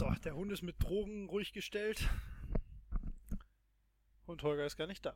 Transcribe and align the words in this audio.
So, 0.00 0.08
der 0.24 0.34
Hund 0.34 0.50
ist 0.50 0.62
mit 0.62 0.82
Drogen 0.82 1.28
ruhig 1.28 1.52
gestellt. 1.52 2.08
Und 4.24 4.42
Holger 4.42 4.64
ist 4.64 4.78
gar 4.78 4.86
nicht 4.86 5.04
da. 5.04 5.14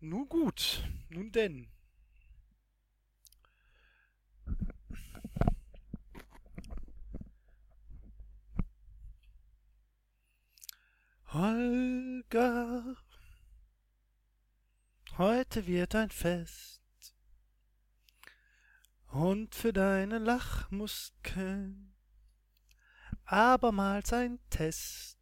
Nun 0.00 0.28
gut, 0.28 0.82
nun 1.08 1.30
denn. 1.30 1.70
Holger, 11.28 12.96
heute 15.18 15.68
wird 15.68 15.94
ein 15.94 16.10
Fest. 16.10 17.14
Und 19.06 19.54
für 19.54 19.72
deine 19.72 20.18
Lachmuskeln 20.18 21.91
abermals 23.24 24.12
ein 24.12 24.38
Test. 24.50 25.18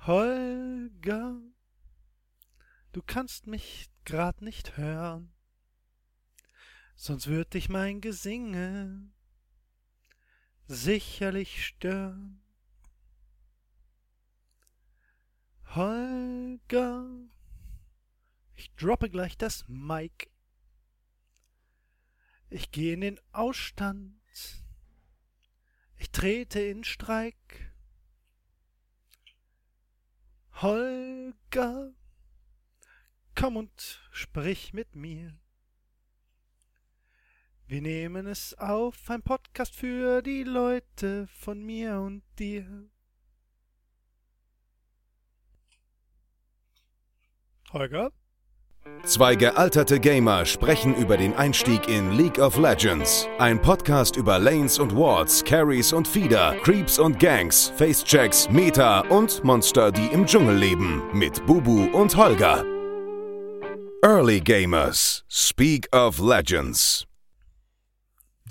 Holger, 0.00 1.40
du 2.92 3.02
kannst 3.02 3.46
mich 3.46 3.90
grad 4.04 4.40
nicht 4.40 4.76
hören, 4.76 5.32
sonst 6.94 7.26
würd 7.26 7.54
dich 7.54 7.68
mein 7.68 8.00
Gesinge 8.00 9.10
sicherlich 10.68 11.64
stören. 11.64 12.42
Holger, 15.74 17.08
ich 18.54 18.74
droppe 18.76 19.10
gleich 19.10 19.36
das 19.36 19.66
Mic. 19.68 20.30
Ich 22.48 22.70
geh 22.70 22.92
in 22.92 23.00
den 23.00 23.20
Ausstand. 23.32 24.14
Ich 25.98 26.10
trete 26.10 26.60
in 26.60 26.84
Streik. 26.84 27.72
Holger, 30.62 31.92
komm 33.34 33.56
und 33.56 34.00
sprich 34.10 34.72
mit 34.72 34.94
mir. 34.94 35.38
Wir 37.66 37.82
nehmen 37.82 38.26
es 38.26 38.54
auf, 38.54 39.10
ein 39.10 39.22
Podcast 39.22 39.74
für 39.74 40.22
die 40.22 40.44
Leute 40.44 41.26
von 41.26 41.62
mir 41.62 42.00
und 42.00 42.22
dir. 42.38 42.88
Holger? 47.72 48.12
Zwei 49.04 49.36
gealterte 49.36 50.00
Gamer 50.00 50.44
sprechen 50.44 50.94
über 50.96 51.16
den 51.16 51.32
Einstieg 51.34 51.88
in 51.88 52.16
League 52.16 52.38
of 52.38 52.58
Legends. 52.58 53.28
Ein 53.38 53.62
Podcast 53.62 54.16
über 54.16 54.38
Lanes 54.40 54.80
und 54.80 54.96
Wards, 54.96 55.44
Carries 55.44 55.92
und 55.92 56.08
Feeder, 56.08 56.56
Creeps 56.64 56.98
und 56.98 57.20
Gangs, 57.20 57.72
Facechecks, 57.76 58.48
Meta 58.50 59.00
und 59.02 59.44
Monster, 59.44 59.92
die 59.92 60.06
im 60.06 60.26
Dschungel 60.26 60.56
leben. 60.56 61.02
Mit 61.12 61.44
Bubu 61.46 61.84
und 61.92 62.16
Holger. 62.16 62.64
Early 64.02 64.40
Gamers. 64.40 65.24
Speak 65.28 65.88
of 65.94 66.18
Legends. 66.18 67.06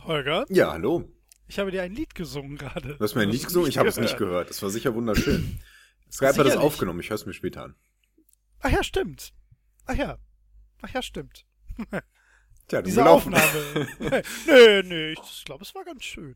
Holger? 0.06 0.46
Ja, 0.50 0.72
hallo. 0.72 1.04
Ich 1.48 1.60
habe 1.60 1.72
dir 1.72 1.84
ein 1.84 1.94
Lied 1.94 2.16
gesungen 2.16 2.58
gerade. 2.58 2.96
Du 2.96 3.04
hast 3.04 3.16
mir 3.16 3.24
ein 3.24 3.30
Lied 3.30 3.44
gesungen? 3.46 3.70
Ich 3.70 3.78
habe 3.78 3.90
es 3.90 3.98
nicht 3.98 4.18
gehört. 4.18 4.50
Das 4.50 4.62
war 4.62 4.70
sicher 4.70 4.94
wunderschön. 4.96 5.60
Skype 6.12 6.30
hat 6.30 6.38
das 6.38 6.46
Sicherlich. 6.46 6.58
aufgenommen. 6.64 7.00
Ich 7.02 7.10
höre 7.10 7.16
es 7.16 7.26
mir 7.26 7.34
später 7.34 7.64
an. 7.64 7.76
Ach 8.62 8.72
ja, 8.72 8.84
stimmt. 8.84 9.34
Ach 9.86 9.96
ja. 9.96 10.18
Ach 10.86 10.94
ja, 10.94 11.02
stimmt. 11.02 11.48
Tja, 12.68 12.82
du 12.82 12.84
Diese 12.84 13.02
gelaufen. 13.02 13.34
Aufnahme. 13.34 13.88
nee, 14.46 14.84
nee, 14.84 15.12
ich 15.14 15.46
glaube, 15.46 15.64
es 15.64 15.74
war 15.74 15.84
ganz 15.84 16.04
schön. 16.04 16.36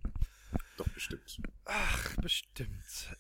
Doch, 0.78 0.88
bestimmt. 0.90 1.40
Ach, 1.66 2.16
bestimmt. 2.18 3.16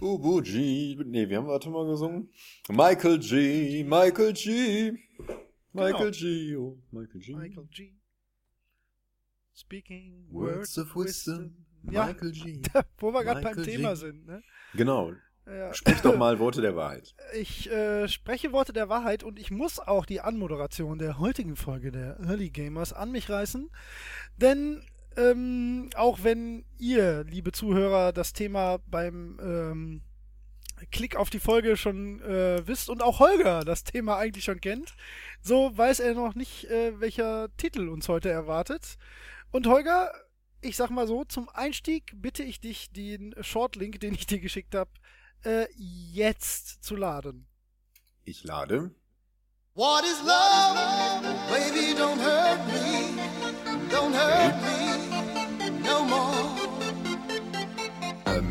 Bubu 0.00 0.42
G. 0.42 0.96
Nee, 1.04 1.28
wir 1.28 1.36
haben 1.36 1.46
warte 1.46 1.70
mal 1.70 1.86
gesungen. 1.86 2.32
Michael 2.68 3.20
G. 3.20 3.84
Michael 3.84 4.32
G. 4.32 4.92
Michael 5.72 6.10
G. 6.10 6.56
Oh, 6.56 6.82
Michael 6.90 7.20
G. 7.20 7.32
Michael 7.32 7.68
G. 7.70 7.94
Speaking 9.54 10.26
Words 10.32 10.78
of 10.78 10.96
Wisdom. 10.96 11.64
Ja. 11.92 12.06
Michael 12.06 12.32
G. 12.32 12.60
Wo 12.98 13.12
wir 13.12 13.22
gerade 13.22 13.40
beim 13.40 13.54
Michael 13.54 13.64
Thema 13.64 13.90
G. 13.90 13.96
sind, 14.00 14.26
ne? 14.26 14.42
Genau. 14.74 15.12
Ja. 15.46 15.74
Sprich 15.74 16.00
doch 16.00 16.16
mal 16.16 16.38
Worte 16.38 16.60
der 16.60 16.76
Wahrheit. 16.76 17.14
Ich 17.34 17.70
äh, 17.70 18.06
spreche 18.08 18.52
Worte 18.52 18.72
der 18.72 18.88
Wahrheit 18.88 19.24
und 19.24 19.38
ich 19.38 19.50
muss 19.50 19.78
auch 19.80 20.06
die 20.06 20.20
Anmoderation 20.20 20.98
der 20.98 21.18
heutigen 21.18 21.56
Folge 21.56 21.90
der 21.90 22.18
Early 22.20 22.50
Gamers 22.50 22.92
an 22.92 23.10
mich 23.10 23.28
reißen. 23.28 23.70
Denn 24.36 24.84
ähm, 25.16 25.90
auch 25.94 26.20
wenn 26.22 26.64
ihr, 26.78 27.24
liebe 27.24 27.52
Zuhörer, 27.52 28.12
das 28.12 28.32
Thema 28.32 28.78
beim 28.86 29.38
ähm, 29.42 30.02
Klick 30.90 31.16
auf 31.16 31.30
die 31.30 31.38
Folge 31.38 31.76
schon 31.76 32.20
äh, 32.22 32.66
wisst 32.66 32.88
und 32.88 33.02
auch 33.02 33.20
Holger 33.20 33.64
das 33.64 33.84
Thema 33.84 34.16
eigentlich 34.16 34.44
schon 34.44 34.60
kennt, 34.60 34.94
so 35.40 35.76
weiß 35.76 36.00
er 36.00 36.14
noch 36.14 36.34
nicht, 36.34 36.64
äh, 36.70 36.98
welcher 37.00 37.48
Titel 37.56 37.88
uns 37.88 38.08
heute 38.08 38.30
erwartet. 38.30 38.96
Und 39.50 39.66
Holger, 39.66 40.12
ich 40.60 40.76
sag 40.76 40.90
mal 40.90 41.06
so, 41.06 41.24
zum 41.24 41.48
Einstieg 41.50 42.14
bitte 42.16 42.42
ich 42.42 42.60
dich, 42.60 42.90
den 42.90 43.34
Shortlink, 43.40 44.00
den 44.00 44.14
ich 44.14 44.26
dir 44.26 44.40
geschickt 44.40 44.74
habe, 44.74 44.90
äh, 45.44 45.66
jetzt 45.76 46.84
zu 46.84 46.96
laden. 46.96 47.46
Ich 48.24 48.44
lade. 48.44 48.90
What 49.74 50.04
is 50.04 50.20
love? 50.24 50.78
Baby, 51.50 51.94
don't 51.98 52.20
hurt 52.20 52.60
me. 52.66 53.18
Don't 53.90 54.14
hurt 54.14 54.54
me 54.62 54.92
no 55.82 56.04
more. 56.04 56.34
Ähm, 58.26 58.48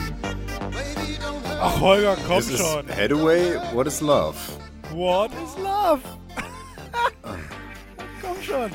Baby, 0.71 1.17
don't 1.19 1.43
hurt 1.47 1.59
Ach, 1.61 1.79
Holger, 1.79 2.17
komm 2.27 2.39
ist 2.39 2.57
schon. 2.57 2.87
Hathaway, 2.89 3.55
What 3.73 3.87
is 3.87 4.01
Love? 4.01 4.37
What 4.91 5.31
is 5.43 5.57
love? 5.57 6.01
komm 8.21 8.41
schon. 8.41 8.71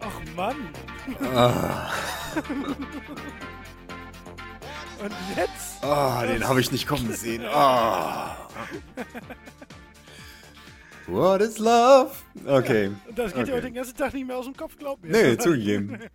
Ach, 0.00 0.34
Mann. 0.36 0.56
Ah, 1.34 1.90
Und 5.02 5.12
jetzt? 5.36 5.82
ah, 5.82 6.26
den 6.26 6.46
habe 6.46 6.60
ich 6.60 6.70
nicht 6.72 6.86
kommen 6.86 7.12
sehen. 7.12 7.42
Ah. 7.46 8.36
What 11.06 11.40
is 11.40 11.58
Love? 11.58 12.10
Okay. 12.46 12.90
Und 13.08 13.18
das 13.18 13.32
geht 13.32 13.44
okay. 13.44 13.52
heute 13.52 13.62
den 13.62 13.74
ganzen 13.74 13.96
Tag 13.96 14.14
nicht 14.14 14.26
mehr 14.26 14.36
aus 14.36 14.44
dem 14.44 14.56
Kopf, 14.56 14.76
glaub 14.76 15.02
mir. 15.02 15.10
Nee, 15.10 15.36
zugegeben. 15.36 15.98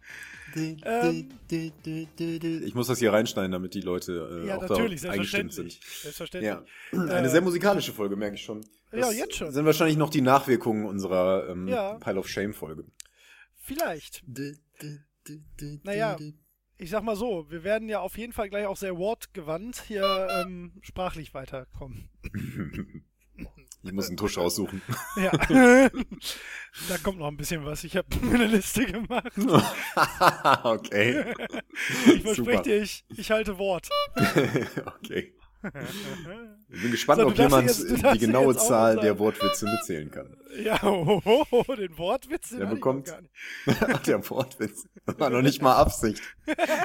Ähm. 0.58 1.28
Ich 1.50 2.76
muss 2.76 2.88
das 2.88 3.00
hier 3.00 3.12
reinschneiden, 3.12 3.52
damit 3.52 3.74
die 3.74 3.82
Leute 3.82 4.44
äh, 4.44 4.48
Ja, 4.48 4.56
auch 4.56 4.70
natürlich, 4.70 5.02
darauf 5.02 5.16
eingestimmt 5.16 5.52
sind. 5.52 5.78
Selbstverständlich. 6.02 6.50
Ja, 6.50 6.64
eine 6.94 7.30
sehr 7.30 7.42
musikalische 7.42 7.92
Folge, 7.92 8.16
merke 8.16 8.36
ich 8.36 8.44
schon. 8.44 8.66
Ja, 8.94 9.12
jetzt 9.12 9.36
schon. 9.36 9.52
sind 9.52 9.66
wahrscheinlich 9.66 9.98
noch 9.98 10.10
die 10.10 10.22
Nachwirkungen 10.22 10.86
unserer 10.86 11.50
ähm, 11.50 11.68
Ja. 11.68 11.96
Pile 11.96 12.20
of 12.20 12.30
Shame 12.30 12.54
Folge. 12.54 12.86
Vielleicht. 13.58 14.24
Naja. 15.84 16.18
Ich 16.78 16.90
sag 16.90 17.04
mal 17.04 17.16
so, 17.16 17.50
wir 17.50 17.64
werden 17.64 17.88
ja 17.88 18.02
auf 18.02 18.18
jeden 18.18 18.34
Fall 18.34 18.50
gleich 18.50 18.66
auch 18.66 18.76
sehr 18.78 18.98
wortgewandt 18.98 19.84
hier 19.88 20.28
ähm, 20.30 20.74
sprachlich 20.82 21.34
weiterkommen. 21.34 22.10
Ich 23.84 23.92
muss 23.94 24.08
einen 24.08 24.18
Tusch 24.18 24.38
raussuchen. 24.38 24.82
Ja. 25.16 25.32
da 26.90 26.98
kommt 27.02 27.20
noch 27.20 27.28
ein 27.28 27.38
bisschen 27.38 27.64
was. 27.64 27.84
Ich 27.86 27.96
habe 27.96 28.08
mir 28.22 28.36
eine 28.36 28.48
Liste 28.48 28.86
gemacht. 28.86 29.32
okay. 30.64 31.34
Ich 32.06 32.22
verspreche 32.22 32.36
Super. 32.36 32.62
dir, 32.64 32.82
ich, 32.82 33.06
ich 33.16 33.32
halte 33.32 33.58
Wort. 33.58 33.90
okay. 34.86 35.34
Ich 36.70 36.82
bin 36.82 36.92
gespannt, 36.92 37.22
So, 37.22 37.28
ob 37.28 37.38
jemand 37.38 37.68
jetzt- 37.68 37.90
die 38.14 38.20
genaue 38.20 38.56
Zahl 38.56 38.98
der 38.98 39.18
Wortwitze 39.20 39.66
mitzählen 39.66 40.10
kann. 40.12 40.36
Ja, 40.62 40.82
oh, 40.84 41.22
oh, 41.26 41.46
oh, 41.52 41.76
den 41.76 41.98
Wortwitz, 41.98 42.50
den 42.50 42.60
Der 42.60 42.66
bekommt- 42.68 43.06
gar 43.08 43.22
nicht. 43.22 43.34
Ach, 43.68 44.00
der 44.04 44.30
Wortwitz. 44.30 44.88
Das 45.06 45.20
war 45.20 45.30
noch 45.30 45.42
nicht 45.42 45.62
mal 45.62 45.76
Absicht. 45.76 46.22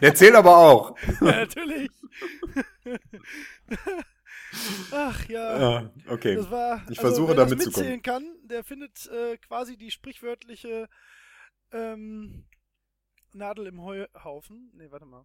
Der 0.02 0.14
zählt 0.14 0.34
aber 0.34 0.56
auch. 0.56 0.96
Ja, 1.20 1.26
natürlich. 1.40 1.90
Ach 4.92 5.28
ja. 5.28 5.60
Ja, 5.80 5.90
okay. 6.08 6.34
Das 6.36 6.50
war, 6.50 6.76
Ich 6.90 6.98
also, 6.98 7.02
versuche 7.02 7.28
wer 7.28 7.34
da 7.36 7.44
das 7.46 7.64
mitzählen 7.66 8.02
kann, 8.02 8.24
der 8.44 8.64
findet 8.64 9.06
äh, 9.06 9.36
quasi 9.38 9.76
die 9.76 9.90
sprichwörtliche 9.90 10.88
ähm, 11.72 12.46
Nadel 13.32 13.66
im 13.68 13.80
Heuhaufen. 13.82 14.70
Nee, 14.74 14.90
warte 14.90 15.06
mal. 15.06 15.24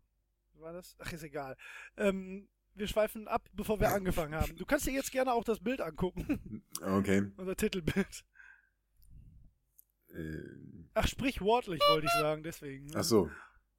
Wie 0.53 0.61
war 0.61 0.73
das? 0.73 0.95
Ach, 0.99 1.11
ist 1.11 1.23
egal. 1.23 1.57
Ähm, 1.97 2.47
wir 2.75 2.87
schweifen 2.87 3.27
ab, 3.27 3.47
bevor 3.53 3.79
wir 3.79 3.89
angefangen 3.89 4.35
haben. 4.35 4.55
Du 4.57 4.65
kannst 4.65 4.85
dir 4.85 4.91
jetzt 4.93 5.11
gerne 5.11 5.33
auch 5.33 5.43
das 5.43 5.59
Bild 5.59 5.81
angucken. 5.81 6.63
Okay. 6.81 7.23
Unser 7.37 7.55
Titelbild. 7.55 8.25
Äh, 10.13 10.39
Ach, 10.93 11.07
sprichwortlich 11.07 11.81
wollte 11.89 12.07
ich 12.07 12.13
sagen, 12.13 12.43
deswegen. 12.43 12.89
ach 12.95 13.03
so. 13.03 13.29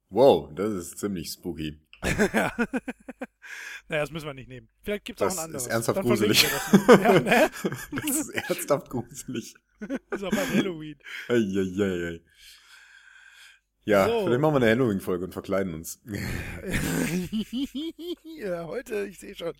Wow, 0.09 0.53
das 0.53 0.71
ist 0.73 0.99
ziemlich 0.99 1.31
spooky. 1.31 1.79
ja. 2.03 2.53
naja, 3.89 4.01
das 4.03 4.11
müssen 4.11 4.27
wir 4.27 4.33
nicht 4.35 4.47
nehmen. 4.47 4.69
Vielleicht 4.83 5.05
gibt 5.05 5.19
es 5.19 5.23
auch 5.25 5.29
Das 5.29 5.37
ein 5.39 5.45
anderes. 5.45 5.63
ist 5.63 5.69
ernsthaft 5.71 5.97
Dann 5.97 6.05
gruselig. 6.05 6.43
Das, 6.43 6.87
ja, 7.01 7.19
ne? 7.19 7.49
Das 7.91 8.09
ist 8.15 8.29
ernsthaft 8.29 8.89
gruselig. 8.89 9.55
ist 10.11 10.23
auch 10.23 10.29
bei 10.29 10.45
Halloween. 10.45 10.97
Eieiei. 11.27 12.21
Ja, 13.87 14.05
So. 14.07 14.25
vielleicht 14.25 14.41
machen 14.41 14.55
wir 14.55 14.57
eine 14.57 14.69
Halloween-Folge 14.71 15.23
und 15.25 15.31
verkleiden 15.31 15.73
uns. 15.73 16.01
ja, 18.37 18.65
heute, 18.65 19.07
ich 19.07 19.17
sehe 19.17 19.33
schon. 19.33 19.53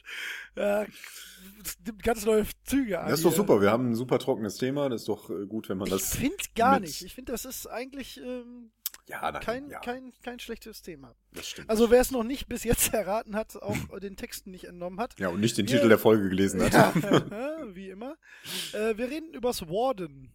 Nimmt 1.85 2.03
ganz 2.03 2.25
neue 2.25 2.45
Züge 2.65 2.99
an. 2.99 3.09
Das 3.09 3.19
ist 3.19 3.25
doch 3.25 3.33
super, 3.33 3.61
wir 3.61 3.71
haben 3.71 3.91
ein 3.91 3.95
super 3.95 4.19
trockenes 4.19 4.57
Thema, 4.57 4.89
das 4.89 5.01
ist 5.03 5.07
doch 5.07 5.29
äh, 5.29 5.45
gut, 5.45 5.69
wenn 5.69 5.77
man 5.77 5.87
Ich 5.87 5.93
das... 5.93 6.13
finde 6.15 6.35
gar 6.55 6.79
nicht. 6.81 7.03
Ich 7.03 7.15
finde, 7.15 7.31
das 7.31 7.45
ist 7.45 7.67
eigentlich 7.67 8.19
ähm, 8.21 8.71
Ja, 9.07 9.31
nein, 9.31 9.41
kein, 9.41 9.69
ja, 9.69 9.79
kein, 9.79 10.11
kein 10.23 10.39
schlechtes 10.39 10.81
Thema. 10.81 11.15
das 11.31 11.47
stimmt. 11.47 11.69
Also 11.69 11.89
wer 11.89 12.01
es 12.01 12.11
noch 12.11 12.25
nicht 12.25 12.49
bis 12.49 12.65
jetzt 12.65 12.93
erraten 12.93 13.33
hat, 13.35 13.55
auch 13.55 13.77
den 14.01 14.17
Texten 14.17 14.51
nicht 14.51 14.65
entnommen 14.65 14.99
hat. 14.99 15.17
ja, 15.19 15.29
und 15.29 15.39
nicht 15.39 15.57
den 15.57 15.67
Ja. 15.67 15.75
Titel 15.77 15.87
der 15.87 15.99
Folge 15.99 16.27
gelesen 16.27 16.61
hat. 16.61 16.73
Ja, 16.73 16.93
wie 17.73 17.91
immer. 17.91 18.17
Äh, 18.73 18.97
wir 18.97 19.09
reden 19.09 19.33
übers 19.33 19.61
Warden 19.69 20.33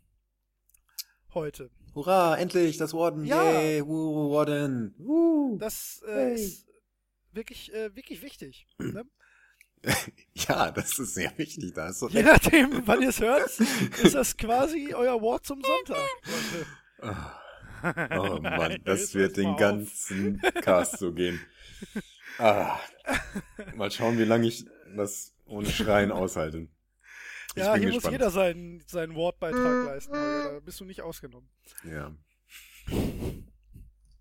heute. 1.34 1.68
Hurra, 1.94 2.36
endlich, 2.38 2.78
das 2.78 2.94
Warden, 2.94 3.24
Ja. 3.24 3.42
yay, 3.52 3.86
woo, 3.86 4.32
Warden, 4.32 4.94
woo. 4.98 5.58
Das 5.58 6.02
äh, 6.06 6.12
Hey. 6.14 6.34
ist 6.34 6.66
wirklich, 7.32 7.72
äh, 7.74 7.94
wirklich 7.94 8.22
wichtig. 8.22 8.66
Ne? 8.78 9.04
Ja, 10.34 10.70
das 10.70 10.96
ist 10.98 11.14
sehr 11.14 11.32
wichtig, 11.36 11.72
da 11.74 11.88
ist 11.88 11.98
so 11.98 12.08
Je 12.08 12.22
nachdem, 12.22 12.86
wann 12.86 13.02
ihr 13.02 13.08
es 13.08 13.20
hört, 13.20 13.48
ist 13.58 14.14
das 14.14 14.36
quasi 14.36 14.94
euer 14.94 15.20
Wort 15.20 15.44
zum 15.44 15.60
Sonntag. 15.60 15.98
Leute. 17.00 18.20
Oh 18.20 18.38
Mann, 18.40 18.80
das 18.84 19.12
wird 19.14 19.36
den 19.36 19.56
ganzen 19.56 20.40
Cast 20.62 20.98
so 20.98 21.12
gehen. 21.12 21.40
Ah, 22.38 22.78
mal 23.74 23.90
schauen, 23.90 24.18
wie 24.18 24.24
lange 24.24 24.46
ich 24.46 24.64
das 24.96 25.34
ohne 25.46 25.68
Schreien 25.68 26.12
aushalte. 26.12 26.68
Ich 27.54 27.62
Ja, 27.62 27.74
hier 27.74 27.86
muss 27.88 27.96
gespannt. 27.96 28.12
jeder 28.12 28.30
seinen, 28.30 28.82
seinen 28.86 29.14
Wortbeitrag 29.14 29.86
leisten. 29.86 30.12
Holger. 30.12 30.52
Da 30.54 30.60
bist 30.60 30.80
du 30.80 30.84
nicht 30.84 31.02
ausgenommen. 31.02 31.48
Ja. 31.84 32.14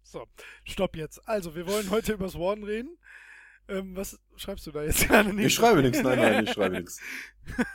So, 0.03 0.27
stopp 0.65 0.97
jetzt. 0.97 1.27
Also, 1.27 1.55
wir 1.55 1.65
wollen 1.67 1.89
heute 1.89 2.13
übers 2.13 2.35
Warden 2.35 2.63
reden. 2.63 2.97
Ähm, 3.69 3.95
was 3.95 4.19
schreibst 4.35 4.67
du 4.67 4.71
da 4.71 4.83
jetzt 4.83 5.07
gerade? 5.07 5.31
Ich 5.41 5.53
schreibe 5.53 5.81
nichts, 5.81 6.01
nein, 6.01 6.19
nein, 6.19 6.43
ich 6.43 6.51
schreibe 6.51 6.77
nichts. 6.77 6.99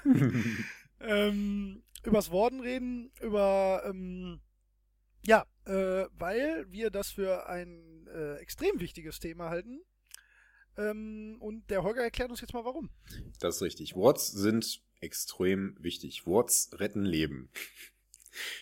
ähm, 1.01 1.83
übers 2.05 2.31
Warden 2.31 2.61
reden, 2.61 3.11
über, 3.23 3.83
ähm, 3.87 4.41
ja, 5.25 5.47
äh, 5.65 6.07
weil 6.13 6.67
wir 6.71 6.91
das 6.91 7.11
für 7.11 7.49
ein 7.49 8.07
äh, 8.13 8.35
extrem 8.37 8.79
wichtiges 8.81 9.19
Thema 9.19 9.49
halten. 9.49 9.81
Ähm, 10.77 11.39
und 11.41 11.71
der 11.71 11.83
Holger 11.83 12.03
erklärt 12.03 12.31
uns 12.31 12.43
jetzt 12.43 12.53
mal 12.53 12.65
warum. 12.67 12.91
Das 13.41 13.57
ist 13.57 13.63
richtig. 13.63 13.97
Wards 13.97 14.31
sind 14.31 14.83
extrem 15.01 15.77
wichtig. 15.79 16.27
Wards 16.27 16.71
retten 16.75 17.05
Leben. 17.05 17.51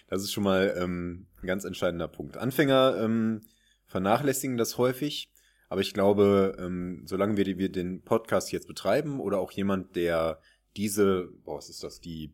Das 0.06 0.22
ist 0.22 0.30
schon 0.30 0.44
mal 0.44 0.72
ähm, 0.78 1.26
ein 1.42 1.48
ganz 1.48 1.64
entscheidender 1.64 2.06
Punkt. 2.06 2.36
Anfänger 2.36 2.96
ähm, 2.96 3.40
vernachlässigen 3.86 4.56
das 4.56 4.78
häufig, 4.78 5.32
aber 5.68 5.80
ich 5.80 5.92
glaube, 5.92 6.56
ähm, 6.60 7.02
solange 7.06 7.36
wir, 7.36 7.58
wir 7.58 7.72
den 7.72 8.02
Podcast 8.02 8.52
jetzt 8.52 8.68
betreiben 8.68 9.18
oder 9.18 9.40
auch 9.40 9.50
jemand, 9.50 9.96
der 9.96 10.40
diese, 10.76 11.28
boah, 11.44 11.56
was 11.56 11.70
ist 11.70 11.82
das, 11.82 12.00
die 12.00 12.32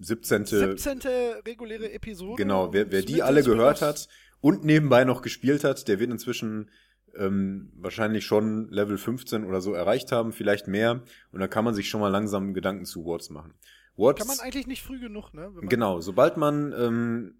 17. 0.00 0.44
17. 0.44 1.00
reguläre 1.46 1.90
Episode. 1.92 2.36
Genau, 2.36 2.72
wer, 2.72 2.90
wer 2.90 3.02
die 3.02 3.22
alle 3.22 3.42
gehört 3.42 3.80
hat 3.80 4.08
und 4.40 4.64
nebenbei 4.64 5.04
noch 5.04 5.22
gespielt 5.22 5.64
hat, 5.64 5.88
der 5.88 5.98
wird 5.98 6.10
inzwischen 6.10 6.70
ähm, 7.18 7.70
wahrscheinlich 7.76 8.24
schon 8.24 8.70
Level 8.70 8.98
15 8.98 9.44
oder 9.44 9.60
so 9.60 9.72
erreicht 9.72 10.12
haben, 10.12 10.32
vielleicht 10.32 10.68
mehr. 10.68 11.02
Und 11.32 11.40
dann 11.40 11.50
kann 11.50 11.64
man 11.64 11.74
sich 11.74 11.88
schon 11.88 12.00
mal 12.00 12.08
langsam 12.08 12.54
Gedanken 12.54 12.84
zu 12.84 13.04
Wards 13.04 13.30
machen. 13.30 13.54
Wards, 13.96 14.18
Kann 14.18 14.28
man 14.28 14.40
eigentlich 14.40 14.66
nicht 14.66 14.82
früh 14.82 14.98
genug, 14.98 15.32
ne? 15.32 15.50
Genau, 15.62 16.00
sobald 16.00 16.36
man 16.36 16.74
ähm, 16.78 17.34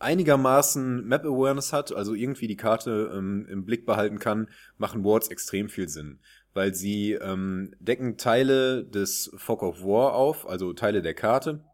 einigermaßen 0.00 1.06
Map 1.06 1.24
Awareness 1.24 1.72
hat, 1.72 1.94
also 1.94 2.14
irgendwie 2.14 2.48
die 2.48 2.56
Karte 2.56 3.12
ähm, 3.14 3.46
im 3.48 3.64
Blick 3.64 3.86
behalten 3.86 4.18
kann, 4.18 4.48
machen 4.76 5.04
Wards 5.04 5.28
extrem 5.28 5.68
viel 5.68 5.88
Sinn. 5.88 6.18
Weil 6.54 6.74
sie 6.74 7.12
ähm, 7.12 7.74
decken 7.78 8.18
Teile 8.18 8.84
des 8.84 9.32
Fog 9.36 9.62
of 9.62 9.82
War 9.82 10.14
auf, 10.14 10.48
also 10.48 10.72
Teile 10.72 11.00
der 11.00 11.14
Karte. 11.14 11.64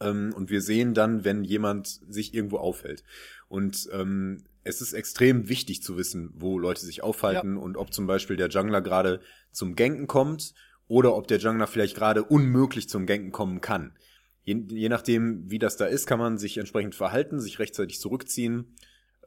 Ähm, 0.00 0.32
und 0.34 0.48
wir 0.50 0.62
sehen 0.62 0.94
dann, 0.94 1.24
wenn 1.24 1.44
jemand 1.44 1.86
sich 1.86 2.32
irgendwo 2.32 2.58
aufhält. 2.58 3.02
Und 3.48 3.88
ähm, 3.92 4.44
es 4.64 4.80
ist 4.80 4.92
extrem 4.92 5.48
wichtig 5.48 5.82
zu 5.82 5.96
wissen, 5.96 6.30
wo 6.34 6.58
Leute 6.58 6.80
sich 6.80 7.02
aufhalten 7.02 7.56
und 7.56 7.76
ob 7.76 7.92
zum 7.92 8.06
Beispiel 8.06 8.36
der 8.36 8.48
Jungler 8.48 8.80
gerade 8.80 9.20
zum 9.52 9.74
Ganken 9.74 10.06
kommt 10.06 10.54
oder 10.86 11.14
ob 11.16 11.28
der 11.28 11.38
Jungler 11.38 11.66
vielleicht 11.66 11.96
gerade 11.96 12.24
unmöglich 12.24 12.88
zum 12.88 13.06
Ganken 13.06 13.32
kommen 13.32 13.60
kann. 13.60 13.96
Je, 14.42 14.62
je 14.68 14.88
nachdem, 14.88 15.50
wie 15.50 15.58
das 15.58 15.76
da 15.76 15.86
ist, 15.86 16.06
kann 16.06 16.18
man 16.18 16.38
sich 16.38 16.58
entsprechend 16.58 16.94
verhalten, 16.94 17.40
sich 17.40 17.58
rechtzeitig 17.58 18.00
zurückziehen, 18.00 18.74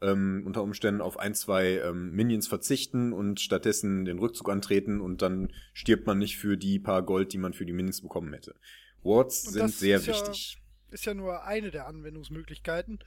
ähm, 0.02 0.44
unter 0.46 0.62
Umständen 0.62 1.02
auf 1.02 1.18
ein, 1.18 1.34
zwei 1.34 1.80
ähm, 1.80 2.12
Minions 2.12 2.48
verzichten 2.48 3.14
und 3.14 3.40
stattdessen 3.40 4.06
den 4.06 4.20
Rückzug 4.20 4.50
antreten 4.50 5.02
und 5.02 5.22
dann 5.22 5.52
stirbt 5.74 6.06
man 6.06 6.18
nicht 6.18 6.38
für 6.38 6.58
die 6.58 6.80
paar 6.80 7.04
Gold, 7.04 7.34
die 7.34 7.38
man 7.38 7.54
für 7.54 7.66
die 7.66 7.74
Minions 7.74 8.02
bekommen 8.02 8.34
hätte. 8.34 8.56
Wards 9.02 9.44
sind 9.44 9.72
sehr 9.72 9.98
ist 9.98 10.08
ja- 10.08 10.14
wichtig. 10.14 10.58
ist 10.92 11.06
ja 11.06 11.14
nur 11.14 11.44
eine 11.44 11.72
der 11.72 11.88
Anwendungsmöglichkeiten. 11.88 13.00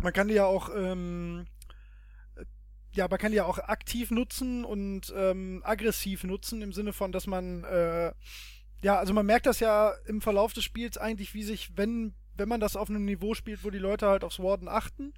Man 0.00 0.12
kann 0.12 0.28
die 0.28 0.34
ja 0.34 0.46
auch, 0.46 0.70
ähm, 0.74 1.46
äh, 2.36 2.44
ja, 2.92 3.08
man 3.08 3.18
kann 3.18 3.32
die 3.32 3.36
ja 3.36 3.44
auch 3.44 3.58
aktiv 3.58 4.10
nutzen 4.10 4.64
und 4.64 5.12
ähm, 5.16 5.62
aggressiv 5.64 6.24
nutzen 6.24 6.62
im 6.62 6.72
Sinne 6.72 6.92
von, 6.92 7.12
dass 7.12 7.26
man, 7.26 7.64
äh, 7.64 8.12
ja, 8.82 8.98
also 8.98 9.12
man 9.14 9.26
merkt 9.26 9.46
das 9.46 9.60
ja 9.60 9.92
im 10.06 10.20
Verlauf 10.20 10.52
des 10.52 10.64
Spiels 10.64 10.98
eigentlich, 10.98 11.34
wie 11.34 11.44
sich, 11.44 11.76
wenn, 11.76 12.14
wenn 12.36 12.48
man 12.48 12.60
das 12.60 12.76
auf 12.76 12.90
einem 12.90 13.04
Niveau 13.04 13.34
spielt, 13.34 13.64
wo 13.64 13.70
die 13.70 13.78
Leute 13.78 14.06
halt 14.06 14.24
aufs 14.24 14.40
Warden 14.40 14.68
achten, 14.68 15.12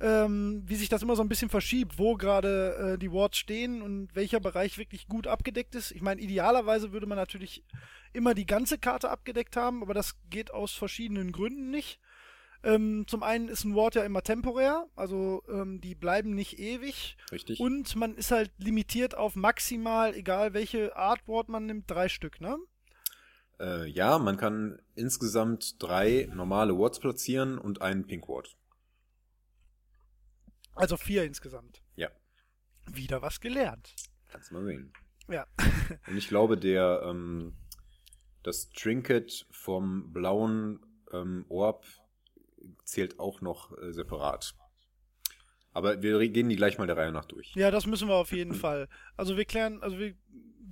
ähm, 0.00 0.62
wie 0.66 0.76
sich 0.76 0.88
das 0.88 1.02
immer 1.02 1.16
so 1.16 1.22
ein 1.22 1.28
bisschen 1.28 1.48
verschiebt, 1.48 1.98
wo 1.98 2.16
gerade 2.16 2.94
äh, 2.94 2.98
die 2.98 3.10
Wards 3.12 3.38
stehen 3.38 3.80
und 3.80 4.14
welcher 4.14 4.40
Bereich 4.40 4.76
wirklich 4.76 5.08
gut 5.08 5.26
abgedeckt 5.26 5.74
ist. 5.74 5.90
Ich 5.90 6.02
meine, 6.02 6.20
idealerweise 6.20 6.92
würde 6.92 7.06
man 7.06 7.16
natürlich 7.16 7.64
immer 8.12 8.34
die 8.34 8.46
ganze 8.46 8.78
Karte 8.78 9.10
abgedeckt 9.10 9.56
haben, 9.56 9.82
aber 9.82 9.94
das 9.94 10.16
geht 10.28 10.52
aus 10.52 10.72
verschiedenen 10.72 11.32
Gründen 11.32 11.70
nicht. 11.70 11.98
Ähm, 12.66 13.04
zum 13.06 13.22
einen 13.22 13.46
ist 13.46 13.62
ein 13.62 13.76
Ward 13.76 13.94
ja 13.94 14.02
immer 14.02 14.22
temporär, 14.22 14.88
also 14.96 15.44
ähm, 15.48 15.80
die 15.80 15.94
bleiben 15.94 16.34
nicht 16.34 16.58
ewig. 16.58 17.16
Richtig? 17.30 17.60
Und 17.60 17.94
man 17.94 18.16
ist 18.16 18.32
halt 18.32 18.50
limitiert 18.58 19.14
auf 19.14 19.36
maximal, 19.36 20.12
egal 20.16 20.52
welche 20.52 20.96
Art 20.96 21.28
Ward 21.28 21.48
man 21.48 21.66
nimmt, 21.66 21.88
drei 21.88 22.08
Stück, 22.08 22.40
ne? 22.40 22.58
Äh, 23.60 23.88
ja, 23.88 24.18
man 24.18 24.36
kann 24.36 24.82
insgesamt 24.96 25.80
drei 25.80 26.28
normale 26.34 26.76
Wards 26.76 26.98
platzieren 26.98 27.56
und 27.56 27.82
einen 27.82 28.04
Pink 28.04 28.28
Ward. 28.28 28.56
Also 30.74 30.96
vier 30.96 31.22
insgesamt. 31.22 31.80
Ja. 31.94 32.08
Wieder 32.86 33.22
was 33.22 33.40
gelernt. 33.40 33.94
Kannst 34.26 34.50
mal 34.50 34.64
sehen. 34.64 34.92
Ja. 35.28 35.46
Und 36.08 36.16
ich 36.16 36.28
glaube, 36.28 36.58
der 36.58 37.02
ähm, 37.04 37.56
das 38.42 38.70
Trinket 38.70 39.46
vom 39.50 40.12
blauen 40.12 40.80
ähm, 41.12 41.46
Orb 41.48 41.84
zählt 42.84 43.18
auch 43.18 43.40
noch 43.40 43.76
äh, 43.78 43.92
separat. 43.92 44.54
Aber 45.72 46.00
wir 46.02 46.26
gehen 46.30 46.48
die 46.48 46.56
gleich 46.56 46.78
mal 46.78 46.86
der 46.86 46.96
Reihe 46.96 47.12
nach 47.12 47.26
durch. 47.26 47.54
Ja, 47.54 47.70
das 47.70 47.84
müssen 47.84 48.08
wir 48.08 48.14
auf 48.14 48.32
jeden 48.32 48.54
Fall. 48.64 48.88
Also 49.16 49.36
wir 49.36 49.44
klären, 49.44 49.82
also 49.82 49.98
wir 49.98 50.14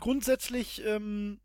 grundsätzlich, 0.00 0.82
ähm, 0.84 1.40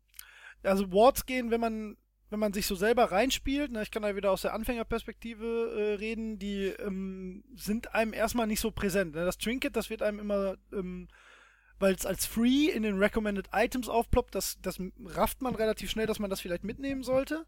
also 0.62 0.90
Wards 0.92 1.26
gehen, 1.26 1.50
wenn 1.50 1.60
man, 1.60 1.96
wenn 2.30 2.38
man 2.38 2.52
sich 2.52 2.66
so 2.66 2.74
selber 2.74 3.12
reinspielt, 3.12 3.70
ne, 3.70 3.82
ich 3.82 3.90
kann 3.90 4.02
da 4.02 4.16
wieder 4.16 4.30
aus 4.30 4.42
der 4.42 4.54
Anfängerperspektive 4.54 5.74
äh, 5.76 5.94
reden, 5.96 6.38
die 6.38 6.66
ähm, 6.66 7.44
sind 7.54 7.94
einem 7.94 8.12
erstmal 8.12 8.46
nicht 8.46 8.60
so 8.60 8.70
präsent. 8.70 9.14
Ne? 9.14 9.26
Das 9.26 9.36
Trinket, 9.36 9.76
das 9.76 9.90
wird 9.90 10.02
einem 10.02 10.20
immer, 10.20 10.56
ähm, 10.72 11.08
weil 11.78 11.94
es 11.94 12.06
als 12.06 12.24
Free 12.24 12.70
in 12.70 12.82
den 12.82 12.98
Recommended 12.98 13.48
Items 13.52 13.88
aufploppt, 13.88 14.34
das, 14.34 14.58
das 14.62 14.80
rafft 15.04 15.42
man 15.42 15.54
relativ 15.54 15.90
schnell, 15.90 16.06
dass 16.06 16.18
man 16.18 16.30
das 16.30 16.40
vielleicht 16.40 16.64
mitnehmen 16.64 17.02
sollte. 17.02 17.46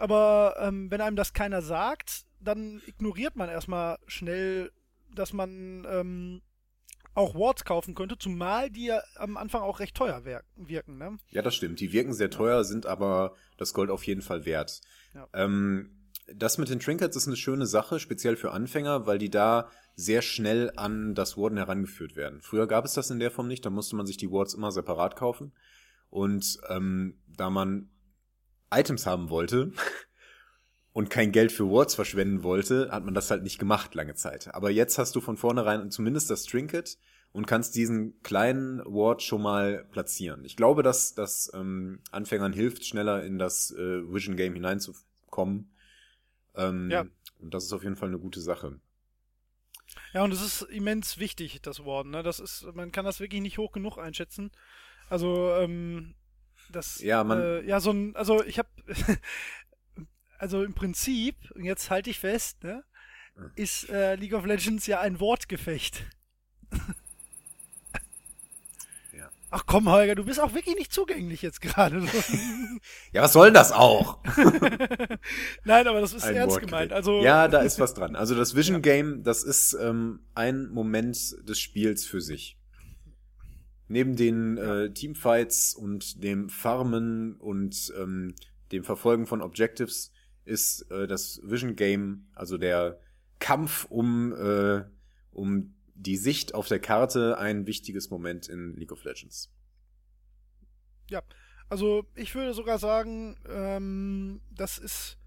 Aber 0.00 0.56
ähm, 0.58 0.90
wenn 0.90 1.02
einem 1.02 1.16
das 1.16 1.34
keiner 1.34 1.60
sagt, 1.60 2.24
dann 2.40 2.80
ignoriert 2.86 3.36
man 3.36 3.50
erstmal 3.50 3.98
schnell, 4.06 4.72
dass 5.14 5.34
man 5.34 5.86
ähm, 5.90 6.40
auch 7.14 7.34
Wards 7.34 7.64
kaufen 7.66 7.94
könnte, 7.94 8.16
zumal 8.16 8.70
die 8.70 8.86
ja 8.86 9.02
am 9.16 9.36
Anfang 9.36 9.60
auch 9.60 9.78
recht 9.78 9.94
teuer 9.94 10.24
wirken. 10.56 10.96
Ne? 10.96 11.18
Ja, 11.28 11.42
das 11.42 11.54
stimmt. 11.54 11.80
Die 11.80 11.92
wirken 11.92 12.14
sehr 12.14 12.30
teuer, 12.30 12.64
sind 12.64 12.86
aber 12.86 13.34
das 13.58 13.74
Gold 13.74 13.90
auf 13.90 14.04
jeden 14.04 14.22
Fall 14.22 14.46
wert. 14.46 14.80
Ja. 15.14 15.28
Ähm, 15.34 15.90
das 16.34 16.56
mit 16.56 16.70
den 16.70 16.80
Trinkets 16.80 17.16
ist 17.16 17.26
eine 17.26 17.36
schöne 17.36 17.66
Sache, 17.66 17.98
speziell 17.98 18.36
für 18.36 18.52
Anfänger, 18.52 19.06
weil 19.06 19.18
die 19.18 19.30
da 19.30 19.68
sehr 19.96 20.22
schnell 20.22 20.72
an 20.76 21.14
das 21.14 21.36
Warden 21.36 21.58
herangeführt 21.58 22.16
werden. 22.16 22.40
Früher 22.40 22.66
gab 22.66 22.86
es 22.86 22.94
das 22.94 23.10
in 23.10 23.18
der 23.18 23.30
Form 23.30 23.48
nicht, 23.48 23.66
da 23.66 23.70
musste 23.70 23.96
man 23.96 24.06
sich 24.06 24.16
die 24.16 24.30
Wards 24.30 24.54
immer 24.54 24.72
separat 24.72 25.14
kaufen. 25.14 25.52
Und 26.08 26.58
ähm, 26.70 27.18
da 27.26 27.50
man 27.50 27.90
Items 28.72 29.06
haben 29.06 29.30
wollte 29.30 29.72
und 30.92 31.10
kein 31.10 31.32
Geld 31.32 31.52
für 31.52 31.70
Wards 31.70 31.94
verschwenden 31.94 32.42
wollte, 32.42 32.90
hat 32.90 33.04
man 33.04 33.14
das 33.14 33.30
halt 33.30 33.42
nicht 33.42 33.58
gemacht 33.58 33.94
lange 33.94 34.14
Zeit. 34.14 34.54
Aber 34.54 34.70
jetzt 34.70 34.98
hast 34.98 35.14
du 35.16 35.20
von 35.20 35.36
vornherein 35.36 35.90
zumindest 35.90 36.30
das 36.30 36.44
Trinket 36.44 36.98
und 37.32 37.46
kannst 37.46 37.76
diesen 37.76 38.20
kleinen 38.22 38.80
Ward 38.80 39.22
schon 39.22 39.42
mal 39.42 39.84
platzieren. 39.92 40.44
Ich 40.44 40.56
glaube, 40.56 40.82
dass 40.82 41.14
das 41.14 41.50
ähm, 41.54 42.00
Anfängern 42.10 42.52
hilft, 42.52 42.84
schneller 42.84 43.22
in 43.24 43.38
das 43.38 43.70
äh, 43.70 44.02
Vision 44.12 44.36
Game 44.36 44.54
hineinzukommen. 44.54 45.70
Ähm, 46.56 46.90
Ja. 46.90 47.06
Und 47.38 47.54
das 47.54 47.64
ist 47.64 47.72
auf 47.72 47.84
jeden 47.84 47.96
Fall 47.96 48.08
eine 48.08 48.18
gute 48.18 48.40
Sache. 48.40 48.80
Ja, 50.12 50.24
und 50.24 50.32
es 50.32 50.42
ist 50.42 50.62
immens 50.62 51.18
wichtig, 51.18 51.62
das 51.62 51.84
Warden. 51.84 52.10
Ne? 52.10 52.22
Das 52.22 52.40
ist, 52.40 52.66
man 52.74 52.92
kann 52.92 53.04
das 53.04 53.20
wirklich 53.20 53.40
nicht 53.40 53.58
hoch 53.58 53.72
genug 53.72 53.96
einschätzen. 53.96 54.50
Also, 55.08 55.54
ähm, 55.54 56.14
das, 56.72 57.00
Ja, 57.00 57.22
man- 57.24 57.40
äh, 57.40 57.60
ja, 57.62 57.80
so 57.80 57.90
ein, 57.90 58.14
also 58.16 58.42
ich 58.44 58.58
habe, 58.58 58.68
also 60.38 60.62
im 60.64 60.74
Prinzip, 60.74 61.36
und 61.54 61.64
jetzt 61.64 61.90
halte 61.90 62.10
ich 62.10 62.18
fest, 62.18 62.62
ne, 62.64 62.84
ist 63.56 63.88
äh, 63.90 64.16
League 64.16 64.34
of 64.34 64.44
Legends 64.44 64.86
ja 64.86 65.00
ein 65.00 65.18
Wortgefecht. 65.20 66.04
Ja. 69.12 69.28
Ach 69.50 69.64
komm, 69.66 69.88
Holger, 69.88 70.14
du 70.14 70.24
bist 70.24 70.38
auch 70.40 70.54
wirklich 70.54 70.76
nicht 70.76 70.92
zugänglich 70.92 71.42
jetzt 71.42 71.60
gerade. 71.60 72.00
Ja, 73.12 73.22
was 73.22 73.32
soll 73.32 73.46
denn 73.48 73.54
das 73.54 73.72
auch? 73.72 74.20
Nein, 75.64 75.86
aber 75.88 76.00
das 76.00 76.12
ist 76.14 76.22
Ein 76.24 76.36
ernst 76.36 76.54
Wortgefecht. 76.54 76.70
gemeint. 76.70 76.92
Also, 76.92 77.20
ja, 77.22 77.48
da 77.48 77.58
ist 77.60 77.78
was 77.80 77.92
dran. 77.94 78.14
Also 78.16 78.34
das 78.36 78.54
Vision 78.54 78.80
Game, 78.82 79.22
das 79.24 79.42
ist 79.42 79.74
ähm, 79.74 80.20
ein 80.34 80.68
Moment 80.70 81.16
des 81.48 81.58
Spiels 81.58 82.06
für 82.06 82.20
sich. 82.20 82.56
Neben 83.90 84.14
den 84.14 84.56
äh, 84.56 84.92
Teamfights 84.92 85.74
und 85.74 86.22
dem 86.22 86.48
Farmen 86.48 87.34
und 87.34 87.92
ähm, 87.98 88.36
dem 88.70 88.84
Verfolgen 88.84 89.26
von 89.26 89.42
Objectives 89.42 90.12
ist 90.44 90.88
äh, 90.92 91.08
das 91.08 91.40
Vision 91.42 91.74
Game, 91.74 92.28
also 92.36 92.56
der 92.56 93.00
Kampf 93.40 93.86
um, 93.86 94.32
äh, 94.32 94.84
um 95.32 95.74
die 95.94 96.16
Sicht 96.16 96.54
auf 96.54 96.68
der 96.68 96.78
Karte, 96.78 97.36
ein 97.38 97.66
wichtiges 97.66 98.10
Moment 98.10 98.48
in 98.48 98.76
League 98.76 98.92
of 98.92 99.02
Legends. 99.02 99.52
Ja, 101.08 101.24
also 101.68 102.06
ich 102.14 102.32
würde 102.36 102.54
sogar 102.54 102.78
sagen, 102.78 103.40
ähm, 103.48 104.40
das 104.52 104.78
ist 104.78 105.18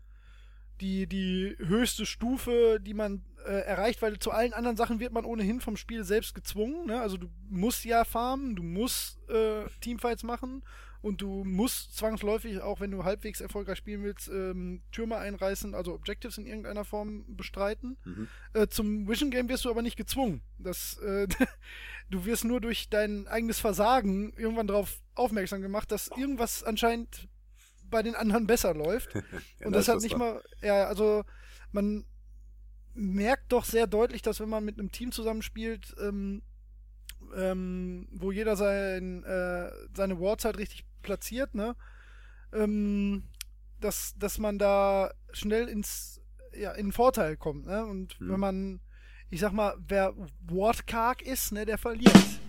die, 0.82 1.08
die 1.08 1.56
höchste 1.60 2.06
Stufe, 2.06 2.80
die 2.82 2.94
man 2.94 3.24
äh, 3.46 3.65
erreicht, 3.65 4.01
weil 4.01 4.20
zu 4.20 4.32
allen 4.32 4.53
anderen 4.53 4.77
Sachen 4.77 5.00
wird 5.00 5.13
man 5.13 5.25
ohnehin 5.25 5.62
vom 5.62 5.77
Spiel 5.77 6.03
selbst 6.03 6.34
gezwungen. 6.36 6.88
Ne? 6.88 7.00
Also 7.00 7.18
du 7.18 7.30
musst 7.50 7.86
ja 7.86 8.03
farmen, 8.03 8.56
du 8.56 8.63
musst 8.63 9.20
äh, 9.30 9.65
Teamfights 9.82 10.24
machen 10.24 10.63
und 11.01 11.22
du 11.22 11.44
musst 11.44 11.98
zwangsläufig, 11.98 12.62
auch 12.62 12.80
wenn 12.80 12.92
du 12.92 13.03
halbwegs 13.03 13.42
erfolgreich 13.42 13.77
spielen 13.77 14.03
willst, 14.03 14.30
ähm, 14.30 14.82
Türme 14.94 15.18
einreißen, 15.18 15.75
also 15.75 15.94
Objectives 15.94 16.38
in 16.38 16.46
irgendeiner 16.46 16.86
Form 16.86 17.25
bestreiten. 17.27 17.98
Mhm. 18.06 18.27
Äh, 18.53 18.68
zum 18.68 19.08
Vision 19.08 19.30
Game 19.30 19.50
wirst 19.50 19.65
du 19.65 19.70
aber 19.70 19.82
nicht 19.82 19.98
gezwungen. 19.98 20.42
Das, 20.58 20.98
äh, 21.00 21.27
du 22.10 22.24
wirst 22.24 22.46
nur 22.46 22.62
durch 22.62 22.89
dein 22.89 23.27
eigenes 23.27 23.60
Versagen 23.60 24.32
irgendwann 24.38 24.68
darauf 24.68 25.01
aufmerksam 25.13 25.62
gemacht, 25.62 25.92
dass 25.92 26.08
irgendwas 26.08 26.63
anscheinend 26.63 27.27
bei 27.94 28.04
den 28.04 28.16
anderen 28.16 28.48
besser 28.48 28.74
läuft. 28.74 29.14
Ja, 29.60 29.68
und 29.68 29.74
da 29.74 29.78
das 29.80 29.88
ist 29.88 29.94
hat 29.94 30.02
nicht 30.02 30.18
mal, 30.18 30.42
ja, 30.62 30.88
also 30.88 31.24
man 31.72 32.06
merkt 32.96 33.52
doch 33.52 33.64
sehr 33.66 33.88
deutlich, 33.88 34.22
dass 34.22 34.40
wenn 34.40 34.50
man 34.50 34.66
mit 34.66 34.78
einem 34.80 34.92
Team 34.92 35.12
zusammenspielt, 35.12 35.96
ähm, 36.02 36.42
ähm, 37.36 38.08
wo 38.12 38.32
jeder 38.32 38.56
sein, 38.56 39.24
äh, 39.24 39.72
seine 39.96 40.20
Wards 40.20 40.44
halt 40.46 40.58
richtig 40.58 40.86
platziert, 41.02 41.56
ne, 41.56 41.76
ähm, 42.52 43.24
dass, 43.80 44.16
dass 44.18 44.38
man 44.40 44.58
da 44.60 45.12
schnell 45.32 45.68
ins, 45.70 46.20
ja, 46.54 46.72
in 46.74 46.88
den 46.88 46.92
Vorteil 46.92 47.38
kommt, 47.38 47.66
ne, 47.68 47.86
und 47.86 48.20
Hm. 48.20 48.30
wenn 48.30 48.40
man, 48.40 48.80
ich 49.30 49.40
sag 49.40 49.54
mal, 49.54 49.76
wer 49.88 50.14
wortkarg 50.48 51.22
ist, 51.22 51.52
ne, 51.52 51.66
der 51.66 51.78
verliert. 51.78 52.43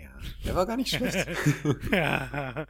Ja, 0.00 0.08
der 0.46 0.54
war 0.54 0.66
gar 0.66 0.76
nicht 0.76 0.94
schlecht. 0.94 1.26
ja. 1.92 2.66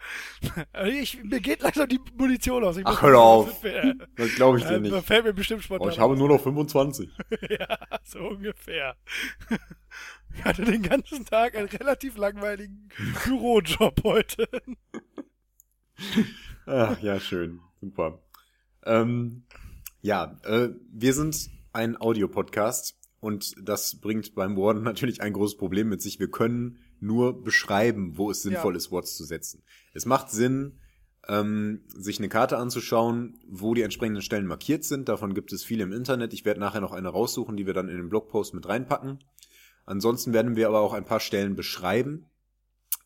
Also 0.73 0.91
ich, 0.93 1.23
mir 1.23 1.41
geht 1.41 1.63
langsam 1.63 1.89
die 1.89 2.01
Munition 2.17 2.65
aus. 2.65 2.77
Ich 2.77 2.87
Ach, 2.87 3.03
hör 3.03 3.19
auf. 3.19 3.63
Das 4.17 4.35
glaube 4.35 4.59
ich 4.59 4.65
dir 4.65 4.75
Äh, 4.75 4.81
nicht. 4.81 5.05
fällt 5.07 5.25
mir 5.25 5.33
bestimmt 5.33 5.63
spontan. 5.63 5.87
Oh, 5.89 5.91
ich 5.91 5.99
habe 5.99 6.17
nur 6.17 6.29
noch 6.29 6.43
25. 6.43 7.11
ja, 7.51 7.79
so 8.05 8.21
ungefähr. 8.21 8.97
Ich 10.35 10.45
hatte 10.45 10.65
den 10.65 10.83
ganzen 10.83 11.25
Tag 11.25 11.57
einen 11.57 11.69
relativ 11.69 12.17
langweiligen 12.17 12.89
Bürojob 13.25 14.03
heute. 14.05 14.49
Ach, 16.67 17.01
ja, 17.01 17.21
schön. 17.21 17.61
Super. 17.81 18.21
Ähm, 18.85 19.45
ja, 20.03 20.39
äh, 20.45 20.71
wir 20.93 21.15
sind 21.15 21.51
ein 21.73 22.01
Audiopodcast 22.01 22.97
und 23.21 23.55
das 23.63 24.01
bringt 24.01 24.35
beim 24.35 24.57
Warden 24.57 24.83
natürlich 24.83 25.21
ein 25.21 25.33
großes 25.33 25.57
Problem 25.57 25.89
mit 25.89 26.01
sich. 26.03 26.19
Wir 26.19 26.31
können 26.31 26.79
nur 27.03 27.43
beschreiben, 27.43 28.17
wo 28.17 28.31
es 28.31 28.43
sinnvoll 28.43 28.75
Ja. 28.75 28.79
ist, 28.79 28.91
Words 28.91 29.17
zu 29.17 29.25
setzen. 29.25 29.63
Es 29.93 30.07
macht 30.07 30.31
Sinn, 30.31 30.79
ähm, 31.29 31.83
sich 31.89 32.19
eine 32.19 32.29
Karte 32.29 32.57
anzuschauen, 32.57 33.39
wo 33.49 33.75
die 33.75 33.83
entsprechenden 33.83 34.23
Stellen 34.23 34.47
markiert 34.47 34.85
sind. 34.85 35.09
Davon 35.09 35.35
gibt 35.35 35.53
es 35.53 35.63
viele 35.65 35.85
im 35.85 35.93
Internet. 35.93 36.33
Ich 36.33 36.45
werde 36.45 36.61
nachher 36.61 36.81
noch 36.81 36.93
eine 36.93 37.09
raussuchen, 37.09 37.57
die 37.57 37.67
wir 37.67 37.75
dann 37.75 37.89
in 37.89 37.97
den 37.97 38.09
Blogpost 38.09 38.55
mit 38.55 38.69
reinpacken. 38.69 39.19
Ansonsten 39.87 40.33
werden 40.33 40.57
wir 40.57 40.69
aber 40.69 40.81
auch 40.81 40.93
ein 40.93 41.05
paar 41.05 41.21
Stellen 41.21 41.57
beschreiben, 41.57 42.27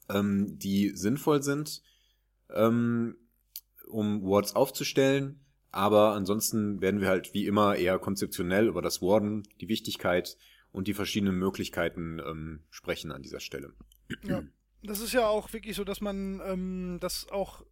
ähm, 0.09 0.59
die 0.59 0.91
sinnvoll 0.91 1.43
sind, 1.43 1.83
ähm, 2.55 3.17
um 3.89 4.23
Wards 4.23 4.55
aufzustellen. 4.55 5.41
Aber 5.71 6.13
ansonsten 6.13 6.81
werden 6.81 7.01
wir 7.01 7.09
halt 7.09 7.35
wie 7.35 7.47
immer 7.47 7.75
eher 7.75 7.99
konzeptionell 7.99 8.69
über 8.69 8.81
das 8.81 9.03
Warden, 9.03 9.43
die 9.61 9.69
Wichtigkeit 9.69 10.37
und 10.75 10.89
die 10.89 10.95
verschiedenen 10.95 11.39
Möglichkeiten 11.39 12.19
ähm, 12.19 12.65
sprechen 12.69 13.13
an 13.13 13.23
dieser 13.23 13.41
Stelle. 13.41 13.73
Ja. 14.23 14.43
Das 14.87 15.01
ist 15.01 15.15
ja 15.15 15.27
auch 15.27 15.51
wirklich 15.55 15.77
so, 15.77 15.85
dass 15.85 16.03
man 16.03 16.43
ähm, 16.45 16.99
das 17.01 17.31
auch 17.31 17.65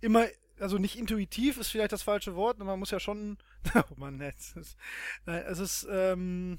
immer, 0.00 0.26
also 0.58 0.76
nicht 0.76 0.98
intuitiv 0.98 1.56
ist 1.56 1.68
vielleicht 1.68 1.92
das 1.92 2.02
falsche 2.02 2.34
Wort, 2.34 2.58
man 2.58 2.80
muss 2.80 2.90
ja 2.90 2.98
schon, 2.98 3.38
oh 3.76 3.94
Mann, 3.94 4.20
jetzt 4.20 4.56
ist, 4.56 4.76
nein, 5.24 5.44
es 5.46 5.60
ist 5.60 5.86
ähm, 5.88 6.58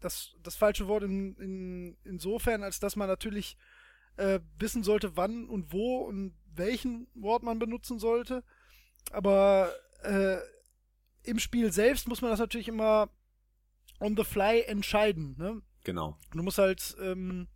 das, 0.00 0.34
das 0.42 0.56
falsche 0.56 0.88
Wort 0.88 1.04
in, 1.04 1.36
in, 1.36 1.96
insofern, 2.02 2.64
als 2.64 2.80
dass 2.80 2.96
man 2.96 3.06
natürlich 3.06 3.56
äh, 4.16 4.40
wissen 4.58 4.82
sollte, 4.82 5.16
wann 5.16 5.48
und 5.48 5.72
wo 5.72 5.98
und 5.98 6.34
welchen 6.52 7.06
Wort 7.14 7.44
man 7.44 7.60
benutzen 7.60 8.00
sollte. 8.00 8.42
Aber 9.12 9.72
äh, 10.02 10.38
im 11.22 11.38
Spiel 11.38 11.72
selbst 11.72 12.08
muss 12.08 12.22
man 12.22 12.32
das 12.32 12.40
natürlich 12.40 12.66
immer 12.66 13.08
on 14.02 14.16
the 14.16 14.24
fly 14.24 14.60
entscheiden. 14.66 15.34
Ne? 15.38 15.62
Genau. 15.84 16.18
Du 16.32 16.42
musst 16.42 16.58
halt, 16.58 16.96
ähm, 17.00 17.48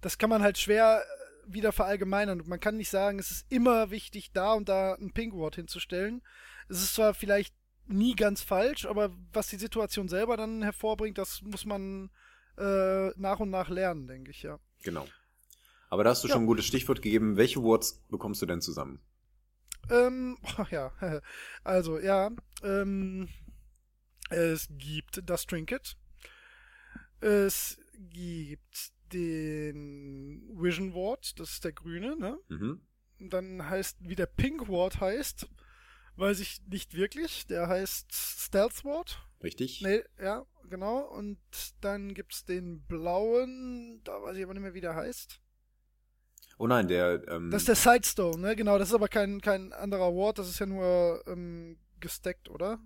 das 0.00 0.18
kann 0.18 0.30
man 0.30 0.42
halt 0.42 0.58
schwer 0.58 1.02
äh, 1.02 1.52
wieder 1.52 1.72
verallgemeinern. 1.72 2.42
Man 2.46 2.60
kann 2.60 2.76
nicht 2.76 2.90
sagen, 2.90 3.18
es 3.18 3.30
ist 3.30 3.46
immer 3.52 3.90
wichtig, 3.90 4.32
da 4.32 4.52
und 4.54 4.68
da 4.68 4.94
ein 4.94 5.12
Pinkwort 5.12 5.56
hinzustellen. 5.56 6.22
Es 6.68 6.82
ist 6.82 6.94
zwar 6.94 7.14
vielleicht 7.14 7.54
nie 7.86 8.14
ganz 8.14 8.40
falsch, 8.42 8.86
aber 8.86 9.10
was 9.32 9.48
die 9.48 9.56
Situation 9.56 10.08
selber 10.08 10.36
dann 10.36 10.62
hervorbringt, 10.62 11.18
das 11.18 11.42
muss 11.42 11.64
man 11.64 12.10
äh, 12.56 13.08
nach 13.16 13.40
und 13.40 13.50
nach 13.50 13.68
lernen, 13.68 14.06
denke 14.06 14.30
ich, 14.30 14.42
ja. 14.42 14.58
Genau. 14.82 15.06
Aber 15.88 16.04
da 16.04 16.10
hast 16.10 16.22
du 16.22 16.28
Ja. 16.28 16.34
schon 16.34 16.44
ein 16.44 16.46
gutes 16.46 16.66
Stichwort 16.66 17.02
gegeben. 17.02 17.36
Welche 17.36 17.62
Words 17.62 18.04
bekommst 18.10 18.40
du 18.42 18.46
denn 18.46 18.60
zusammen? 18.60 19.00
Ähm, 19.90 20.38
ja, 20.70 20.92
also 21.64 21.98
ja, 21.98 22.30
ähm, 22.62 23.28
es 24.30 24.68
gibt 24.70 25.22
das 25.28 25.46
Trinket. 25.46 25.96
Es 27.20 27.78
gibt 27.98 28.92
den 29.12 30.48
Vision 30.54 30.94
Ward, 30.94 31.38
das 31.38 31.52
ist 31.52 31.64
der 31.64 31.72
grüne, 31.72 32.16
ne? 32.16 32.38
Mhm. 32.48 32.80
Dann 33.18 33.68
heißt, 33.68 33.98
wie 34.00 34.14
der 34.14 34.26
Pink 34.26 34.68
Ward 34.68 35.00
heißt, 35.00 35.46
weiß 36.16 36.40
ich 36.40 36.62
nicht 36.66 36.94
wirklich. 36.94 37.46
Der 37.46 37.68
heißt 37.68 38.12
Stealth 38.12 38.84
Ward. 38.84 39.26
Richtig? 39.42 39.82
Nee, 39.82 40.02
ja, 40.18 40.46
genau. 40.68 41.00
Und 41.00 41.38
dann 41.80 42.14
gibt's 42.14 42.44
den 42.44 42.82
blauen, 42.82 44.00
da 44.04 44.22
weiß 44.22 44.36
ich 44.36 44.44
aber 44.44 44.54
nicht 44.54 44.62
mehr, 44.62 44.74
wie 44.74 44.80
der 44.80 44.94
heißt. 44.94 45.40
Oh 46.58 46.66
nein, 46.66 46.88
der, 46.88 47.26
ähm, 47.28 47.50
Das 47.50 47.62
ist 47.62 47.68
der 47.68 47.74
Sidestone, 47.74 48.38
ne? 48.38 48.56
Genau, 48.56 48.78
das 48.78 48.88
ist 48.88 48.94
aber 48.94 49.08
kein, 49.08 49.40
kein 49.40 49.72
anderer 49.72 50.14
Ward, 50.14 50.38
das 50.38 50.48
ist 50.48 50.58
ja 50.58 50.66
nur 50.66 51.22
ähm, 51.26 51.78
gestackt, 52.00 52.48
oder? 52.50 52.78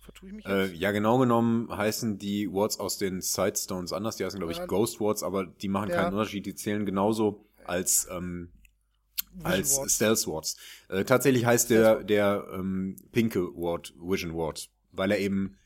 Vertue 0.00 0.28
ich 0.30 0.34
mich 0.34 0.46
äh, 0.46 0.64
jetzt? 0.66 0.76
ja, 0.80 0.90
genau 0.92 1.18
genommen 1.18 1.68
heißen 1.74 2.18
die 2.18 2.50
Wards 2.52 2.80
aus 2.80 2.98
den 2.98 3.20
Sidestones 3.20 3.92
anders. 3.92 4.16
Die 4.16 4.24
heißen, 4.24 4.38
glaube 4.40 4.52
ich, 4.52 4.58
Ja. 4.58 4.66
Ghost 4.66 5.00
Wards, 5.00 5.22
aber 5.22 5.44
die 5.46 5.68
machen 5.68 5.90
Ja. 5.90 5.96
keinen 5.96 6.12
Unterschied. 6.14 6.46
Die 6.46 6.54
zählen 6.54 6.84
genauso 6.86 7.44
als, 7.64 8.08
ähm, 8.10 8.50
Vision 9.32 9.44
als 9.46 9.76
Ward. 9.76 9.90
Stealth 9.90 10.26
Wards. 10.26 10.56
Äh, 10.88 11.04
tatsächlich 11.04 11.44
heißt 11.44 11.70
der, 11.70 12.02
der 12.02 12.46
ähm, 12.52 12.96
pinke 13.12 13.40
Ward 13.54 13.94
Vision 14.00 14.34
Ward, 14.34 14.68
weil 14.92 15.10
er 15.12 15.18
eben 15.18 15.56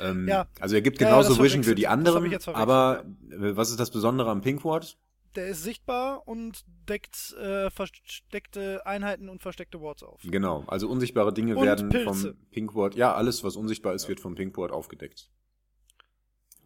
ähm, 0.00 0.26
Ja. 0.26 0.48
also 0.58 0.74
er 0.74 0.82
gibt 0.82 0.98
genauso 0.98 1.40
Vision 1.40 1.62
für 1.62 1.76
die 1.76 1.86
anderen, 1.86 2.34
aber 2.52 3.04
äh, 3.30 3.56
was 3.56 3.70
ist 3.70 3.78
das 3.78 3.92
Besondere 3.92 4.30
am 4.30 4.40
Pink 4.40 4.64
Ward? 4.64 4.98
Der 5.36 5.48
ist 5.48 5.62
sichtbar 5.62 6.28
und 6.28 6.64
deckt 6.88 7.32
äh, 7.32 7.68
versteckte 7.70 8.86
Einheiten 8.86 9.28
und 9.28 9.42
versteckte 9.42 9.80
Wards 9.80 10.02
auf. 10.02 10.20
Genau, 10.22 10.64
also 10.68 10.88
unsichtbare 10.88 11.32
Dinge 11.32 11.56
Und 11.56 11.64
werden 11.64 11.88
Pilze. 11.88 12.04
vom 12.34 12.48
Pink 12.50 12.74
Ward, 12.74 12.94
ja, 12.94 13.14
alles 13.14 13.42
was 13.42 13.56
unsichtbar 13.56 13.94
ist, 13.94 14.08
wird 14.08 14.20
vom 14.20 14.34
Pink 14.36 14.56
Ward 14.56 14.70
aufgedeckt. 14.70 15.30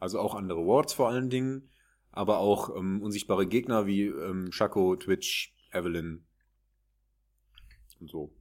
Also 0.01 0.21
auch 0.21 0.35
andere 0.35 0.67
Wards 0.67 0.93
vor 0.93 1.09
allen 1.09 1.31
Dingen, 1.31 1.71
aber 2.13 2.39
auch 2.39 2.75
ähm, 2.77 3.03
unsichtbare 3.03 3.47
Gegner 3.47 3.87
wie 3.87 4.05
ähm, 4.05 4.53
Shaco, 4.53 4.97
Twitch, 4.97 5.55
Evelyn 5.73 6.27
und 8.01 8.11
so. 8.11 8.33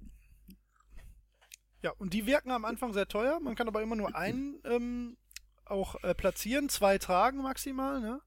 Ja, 1.83 1.91
und 1.97 2.13
die 2.13 2.25
wirken 2.25 2.51
am 2.51 2.65
Anfang 2.65 2.93
sehr 2.93 3.07
teuer. 3.07 3.39
Man 3.39 3.55
kann 3.55 3.67
aber 3.67 3.81
immer 3.81 3.95
nur 3.95 4.15
einen 4.15 4.59
ähm, 4.65 5.17
auch 5.65 5.95
äh, 6.03 6.13
platzieren, 6.13 6.69
zwei 6.69 6.97
tragen 6.97 7.41
maximal, 7.41 8.01
ne? 8.01 8.21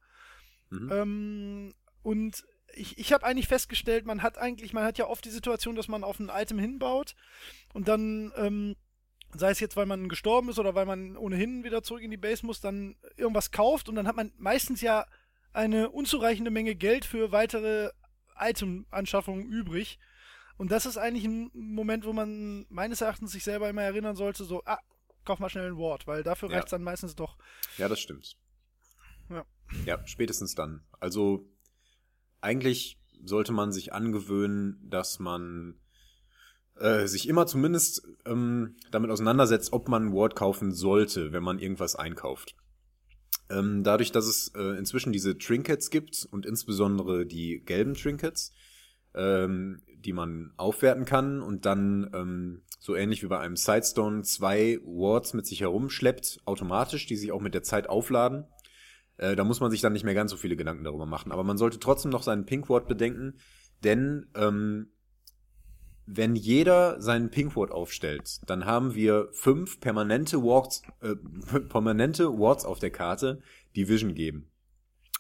Mhm. 0.71 0.93
Ähm, 0.93 1.75
und 2.03 2.45
ich, 2.75 2.99
ich 2.99 3.13
habe 3.13 3.25
eigentlich 3.25 3.49
festgestellt, 3.49 4.07
man 4.07 4.23
hat 4.23 4.39
eigentlich, 4.39 4.73
man 4.73 4.85
hat 4.85 4.97
ja 4.99 5.07
oft 5.07 5.25
die 5.25 5.31
Situation, 5.31 5.75
dass 5.75 5.89
man 5.89 6.05
auf 6.05 6.21
ein 6.21 6.31
Item 6.33 6.59
hinbaut 6.59 7.17
und 7.73 7.89
dann, 7.89 8.33
ähm, 8.37 8.77
sei 9.35 9.51
es 9.51 9.61
jetzt, 9.61 9.77
weil 9.77 9.87
man 9.87 10.09
gestorben 10.09 10.49
ist 10.49 10.59
oder 10.59 10.75
weil 10.75 10.87
man 10.87 11.17
ohnehin 11.17 11.65
wieder 11.65 11.83
zurück 11.83 12.03
in 12.03 12.11
die 12.11 12.17
Base 12.17 12.47
muss, 12.47 12.61
dann 12.61 12.97
irgendwas 13.17 13.51
kauft 13.51 13.89
und 13.89 13.97
dann 13.97 14.07
hat 14.07 14.17
man 14.17 14.33
meistens 14.39 14.81
ja 14.81 15.07
eine 15.53 15.91
unzureichende 15.91 16.51
Menge 16.53 16.77
Geld 16.77 17.05
für 17.05 17.33
weitere 17.33 17.91
Item-Anschaffungen 18.39 19.47
übrig. 19.49 19.99
Und 20.57 20.71
das 20.71 20.87
ist 20.87 20.97
eigentlich 20.99 21.25
ein 21.25 21.51
Moment, 21.55 22.05
wo 22.05 22.13
man 22.13 22.67
meines 22.69 23.01
Erachtens 23.01 23.33
sich 23.33 23.45
selber 23.45 23.69
immer 23.69 23.83
erinnern 23.83 24.15
sollte, 24.17 24.45
so, 24.45 24.63
ah, 24.67 24.79
kauf 25.25 25.39
mal 25.39 25.49
schnell 25.49 25.67
ein 25.67 25.77
Wort, 25.77 26.07
weil 26.07 26.23
dafür 26.23 26.49
Ja. 26.51 26.57
reicht 26.57 26.67
es 26.67 26.71
dann 26.71 26.83
meistens 26.83 27.15
doch. 27.15 27.37
Ja, 27.79 27.89
das 27.89 27.99
stimmt. 28.01 28.37
Ja. 29.29 29.45
Ja, 29.87 30.07
spätestens 30.07 30.55
dann. 30.55 30.85
Also 30.99 31.47
eigentlich 32.41 32.99
sollte 33.23 33.53
man 33.53 33.73
sich 33.73 33.93
angewöhnen, 33.93 34.79
dass 34.89 35.19
man 35.19 35.75
äh, 36.77 37.07
sich 37.07 37.29
immer 37.29 37.47
zumindest 37.47 38.07
ähm, 38.25 38.77
damit 38.91 39.11
auseinandersetzt, 39.11 39.73
ob 39.73 39.89
man 39.89 40.07
ein 40.07 40.13
Ward 40.13 40.35
kaufen 40.35 40.73
sollte, 40.73 41.33
wenn 41.33 41.43
man 41.43 41.59
irgendwas 41.59 41.97
einkauft. 41.97 42.57
Ähm, 43.51 43.83
dadurch, 43.83 44.13
dass 44.13 44.27
es 44.27 44.53
äh, 44.55 44.79
inzwischen 44.79 45.13
diese 45.13 45.37
Trinkets 45.37 45.91
gibt 45.91 46.27
und 46.31 46.47
insbesondere 46.47 47.27
die 47.27 47.63
gelben 47.65 47.95
Trinkets, 47.95 48.53
ähm, 49.15 49.83
die 49.99 50.13
man 50.13 50.53
aufwerten 50.57 51.05
kann 51.05 51.43
und 51.43 51.67
dann 51.67 52.11
ähm, 52.15 52.63
so 52.79 52.95
ähnlich 52.95 53.23
wie 53.23 53.27
bei 53.27 53.39
einem 53.39 53.57
Sidestone 53.57 54.23
zwei 54.23 54.79
Wards 54.85 55.35
mit 55.35 55.47
sich 55.47 55.61
herumschleppt, 55.61 56.41
automatisch, 56.47 57.07
die 57.07 57.17
sich 57.17 57.33
auch 57.33 57.41
mit 57.41 57.55
der 57.55 57.63
Zeit 57.63 57.89
aufladen. 57.89 58.47
Äh, 59.21 59.37
da 59.37 59.45
muss 59.45 59.61
man 59.61 59.71
sich 59.71 59.83
dann 59.83 59.93
nicht 59.93 60.05
mehr 60.05 60.15
ganz 60.15 60.31
so 60.31 60.39
viele 60.39 60.57
Gedanken 60.57 60.83
darüber 60.83 61.05
machen. 61.05 61.31
Aber 61.31 61.45
man 61.45 61.59
sollte 61.59 61.79
trotzdem 61.79 62.11
noch 62.11 62.23
seinen 62.23 62.47
Pink 62.47 62.71
Ward 62.71 62.89
bedenken, 62.89 63.35
denn 63.85 64.27
ähm, 64.35 64.89
wenn 66.07 66.35
jeder 66.35 67.01
seinen 67.03 67.31
Pink 67.31 67.55
Ward 67.55 67.71
aufstellt, 67.71 68.41
dann 68.47 68.65
haben 68.65 68.95
wir 68.95 69.29
fünf 69.33 69.79
permanente 69.79 70.43
Wards, 70.43 70.83
äh, 71.03 71.17
permanente 71.69 72.39
Wards 72.39 72.65
auf 72.65 72.79
der 72.79 72.91
Karte, 72.91 73.43
die 73.77 73.89
Vision 73.89 74.15
geben 74.15 74.51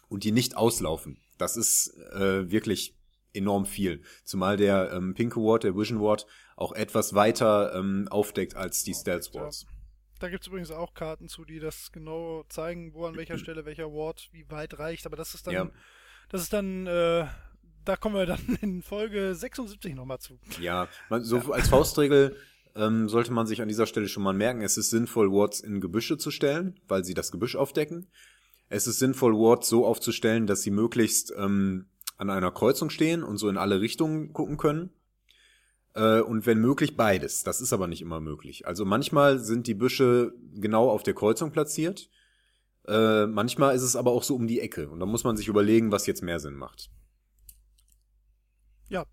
und 0.08 0.24
die 0.24 0.32
nicht 0.32 0.56
auslaufen. 0.56 1.18
Das 1.36 1.58
ist 1.58 1.94
äh, 2.12 2.50
wirklich 2.50 2.96
enorm 3.34 3.66
viel. 3.66 4.02
Zumal 4.24 4.56
der 4.56 4.92
ähm, 4.92 5.12
Pink 5.12 5.36
Ward, 5.36 5.64
der 5.64 5.76
Vision 5.76 6.00
Ward, 6.00 6.26
auch 6.56 6.72
etwas 6.72 7.14
weiter 7.14 7.74
ähm, 7.74 8.08
aufdeckt 8.10 8.56
als 8.56 8.82
die 8.82 8.94
Stealth 8.94 9.34
Wards. 9.34 9.66
Da 10.20 10.28
gibt 10.28 10.44
es 10.44 10.48
übrigens 10.48 10.70
auch 10.70 10.94
Karten 10.94 11.28
zu, 11.28 11.44
die 11.44 11.58
das 11.58 11.90
genau 11.92 12.44
zeigen, 12.48 12.94
wo 12.94 13.06
an 13.06 13.16
welcher 13.16 13.38
Stelle 13.38 13.64
welcher 13.64 13.86
Ward 13.92 14.28
wie 14.32 14.48
weit 14.50 14.78
reicht. 14.78 15.06
Aber 15.06 15.16
das 15.16 15.34
ist 15.34 15.46
dann, 15.46 15.54
Ja. 15.54 15.70
das 16.28 16.42
ist 16.42 16.52
dann, 16.52 16.86
äh, 16.86 17.26
da 17.84 17.96
kommen 17.96 18.14
wir 18.14 18.26
dann 18.26 18.58
in 18.60 18.82
Folge 18.82 19.34
76 19.34 19.94
nochmal 19.94 20.20
zu. 20.20 20.38
Ja, 20.60 20.88
man, 21.08 21.24
so 21.24 21.38
als 21.52 21.68
Faustregel 21.68 22.36
ähm, 22.76 23.08
sollte 23.08 23.32
man 23.32 23.46
sich 23.46 23.62
an 23.62 23.68
dieser 23.68 23.86
Stelle 23.86 24.08
schon 24.08 24.22
mal 24.22 24.34
merken, 24.34 24.62
es 24.62 24.76
ist 24.76 24.90
sinnvoll, 24.90 25.32
Wards 25.32 25.60
in 25.60 25.80
Gebüsche 25.80 26.18
zu 26.18 26.30
stellen, 26.30 26.78
weil 26.86 27.02
sie 27.04 27.14
das 27.14 27.32
Gebüsch 27.32 27.56
aufdecken. 27.56 28.06
Es 28.68 28.86
ist 28.86 28.98
sinnvoll, 29.00 29.32
Wards 29.34 29.68
so 29.68 29.84
aufzustellen, 29.86 30.46
dass 30.46 30.62
sie 30.62 30.70
möglichst 30.70 31.32
ähm, 31.36 31.86
an 32.18 32.30
einer 32.30 32.52
Kreuzung 32.52 32.90
stehen 32.90 33.24
und 33.24 33.38
so 33.38 33.48
in 33.48 33.56
alle 33.56 33.80
Richtungen 33.80 34.32
gucken 34.32 34.58
können. 34.58 34.90
Äh, 35.94 36.20
und 36.20 36.46
wenn 36.46 36.58
möglich 36.60 36.96
beides. 36.96 37.42
Das 37.42 37.60
ist 37.60 37.72
aber 37.72 37.86
nicht 37.86 38.02
immer 38.02 38.20
möglich. 38.20 38.66
Also 38.66 38.84
manchmal 38.84 39.38
sind 39.38 39.66
die 39.66 39.74
Büsche 39.74 40.32
genau 40.54 40.88
auf 40.90 41.02
der 41.02 41.14
Kreuzung 41.14 41.50
platziert. 41.52 42.08
Äh, 42.86 43.26
manchmal 43.26 43.74
ist 43.74 43.82
es 43.82 43.96
aber 43.96 44.10
auch 44.12 44.22
so 44.22 44.36
um 44.36 44.46
die 44.46 44.60
Ecke. 44.60 44.88
Und 44.88 45.00
da 45.00 45.06
muss 45.06 45.24
man 45.24 45.36
sich 45.36 45.48
überlegen, 45.48 45.92
was 45.92 46.06
jetzt 46.06 46.22
mehr 46.22 46.40
Sinn 46.40 46.54
macht. 46.54 46.90
Ja. 48.88 49.04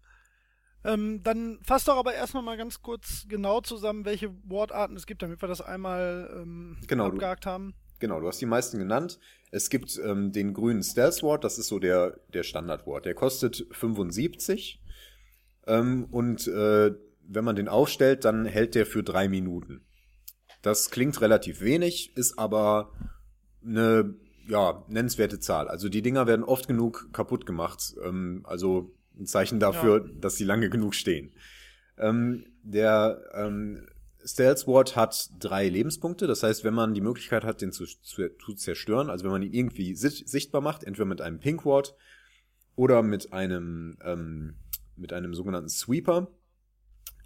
Ähm, 0.84 1.21
dann 1.23 1.60
fass 1.63 1.84
doch 1.86 1.97
aber 1.97 2.13
erstmal 2.13 2.43
mal 2.43 2.58
ganz 2.58 2.82
kurz 2.82 3.25
genau 3.28 3.62
zusammen, 3.62 4.06
welche 4.06 4.34
Wortarten 4.49 4.95
es 4.95 5.06
gibt, 5.06 5.21
damit 5.21 5.41
wir 5.41 5.47
das 5.49 5.62
einmal 5.62 6.30
ähm, 6.41 6.78
Genau, 6.88 7.08
du- 7.08 7.13
abgehakt 7.13 7.45
haben. 7.45 7.73
Genau, 7.99 8.19
du 8.19 8.28
hast 8.28 8.39
die 8.39 8.45
meisten 8.45 8.78
genannt. 8.78 9.17
Es 9.49 9.71
gibt 9.71 9.99
ähm, 10.04 10.32
den 10.32 10.54
grünen 10.54 10.84
Stealth 10.84 11.23
Ward, 11.23 11.43
das 11.43 11.58
ist 11.58 11.67
so 11.67 11.80
der, 11.80 12.19
der 12.32 12.43
Standard 12.43 12.86
Ward. 12.86 13.06
Der 13.06 13.15
kostet 13.15 13.65
75. 13.71 14.80
Ähm, 15.67 16.06
und 16.12 16.47
äh, 16.47 16.93
wenn 17.27 17.43
man 17.43 17.56
den 17.56 17.67
aufstellt, 17.67 18.25
dann 18.25 18.45
hält 18.45 18.75
der 18.75 18.86
für 18.86 19.03
drei 19.03 19.27
Minuten. 19.27 19.86
Das 20.62 20.89
klingt 20.89 21.21
relativ 21.21 21.62
wenig, 21.62 22.15
ist 22.15 22.39
aber 22.39 22.91
eine 23.63 24.15
ja, 24.47 24.86
nennenswerte 24.88 25.39
Zahl. 25.39 25.67
Also 25.67 25.89
die 25.89 26.01
Dinger 26.01 26.25
werden 26.25 26.43
oft 26.43 26.67
genug 26.67 27.10
kaputt 27.12 27.45
gemacht. 27.45 27.95
Ähm, 28.03 28.41
also 28.45 28.95
ein 29.19 29.25
Zeichen 29.25 29.60
dafür, 29.60 30.08
dass 30.19 30.36
sie 30.36 30.45
lange 30.45 30.69
genug 30.69 30.95
stehen. 30.95 31.34
Ähm, 31.97 32.45
der 32.63 33.21
ähm, 33.34 33.88
Stealth 34.23 34.67
Ward 34.67 34.95
hat 34.95 35.30
drei 35.39 35.67
Lebenspunkte. 35.67 36.27
Das 36.27 36.43
heißt, 36.43 36.63
wenn 36.63 36.73
man 36.73 36.93
die 36.93 37.01
Möglichkeit 37.01 37.43
hat, 37.43 37.62
den 37.62 37.71
zu, 37.71 37.86
zu, 37.86 38.30
zu 38.38 38.53
zerstören, 38.53 39.10
also 39.10 39.25
wenn 39.25 39.32
man 39.32 39.41
ihn 39.41 39.53
irgendwie 39.53 39.95
si 39.95 40.10
sichtbar 40.10 40.62
macht, 40.62 40.84
entweder 40.84 41.06
mit 41.06 41.21
einem 41.21 41.39
Pink 41.39 41.65
Ward 41.65 41.95
oder 42.75 43.01
mit 43.01 43.34
einem 43.34 43.97
ähm, 44.03 44.56
mit 44.97 45.13
einem 45.13 45.33
sogenannten 45.33 45.69
Sweeper. 45.69 46.29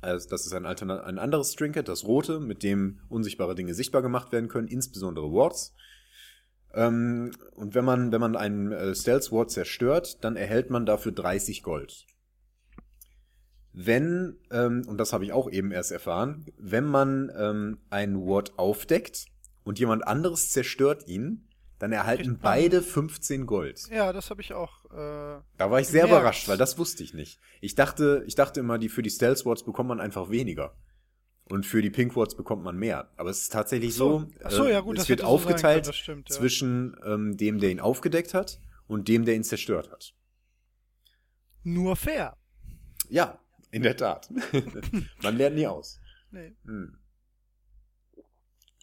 Also 0.01 0.29
das 0.29 0.45
ist 0.45 0.53
ein, 0.53 0.65
ein 0.65 1.19
anderes 1.19 1.55
Trinket, 1.55 1.88
das 1.88 2.05
rote, 2.05 2.39
mit 2.39 2.63
dem 2.63 2.99
unsichtbare 3.10 3.55
Dinge 3.55 3.73
sichtbar 3.73 4.01
gemacht 4.01 4.31
werden 4.31 4.49
können, 4.49 4.67
insbesondere 4.67 5.31
Wards. 5.31 5.75
Ähm, 6.73 7.31
und 7.53 7.75
wenn 7.75 7.86
man, 7.86 8.12
wenn 8.12 8.21
man 8.21 8.36
einen 8.36 8.71
äh, 8.71 8.95
Stealth 8.95 9.31
Ward 9.31 9.51
zerstört, 9.51 10.23
dann 10.23 10.36
erhält 10.36 10.69
man 10.69 10.86
dafür 10.86 11.12
30 11.12 11.63
Gold. 11.63 12.05
Wenn, 13.73 14.38
ähm, 14.51 14.84
und 14.88 14.97
das 14.97 15.13
habe 15.13 15.23
ich 15.23 15.34
auch 15.34 15.49
eben 15.49 15.71
erst 15.71 15.91
erfahren, 15.91 16.45
wenn 16.57 16.86
man 16.86 17.31
ähm, 17.38 17.79
einen 17.89 18.25
Ward 18.25 18.57
aufdeckt 18.57 19.27
und 19.63 19.79
jemand 19.79 20.07
anderes 20.07 20.49
zerstört 20.49 21.07
ihn, 21.07 21.47
dann 21.82 21.91
erhalten 21.91 22.38
beide 22.39 22.84
15 22.84 23.48
Gold. 23.48 23.88
Ja, 23.89 24.13
das 24.13 24.30
habe 24.30 24.41
ich 24.41 24.54
auch. 24.54 24.86
Äh, 24.91 25.41
Da 25.58 25.72
war 25.72 25.80
ich 25.80 25.88
sehr 25.88 26.04
gemerkt. 26.04 26.22
überrascht, 26.22 26.48
weil 26.48 26.58
das 26.58 26.78
wusste 26.78 27.04
ich 27.04 27.13
nicht. 27.15 27.39
Ich 27.60 27.74
dachte, 27.74 28.24
ich 28.28 28.36
dachte 28.36 28.60
immer, 28.60 28.78
die 28.78 28.88
für 28.88 29.02
die 29.02 29.10
Stealth 29.10 29.46
Wards 29.46 29.63
bekommt 29.63 29.89
man 29.89 30.00
einfach 30.00 30.30
weniger. 30.30 30.76
Und 31.46 31.65
für 31.65 31.82
die 31.82 31.89
Pink 31.89 32.15
Wards 32.15 32.36
bekommt 32.36 32.63
man 32.63 32.78
mehr. 32.78 33.10
Aber 33.17 33.32
es 33.32 33.39
ist 33.41 33.52
tatsächlich 33.52 33.96
So. 33.96 34.30
so, 34.44 34.50
so, 34.50 34.65
äh, 34.65 34.74
ja, 34.74 34.80
gut, 34.82 34.96
es 34.98 35.04
das 35.04 35.10
wird 35.10 35.20
so 35.22 35.26
aufgeteilt 35.26 35.88
das 35.88 35.96
stimmt, 35.98 36.30
ja. 36.30 36.36
zwischen 36.36 36.96
ähm, 37.04 37.36
dem, 37.36 37.60
der 37.60 37.72
ihn 37.72 37.80
aufgedeckt 37.80 38.34
hat 38.36 38.60
und 38.88 39.08
dem, 39.08 39.26
der 39.26 39.36
ihn 39.36 39.44
zerstört 39.44 39.91
hat. 39.91 40.13
nur 41.63 41.96
fair. 41.96 42.38
Ja, 43.10 43.39
in 43.72 43.82
der 43.82 43.98
Tat. 43.98 44.30
man 45.24 45.36
lernt 45.36 45.56
nie 45.56 45.65
aus. 45.67 46.00
Nee. 46.30 46.56
Hm. 46.63 46.98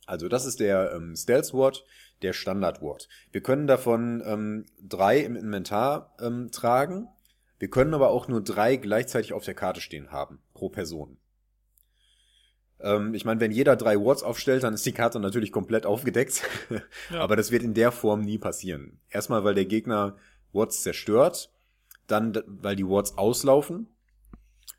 Also 0.07 0.29
das 0.29 0.47
ist 0.47 0.59
der 0.61 0.93
ähm, 0.95 1.15
Stealth 1.17 1.53
Ward, 1.53 1.85
der 2.23 2.33
Standard 2.33 2.83
Ward. 2.83 3.09
Wir 3.33 3.43
können 3.43 3.67
davon 3.67 4.23
ähm, 4.25 4.67
drei 4.81 5.19
im 5.21 5.37
Inventar 5.37 6.15
ähm, 6.21 6.51
tragen. 6.51 7.09
Wir 7.59 7.69
können 7.71 7.95
aber 7.95 8.11
auch 8.11 8.29
nur 8.29 8.43
drei 8.43 8.77
gleichzeitig 8.77 9.33
auf 9.33 9.45
der 9.45 9.55
Karte 9.55 9.81
stehen 9.81 10.11
haben, 10.13 10.41
pro 10.55 10.69
Person. 10.69 11.19
Ähm, 12.81 13.15
ich 13.15 13.25
meine, 13.25 13.41
wenn 13.41 13.51
jeder 13.51 13.77
drei 13.77 13.97
Wards 13.97 14.23
aufstellt, 14.23 14.63
dann 14.63 14.75
ist 14.75 14.87
die 14.87 14.93
Karte 14.93 15.19
natürlich 15.21 15.53
komplett 15.53 15.87
aufgedeckt. 15.87 16.43
Ja. 17.11 17.21
Aber 17.21 17.37
das 17.37 17.51
wird 17.51 17.63
in 17.63 17.75
der 17.75 17.91
Form 17.93 18.21
nie 18.21 18.39
passieren. 18.39 19.01
Erstmal, 19.09 19.43
weil 19.45 19.55
der 19.55 19.65
Gegner 19.65 20.17
Wards 20.53 20.83
zerstört, 20.83 21.51
dann, 22.07 22.41
weil 22.47 22.77
die 22.77 22.87
Wards 22.87 23.17
auslaufen. 23.19 23.89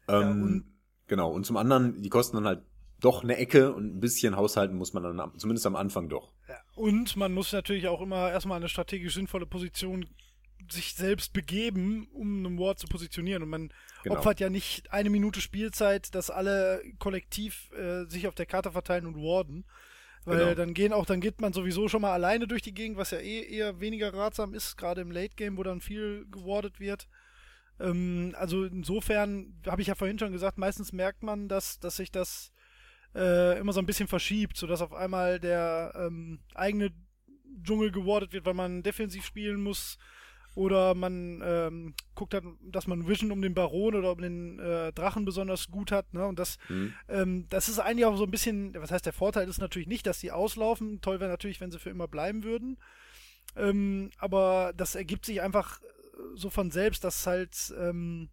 Ähm, 0.07 0.43
und- 0.43 0.63
genau, 1.07 1.31
und 1.31 1.45
zum 1.45 1.57
anderen, 1.57 2.01
die 2.01 2.09
kosten 2.09 2.37
dann 2.37 2.45
halt 2.45 2.61
doch 3.01 3.23
eine 3.23 3.37
Ecke 3.37 3.73
und 3.73 3.95
ein 3.95 3.99
bisschen 3.99 4.35
haushalten 4.35 4.75
muss 4.77 4.93
man 4.93 5.03
dann 5.03 5.19
am- 5.19 5.37
zumindest 5.37 5.65
am 5.65 5.75
Anfang 5.75 6.07
doch. 6.09 6.33
Ja. 6.47 6.55
Und 6.79 7.17
man 7.17 7.33
muss 7.33 7.51
natürlich 7.51 7.89
auch 7.89 7.99
immer 8.01 8.31
erstmal 8.31 8.55
eine 8.57 8.69
strategisch 8.69 9.13
sinnvolle 9.13 9.45
Position 9.45 10.05
sich 10.71 10.93
selbst 10.93 11.33
begeben, 11.33 12.07
um 12.13 12.45
einen 12.45 12.57
Ward 12.57 12.79
zu 12.79 12.87
positionieren. 12.87 13.43
Und 13.43 13.49
man 13.49 13.73
Genau. 14.03 14.15
opfert 14.15 14.39
ja 14.39 14.49
nicht 14.49 14.89
eine 14.93 15.09
Minute 15.09 15.41
Spielzeit, 15.41 16.15
dass 16.15 16.29
alle 16.29 16.81
kollektiv 16.99 17.69
äh, 17.73 18.05
sich 18.05 18.27
auf 18.27 18.35
der 18.35 18.45
Karte 18.45 18.71
verteilen 18.71 19.05
und 19.05 19.17
warden. 19.17 19.65
Weil 20.23 20.37
Genau. 20.39 20.53
dann 20.53 20.73
gehen 20.73 20.93
auch, 20.93 21.05
dann 21.05 21.19
geht 21.19 21.41
man 21.41 21.51
sowieso 21.51 21.89
schon 21.89 22.01
mal 22.01 22.13
alleine 22.13 22.47
durch 22.47 22.61
die 22.61 22.73
Gegend, 22.73 22.97
was 22.97 23.11
ja 23.11 23.17
eh 23.19 23.41
eher 23.41 23.81
weniger 23.81 24.13
ratsam 24.13 24.53
ist, 24.53 24.77
gerade 24.77 25.01
im 25.01 25.11
Late 25.11 25.35
Game, 25.35 25.57
wo 25.57 25.63
dann 25.63 25.81
viel 25.81 26.27
gewardet 26.31 26.79
wird. 26.79 27.09
Ähm, 27.79 28.33
also 28.37 28.63
insofern 28.63 29.59
habe 29.65 29.81
ich 29.81 29.89
ja 29.89 29.95
vorhin 29.95 30.17
schon 30.19 30.31
gesagt, 30.31 30.57
meistens 30.57 30.93
merkt 30.93 31.23
man, 31.23 31.49
dass, 31.49 31.79
dass 31.79 31.97
sich 31.97 32.09
das 32.11 32.53
äh, 33.15 33.59
immer 33.59 33.73
so 33.73 33.79
ein 33.79 33.85
bisschen 33.85 34.07
verschiebt, 34.07 34.57
sodass 34.57 34.81
auf 34.81 34.93
einmal 34.93 35.39
der 35.39 35.93
ähm, 35.95 36.39
eigene 36.55 36.91
Dschungel 37.63 37.91
gewardet 37.91 38.33
wird, 38.33 38.45
weil 38.45 38.53
man 38.53 38.83
defensiv 38.83 39.25
spielen 39.25 39.61
muss 39.61 39.97
Oder 40.55 40.95
man 40.95 41.41
ähm, 41.45 41.93
guckt 42.15 42.33
dann, 42.33 42.57
dass 42.61 42.87
man 42.87 43.07
Vision 43.07 43.31
um 43.31 43.41
den 43.41 43.53
Baron 43.53 43.95
oder 43.95 44.11
um 44.11 44.19
den 44.19 44.59
äh, 44.59 44.91
Drachen 44.91 45.23
besonders 45.23 45.69
gut 45.69 45.91
hat. 45.91 46.13
Ne? 46.13 46.25
Und 46.25 46.39
das, 46.39 46.57
Mhm. 46.67 46.93
ähm, 47.07 47.45
das 47.49 47.69
ist 47.69 47.79
eigentlich 47.79 48.05
auch 48.05 48.17
so 48.17 48.23
ein 48.25 48.31
bisschen, 48.31 48.73
was 48.73 48.91
heißt 48.91 49.05
der 49.05 49.13
Vorteil 49.13 49.47
ist 49.47 49.59
natürlich 49.61 49.87
nicht, 49.87 50.05
dass 50.07 50.19
die 50.19 50.31
auslaufen. 50.31 51.01
Toll 51.01 51.19
wäre 51.19 51.29
natürlich, 51.31 51.61
wenn 51.61 51.71
sie 51.71 51.79
für 51.79 51.91
immer 51.91 52.07
bleiben 52.07 52.43
würden. 52.43 52.77
Ähm, 53.55 54.09
aber 54.17 54.73
das 54.75 54.95
ergibt 54.95 55.25
sich 55.25 55.41
einfach 55.41 55.81
äh, 55.81 55.85
so 56.35 56.49
von 56.49 56.71
selbst, 56.71 57.03
dass 57.03 57.25
halt 57.27 57.73
ähm, 57.79 58.29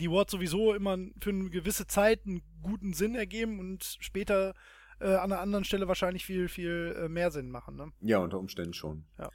die 0.00 0.10
Wards 0.10 0.32
sowieso 0.32 0.74
immer 0.74 0.98
für 1.20 1.30
eine 1.30 1.50
gewisse 1.50 1.86
Zeit 1.86 2.26
einen 2.26 2.42
guten 2.62 2.92
Sinn 2.92 3.14
ergeben 3.14 3.58
und 3.58 3.96
später 4.00 4.54
äh, 5.00 5.14
an 5.14 5.32
einer 5.32 5.40
anderen 5.40 5.64
Stelle 5.64 5.88
wahrscheinlich 5.88 6.24
viel, 6.24 6.48
viel 6.48 6.94
äh, 6.96 7.08
mehr 7.08 7.30
Sinn 7.30 7.50
machen. 7.50 7.76
Ne? 7.76 7.92
Ja, 8.00 8.18
unter 8.18 8.38
Umständen 8.38 8.74
schon. 8.74 9.04
Ja. 9.18 9.30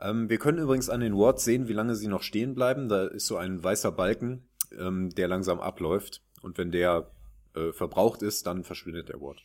Ähm, 0.00 0.28
wir 0.28 0.38
können 0.38 0.58
übrigens 0.58 0.90
an 0.90 1.00
den 1.00 1.16
Wards 1.16 1.44
sehen, 1.44 1.68
wie 1.68 1.72
lange 1.72 1.94
sie 1.94 2.08
noch 2.08 2.22
stehen 2.22 2.54
bleiben. 2.54 2.88
Da 2.88 3.06
ist 3.06 3.26
so 3.26 3.36
ein 3.36 3.62
weißer 3.62 3.92
Balken, 3.92 4.48
ähm, 4.78 5.10
der 5.10 5.28
langsam 5.28 5.60
abläuft. 5.60 6.22
Und 6.42 6.58
wenn 6.58 6.70
der 6.70 7.10
äh, 7.54 7.72
verbraucht 7.72 8.22
ist, 8.22 8.46
dann 8.46 8.64
verschwindet 8.64 9.08
der 9.08 9.20
Ward. 9.20 9.42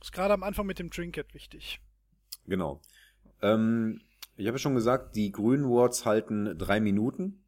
Ist 0.00 0.12
gerade 0.12 0.34
am 0.34 0.42
Anfang 0.42 0.66
mit 0.66 0.78
dem 0.78 0.90
Trinket 0.90 1.34
wichtig. 1.34 1.80
Genau. 2.46 2.80
Ähm, 3.42 4.00
ich 4.36 4.46
habe 4.46 4.56
ja 4.56 4.60
schon 4.60 4.74
gesagt, 4.74 5.16
die 5.16 5.32
grünen 5.32 5.64
Wards 5.64 6.04
halten 6.04 6.56
drei 6.58 6.80
Minuten. 6.80 7.42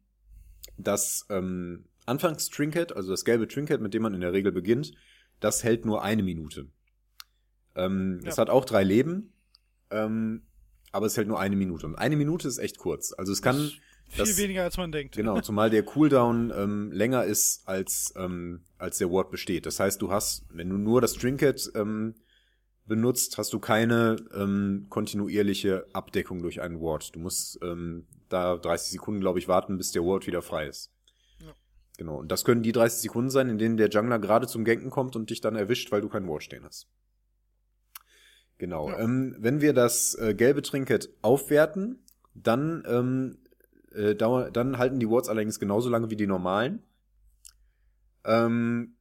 Das 0.77 1.25
ähm, 1.29 1.85
Anfangstrinket, 2.05 2.93
also 2.93 3.11
das 3.11 3.23
gelbe 3.23 3.47
Trinket, 3.47 3.81
mit 3.81 3.93
dem 3.93 4.01
man 4.01 4.13
in 4.13 4.21
der 4.21 4.33
Regel 4.33 4.51
beginnt, 4.51 4.93
das 5.39 5.63
hält 5.63 5.85
nur 5.85 6.03
eine 6.03 6.23
Minute. 6.23 6.67
Ähm, 7.75 8.19
Es 8.25 8.35
Ja. 8.35 8.41
hat 8.41 8.49
auch 8.49 8.65
drei 8.65 8.83
Leben, 8.83 9.33
ähm, 9.91 10.43
aber 10.91 11.05
es 11.05 11.15
hält 11.17 11.27
nur 11.27 11.39
eine 11.39 11.55
Minute. 11.55 11.85
Und 11.85 11.95
eine 11.95 12.15
Minute 12.15 12.47
ist 12.47 12.57
echt 12.57 12.77
kurz. 12.77 13.13
Also 13.17 13.31
es 13.31 13.41
kann 13.41 13.57
Viel 13.57 14.25
das, 14.25 14.37
weniger 14.37 14.63
als 14.63 14.75
man 14.77 14.91
denkt. 14.91 15.15
Genau, 15.15 15.39
zumal 15.41 15.69
der 15.69 15.83
Cooldown 15.83 16.51
ähm, 16.55 16.91
länger 16.91 17.25
ist, 17.25 17.61
als, 17.67 18.11
ähm, 18.17 18.63
als 18.79 18.97
der 18.97 19.11
Ward 19.11 19.29
besteht. 19.29 19.65
Das 19.67 19.79
heißt, 19.79 20.01
du 20.01 20.11
hast, 20.11 20.45
wenn 20.49 20.69
du 20.69 20.77
nur 20.77 20.99
das 20.99 21.13
Trinket 21.13 21.71
ähm, 21.75 22.15
benutzt, 22.87 23.37
hast 23.37 23.53
du 23.53 23.59
keine 23.59 24.15
ähm, 24.33 24.87
kontinuierliche 24.89 25.85
Abdeckung 25.93 26.41
durch 26.41 26.59
einen 26.61 26.81
Ward. 26.81 27.15
Du 27.15 27.19
musst 27.19 27.59
ähm, 27.61 28.07
da 28.29 28.57
30 28.57 28.93
Sekunden, 28.93 29.21
glaube 29.21 29.37
ich, 29.37 29.47
warten, 29.47 29.77
bis 29.77 29.91
der 29.91 30.01
Ward 30.03 30.25
wieder 30.25 30.41
frei 30.41 30.67
ist. 30.67 30.91
Genau, 31.99 32.15
und 32.15 32.31
das 32.31 32.45
können 32.45 32.63
die 32.63 32.71
30 32.71 33.01
Sekunden 33.01 33.29
sein, 33.29 33.49
in 33.49 33.57
denen 33.57 33.75
der 33.75 33.89
Jungler 33.89 34.19
gerade 34.19 34.47
zum 34.47 34.63
Ganken 34.63 34.89
kommt 34.89 35.17
und 35.17 35.29
dich 35.29 35.41
dann 35.41 35.57
erwischt, 35.57 35.91
weil 35.91 35.99
du 35.99 36.07
keinen 36.07 36.29
Ward 36.29 36.43
stehen 36.43 36.63
hast. 36.63 36.87
Genau. 38.57 38.89
Ja. 38.89 38.99
Ähm, 38.99 39.35
wenn 39.37 39.59
wir 39.59 39.73
das 39.73 40.15
äh, 40.15 40.33
gelbe 40.33 40.61
Trinket 40.61 41.09
aufwerten, 41.21 41.99
dann, 42.33 42.85
ähm, 42.87 43.39
äh, 43.91 44.15
dauer, 44.15 44.49
dann 44.49 44.77
halten 44.77 45.01
die 45.01 45.09
Wards 45.09 45.27
allerdings 45.27 45.59
genauso 45.59 45.89
lange 45.89 46.09
wie 46.09 46.15
die 46.15 46.25
normalen. 46.25 46.83
Ähm, 48.23 48.95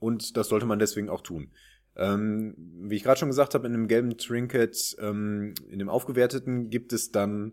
und 0.00 0.36
das 0.36 0.48
sollte 0.48 0.66
man 0.66 0.80
deswegen 0.80 1.10
auch 1.10 1.20
tun. 1.20 1.52
Ähm, 1.94 2.56
wie 2.58 2.96
ich 2.96 3.04
gerade 3.04 3.20
schon 3.20 3.28
gesagt 3.28 3.54
habe, 3.54 3.68
in 3.68 3.74
dem 3.74 3.86
gelben 3.86 4.18
Trinket, 4.18 4.96
ähm, 4.98 5.54
in 5.68 5.78
dem 5.78 5.88
aufgewerteten, 5.88 6.68
gibt 6.68 6.92
es 6.92 7.12
dann 7.12 7.52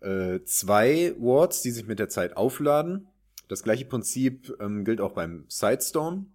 äh, 0.00 0.40
zwei 0.44 1.14
Wards, 1.18 1.60
die 1.60 1.72
sich 1.72 1.86
mit 1.86 1.98
der 1.98 2.08
Zeit 2.08 2.38
aufladen. 2.38 3.08
Das 3.48 3.62
gleiche 3.62 3.84
Prinzip 3.84 4.56
ähm, 4.60 4.84
gilt 4.84 5.00
auch 5.00 5.12
beim 5.12 5.44
Sidestone. 5.48 6.26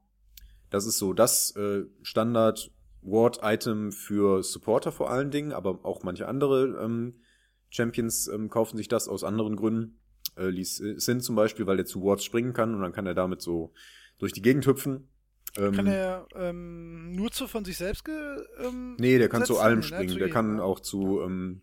Das 0.70 0.86
ist 0.86 0.98
so 0.98 1.14
das 1.14 1.56
äh, 1.56 1.86
Standard 2.02 2.72
Ward-Item 3.02 3.92
für 3.92 4.44
Supporter 4.44 4.92
vor 4.92 5.10
allen 5.10 5.32
Dingen, 5.32 5.54
aber 5.54 5.80
auch 5.84 6.04
manche 6.04 6.28
andere 6.28 6.80
ähm, 6.84 7.22
Champions 7.70 8.28
ähm, 8.28 8.50
kaufen 8.50 8.78
sich 8.78 8.88
das 8.88 9.08
aus 9.08 9.24
anderen 9.24 9.56
Gründen. 9.56 10.00
Äh, 10.36 10.50
Lee 10.50 10.64
Sin 10.64 11.22
zum 11.22 11.36
Beispiel, 11.36 11.66
weil 11.66 11.78
der 11.78 11.86
zu 11.86 12.04
Wards 12.04 12.24
springen 12.24 12.54
kann 12.54 12.76
und 12.76 12.82
dann 12.82 12.94
kann 12.94 13.06
er 13.06 13.16
damit 13.16 13.42
so 13.42 13.74
durch 14.18 14.34
die 14.34 14.42
Gegend 14.42 14.66
hüpfen. 14.68 15.10
Ähm, 15.58 15.74
Kann 15.74 15.88
er 15.88 16.28
ähm, 16.36 17.16
nur 17.16 17.32
zu 17.32 17.48
von 17.48 17.66
sich 17.66 17.78
selbst 17.78 18.06
ge, 18.06 18.16
ähm, 18.64 18.96
nee, 19.00 19.18
der 19.18 19.30
kann 19.30 19.46
zu 19.46 19.54
setzen? 19.54 19.66
allem 19.66 19.80
Nee, 19.80 19.86
ne, 19.86 19.88
springen. 19.88 20.10
zu 20.10 20.20
der 20.20 20.30
kann 20.30 20.56
ne? 20.58 20.64
auch 20.64 20.80
zu, 20.80 21.22
ähm, 21.22 21.62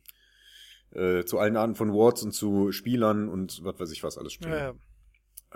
äh, 0.91 1.25
zu 1.25 1.39
allen 1.39 1.57
Arten 1.57 1.77
von 1.77 1.93
Wards 1.93 2.23
und 2.25 2.33
zu 2.33 2.73
Spielern 2.73 3.29
und 3.29 3.63
was 3.63 3.79
weiß 3.79 3.93
ich 3.93 4.03
was 4.03 4.19
alles 4.19 4.33
springen. 4.33 4.55
Ja, 4.55 4.59
ja. 4.59 4.75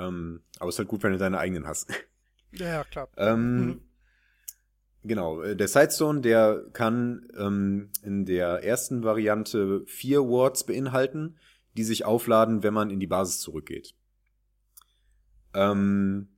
Ähm, 0.00 0.42
aber 0.58 0.68
es 0.68 0.76
ist 0.76 0.78
halt 0.78 0.88
gut, 0.88 1.02
wenn 1.02 1.12
du 1.12 1.18
deine 1.18 1.38
eigenen 1.38 1.66
hast. 1.66 1.90
ja, 2.52 2.66
ja 2.66 2.84
klar. 2.84 3.08
Ähm, 3.16 3.66
Mhm. 3.66 3.80
Genau, 5.02 5.40
äh, 5.40 5.56
der 5.56 5.68
Sidestone, 5.68 6.20
der 6.20 6.64
kann 6.72 7.26
ähm, 7.36 7.90
in 8.02 8.26
der 8.26 8.64
ersten 8.64 9.02
Variante 9.02 9.82
vier 9.86 10.20
Wards 10.20 10.64
beinhalten, 10.64 11.38
die 11.76 11.84
sich 11.84 12.04
aufladen, 12.04 12.62
wenn 12.62 12.74
man 12.74 12.90
in 12.90 13.00
die 13.00 13.06
Basis 13.06 13.40
zurückgeht. 13.40 13.94
Ähm, 15.54 16.28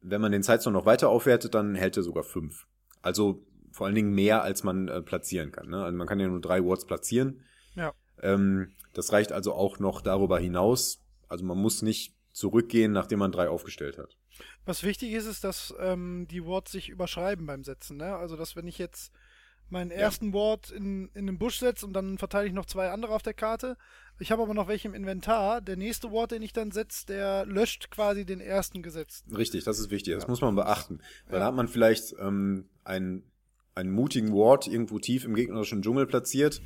wenn 0.00 0.20
man 0.20 0.32
den 0.32 0.42
Sidestone 0.42 0.76
noch 0.76 0.86
weiter 0.86 1.08
aufwertet, 1.10 1.54
dann 1.54 1.74
hält 1.74 1.96
er 1.96 2.02
sogar 2.02 2.24
fünf. 2.24 2.66
Also 3.02 3.46
vor 3.70 3.86
allen 3.86 3.94
Dingen 3.94 4.14
mehr, 4.14 4.42
als 4.42 4.64
man 4.64 4.88
äh, 4.88 5.00
platzieren 5.00 5.52
kann. 5.52 5.68
Ne? 5.68 5.84
Also 5.84 5.96
man 5.96 6.08
kann 6.08 6.18
ja 6.18 6.26
nur 6.26 6.40
drei 6.40 6.64
Wards 6.64 6.86
platzieren. 6.86 7.44
Ja. 7.76 7.92
Ähm, 8.20 8.72
das 8.94 9.12
reicht 9.12 9.30
also 9.30 9.52
auch 9.52 9.78
noch 9.78 10.02
darüber 10.02 10.38
hinaus. 10.40 11.04
Also 11.28 11.44
man 11.44 11.58
muss 11.58 11.82
nicht 11.82 12.16
zurückgehen, 12.40 12.90
nachdem 12.92 13.20
man 13.20 13.30
drei 13.30 13.48
aufgestellt 13.48 13.98
hat. 13.98 14.16
Was 14.64 14.82
wichtig 14.82 15.12
ist, 15.12 15.26
ist, 15.26 15.44
dass 15.44 15.72
ähm, 15.78 16.26
die 16.28 16.44
Wards 16.44 16.72
sich 16.72 16.88
überschreiben 16.88 17.46
beim 17.46 17.62
Setzen. 17.62 17.98
Ne? 17.98 18.16
Also, 18.16 18.36
dass 18.36 18.56
wenn 18.56 18.66
ich 18.66 18.78
jetzt 18.78 19.12
meinen 19.68 19.92
ersten 19.92 20.32
Ward 20.32 20.70
in, 20.72 21.10
in 21.14 21.26
den 21.26 21.38
Busch 21.38 21.58
setze 21.60 21.86
und 21.86 21.92
dann 21.92 22.18
verteile 22.18 22.48
ich 22.48 22.52
noch 22.52 22.66
zwei 22.66 22.90
andere 22.90 23.14
auf 23.14 23.22
der 23.22 23.34
Karte. 23.34 23.76
Ich 24.18 24.32
habe 24.32 24.42
aber 24.42 24.52
noch 24.52 24.66
welche 24.66 24.88
im 24.88 24.94
Inventar. 24.94 25.60
Der 25.60 25.76
nächste 25.76 26.10
Ward, 26.10 26.32
den 26.32 26.42
ich 26.42 26.52
dann 26.52 26.72
setze, 26.72 27.06
der 27.06 27.46
löscht 27.46 27.88
quasi 27.90 28.24
den 28.24 28.40
ersten 28.40 28.82
gesetzten. 28.82 29.34
Richtig, 29.36 29.62
das 29.62 29.78
ist 29.78 29.90
wichtig. 29.90 30.14
Das 30.14 30.26
muss 30.26 30.40
man 30.40 30.56
beachten. 30.56 31.00
Weil 31.26 31.34
Ja. 31.34 31.38
da 31.40 31.44
hat 31.46 31.54
man 31.54 31.68
vielleicht 31.68 32.14
ähm, 32.18 32.68
einen, 32.82 33.22
einen 33.76 33.92
mutigen 33.92 34.32
Ward 34.32 34.66
irgendwo 34.66 34.98
tief 34.98 35.24
im 35.24 35.34
gegnerischen 35.34 35.82
Dschungel 35.82 36.06
platziert 36.06 36.60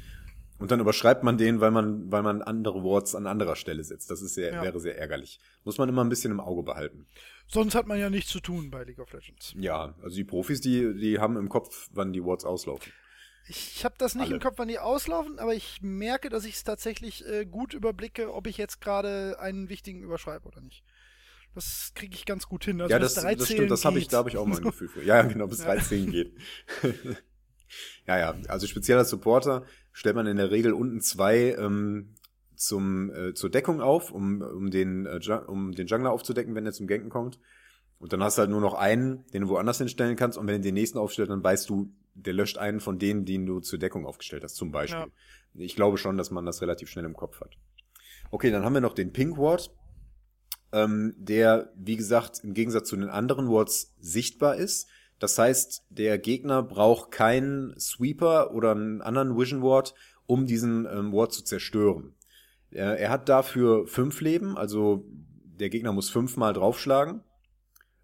und 0.58 0.70
dann 0.70 0.80
überschreibt 0.80 1.22
man 1.24 1.36
den, 1.36 1.60
weil 1.60 1.70
man, 1.70 2.10
weil 2.12 2.22
man 2.22 2.42
andere 2.42 2.82
Wards 2.84 3.14
an 3.14 3.26
anderer 3.26 3.56
Stelle 3.56 3.82
setzt. 3.84 4.10
Das 4.10 4.22
ist 4.22 4.34
sehr, 4.34 4.52
Ja. 4.52 4.62
wäre 4.62 4.80
sehr 4.80 4.98
ärgerlich. 4.98 5.40
Muss 5.64 5.78
man 5.78 5.88
immer 5.88 6.04
ein 6.04 6.08
bisschen 6.08 6.30
im 6.30 6.40
Auge 6.40 6.62
behalten. 6.62 7.06
Sonst 7.48 7.74
hat 7.74 7.86
man 7.86 7.98
ja 7.98 8.08
nichts 8.10 8.30
zu 8.30 8.40
tun 8.40 8.70
bei 8.70 8.84
League 8.84 8.98
of 9.00 9.12
Legends. 9.12 9.54
Ja, 9.58 9.94
also 10.02 10.16
die 10.16 10.24
Profis, 10.24 10.60
die, 10.60 10.94
die 10.94 11.18
haben 11.18 11.36
im 11.36 11.48
Kopf, 11.48 11.88
wann 11.92 12.12
die 12.12 12.24
Wards 12.24 12.44
auslaufen. 12.44 12.92
Ich 13.46 13.84
habe 13.84 13.94
das 13.98 14.14
nicht 14.14 14.26
Alle. 14.26 14.36
im 14.36 14.40
Kopf, 14.40 14.54
wann 14.56 14.68
die 14.68 14.78
auslaufen, 14.78 15.38
aber 15.38 15.54
ich 15.54 15.82
merke, 15.82 16.30
dass 16.30 16.46
ich 16.46 16.54
es 16.54 16.64
tatsächlich 16.64 17.26
äh, 17.26 17.44
gut 17.44 17.74
überblicke, 17.74 18.32
ob 18.32 18.46
ich 18.46 18.56
jetzt 18.56 18.80
gerade 18.80 19.38
einen 19.38 19.68
wichtigen 19.68 20.00
überschreibe 20.02 20.48
oder 20.48 20.62
nicht. 20.62 20.82
Das 21.54 21.92
kriege 21.94 22.14
ich 22.14 22.24
ganz 22.24 22.48
gut 22.48 22.64
hin. 22.64 22.80
Also 22.80 22.90
ja, 22.90 22.98
das, 22.98 23.14
das 23.14 23.46
stimmt, 23.46 23.70
das 23.70 23.84
habe 23.84 23.98
ich, 23.98 24.08
da 24.08 24.18
habe 24.18 24.30
ich 24.30 24.36
auch 24.38 24.46
mal 24.46 24.56
ein 24.56 24.62
Gefühl 24.62 24.88
für. 24.88 25.02
Ja, 25.04 25.16
ja, 25.16 25.22
genau, 25.22 25.46
bis 25.46 25.58
Ja. 25.64 25.66
13 25.74 26.10
geht. 26.10 26.32
ja, 28.06 28.18
ja, 28.18 28.34
also 28.48 28.66
speziell 28.66 28.98
als 28.98 29.10
Supporter 29.10 29.64
stellt 29.92 30.16
man 30.16 30.26
in 30.26 30.36
der 30.36 30.50
Regel 30.50 30.72
unten 30.72 31.00
zwei 31.00 31.54
ähm, 31.58 32.14
zum, 32.56 33.12
äh, 33.12 33.34
zur 33.34 33.50
Deckung 33.50 33.80
auf, 33.80 34.10
um, 34.10 34.40
um, 34.42 34.70
den, 34.70 35.06
äh, 35.06 35.20
um 35.46 35.72
den 35.72 35.86
Jungler 35.86 36.12
aufzudecken, 36.12 36.54
wenn 36.54 36.66
er 36.66 36.72
zum 36.72 36.86
Ganken 36.86 37.10
kommt. 37.10 37.38
Und 37.98 38.12
dann 38.12 38.22
hast 38.22 38.36
du 38.36 38.40
halt 38.40 38.50
nur 38.50 38.60
noch 38.60 38.74
einen, 38.74 39.24
den 39.32 39.42
du 39.42 39.48
woanders 39.48 39.78
hinstellen 39.78 40.16
kannst. 40.16 40.36
Und 40.36 40.46
wenn 40.46 40.56
du 40.56 40.60
den 40.60 40.74
nächsten 40.74 40.98
aufstellst, 40.98 41.30
dann 41.30 41.42
weißt 41.42 41.68
du, 41.70 41.92
der 42.14 42.34
löscht 42.34 42.58
einen 42.58 42.80
von 42.80 42.98
denen, 42.98 43.24
den 43.24 43.46
du 43.46 43.60
zur 43.60 43.78
Deckung 43.78 44.06
aufgestellt 44.06 44.44
hast, 44.44 44.56
zum 44.56 44.70
Beispiel. 44.70 45.00
Ja. 45.00 45.06
Ich 45.54 45.74
glaube 45.74 45.98
schon, 45.98 46.16
dass 46.16 46.30
man 46.30 46.44
das 46.44 46.60
relativ 46.62 46.88
schnell 46.88 47.04
im 47.04 47.14
Kopf 47.14 47.40
hat. 47.40 47.56
Okay, 48.30 48.50
dann 48.50 48.64
haben 48.64 48.74
wir 48.74 48.80
noch 48.80 48.94
den 48.94 49.12
Pink 49.12 49.38
Ward, 49.38 49.70
ähm, 50.72 51.14
der, 51.16 51.72
wie 51.76 51.96
gesagt, 51.96 52.40
im 52.42 52.54
Gegensatz 52.54 52.88
zu 52.88 52.96
den 52.96 53.08
anderen 53.08 53.48
Wards 53.48 53.94
sichtbar 54.00 54.56
ist. 54.56 54.88
Das 55.18 55.38
heißt, 55.38 55.86
der 55.90 56.18
Gegner 56.18 56.62
braucht 56.62 57.10
keinen 57.10 57.78
Sweeper 57.78 58.52
oder 58.52 58.72
einen 58.72 59.00
anderen 59.00 59.36
Vision 59.38 59.62
Ward, 59.62 59.94
um 60.26 60.46
diesen 60.46 60.86
ähm, 60.86 61.12
Ward 61.12 61.32
zu 61.32 61.44
zerstören. 61.44 62.14
Er, 62.70 62.98
er 62.98 63.10
hat 63.10 63.28
dafür 63.28 63.86
fünf 63.86 64.20
Leben, 64.20 64.56
also 64.58 65.04
der 65.08 65.70
Gegner 65.70 65.92
muss 65.92 66.10
fünfmal 66.10 66.52
draufschlagen. 66.52 67.22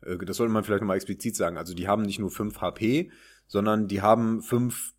Äh, 0.02 0.18
Das 0.18 0.36
sollte 0.36 0.52
man 0.52 0.64
vielleicht 0.64 0.82
nochmal 0.82 0.96
explizit 0.96 1.34
sagen. 1.36 1.56
Also 1.56 1.74
die 1.74 1.88
haben 1.88 2.02
nicht 2.02 2.18
nur 2.20 2.30
fünf 2.30 2.60
HP, 2.60 3.10
sondern 3.46 3.88
die 3.88 4.00
haben 4.02 4.42
fünf, 4.42 4.94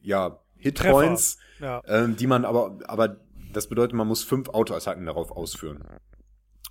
ja, 0.00 0.40
Hitpoints, 0.56 1.38
Ja. 1.60 1.82
ähm, 1.86 2.16
die 2.16 2.26
man 2.26 2.44
aber, 2.44 2.78
aber 2.86 3.20
das 3.52 3.68
bedeutet, 3.68 3.94
man 3.94 4.06
muss 4.06 4.22
fünf 4.22 4.48
Autoattacken 4.48 5.04
darauf 5.06 5.30
ausführen. 5.30 5.84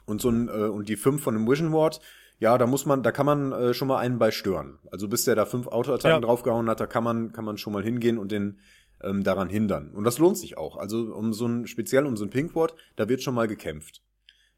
Und 0.05 0.21
so 0.21 0.29
ein, 0.29 0.47
äh, 0.47 0.51
und 0.51 0.89
die 0.89 0.95
fünf 0.95 1.23
von 1.23 1.33
dem 1.33 1.47
Vision 1.47 1.73
Ward, 1.73 1.99
ja, 2.39 2.57
da 2.57 2.67
muss 2.67 2.85
man, 2.85 3.01
da 3.01 3.11
kann 3.11 3.25
man 3.25 3.51
äh, 3.51 3.73
schon 3.73 3.87
mal 3.87 3.97
einen 3.97 4.19
bei 4.19 4.31
stören. 4.31 4.79
Also 4.91 5.07
bis 5.07 5.25
der 5.25 5.35
da 5.35 5.45
fünf 5.45 5.67
Autoattacken 5.67 6.21
Ja. 6.21 6.27
draufgehauen 6.27 6.69
hat, 6.69 6.79
da 6.79 6.85
kann 6.87 7.03
man, 7.03 7.31
kann 7.31 7.45
man 7.45 7.57
schon 7.57 7.73
mal 7.73 7.83
hingehen 7.83 8.17
und 8.17 8.31
den 8.31 8.59
ähm, 9.01 9.23
daran 9.23 9.49
hindern. 9.49 9.91
Und 9.91 10.03
das 10.03 10.19
lohnt 10.19 10.37
sich 10.37 10.57
auch. 10.57 10.77
Also 10.77 11.13
um 11.13 11.33
so 11.33 11.47
ein, 11.47 11.67
speziell 11.67 12.05
um 12.05 12.17
so 12.17 12.25
ein 12.25 12.29
Pink 12.29 12.55
Ward, 12.55 12.75
da 12.95 13.09
wird 13.09 13.21
schon 13.21 13.35
mal 13.35 13.47
gekämpft. 13.47 14.01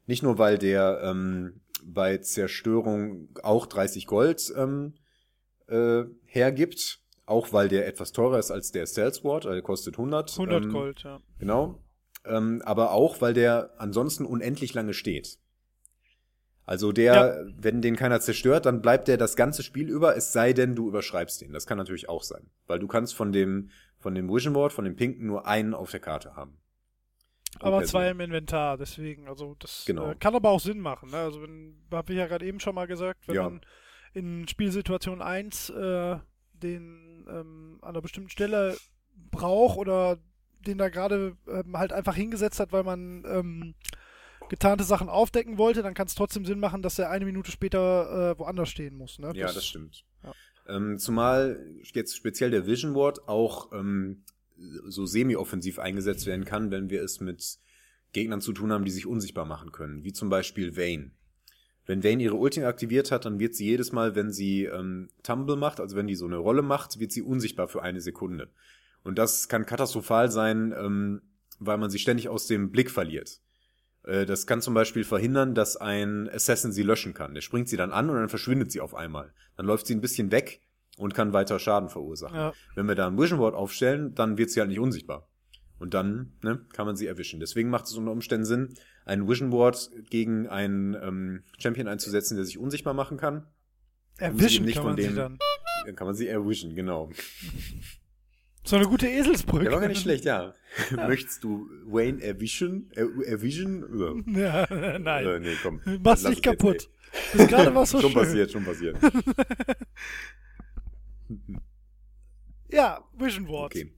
Nicht 0.06 0.22
nur, 0.22 0.38
weil 0.38 0.58
der 0.58 1.00
ähm, 1.02 1.60
bei 1.84 2.18
Zerstörung 2.18 3.28
auch 3.42 3.66
30 3.66 4.06
Gold 4.06 4.52
ähm, 4.56 4.94
äh, 5.68 6.04
hergibt, 6.24 7.00
auch 7.26 7.52
weil 7.52 7.68
der 7.68 7.86
etwas 7.86 8.12
teurer 8.12 8.38
ist 8.38 8.50
als 8.50 8.72
der 8.72 8.86
Stealth 8.86 9.22
Ward, 9.22 9.44
also 9.44 9.54
der 9.54 9.62
kostet 9.62 9.94
100. 9.98 10.32
100 10.32 10.64
ähm, 10.64 10.72
Gold, 10.72 11.02
ja. 11.02 11.20
Genau. 11.38 11.82
Ähm, 12.28 12.62
aber 12.64 12.92
auch, 12.92 13.20
weil 13.20 13.34
der 13.34 13.70
ansonsten 13.78 14.24
unendlich 14.24 14.74
lange 14.74 14.94
steht. 14.94 15.38
Also 16.64 16.92
der, 16.92 17.14
Ja. 17.14 17.52
wenn 17.56 17.80
den 17.80 17.96
keiner 17.96 18.20
zerstört, 18.20 18.66
dann 18.66 18.82
bleibt 18.82 19.08
der 19.08 19.16
das 19.16 19.36
ganze 19.36 19.62
Spiel 19.62 19.88
über, 19.88 20.16
es 20.16 20.32
sei 20.32 20.52
denn, 20.52 20.74
du 20.76 20.88
überschreibst 20.88 21.40
den. 21.40 21.52
Das 21.52 21.66
kann 21.66 21.78
natürlich 21.78 22.08
auch 22.10 22.22
sein. 22.22 22.50
Weil 22.66 22.78
du 22.78 22.86
kannst 22.86 23.14
von 23.14 23.32
dem, 23.32 23.70
von 23.98 24.14
dem 24.14 24.28
Vision 24.30 24.52
Board, 24.52 24.72
von 24.72 24.84
dem 24.84 24.94
Pinken 24.94 25.26
nur 25.26 25.46
einen 25.46 25.72
auf 25.72 25.90
der 25.90 26.00
Karte 26.00 26.36
haben. 26.36 26.58
Aber 27.60 27.78
Person. 27.78 27.90
zwei 27.90 28.10
im 28.10 28.20
Inventar, 28.20 28.76
deswegen, 28.76 29.26
also 29.28 29.56
das 29.58 29.84
Genau. 29.86 30.10
äh, 30.10 30.14
kann 30.16 30.34
aber 30.34 30.50
auch 30.50 30.60
Sinn 30.60 30.78
machen. 30.80 31.10
Ne? 31.10 31.16
Also 31.16 31.40
wenn, 31.42 31.74
habe 31.90 32.12
ich 32.12 32.18
ja 32.18 32.26
gerade 32.26 32.44
eben 32.44 32.60
schon 32.60 32.74
mal 32.74 32.86
gesagt, 32.86 33.26
wenn 33.26 33.34
Ja. 33.36 33.44
man 33.44 33.60
in 34.12 34.46
Spielsituation 34.46 35.22
1 35.22 35.70
äh, 35.70 36.18
den 36.52 37.26
ähm, 37.30 37.78
an 37.80 37.88
einer 37.90 38.02
bestimmten 38.02 38.28
Stelle 38.30 38.76
braucht 39.30 39.78
oder 39.78 40.18
den 40.66 40.78
da 40.78 40.88
gerade 40.88 41.36
ähm, 41.46 41.76
halt 41.76 41.92
einfach 41.92 42.14
hingesetzt 42.14 42.60
hat, 42.60 42.72
weil 42.72 42.84
man 42.84 43.24
ähm, 43.26 43.74
getarnte 44.48 44.84
Sachen 44.84 45.08
aufdecken 45.08 45.58
wollte, 45.58 45.82
dann 45.82 45.94
kann 45.94 46.06
es 46.06 46.14
trotzdem 46.14 46.44
Sinn 46.44 46.60
machen, 46.60 46.82
dass 46.82 46.98
er 46.98 47.10
eine 47.10 47.24
Minute 47.24 47.50
später 47.50 48.32
äh, 48.32 48.38
woanders 48.38 48.68
stehen 48.68 48.96
muss. 48.96 49.18
Ne? 49.18 49.32
Ja, 49.34 49.52
das 49.52 49.66
stimmt. 49.66 50.04
ja. 50.22 50.32
Ähm, 50.68 50.98
zumal 50.98 51.64
jetzt 51.82 52.16
speziell 52.16 52.50
der 52.50 52.66
Vision 52.66 52.94
Ward 52.94 53.28
auch 53.28 53.72
ähm, 53.72 54.24
so 54.56 55.06
semi-offensiv 55.06 55.78
eingesetzt 55.78 56.26
werden 56.26 56.44
kann, 56.44 56.70
wenn 56.70 56.90
wir 56.90 57.02
es 57.02 57.20
mit 57.20 57.58
Gegnern 58.12 58.40
zu 58.40 58.52
tun 58.52 58.72
haben, 58.72 58.84
die 58.84 58.90
sich 58.90 59.06
unsichtbar 59.06 59.44
machen 59.44 59.72
können, 59.72 60.04
wie 60.04 60.12
zum 60.12 60.28
Beispiel 60.30 60.76
Vayne. 60.76 61.12
Wenn 61.86 62.04
Vayne 62.04 62.22
ihre 62.22 62.34
Ulti 62.34 62.64
aktiviert 62.64 63.10
hat, 63.10 63.24
dann 63.24 63.38
wird 63.38 63.54
sie 63.54 63.64
jedes 63.64 63.92
Mal, 63.92 64.14
wenn 64.14 64.30
sie 64.30 64.64
ähm, 64.64 65.08
Tumble 65.22 65.56
macht, 65.56 65.80
also 65.80 65.96
wenn 65.96 66.06
die 66.06 66.16
so 66.16 66.26
eine 66.26 66.36
Rolle 66.36 66.62
macht, 66.62 67.00
wird 67.00 67.12
sie 67.12 67.22
unsichtbar 67.22 67.68
für 67.68 67.82
eine 67.82 68.00
Sekunde. 68.00 68.50
Und 69.08 69.16
das 69.16 69.48
kann 69.48 69.64
katastrophal 69.64 70.30
sein, 70.30 70.74
ähm, 70.76 71.22
weil 71.58 71.78
man 71.78 71.88
sie 71.88 71.98
ständig 71.98 72.28
aus 72.28 72.46
dem 72.46 72.70
Blick 72.70 72.90
verliert. 72.90 73.40
Äh, 74.04 74.26
Das 74.26 74.46
kann 74.46 74.60
zum 74.60 74.74
Beispiel 74.74 75.02
verhindern, 75.02 75.54
dass 75.54 75.78
ein 75.78 76.28
Assassin 76.28 76.72
sie 76.72 76.82
löschen 76.82 77.14
kann. 77.14 77.32
Der 77.32 77.40
springt 77.40 77.70
sie 77.70 77.78
dann 77.78 77.90
an 77.90 78.10
und 78.10 78.16
dann 78.16 78.28
verschwindet 78.28 78.70
sie 78.70 78.82
auf 78.82 78.94
einmal. 78.94 79.32
Dann 79.56 79.64
läuft 79.64 79.86
sie 79.86 79.94
ein 79.94 80.02
bisschen 80.02 80.30
weg 80.30 80.60
und 80.98 81.14
kann 81.14 81.32
weiter 81.32 81.58
Schaden 81.58 81.88
verursachen. 81.88 82.36
Ja. 82.36 82.52
Wenn 82.74 82.86
wir 82.86 82.96
da 82.96 83.06
ein 83.06 83.16
Vision 83.18 83.38
Board 83.38 83.54
aufstellen, 83.54 84.14
dann 84.14 84.36
wird 84.36 84.50
sie 84.50 84.60
halt 84.60 84.68
nicht 84.68 84.78
unsichtbar. 84.78 85.26
Und 85.78 85.94
dann 85.94 86.34
ne, 86.42 86.66
kann 86.74 86.84
man 86.84 86.94
sie 86.94 87.06
erwischen. 87.06 87.40
Deswegen 87.40 87.70
macht 87.70 87.86
es 87.86 87.94
unter 87.94 88.12
Umständen 88.12 88.44
Sinn, 88.44 88.74
einen 89.06 89.26
Vision 89.26 89.48
Board 89.48 89.90
gegen 90.10 90.48
einen 90.48 90.92
ähm, 90.92 91.44
Champion 91.56 91.88
einzusetzen, 91.88 92.36
der 92.36 92.44
sich 92.44 92.58
unsichtbar 92.58 92.92
machen 92.92 93.16
kann. 93.16 93.46
Erwischen 94.18 94.66
nicht 94.66 94.74
kann 94.74 94.82
von 94.82 94.96
man 94.96 95.02
sie 95.02 95.14
dann. 95.14 95.38
Dann 95.86 95.96
kann 95.96 96.06
man 96.06 96.14
sie 96.14 96.28
erwischen, 96.28 96.74
genau. 96.74 97.10
So 98.64 98.76
eine 98.76 98.86
gute 98.86 99.08
Eselsbrücke. 99.08 99.64
Der 99.64 99.72
war 99.72 99.80
gar 99.80 99.88
nicht 99.88 100.02
schlecht, 100.02 100.24
ja. 100.24 100.54
Möchtest 100.90 101.42
du 101.42 101.68
Wayne 101.86 102.22
erwischen? 102.22 102.90
Er, 102.94 103.08
erwischen? 103.26 104.28
Ja, 104.34 104.66
nein. 104.98 105.26
Äh, 105.26 105.40
nee, 105.40 105.56
komm. 105.62 105.80
Mach's 106.02 106.24
nicht 106.24 106.42
kaputt. 106.42 106.82
Jetzt, 106.82 107.32
Bis 107.32 107.46
gerade 107.48 107.74
war 107.74 107.86
so 107.86 108.00
schon 108.00 108.10
schön. 108.10 108.20
passiert, 108.20 108.52
schon 108.52 108.64
passiert. 108.64 108.96
Ja, 112.70 113.02
Vision 113.16 113.48
Ward. 113.48 113.74
Okay. 113.74 113.92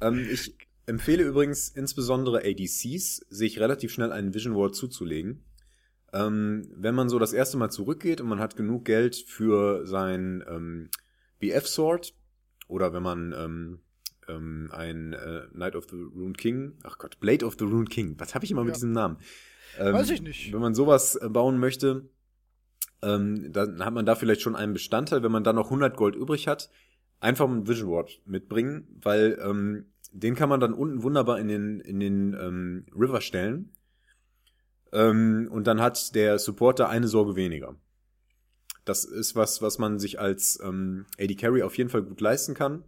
ähm, 0.00 0.26
ich 0.30 0.56
empfehle 0.86 1.22
übrigens 1.22 1.68
insbesondere 1.68 2.38
ADCs, 2.44 3.18
sich 3.28 3.60
relativ 3.60 3.92
schnell 3.92 4.10
einen 4.10 4.34
Vision 4.34 4.56
Ward 4.56 4.74
zuzulegen. 4.74 5.44
Ähm, 6.12 6.68
wenn 6.74 6.96
man 6.96 7.08
so 7.08 7.20
das 7.20 7.32
erste 7.32 7.56
Mal 7.56 7.70
zurückgeht 7.70 8.20
und 8.20 8.28
man 8.28 8.40
hat 8.40 8.56
genug 8.56 8.84
Geld 8.84 9.14
für 9.14 9.86
sein 9.86 10.42
ähm, 10.48 10.90
BF 11.38 11.68
Sword 11.68 12.14
oder 12.66 12.92
wenn 12.92 13.02
man 13.04 13.80
ähm, 14.34 14.68
ein 14.72 15.12
äh, 15.12 15.42
Knight 15.52 15.76
of 15.76 15.86
the 15.90 15.96
Rune 15.96 16.32
King, 16.34 16.72
ach 16.82 16.98
Gott, 16.98 17.18
Blade 17.20 17.44
of 17.44 17.56
the 17.58 17.64
Rune 17.64 17.86
King, 17.86 18.14
was 18.18 18.34
habe 18.34 18.44
ich 18.44 18.50
immer 18.50 18.62
mit 18.64 18.70
Ja. 18.70 18.74
diesem 18.74 18.92
Namen? 18.92 19.18
Ähm, 19.78 19.94
Weiß 19.94 20.10
ich 20.10 20.22
nicht. 20.22 20.52
Wenn 20.52 20.60
man 20.60 20.74
sowas 20.74 21.16
äh, 21.16 21.28
bauen 21.28 21.58
möchte, 21.58 22.08
ähm, 23.02 23.52
dann 23.52 23.84
hat 23.84 23.94
man 23.94 24.04
da 24.06 24.14
vielleicht 24.14 24.40
schon 24.42 24.56
einen 24.56 24.72
Bestandteil. 24.72 25.22
Wenn 25.22 25.32
man 25.32 25.44
dann 25.44 25.56
noch 25.56 25.66
100 25.66 25.96
Gold 25.96 26.14
übrig 26.16 26.48
hat, 26.48 26.70
einfach 27.20 27.48
einen 27.48 27.66
Vision 27.68 27.90
Ward 27.90 28.20
mitbringen, 28.26 28.86
weil 29.02 29.38
ähm, 29.42 29.86
den 30.12 30.34
kann 30.34 30.48
man 30.48 30.60
dann 30.60 30.74
unten 30.74 31.02
wunderbar 31.02 31.38
in 31.38 31.48
den, 31.48 31.80
in 31.80 32.00
den 32.00 32.34
ähm, 32.34 32.86
River 32.94 33.20
stellen. 33.20 33.72
Ähm, 34.92 35.48
und 35.50 35.66
dann 35.66 35.80
hat 35.80 36.14
der 36.14 36.38
Supporter 36.38 36.88
eine 36.88 37.06
Sorge 37.08 37.36
weniger. 37.36 37.76
Das 38.84 39.04
ist 39.04 39.36
was, 39.36 39.62
was 39.62 39.78
man 39.78 39.98
sich 39.98 40.18
als 40.18 40.58
ähm, 40.62 41.06
AD 41.18 41.36
Carry 41.36 41.62
auf 41.62 41.78
jeden 41.78 41.90
Fall 41.90 42.02
gut 42.02 42.20
leisten 42.20 42.54
kann 42.54 42.84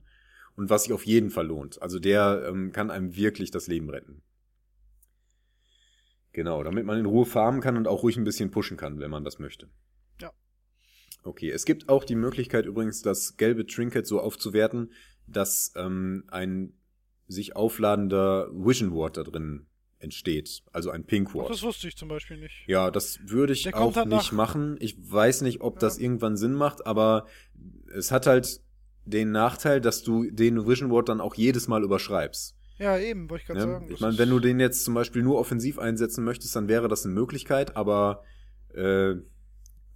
und 0.56 0.70
was 0.70 0.84
sich 0.84 0.92
auf 0.92 1.04
jeden 1.06 1.30
Fall 1.30 1.46
lohnt. 1.46 1.80
Also 1.82 1.98
der 1.98 2.44
ähm, 2.48 2.72
kann 2.72 2.90
einem 2.90 3.16
wirklich 3.16 3.50
das 3.50 3.66
Leben 3.66 3.90
retten. 3.90 4.22
Genau, 6.32 6.62
damit 6.62 6.86
man 6.86 6.98
in 6.98 7.06
Ruhe 7.06 7.26
farmen 7.26 7.60
kann 7.60 7.76
und 7.76 7.86
auch 7.86 8.02
ruhig 8.02 8.16
ein 8.16 8.24
bisschen 8.24 8.50
pushen 8.50 8.76
kann, 8.76 8.98
wenn 9.00 9.10
man 9.10 9.24
das 9.24 9.38
möchte. 9.38 9.68
Ja. 10.20 10.30
Okay, 11.24 11.50
es 11.50 11.64
gibt 11.66 11.88
auch 11.88 12.04
die 12.04 12.14
Möglichkeit 12.14 12.64
übrigens, 12.64 13.02
das 13.02 13.36
gelbe 13.36 13.66
Trinket 13.66 14.06
so 14.06 14.20
aufzuwerten, 14.20 14.92
dass 15.26 15.72
ähm, 15.76 16.24
ein 16.28 16.72
sich 17.28 17.54
aufladender 17.54 18.48
Vision 18.52 18.94
Ward 18.94 19.16
da 19.18 19.22
drin 19.24 19.66
entsteht. 19.98 20.62
Also 20.72 20.90
ein 20.90 21.04
Pink 21.04 21.34
Ward. 21.34 21.50
Das 21.50 21.62
wusste 21.62 21.86
ich 21.86 21.96
zum 21.96 22.08
Beispiel 22.08 22.38
nicht. 22.38 22.64
Ja, 22.66 22.90
das 22.90 23.20
würde 23.22 23.52
ich 23.52 23.72
auch 23.74 23.92
dann 23.92 24.08
nicht 24.08 24.32
machen. 24.32 24.76
Ich 24.80 24.96
weiß 24.98 25.42
nicht, 25.42 25.60
ob 25.60 25.78
das 25.78 25.98
Ja. 25.98 26.04
irgendwann 26.04 26.36
Sinn 26.36 26.54
macht, 26.54 26.86
aber 26.86 27.26
es 27.94 28.10
hat 28.10 28.26
halt 28.26 28.60
den 29.04 29.30
Nachteil, 29.32 29.80
dass 29.80 30.02
du 30.02 30.30
den 30.30 30.66
Vision 30.66 30.90
Ward 30.90 31.08
dann 31.08 31.20
auch 31.20 31.34
jedes 31.34 31.68
Mal 31.68 31.82
überschreibst. 31.82 32.56
Ja, 32.78 32.98
eben, 32.98 33.28
wollte 33.30 33.42
ich 33.42 33.46
gerade 33.46 33.60
Ne? 33.60 33.72
sagen. 33.72 33.88
Ich 33.92 34.00
meine, 34.00 34.18
wenn 34.18 34.30
du 34.30 34.40
den 34.40 34.58
jetzt 34.60 34.84
zum 34.84 34.94
Beispiel 34.94 35.22
nur 35.22 35.38
offensiv 35.38 35.78
einsetzen 35.78 36.24
möchtest, 36.24 36.54
dann 36.56 36.68
wäre 36.68 36.88
das 36.88 37.04
eine 37.04 37.14
Möglichkeit, 37.14 37.76
aber 37.76 38.24
äh, 38.74 39.14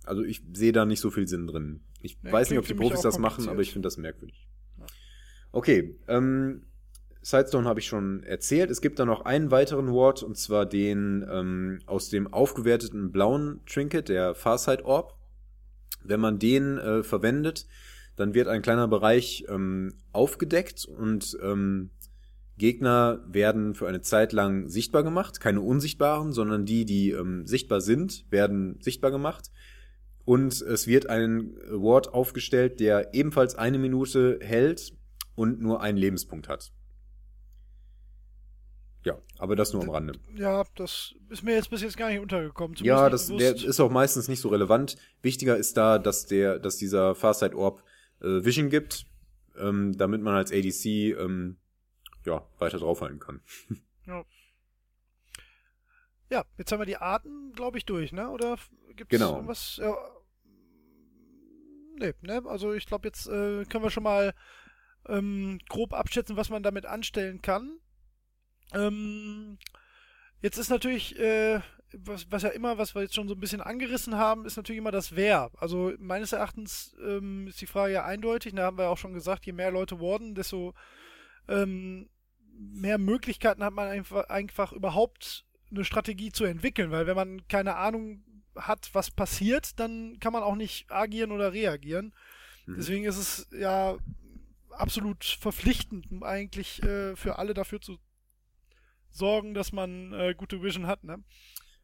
also 0.04 0.22
ich 0.22 0.42
sehe 0.52 0.72
da 0.72 0.84
nicht 0.84 1.00
so 1.00 1.10
viel 1.10 1.26
Sinn 1.26 1.46
drin. 1.46 1.80
Ich 2.00 2.18
Nee, 2.22 2.30
weiß 2.32 2.50
nicht, 2.50 2.58
ob 2.58 2.66
die 2.66 2.74
Profis 2.74 3.00
das 3.00 3.18
machen, 3.18 3.48
aber 3.48 3.60
ich 3.60 3.72
finde 3.72 3.86
das 3.86 3.96
merkwürdig. 3.96 4.46
Okay, 5.52 5.96
ähm, 6.06 6.66
Sidestone 7.22 7.66
habe 7.66 7.80
ich 7.80 7.86
schon 7.86 8.22
erzählt. 8.22 8.70
Es 8.70 8.80
gibt 8.80 8.98
da 9.00 9.04
noch 9.04 9.22
einen 9.24 9.50
weiteren 9.50 9.88
Ward, 9.92 10.22
und 10.22 10.36
zwar 10.36 10.66
den 10.66 11.26
ähm, 11.28 11.80
aus 11.86 12.08
dem 12.08 12.32
aufgewerteten 12.32 13.10
blauen 13.10 13.60
Trinket, 13.66 14.08
der 14.08 14.34
Farsight 14.34 14.84
Orb. 14.84 15.16
Wenn 16.04 16.20
man 16.20 16.38
den 16.38 16.78
äh, 16.78 17.02
verwendet, 17.02 17.66
dann 18.16 18.34
wird 18.34 18.48
ein 18.48 18.62
kleiner 18.62 18.88
Bereich 18.88 19.44
ähm, 19.48 19.94
aufgedeckt 20.12 20.86
und 20.86 21.36
ähm, 21.42 21.90
Gegner 22.58 23.22
werden 23.28 23.74
für 23.74 23.86
eine 23.86 24.00
Zeit 24.00 24.32
lang 24.32 24.68
sichtbar 24.68 25.02
gemacht. 25.02 25.40
Keine 25.40 25.60
unsichtbaren, 25.60 26.32
sondern 26.32 26.64
die, 26.64 26.86
die 26.86 27.10
ähm, 27.10 27.46
sichtbar 27.46 27.82
sind, 27.82 28.24
werden 28.30 28.78
sichtbar 28.80 29.10
gemacht. 29.10 29.50
Und 30.24 30.60
es 30.60 30.86
wird 30.86 31.08
ein 31.08 31.54
Ward 31.70 32.12
aufgestellt, 32.12 32.80
der 32.80 33.14
ebenfalls 33.14 33.54
eine 33.54 33.78
Minute 33.78 34.38
hält 34.40 34.92
und 35.34 35.60
nur 35.60 35.82
einen 35.82 35.98
Lebenspunkt 35.98 36.48
hat. 36.48 36.72
Ja, 39.04 39.18
aber 39.38 39.54
das 39.54 39.72
nur 39.72 39.84
am 39.84 39.90
Rande. 39.90 40.14
Ja, 40.34 40.64
das 40.74 41.14
ist 41.28 41.44
mir 41.44 41.54
jetzt 41.54 41.70
bis 41.70 41.82
jetzt 41.82 41.96
gar 41.96 42.08
nicht 42.08 42.18
untergekommen. 42.18 42.76
Ja, 42.80 43.08
das 43.08 43.28
der 43.28 43.54
ist 43.54 43.78
auch 43.78 43.90
meistens 43.90 44.26
nicht 44.26 44.40
so 44.40 44.48
relevant. 44.48 44.96
Wichtiger 45.22 45.56
ist 45.56 45.76
da, 45.76 46.00
dass 46.00 46.26
der, 46.26 46.58
dass 46.58 46.76
dieser 46.76 47.14
Farsight 47.14 47.54
Orb 47.54 47.84
äh, 48.20 48.44
Vision 48.44 48.70
gibt, 48.70 49.06
ähm, 49.56 49.96
damit 49.96 50.22
man 50.22 50.34
als 50.34 50.52
ADC 50.52 50.84
ähm, 51.18 51.56
ja 52.24 52.46
weiter 52.58 52.78
draufhalten 52.78 53.18
kann. 53.18 53.40
Ja, 56.28 56.44
jetzt 56.58 56.72
haben 56.72 56.80
wir 56.80 56.86
die 56.86 56.96
Arten, 56.96 57.52
glaube 57.52 57.78
ich, 57.78 57.84
durch, 57.84 58.10
ne? 58.12 58.28
Oder 58.30 58.58
gibt 58.96 59.10
Genau. 59.10 59.34
irgendwas? 59.34 59.76
Ja, 59.80 59.96
nee, 61.98 62.14
ne? 62.22 62.42
Also 62.46 62.72
ich 62.72 62.86
glaube, 62.86 63.06
jetzt 63.06 63.26
äh, 63.28 63.64
können 63.64 63.84
wir 63.84 63.90
schon 63.90 64.02
mal 64.02 64.34
ähm, 65.06 65.60
grob 65.68 65.92
abschätzen, 65.92 66.36
was 66.36 66.50
man 66.50 66.64
damit 66.64 66.84
anstellen 66.84 67.42
kann. 67.42 67.78
Ähm, 68.74 69.58
jetzt 70.42 70.58
ist 70.58 70.68
natürlich, 70.68 71.16
äh, 71.18 71.60
was, 71.92 72.30
was 72.30 72.42
ja 72.42 72.50
immer, 72.50 72.78
was 72.78 72.94
wir 72.94 73.02
jetzt 73.02 73.14
schon 73.14 73.28
so 73.28 73.34
ein 73.34 73.40
bisschen 73.40 73.60
angerissen 73.60 74.16
haben, 74.16 74.44
ist 74.44 74.56
natürlich 74.56 74.78
immer 74.78 74.90
das 74.90 75.14
Wer. 75.14 75.50
Also 75.56 75.92
meines 75.98 76.32
Erachtens 76.32 76.96
ähm, 77.00 77.46
ist 77.46 77.60
die 77.60 77.66
Frage 77.66 77.94
ja 77.94 78.04
eindeutig, 78.04 78.54
da 78.54 78.64
haben 78.64 78.78
wir 78.78 78.88
auch 78.88 78.98
schon 78.98 79.14
gesagt, 79.14 79.46
je 79.46 79.52
mehr 79.52 79.70
Leute 79.70 80.00
worden, 80.00 80.34
desto 80.34 80.74
ähm, 81.48 82.08
mehr 82.58 82.98
Möglichkeiten 82.98 83.62
hat 83.62 83.72
man 83.72 83.88
einfach, 83.88 84.28
einfach 84.28 84.72
überhaupt 84.72 85.44
eine 85.70 85.84
Strategie 85.84 86.32
zu 86.32 86.44
entwickeln, 86.44 86.90
weil 86.90 87.06
wenn 87.06 87.16
man 87.16 87.46
keine 87.48 87.76
Ahnung 87.76 88.24
hat, 88.56 88.90
was 88.92 89.10
passiert, 89.10 89.78
dann 89.78 90.18
kann 90.20 90.32
man 90.32 90.42
auch 90.42 90.56
nicht 90.56 90.90
agieren 90.90 91.30
oder 91.32 91.52
reagieren. 91.52 92.14
Mhm. 92.66 92.76
Deswegen 92.76 93.04
ist 93.04 93.18
es 93.18 93.48
ja 93.52 93.96
absolut 94.70 95.24
verpflichtend, 95.24 96.06
eigentlich 96.22 96.82
äh, 96.82 97.16
für 97.16 97.38
alle 97.38 97.54
dafür 97.54 97.80
zu 97.80 97.98
sorgen, 99.10 99.54
dass 99.54 99.72
man 99.72 100.12
äh, 100.12 100.34
gute 100.36 100.62
Vision 100.62 100.86
hat, 100.86 101.04
ne? 101.04 101.22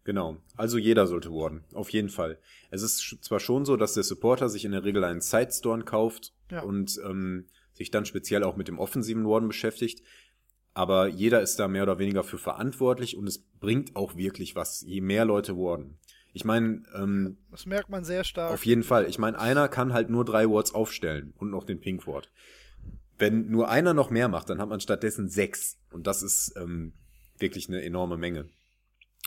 Genau. 0.04 0.38
Also 0.56 0.78
jeder 0.78 1.06
sollte 1.06 1.30
warden. 1.30 1.64
Auf 1.74 1.90
jeden 1.90 2.08
Fall. 2.08 2.38
Es 2.70 2.82
ist 2.82 3.18
zwar 3.20 3.38
schon 3.40 3.64
so, 3.64 3.76
dass 3.76 3.94
der 3.94 4.02
Supporter 4.02 4.48
sich 4.48 4.64
in 4.64 4.72
der 4.72 4.84
Regel 4.84 5.04
einen 5.04 5.20
Sidestorm 5.20 5.84
kauft 5.84 6.32
Ja. 6.50 6.62
und 6.62 6.98
ähm, 7.04 7.46
sich 7.72 7.90
dann 7.90 8.04
speziell 8.04 8.42
auch 8.44 8.56
mit 8.56 8.68
dem 8.68 8.78
offensiven 8.78 9.24
Warden 9.26 9.48
beschäftigt. 9.48 10.02
aber 10.74 11.06
jeder 11.06 11.42
ist 11.42 11.58
da 11.58 11.68
mehr 11.68 11.82
oder 11.82 11.98
weniger 11.98 12.24
für 12.24 12.38
verantwortlich 12.38 13.16
und 13.16 13.26
es 13.26 13.38
bringt 13.60 13.94
auch 13.94 14.16
wirklich 14.16 14.56
was, 14.56 14.80
je 14.80 15.02
mehr 15.02 15.24
Leute 15.26 15.54
wurden. 15.54 15.98
Ich 16.32 16.46
meine, 16.46 16.82
ähm, 16.94 17.36
Das 17.50 17.66
merkt 17.66 17.90
man 17.90 18.04
sehr 18.04 18.24
stark. 18.24 18.52
auf 18.54 18.64
jeden 18.64 18.82
Fall. 18.82 19.06
Ich 19.06 19.18
meine, 19.18 19.38
einer 19.38 19.68
kann 19.68 19.92
halt 19.92 20.08
nur 20.08 20.24
drei 20.24 20.48
Wards 20.48 20.74
aufstellen 20.74 21.34
und 21.36 21.50
noch 21.50 21.64
den 21.64 21.78
Pink 21.78 22.06
Ward. 22.06 22.32
Wenn 23.18 23.50
nur 23.50 23.68
einer 23.68 23.92
noch 23.92 24.08
mehr 24.08 24.28
macht, 24.28 24.48
dann 24.48 24.58
hat 24.60 24.70
man 24.70 24.80
stattdessen 24.80 25.28
sechs. 25.28 25.78
Und 25.92 26.06
das 26.06 26.22
ist 26.22 26.54
ähm, 26.56 26.94
wirklich 27.38 27.68
eine 27.68 27.82
enorme 27.84 28.16
Menge. 28.16 28.48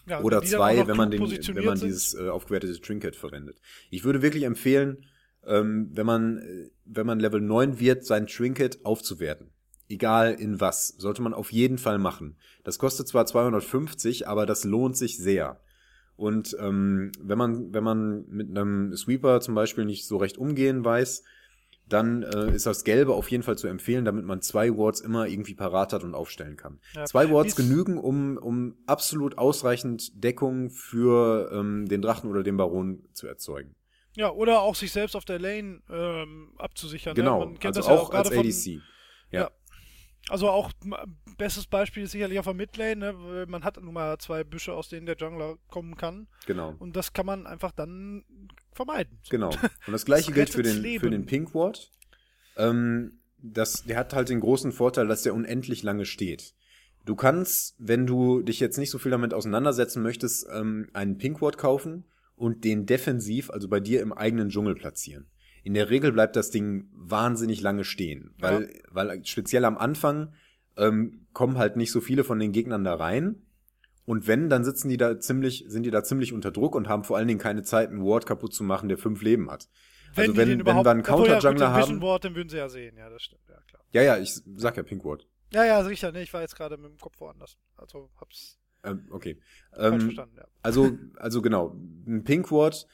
Ja, 0.07 0.21
Oder 0.21 0.43
zwei, 0.43 0.85
wenn 0.87 0.97
man, 0.97 1.09
den, 1.09 1.21
wenn 1.21 1.65
man 1.65 1.79
dieses 1.79 2.13
äh, 2.13 2.29
aufgewertete 2.29 2.79
Trinket 2.79 3.15
verwendet. 3.15 3.59
Ich 3.89 4.03
würde 4.03 4.21
wirklich 4.21 4.43
empfehlen, 4.43 5.05
ähm, 5.45 5.89
wenn 5.93 6.05
man, 6.05 6.37
äh, 6.37 6.69
wenn 6.85 7.07
man 7.07 7.19
Level 7.19 7.41
9 7.41 7.79
wird, 7.79 8.05
sein 8.05 8.27
Trinket 8.27 8.85
aufzuwerten. 8.85 9.51
Egal 9.87 10.33
in 10.33 10.59
was. 10.59 10.89
Sollte 10.97 11.21
man 11.21 11.33
auf 11.33 11.51
jeden 11.51 11.77
Fall 11.77 11.99
machen. 11.99 12.37
Das 12.63 12.79
kostet 12.79 13.07
zwar 13.07 13.25
250, 13.25 14.27
aber 14.27 14.45
das 14.45 14.63
lohnt 14.63 14.97
sich 14.97 15.17
sehr. 15.17 15.59
Und 16.15 16.55
ähm, 16.59 17.11
wenn 17.19 17.37
man, 17.37 17.73
wenn 17.73 17.83
man 17.83 18.25
mit 18.27 18.49
einem 18.49 18.95
Sweeper 18.95 19.41
zum 19.41 19.53
Beispiel 19.53 19.85
nicht 19.85 20.07
so 20.07 20.17
recht 20.17 20.37
umgehen 20.37 20.85
weiß, 20.85 21.23
dann 21.87 22.23
äh, 22.23 22.51
ist 22.53 22.65
das 22.65 22.83
Gelbe 22.83 23.13
auf 23.13 23.29
jeden 23.29 23.43
Fall 23.43 23.57
zu 23.57 23.67
empfehlen, 23.67 24.05
damit 24.05 24.25
man 24.25 24.41
zwei 24.41 24.75
Wards 24.75 25.01
immer 25.01 25.27
irgendwie 25.27 25.53
parat 25.53 25.93
hat 25.93 26.03
und 26.03 26.15
aufstellen 26.15 26.57
kann. 26.57 26.79
Ja. 26.93 27.05
Zwei 27.05 27.29
Wards 27.29 27.55
genügen, 27.55 27.97
um, 27.97 28.37
um 28.37 28.75
absolut 28.87 29.37
ausreichend 29.37 30.23
Deckung 30.23 30.69
für 30.69 31.51
ähm, 31.51 31.87
den 31.87 32.01
Drachen 32.01 32.29
oder 32.29 32.43
den 32.43 32.57
Baron 32.57 33.03
zu 33.13 33.27
erzeugen. 33.27 33.75
Ja, 34.15 34.31
oder 34.31 34.61
auch 34.61 34.75
sich 34.75 34.91
selbst 34.91 35.15
auf 35.15 35.25
der 35.25 35.39
Lane 35.39 35.81
ähm, 35.89 36.53
abzusichern. 36.57 37.15
Genau, 37.15 37.39
Ne? 37.39 37.45
Man 37.45 37.59
kennt 37.59 37.77
also 37.77 37.89
das 37.89 37.89
ja 37.89 38.03
auch 38.03 38.11
als 38.11 38.29
von, 38.29 38.37
ADC. 38.39 38.65
Ja. 38.65 38.81
Also 40.29 40.49
auch 40.49 40.71
bestes 41.37 41.67
Beispiel 41.67 42.03
ist 42.03 42.11
sicherlich 42.11 42.39
auf 42.39 42.45
der 42.45 42.53
Midlane. 42.53 42.95
Ne? 42.95 43.15
weil 43.17 43.45
Man 43.45 43.63
hat 43.63 43.81
nun 43.81 43.93
mal 43.93 44.17
zwei 44.17 44.43
Büsche, 44.43 44.73
aus 44.73 44.89
denen 44.89 45.05
der 45.05 45.15
Jungler 45.15 45.57
kommen 45.69 45.95
kann. 45.95 46.27
Genau. 46.47 46.75
Und 46.79 46.95
das 46.95 47.13
kann 47.13 47.25
man 47.25 47.45
einfach 47.45 47.71
dann 47.71 48.23
vermeiden. 48.71 49.19
Genau. 49.29 49.49
Und 49.87 49.93
das 49.93 50.05
gleiche 50.05 50.31
gilt 50.31 50.49
für 50.49 50.63
den, 50.63 50.81
Leben. 50.81 50.99
für 51.01 51.09
den 51.09 51.25
Pink 51.25 51.53
Ward. 51.53 51.91
Ähm, 52.57 53.19
das, 53.37 53.83
der 53.83 53.97
hat 53.97 54.13
halt 54.13 54.29
den 54.29 54.39
großen 54.39 54.71
Vorteil, 54.71 55.07
dass 55.07 55.23
der 55.23 55.35
unendlich 55.35 55.83
lange 55.83 56.05
steht. 56.05 56.55
Du 57.05 57.15
kannst, 57.15 57.75
wenn 57.77 58.07
du 58.07 58.41
dich 58.41 58.59
jetzt 58.59 58.77
nicht 58.77 58.89
so 58.89 58.97
viel 58.97 59.11
damit 59.11 59.33
auseinandersetzen 59.33 60.01
möchtest, 60.01 60.47
ähm, 60.51 60.89
einen 60.93 61.17
Pink 61.19 61.41
Ward 61.41 61.57
kaufen 61.57 62.05
und 62.35 62.63
den 62.63 62.87
defensiv, 62.87 63.51
also 63.51 63.67
bei 63.67 63.79
dir 63.79 64.01
im 64.01 64.11
eigenen 64.11 64.49
Dschungel 64.49 64.73
platzieren. 64.73 65.27
In 65.65 65.73
der 65.73 65.89
Regel 65.89 66.11
bleibt 66.11 66.35
das 66.35 66.51
Ding 66.51 66.87
wahnsinnig 66.93 67.59
lange 67.59 67.83
stehen, 67.83 68.33
weil, 68.37 68.71
weil 68.91 69.25
speziell 69.25 69.65
am 69.65 69.77
Anfang 69.77 70.33
ähm, 70.77 71.25
kommen 71.33 71.57
halt 71.57 71.75
nicht 71.75 71.91
so 71.91 72.01
viele 72.01 72.23
von 72.23 72.37
den 72.39 72.51
Gegnern 72.51 72.83
da 72.83 72.93
rein. 72.95 73.41
Und 74.05 74.27
wenn, 74.27 74.47
dann 74.47 74.63
sitzen 74.63 74.89
die 74.89 74.97
da 74.97 75.19
ziemlich, 75.19 75.65
sind 75.67 75.81
die 75.83 75.89
da 75.89 76.03
ziemlich 76.03 76.33
unter 76.33 76.51
Druck 76.51 76.75
und 76.75 76.87
haben 76.87 77.03
vor 77.03 77.17
allen 77.17 77.27
Dingen 77.27 77.39
keine 77.39 77.63
Zeit, 77.63 77.89
einen 77.89 78.03
Ward 78.05 78.27
kaputt 78.27 78.53
zu 78.53 78.63
machen, 78.63 78.89
der 78.89 78.99
fünf 78.99 79.23
Leben 79.23 79.49
hat. 79.49 79.67
also 80.15 80.21
wenn, 80.21 80.35
den 80.35 80.49
wenn 80.49 80.59
überhaupt- 80.59 80.85
wir 80.85 80.91
einen 80.91 80.99
Obwohl, 81.01 81.25
ja, 81.27 81.33
Counter-Jungler 81.33 81.67
den 81.69 81.75
Vision 81.81 81.95
haben. 81.95 82.01
Ward, 82.07 82.23
den 82.23 82.35
würden 82.35 82.49
sie 82.49 82.57
ja 82.57 82.69
sehen. 82.69 82.95
Ja, 82.97 83.09
das 83.09 83.23
stimmt. 83.23 83.41
Ja, 83.49 83.59
klar. 83.67 83.83
Ja, 83.91 84.01
ja, 84.03 84.17
ich 84.19 84.39
sag 84.57 84.77
ja 84.77 84.83
Pink 84.83 85.03
Ward. 85.03 85.27
Ja, 85.51 85.65
ja, 85.65 85.83
sicher. 85.83 86.11
Ne? 86.11 86.21
Ich 86.21 86.31
war 86.31 86.41
jetzt 86.41 86.55
gerade 86.55 86.77
mit 86.77 86.91
dem 86.91 86.99
Kopf 86.99 87.19
woanders. 87.19 87.57
Also 87.75 88.11
hab's 88.21 88.59
Ähm, 88.83 89.07
okay. 89.09 89.39
Ähm, 89.75 89.99
verstanden. 90.01 90.35
Ja. 90.37 90.45
Also, 90.61 90.91
also 91.15 91.41
genau, 91.41 91.75
ein 92.05 92.23
Pink 92.23 92.51
Ward, 92.51 92.85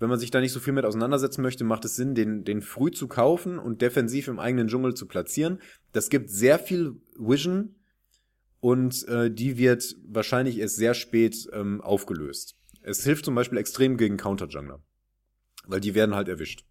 wenn 0.00 0.08
man 0.08 0.18
sich 0.18 0.32
da 0.32 0.40
nicht 0.40 0.52
so 0.52 0.58
viel 0.58 0.72
mit 0.72 0.84
auseinandersetzen 0.84 1.42
möchte, 1.42 1.62
macht 1.62 1.84
es 1.84 1.94
Sinn, 1.94 2.16
den, 2.16 2.44
den 2.44 2.62
früh 2.62 2.90
zu 2.90 3.06
kaufen 3.06 3.58
und 3.58 3.80
defensiv 3.80 4.26
im 4.26 4.40
eigenen 4.40 4.66
Dschungel 4.66 4.94
zu 4.94 5.06
platzieren. 5.06 5.60
Das 5.92 6.08
gibt 6.10 6.30
sehr 6.30 6.58
viel 6.58 7.00
Vision 7.16 7.76
und 8.58 9.06
äh, 9.06 9.30
die 9.30 9.56
wird 9.56 9.94
wahrscheinlich 10.08 10.58
erst 10.58 10.76
sehr 10.76 10.94
spät 10.94 11.48
ähm, 11.52 11.80
aufgelöst. 11.80 12.56
Es 12.82 13.04
hilft 13.04 13.24
zum 13.26 13.34
Beispiel 13.34 13.58
extrem 13.58 13.96
gegen 13.96 14.16
Counter-Jungler, 14.16 14.82
weil 15.66 15.80
die 15.80 15.94
werden 15.94 16.16
halt 16.16 16.28
erwischt. 16.28 16.64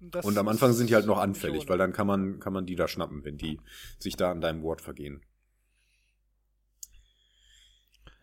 Das 0.00 0.24
Und 0.24 0.38
am 0.38 0.48
Anfang 0.48 0.72
sind 0.72 0.88
die 0.88 0.94
halt 0.94 1.04
noch 1.04 1.18
anfällig, 1.18 1.68
weil 1.68 1.76
dann 1.76 1.92
kann 1.92 2.06
man, 2.06 2.40
kann 2.40 2.54
man 2.54 2.64
die 2.64 2.74
da 2.74 2.88
schnappen, 2.88 3.22
wenn 3.22 3.36
die 3.36 3.60
sich 3.98 4.16
da 4.16 4.30
an 4.30 4.40
deinem 4.40 4.62
Ward 4.62 4.80
vergehen. 4.80 5.20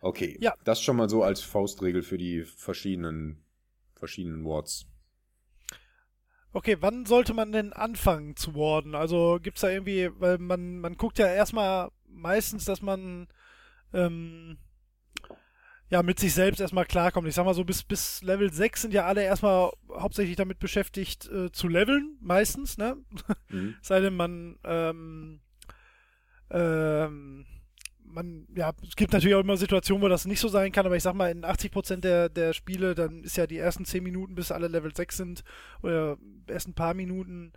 Okay. 0.00 0.36
Ja. 0.40 0.54
Das 0.64 0.82
schon 0.82 0.96
mal 0.96 1.08
so 1.08 1.22
als 1.22 1.40
Faustregel 1.40 2.02
für 2.02 2.18
die 2.18 2.42
verschiedenen, 2.42 3.44
verschiedenen 3.98 4.44
Wards. 4.44 4.86
Okay, 6.52 6.78
wann 6.80 7.04
sollte 7.04 7.34
man 7.34 7.52
denn 7.52 7.72
anfangen 7.72 8.34
zu 8.36 8.54
warden? 8.54 8.94
Also 8.94 9.38
gibt's 9.42 9.60
da 9.60 9.68
irgendwie, 9.68 10.10
weil 10.18 10.38
man, 10.38 10.80
man 10.80 10.96
guckt 10.96 11.18
ja 11.18 11.26
erstmal 11.26 11.90
meistens, 12.06 12.64
dass 12.64 12.80
man 12.80 13.28
ähm, 13.92 14.58
ja 15.90 16.02
mit 16.02 16.18
sich 16.18 16.32
selbst 16.34 16.60
erstmal 16.60 16.86
klarkommt. 16.86 17.28
Ich 17.28 17.34
sag 17.34 17.44
mal 17.44 17.54
so, 17.54 17.64
bis, 17.64 17.82
bis 17.84 18.22
Level 18.22 18.52
6 18.52 18.82
sind 18.82 18.94
ja 18.94 19.06
alle 19.06 19.22
erstmal 19.22 19.70
hauptsächlich 19.92 20.36
damit 20.36 20.58
beschäftigt 20.58 21.28
äh, 21.28 21.52
zu 21.52 21.68
leveln, 21.68 22.16
meistens, 22.20 22.78
ne? 22.78 22.96
Mhm. 23.50 23.76
Sei 23.82 24.00
denn 24.00 24.16
man 24.16 24.58
ähm, 24.64 25.40
ähm, 26.50 27.46
man, 28.10 28.46
ja, 28.54 28.72
es 28.86 28.96
gibt 28.96 29.12
natürlich 29.12 29.34
auch 29.34 29.40
immer 29.40 29.56
Situationen, 29.56 30.02
wo 30.02 30.08
das 30.08 30.26
nicht 30.26 30.40
so 30.40 30.48
sein 30.48 30.72
kann, 30.72 30.86
aber 30.86 30.96
ich 30.96 31.02
sag 31.02 31.14
mal, 31.14 31.30
in 31.30 31.44
80% 31.44 32.00
der, 32.00 32.28
der 32.28 32.52
Spiele, 32.52 32.94
dann 32.94 33.22
ist 33.24 33.36
ja 33.36 33.46
die 33.46 33.58
ersten 33.58 33.84
10 33.84 34.02
Minuten, 34.02 34.34
bis 34.34 34.52
alle 34.52 34.68
Level 34.68 34.94
6 34.94 35.16
sind, 35.16 35.44
oder 35.82 36.16
ersten 36.46 36.74
paar 36.74 36.94
Minuten, 36.94 37.52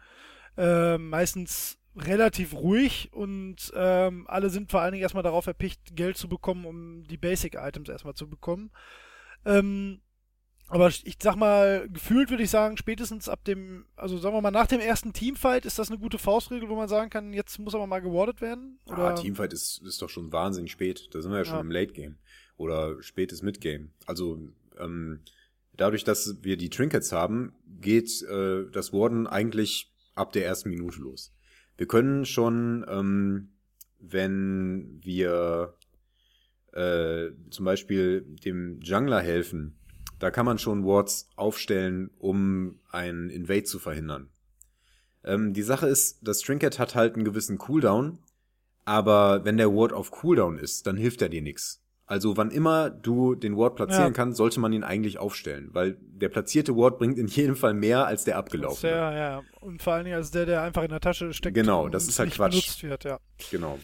äh, 0.57 0.97
meistens 0.97 1.77
relativ 1.95 2.53
ruhig 2.53 3.09
und 3.11 3.71
ähm, 3.75 4.25
alle 4.27 4.49
sind 4.49 4.71
vor 4.71 4.81
allen 4.81 4.93
Dingen 4.93 5.01
erstmal 5.01 5.23
darauf 5.23 5.47
erpicht, 5.47 5.95
Geld 5.95 6.17
zu 6.17 6.29
bekommen, 6.29 6.65
um 6.65 7.03
die 7.03 7.17
Basic-Items 7.17 7.89
erstmal 7.89 8.13
zu 8.13 8.29
bekommen. 8.29 8.71
Ähm, 9.45 10.01
aber 10.71 10.88
ich 10.88 11.17
sag 11.21 11.36
mal, 11.36 11.88
gefühlt 11.89 12.29
würde 12.29 12.43
ich 12.43 12.49
sagen, 12.49 12.77
spätestens 12.77 13.29
ab 13.29 13.43
dem, 13.43 13.86
also 13.95 14.17
sagen 14.17 14.36
wir 14.36 14.41
mal, 14.41 14.51
nach 14.51 14.67
dem 14.67 14.79
ersten 14.79 15.13
Teamfight 15.13 15.65
ist 15.65 15.77
das 15.77 15.89
eine 15.89 15.99
gute 15.99 16.17
Faustregel, 16.17 16.69
wo 16.69 16.75
man 16.75 16.88
sagen 16.88 17.10
kann, 17.10 17.34
jetzt 17.34 17.60
muss 17.60 17.75
aber 17.75 17.88
mal 17.88 17.99
gewardet 18.01 18.41
werden? 18.41 18.79
Oder? 18.86 19.10
Ah, 19.10 19.13
Teamfight 19.13 19.53
ist, 19.53 19.81
ist 19.86 20.01
doch 20.01 20.10
schon 20.10 20.31
wahnsinnig 20.31 20.71
spät. 20.71 21.10
Da 21.12 21.21
sind 21.21 21.31
wir 21.31 21.39
ja 21.39 21.45
schon 21.45 21.55
Ja. 21.55 21.62
im 21.62 21.71
Late 21.71 21.93
Game. 21.93 22.17
Oder 22.57 23.01
spätes 23.01 23.41
Mid-Game. 23.41 23.91
Also, 24.05 24.39
ähm, 24.79 25.21
dadurch, 25.75 26.03
dass 26.03 26.38
wir 26.41 26.57
die 26.57 26.69
Trinkets 26.69 27.12
haben, 27.12 27.53
geht 27.65 28.21
äh, 28.23 28.65
das 28.71 28.93
Warden 28.93 29.27
eigentlich 29.27 29.91
ab 30.15 30.31
der 30.31 30.45
ersten 30.45 30.69
Minute 30.69 30.99
los. 30.99 31.34
Wir 31.77 31.88
können 31.88 32.25
schon, 32.25 32.86
ähm, 32.88 33.53
wenn 33.99 34.99
wir 35.03 35.75
äh, 36.73 37.31
zum 37.49 37.65
Beispiel 37.65 38.21
dem 38.45 38.79
Jungler 38.81 39.19
helfen, 39.21 39.77
da 40.21 40.29
kann 40.31 40.45
man 40.45 40.60
schon 40.60 40.86
Wards 40.86 41.27
aufstellen, 41.36 42.12
um 42.19 42.79
einen 42.91 43.29
Invade 43.29 43.63
zu 43.63 43.79
verhindern. 43.79 44.29
Ähm, 45.23 45.53
die 45.53 45.63
Sache 45.63 45.88
ist, 45.88 46.19
das 46.21 46.39
Trinket 46.41 46.79
hat 46.79 46.95
halt 46.95 47.15
einen 47.15 47.25
gewissen 47.25 47.57
Cooldown, 47.57 48.19
aber 48.86 49.45
wenn 49.45 49.57
der 49.57 49.73
Ward 49.73 49.93
auf 49.93 50.12
Cooldown 50.12 50.57
ist, 50.57 50.86
dann 50.88 50.95
hilft 50.97 51.21
er 51.21 51.29
dir 51.29 51.41
nichts. 51.41 51.79
Also 52.05 52.36
wann 52.38 52.51
immer 52.51 52.89
du 52.89 53.36
den 53.36 53.55
Ward 53.57 53.75
platzieren 53.77 54.07
Ja. 54.07 54.12
kannst, 54.12 54.38
sollte 54.38 54.60
man 54.60 54.73
ihn 54.73 54.84
eigentlich 54.84 55.17
aufstellen, 55.17 55.69
weil 55.71 55.97
der 56.01 56.29
platzierte 56.29 56.75
Ward 56.75 56.99
bringt 56.99 57.17
in 57.17 57.27
jedem 57.27 57.55
Fall 57.55 57.73
mehr 57.73 58.05
als 58.05 58.23
der 58.25 58.38
abgelaufene. 58.38 58.91
Ja, 58.91 59.13
ja. 59.13 59.43
Und 59.62 59.81
vor 59.81 59.93
allen 59.93 60.03
Dingen 60.03 60.17
als 60.17 60.29
der, 60.31 60.45
der 60.45 60.62
einfach 60.62 60.84
in 60.84 60.89
der 60.89 60.99
Tasche 60.99 61.34
steckt. 61.34 61.55
Genau, 61.55 61.88
das 61.89 62.07
ist 62.07 62.19
halt 62.19 62.31
Quatsch. 62.31 62.51
benutzt 62.51 62.84
wird, 62.84 63.03
ja. 63.05 63.19
Genau. 63.49 63.79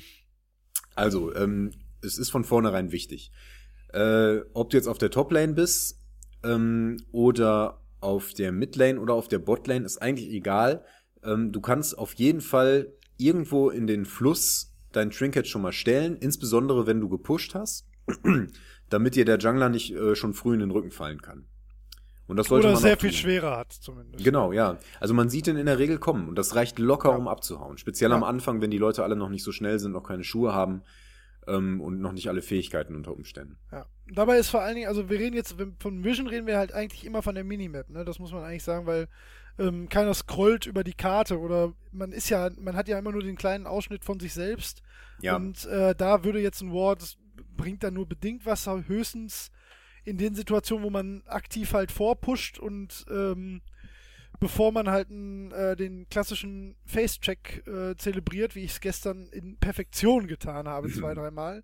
Also, 0.96 1.34
ähm, 1.36 1.72
es 2.02 2.18
ist 2.18 2.30
von 2.30 2.44
vornherein 2.44 2.92
wichtig. 2.92 3.32
Äh, 3.94 4.40
ob 4.54 4.70
du 4.72 4.78
jetzt 4.78 4.88
auf 4.88 4.98
der 4.98 5.10
Top-Lane 5.12 5.54
bist 5.54 5.98
ähm, 6.44 6.98
oder 7.12 7.82
auf 8.00 8.34
der 8.34 8.52
Mid-Lane 8.52 9.00
oder 9.00 9.14
auf 9.14 9.28
der 9.28 9.40
Bot-Lane, 9.40 9.86
ist 9.86 10.02
eigentlich 10.02 10.30
egal. 10.30 10.84
Ähm, 11.24 11.52
du 11.52 11.62
kannst 11.62 11.98
auf 11.98 12.14
jeden 12.14 12.42
Fall 12.42 12.94
irgendwo 13.18 13.70
in 13.70 13.88
den 13.88 14.06
Fluss 14.06 14.74
dein 14.92 15.10
Trinket 15.12 15.48
schon 15.48 15.62
mal 15.62 15.72
stellen, 15.74 16.16
insbesondere 16.16 16.88
wenn 16.88 17.00
du 17.02 17.10
gepusht 17.10 17.56
hast, 17.56 17.88
damit 18.90 19.16
dir 19.16 19.26
der 19.26 19.38
Jungler 19.40 19.70
nicht 19.70 19.94
äh, 19.94 20.16
schon 20.16 20.34
früh 20.34 20.54
in 20.54 20.60
den 20.60 20.72
Rücken 20.72 20.92
fallen 20.92 21.22
kann. 21.22 21.46
Und 22.28 22.36
das 22.36 22.48
sollte 22.48 22.68
Oder 22.68 22.74
man 22.74 22.82
sehr 22.82 22.98
viel 22.98 23.10
tun. 23.10 23.18
schwerer 23.20 23.58
hat, 23.58 23.72
zumindest. 23.72 24.24
Genau, 24.24 24.52
ja. 24.52 24.78
Also 25.00 25.14
man 25.14 25.30
sieht 25.30 25.48
den 25.48 25.56
in 25.56 25.66
der 25.66 25.80
Regel 25.80 25.98
kommen 25.98 26.28
und 26.28 26.36
das 26.38 26.56
reicht 26.56 26.78
locker, 26.78 27.18
um 27.18 27.28
abzuhauen. 27.28 27.78
Speziell 27.78 28.12
am 28.12 28.22
Ja. 28.22 28.28
Anfang, 28.28 28.62
wenn 28.62 28.70
die 28.70 28.78
Leute 28.78 29.04
alle 29.04 29.16
noch 29.16 29.30
nicht 29.30 29.44
so 29.44 29.54
schnell 29.54 29.80
sind, 29.80 29.94
noch 29.94 30.04
keine 30.04 30.26
Schuhe 30.26 30.54
haben 30.54 30.82
ähm, 31.48 31.80
und 31.80 32.02
noch 32.02 32.12
nicht 32.12 32.28
alle 32.28 32.42
Fähigkeiten 32.42 32.96
unter 32.96 33.14
Umständen. 33.14 33.58
Ja. 33.72 33.86
Dabei 34.14 34.38
ist 34.38 34.50
vor 34.50 34.62
allen 34.62 34.76
Dingen, 34.76 34.88
also 34.88 35.10
wir 35.10 35.20
reden 35.20 35.36
jetzt, 35.36 35.56
von 35.80 36.04
Vision 36.04 36.28
reden 36.28 36.48
wir 36.48 36.58
halt 36.58 36.74
eigentlich 36.74 37.06
immer 37.06 37.22
von 37.22 37.36
der 37.36 37.44
Minimap, 37.44 37.90
ne? 37.90 38.06
Das 38.06 38.20
muss 38.20 38.32
man 38.32 38.44
eigentlich 38.44 38.64
sagen, 38.64 38.86
weil 38.86 39.08
ähm, 39.60 39.90
keiner 39.90 40.14
scrollt 40.14 40.66
über 40.66 40.84
die 40.84 40.94
Karte 40.94 41.40
oder 41.40 41.74
man 41.92 42.12
ist 42.12 42.30
ja, 42.30 42.50
man 42.60 42.76
hat 42.76 42.88
ja 42.88 43.00
immer 43.00 43.12
nur 43.12 43.24
den 43.24 43.36
kleinen 43.36 43.68
Ausschnitt 43.68 44.06
von 44.06 44.20
sich 44.20 44.34
selbst. 44.34 44.82
Ja. 45.22 45.36
Und 45.36 45.66
äh, 45.66 45.96
da 45.96 46.24
würde 46.24 46.40
jetzt 46.40 46.62
ein 46.62 46.72
Ward, 46.72 47.02
das 47.02 47.18
bringt 47.56 47.84
dann 47.84 47.96
nur 47.96 48.08
bedingt 48.08 48.46
was, 48.46 48.68
höchstens 48.68 49.52
in 50.04 50.18
den 50.18 50.36
Situationen, 50.36 50.86
wo 50.86 50.90
man 50.90 51.24
aktiv 51.26 51.74
halt 51.74 51.92
vorpusht 51.92 52.60
und 52.60 53.06
ähm, 53.10 53.62
bevor 54.40 54.72
man 54.72 54.90
halt 54.90 55.10
äh, 55.12 55.76
den 55.76 56.08
klassischen 56.10 56.76
Face-Check 56.86 57.68
äh, 57.68 57.96
zelebriert, 57.98 58.56
wie 58.56 58.64
ich 58.64 58.72
es 58.72 58.80
gestern 58.80 59.28
in 59.28 59.58
Perfektion 59.58 60.28
getan 60.28 60.68
habe, 60.68 60.90
zwei, 60.90 61.14
dreimal, 61.16 61.64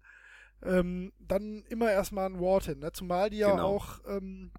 ähm, 0.66 1.14
dann 1.20 1.64
immer 1.70 1.92
erstmal 1.92 2.26
ein 2.28 2.40
Ward 2.40 2.66
hin. 2.66 2.80
Ne? 2.80 2.92
Zumal 2.92 3.30
die 3.30 3.38
ja 3.38 3.52
Genau. 3.52 3.68
auch 3.68 4.00
ähm, 4.08 4.52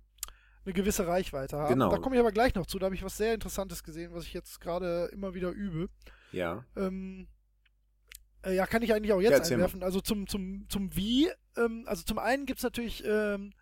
eine 0.65 0.73
gewisse 0.75 1.07
Reichweite 1.07 1.59
haben. 1.59 1.69
Genau. 1.75 1.91
Da 1.91 1.99
komme 1.99 2.17
ich 2.17 2.21
aber 2.21 2.33
gleich 2.33 2.55
noch 2.55 2.67
zu. 2.67 2.79
Da 2.79 2.87
habe 2.87 2.95
ich 2.95 3.03
was 3.03 3.17
sehr 3.17 3.35
Interessantes 3.35 3.83
gesehen, 3.83 4.13
was 4.15 4.25
ich 4.25 4.33
jetzt 4.33 4.61
gerade 4.61 5.11
immer 5.13 5.35
wieder 5.35 5.51
übe. 5.51 5.89
Ja. 6.33 6.65
Ähm, 6.77 7.29
äh, 8.45 8.55
ja, 8.55 8.67
kann 8.67 8.83
ich 8.83 8.93
eigentlich 8.93 9.13
auch 9.13 9.21
jetzt 9.21 9.49
Ja, 9.51 9.55
einwerfen. 9.55 9.83
Also 9.83 10.01
zum, 10.01 10.27
zum, 10.27 10.67
zum 10.69 10.95
Wie, 10.97 11.29
ähm, 11.57 11.85
also 11.87 12.03
zum 12.05 12.19
einen 12.19 12.47
gibt 12.47 12.59
es 12.61 12.65
natürlich, 12.65 13.05
ähm, 13.05 13.53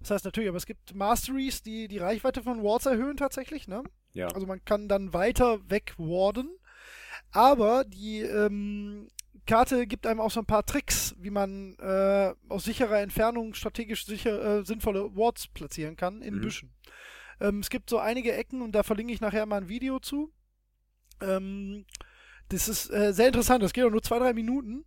das 0.00 0.10
heißt 0.10 0.24
natürlich, 0.24 0.48
aber 0.48 0.58
es 0.58 0.66
gibt 0.66 0.94
Masteries, 0.94 1.62
die 1.62 1.88
die 1.88 1.98
Reichweite 1.98 2.42
von 2.42 2.62
Wards 2.62 2.86
erhöhen 2.86 3.16
tatsächlich, 3.16 3.68
ne? 3.68 3.82
Ja. 4.14 4.28
Also 4.28 4.46
man 4.46 4.64
kann 4.64 4.88
dann 4.88 5.12
weiter 5.12 5.58
weg 5.70 5.94
warden. 5.96 6.48
Aber 7.30 7.84
die 7.84 8.20
ähm, 8.20 9.08
Karte 9.46 9.86
gibt 9.86 10.06
einem 10.06 10.20
auch 10.20 10.30
so 10.30 10.40
ein 10.40 10.46
paar 10.46 10.64
Tricks, 10.64 11.14
wie 11.18 11.30
man 11.30 11.74
äh, 11.78 12.32
aus 12.48 12.64
sicherer 12.64 13.00
Entfernung 13.00 13.54
strategisch 13.54 14.06
sicher, 14.06 14.60
äh, 14.60 14.64
sinnvolle 14.64 15.16
Wards 15.16 15.48
platzieren 15.48 15.96
kann 15.96 16.22
in 16.22 16.36
Mhm. 16.36 16.40
Büschen. 16.40 16.72
Ähm, 17.40 17.58
es 17.60 17.70
gibt 17.70 17.90
so 17.90 17.98
einige 17.98 18.32
Ecken 18.32 18.62
und 18.62 18.72
da 18.72 18.82
verlinke 18.82 19.12
ich 19.12 19.20
nachher 19.20 19.46
mal 19.46 19.56
ein 19.62 19.68
Video 19.68 19.98
zu. 19.98 20.32
Ähm, 21.20 21.86
das 22.50 22.68
ist 22.68 22.90
äh, 22.90 23.12
sehr 23.12 23.28
interessant, 23.28 23.62
das 23.62 23.72
geht 23.72 23.84
auch 23.84 23.90
nur 23.90 24.02
zwei, 24.02 24.18
drei 24.18 24.32
Minuten. 24.32 24.84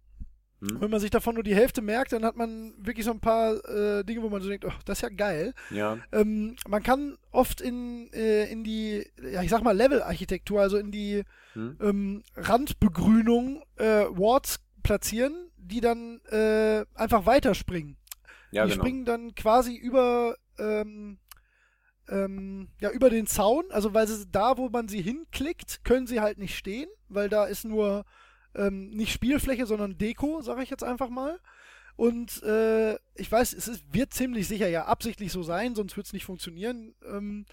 Hm? 0.62 0.82
Wenn 0.82 0.90
man 0.90 1.00
sich 1.00 1.10
davon 1.10 1.36
nur 1.36 1.44
die 1.44 1.56
Hälfte 1.56 1.82
merkt, 1.82 2.14
dann 2.14 2.26
hat 2.26 2.36
man 2.38 2.74
wirklich 2.78 3.06
so 3.06 3.12
ein 3.12 3.20
paar 3.20 3.56
äh, 3.66 4.04
Dinge, 4.04 4.22
wo 4.22 4.30
man 4.30 4.42
so 4.42 4.50
denkt, 4.50 4.66
oh, 4.66 4.72
das 4.86 5.00
ist 5.00 5.02
ja 5.02 5.10
geil. 5.10 5.54
Ja. 5.70 5.98
Ähm, 6.12 6.56
man 6.68 6.82
kann 6.82 7.18
oft 7.32 7.62
in, 7.62 8.12
äh, 8.14 8.50
in 8.50 8.64
die, 8.64 9.06
ja, 9.32 9.42
ich 9.42 9.50
sag 9.50 9.64
mal, 9.64 9.76
Level-Architektur, 9.76 10.62
also 10.62 10.78
in 10.78 10.92
die 10.92 11.24
Hm? 11.54 11.78
ähm, 11.82 12.24
Randbegrünung 12.36 13.64
äh, 13.78 14.06
Wards 14.10 14.60
platzieren, 14.84 15.50
die 15.58 15.82
dann 15.82 16.20
äh, 16.30 16.86
einfach 16.96 17.26
weiterspringen. 17.26 17.98
Ja, 18.52 18.66
die 18.66 18.72
genau. 18.72 18.84
springen 18.84 19.06
dann 19.06 19.36
quasi 19.36 19.76
über, 19.76 20.36
ähm, 20.60 21.18
ähm, 22.10 22.70
ja, 22.80 22.92
über 22.92 23.10
den 23.10 23.26
Zaun, 23.26 23.66
also 23.72 23.94
weil 23.94 24.08
sie 24.08 24.26
da, 24.32 24.58
wo 24.58 24.70
man 24.70 24.88
sie 24.88 25.02
hinklickt, 25.02 25.84
können 25.84 26.08
sie 26.08 26.22
halt 26.22 26.38
nicht 26.38 26.58
stehen, 26.58 26.90
weil 27.10 27.30
da 27.30 27.46
ist 27.46 27.66
nur 27.66 28.06
ähm, 28.56 28.90
nicht 28.90 29.12
Spielfläche, 29.12 29.66
sondern 29.66 29.98
Deko, 29.98 30.42
sage 30.42 30.64
ich 30.64 30.70
jetzt 30.70 30.84
einfach 30.84 31.10
mal. 31.10 31.40
Und 31.96 32.44
äh, 32.44 32.96
ich 33.16 33.32
weiß, 33.32 33.54
es 33.54 33.68
ist, 33.68 33.94
wird 33.94 34.14
ziemlich 34.14 34.48
sicher 34.48 34.68
ja 34.68 34.86
absichtlich 34.86 35.32
so 35.32 35.44
sein, 35.44 35.76
sonst 35.76 35.96
wird 35.96 36.08
es 36.08 36.14
nicht 36.14 36.26
funktionieren. 36.26 36.94
Ähm, 37.06 37.46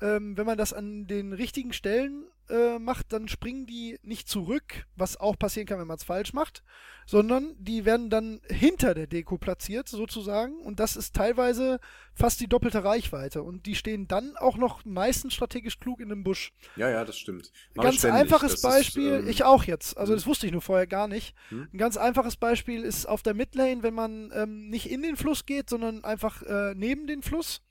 ähm, 0.00 0.36
wenn 0.36 0.46
man 0.46 0.58
das 0.58 0.72
an 0.72 1.06
den 1.06 1.32
richtigen 1.32 1.72
Stellen 1.72 2.26
äh, 2.50 2.78
macht, 2.78 3.12
dann 3.12 3.28
springen 3.28 3.66
die 3.66 3.98
nicht 4.02 4.28
zurück, 4.28 4.86
was 4.96 5.18
auch 5.18 5.38
passieren 5.38 5.66
kann, 5.66 5.78
wenn 5.78 5.86
man 5.86 5.96
es 5.96 6.04
falsch 6.04 6.32
macht, 6.32 6.62
sondern 7.06 7.54
die 7.58 7.84
werden 7.84 8.10
dann 8.10 8.40
hinter 8.48 8.94
der 8.94 9.06
Deko 9.06 9.38
platziert, 9.38 9.88
sozusagen. 9.88 10.60
Und 10.60 10.80
das 10.80 10.96
ist 10.96 11.14
teilweise 11.14 11.78
fast 12.14 12.40
die 12.40 12.48
doppelte 12.48 12.82
Reichweite. 12.82 13.42
Und 13.42 13.66
die 13.66 13.74
stehen 13.74 14.08
dann 14.08 14.36
auch 14.36 14.56
noch 14.56 14.84
meistens 14.84 15.34
strategisch 15.34 15.78
klug 15.78 16.00
in 16.00 16.10
einem 16.10 16.24
Busch. 16.24 16.52
Ja, 16.76 16.90
ja, 16.90 17.04
das 17.04 17.16
stimmt. 17.16 17.52
Mach 17.74 17.84
Ganz 17.84 17.98
ständig. 17.98 18.22
einfaches 18.22 18.52
Das 18.52 18.62
Beispiel, 18.62 19.12
Ist, 19.12 19.22
ähm, 19.22 19.28
ich 19.28 19.44
auch 19.44 19.64
jetzt, 19.64 19.96
also 19.96 20.12
hm. 20.12 20.16
das 20.16 20.26
wusste 20.26 20.46
ich 20.46 20.52
nur 20.52 20.62
vorher 20.62 20.86
gar 20.86 21.08
nicht. 21.08 21.34
Hm. 21.50 21.68
Ein 21.72 21.78
ganz 21.78 21.96
einfaches 21.96 22.36
Beispiel 22.36 22.82
ist 22.82 23.06
auf 23.06 23.22
der 23.22 23.34
Midlane, 23.34 23.82
wenn 23.82 23.94
man 23.94 24.32
ähm, 24.34 24.68
nicht 24.68 24.90
in 24.90 25.02
den 25.02 25.16
Fluss 25.16 25.46
geht, 25.46 25.70
sondern 25.70 26.04
einfach 26.04 26.42
äh, 26.42 26.74
neben 26.74 27.06
den 27.06 27.22
Fluss 27.22 27.62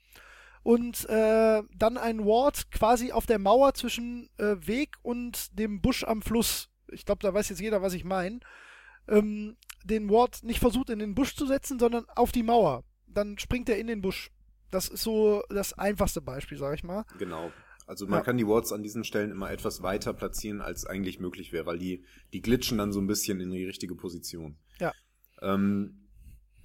und 0.66 1.08
äh, 1.08 1.62
dann 1.76 1.96
ein 1.96 2.24
Ward 2.24 2.72
quasi 2.72 3.12
auf 3.12 3.24
der 3.24 3.38
Mauer 3.38 3.74
zwischen 3.74 4.28
äh, 4.36 4.56
Weg 4.66 4.96
und 5.02 5.56
dem 5.56 5.80
Busch 5.80 6.02
am 6.02 6.22
Fluss. 6.22 6.70
Ich 6.90 7.04
glaube, 7.04 7.20
da 7.22 7.32
weiß 7.32 7.50
jetzt 7.50 7.60
jeder, 7.60 7.82
was 7.82 7.94
ich 7.94 8.02
meine. 8.02 8.40
Ähm, 9.06 9.56
den 9.84 10.10
Ward 10.10 10.42
nicht 10.42 10.58
versucht 10.58 10.90
in 10.90 10.98
den 10.98 11.14
Busch 11.14 11.36
zu 11.36 11.46
setzen, 11.46 11.78
sondern 11.78 12.04
auf 12.16 12.32
die 12.32 12.42
Mauer. 12.42 12.82
Dann 13.06 13.38
springt 13.38 13.68
er 13.68 13.78
in 13.78 13.86
den 13.86 14.02
Busch. 14.02 14.32
Das 14.72 14.88
ist 14.88 15.04
so 15.04 15.44
das 15.50 15.72
einfachste 15.72 16.20
Beispiel, 16.20 16.58
sag 16.58 16.74
ich 16.74 16.82
mal. 16.82 17.04
Genau. 17.16 17.52
Also 17.86 18.08
man 18.08 18.18
Ja. 18.18 18.24
kann 18.24 18.36
die 18.36 18.48
Wards 18.48 18.72
an 18.72 18.82
diesen 18.82 19.04
Stellen 19.04 19.30
immer 19.30 19.52
etwas 19.52 19.84
weiter 19.84 20.14
platzieren, 20.14 20.60
als 20.60 20.84
eigentlich 20.84 21.20
möglich 21.20 21.52
wäre, 21.52 21.66
weil 21.66 21.78
die, 21.78 22.04
die 22.32 22.42
glitschen 22.42 22.78
dann 22.78 22.92
so 22.92 23.00
ein 23.00 23.06
bisschen 23.06 23.38
in 23.38 23.52
die 23.52 23.64
richtige 23.64 23.94
Position. 23.94 24.58
Ja. 24.80 24.92
Ähm, 25.42 26.08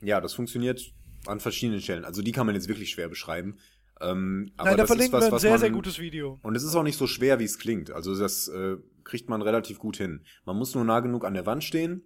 ja, 0.02 0.20
das 0.20 0.34
funktioniert 0.34 0.92
an 1.28 1.40
verschiedenen 1.40 1.82
Stellen. 1.82 2.04
Also 2.04 2.24
die 2.24 2.32
kann 2.32 2.48
man 2.48 2.56
jetzt 2.56 2.68
wirklich 2.68 2.90
schwer 2.90 3.08
beschreiben. 3.08 3.60
Ähm, 4.02 4.52
aber 4.58 4.70
Nein, 4.72 4.78
da 4.78 4.84
das 4.84 4.90
ist 4.90 4.96
verlinken 4.96 5.20
was, 5.20 5.26
wir 5.30 5.34
ein 5.34 5.40
sehr, 5.40 5.52
man, 5.52 5.60
sehr 5.60 5.70
gutes 5.72 6.00
Video. 6.00 6.40
Und 6.44 6.56
es 6.56 6.64
ist 6.64 6.76
auch 6.76 6.84
nicht 6.84 6.98
so 6.98 7.08
schwer, 7.08 7.40
wie 7.40 7.44
es 7.46 7.60
klingt. 7.60 7.92
Also 7.92 8.18
das 8.18 8.48
äh, 8.48 8.78
kriegt 9.04 9.30
man 9.30 9.42
relativ 9.42 9.80
gut 9.80 9.98
hin. 9.98 10.26
Man 10.46 10.58
muss 10.58 10.74
nur 10.76 10.84
nah 10.84 11.00
genug 11.00 11.26
an 11.26 11.34
der 11.34 11.46
Wand 11.46 11.64
stehen 11.64 12.04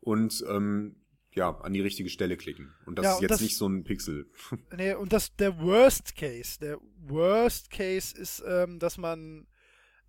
und 0.00 0.44
ähm, 0.48 0.96
ja, 1.32 1.50
an 1.60 1.72
die 1.74 1.80
richtige 1.82 2.08
Stelle 2.08 2.36
klicken. 2.38 2.72
Und 2.86 2.98
das 2.98 3.04
Ja, 3.04 3.10
ist 3.12 3.16
und 3.16 3.22
jetzt 3.22 3.30
das- 3.32 3.40
nicht 3.42 3.56
so 3.56 3.68
ein 3.68 3.84
Pixel. 3.84 4.30
Nee, 4.76 4.94
und 4.94 5.12
das 5.12 5.36
der 5.36 5.58
Worst 5.60 6.16
Case. 6.16 6.58
Der 6.60 6.78
Worst 7.06 7.70
Case 7.70 8.16
ist, 8.16 8.42
ähm, 8.46 8.78
dass 8.78 8.96
man 8.96 9.46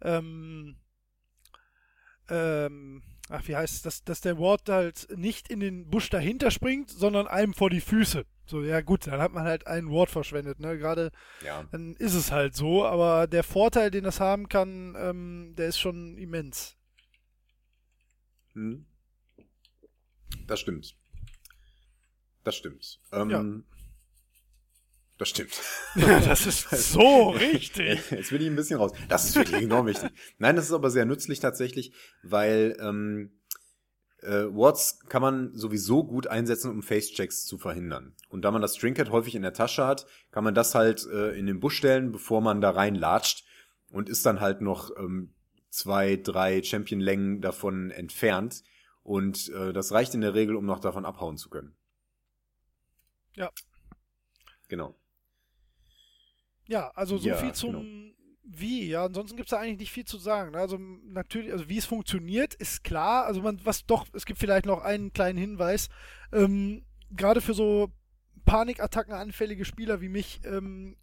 ähm, 0.01 0.77
ähm, 2.29 3.03
ach, 3.29 3.47
wie 3.47 3.55
heißt 3.55 3.75
es, 3.75 3.81
dass, 3.81 4.03
dass 4.03 4.21
der 4.21 4.37
Ward 4.37 4.69
halt 4.69 5.07
nicht 5.15 5.49
in 5.49 5.59
den 5.59 5.89
Busch 5.89 6.09
dahinter 6.09 6.51
springt, 6.51 6.89
sondern 6.89 7.27
einem 7.27 7.53
vor 7.53 7.69
die 7.69 7.81
Füße. 7.81 8.25
So, 8.49 8.63
ja 8.63 8.81
gut, 8.81 9.05
dann 9.07 9.19
hat 9.19 9.33
man 9.33 9.43
halt 9.43 9.67
einen 9.67 9.91
Ward 9.91 10.09
verschwendet, 10.09 10.59
ne? 10.59 10.77
Gerade 10.77 11.11
Ja. 11.43 11.65
dann 11.71 11.95
ist 11.95 12.13
es 12.13 12.31
halt 12.31 12.55
so, 12.55 12.85
aber 12.85 13.27
der 13.27 13.43
Vorteil, 13.43 13.91
den 13.91 14.05
das 14.05 14.19
haben 14.19 14.47
kann, 14.47 14.95
ähm, 14.97 15.53
der 15.57 15.67
ist 15.67 15.79
schon 15.79 16.17
immens. 16.17 16.77
Hm. 18.53 18.85
Das 20.47 20.59
stimmt. 20.61 20.95
Das 22.43 22.55
stimmt. 22.55 22.99
Ähm, 23.11 23.29
Ja. 23.29 23.45
Das 25.17 25.29
stimmt. 25.29 25.59
das 25.95 26.45
ist 26.45 26.69
so 26.91 27.31
richtig. 27.31 27.99
Jetzt 28.11 28.29
bin 28.29 28.41
ich 28.41 28.47
ein 28.47 28.55
bisschen 28.55 28.77
raus. 28.79 28.91
Das 29.09 29.25
ist 29.25 29.35
wirklich 29.35 29.63
enorm 29.63 29.87
wichtig. 29.87 30.11
Nein, 30.37 30.55
das 30.55 30.65
ist 30.65 30.71
aber 30.73 30.89
sehr 30.91 31.05
nützlich 31.05 31.39
tatsächlich, 31.39 31.91
weil 32.23 32.77
ähm, 32.79 33.36
äh, 34.21 34.45
Wards 34.45 34.99
kann 35.07 35.21
man 35.21 35.55
sowieso 35.55 36.03
gut 36.03 36.27
einsetzen, 36.27 36.71
um 36.71 36.81
Face-Checks 36.81 37.45
zu 37.45 37.57
verhindern. 37.57 38.15
Und 38.29 38.43
da 38.43 38.51
man 38.51 38.61
das 38.61 38.73
Trinket 38.73 39.11
häufig 39.11 39.35
in 39.35 39.41
der 39.41 39.53
Tasche 39.53 39.85
hat, 39.85 40.05
kann 40.31 40.43
man 40.43 40.55
das 40.55 40.75
halt 40.75 41.05
äh, 41.07 41.37
in 41.37 41.45
den 41.45 41.59
Busch 41.59 41.77
stellen, 41.77 42.11
bevor 42.11 42.41
man 42.41 42.61
da 42.61 42.71
reinlatscht 42.71 43.45
und 43.89 44.09
ist 44.09 44.25
dann 44.25 44.39
halt 44.39 44.61
noch 44.61 44.91
ähm, 44.97 45.33
zwei, 45.69 46.15
drei 46.15 46.63
Champion-Längen 46.63 47.41
davon 47.41 47.91
entfernt. 47.91 48.63
Und 49.03 49.49
äh, 49.49 49.71
das 49.71 49.91
reicht 49.91 50.13
in 50.13 50.21
der 50.21 50.33
Regel, 50.33 50.55
um 50.55 50.65
noch 50.65 50.79
davon 50.79 51.05
abhauen 51.05 51.37
zu 51.37 51.49
können. 51.49 51.75
Ja. 53.35 53.51
Genau. 54.67 54.95
Ja, 56.65 56.89
also 56.95 57.17
so 57.17 57.29
Ja, 57.29 57.37
viel 57.37 57.53
zum 57.53 57.71
genau. 57.71 58.16
Wie. 58.49 58.87
Ja, 58.87 59.05
ansonsten 59.05 59.35
gibt 59.35 59.47
es 59.47 59.51
da 59.51 59.59
eigentlich 59.59 59.79
nicht 59.79 59.91
viel 59.91 60.05
zu 60.05 60.17
sagen. 60.17 60.51
ne? 60.51 60.59
Also 60.59 60.77
natürlich, 60.77 61.51
also 61.51 61.67
wie 61.67 61.77
es 61.77 61.85
funktioniert, 61.85 62.53
ist 62.53 62.83
klar. 62.83 63.25
Also 63.25 63.41
man, 63.41 63.59
was 63.65 63.85
doch, 63.85 64.07
es 64.13 64.25
gibt 64.25 64.39
vielleicht 64.39 64.65
noch 64.65 64.81
einen 64.81 65.11
kleinen 65.11 65.37
Hinweis. 65.37 65.89
Ähm, 66.31 66.85
Gerade 67.11 67.41
für 67.41 67.53
so 67.53 67.91
Panikattacken 68.45 69.13
anfällige 69.13 69.65
Spieler 69.65 70.01
wie 70.01 70.09
mich, 70.09 70.39
ähm, 70.45 70.95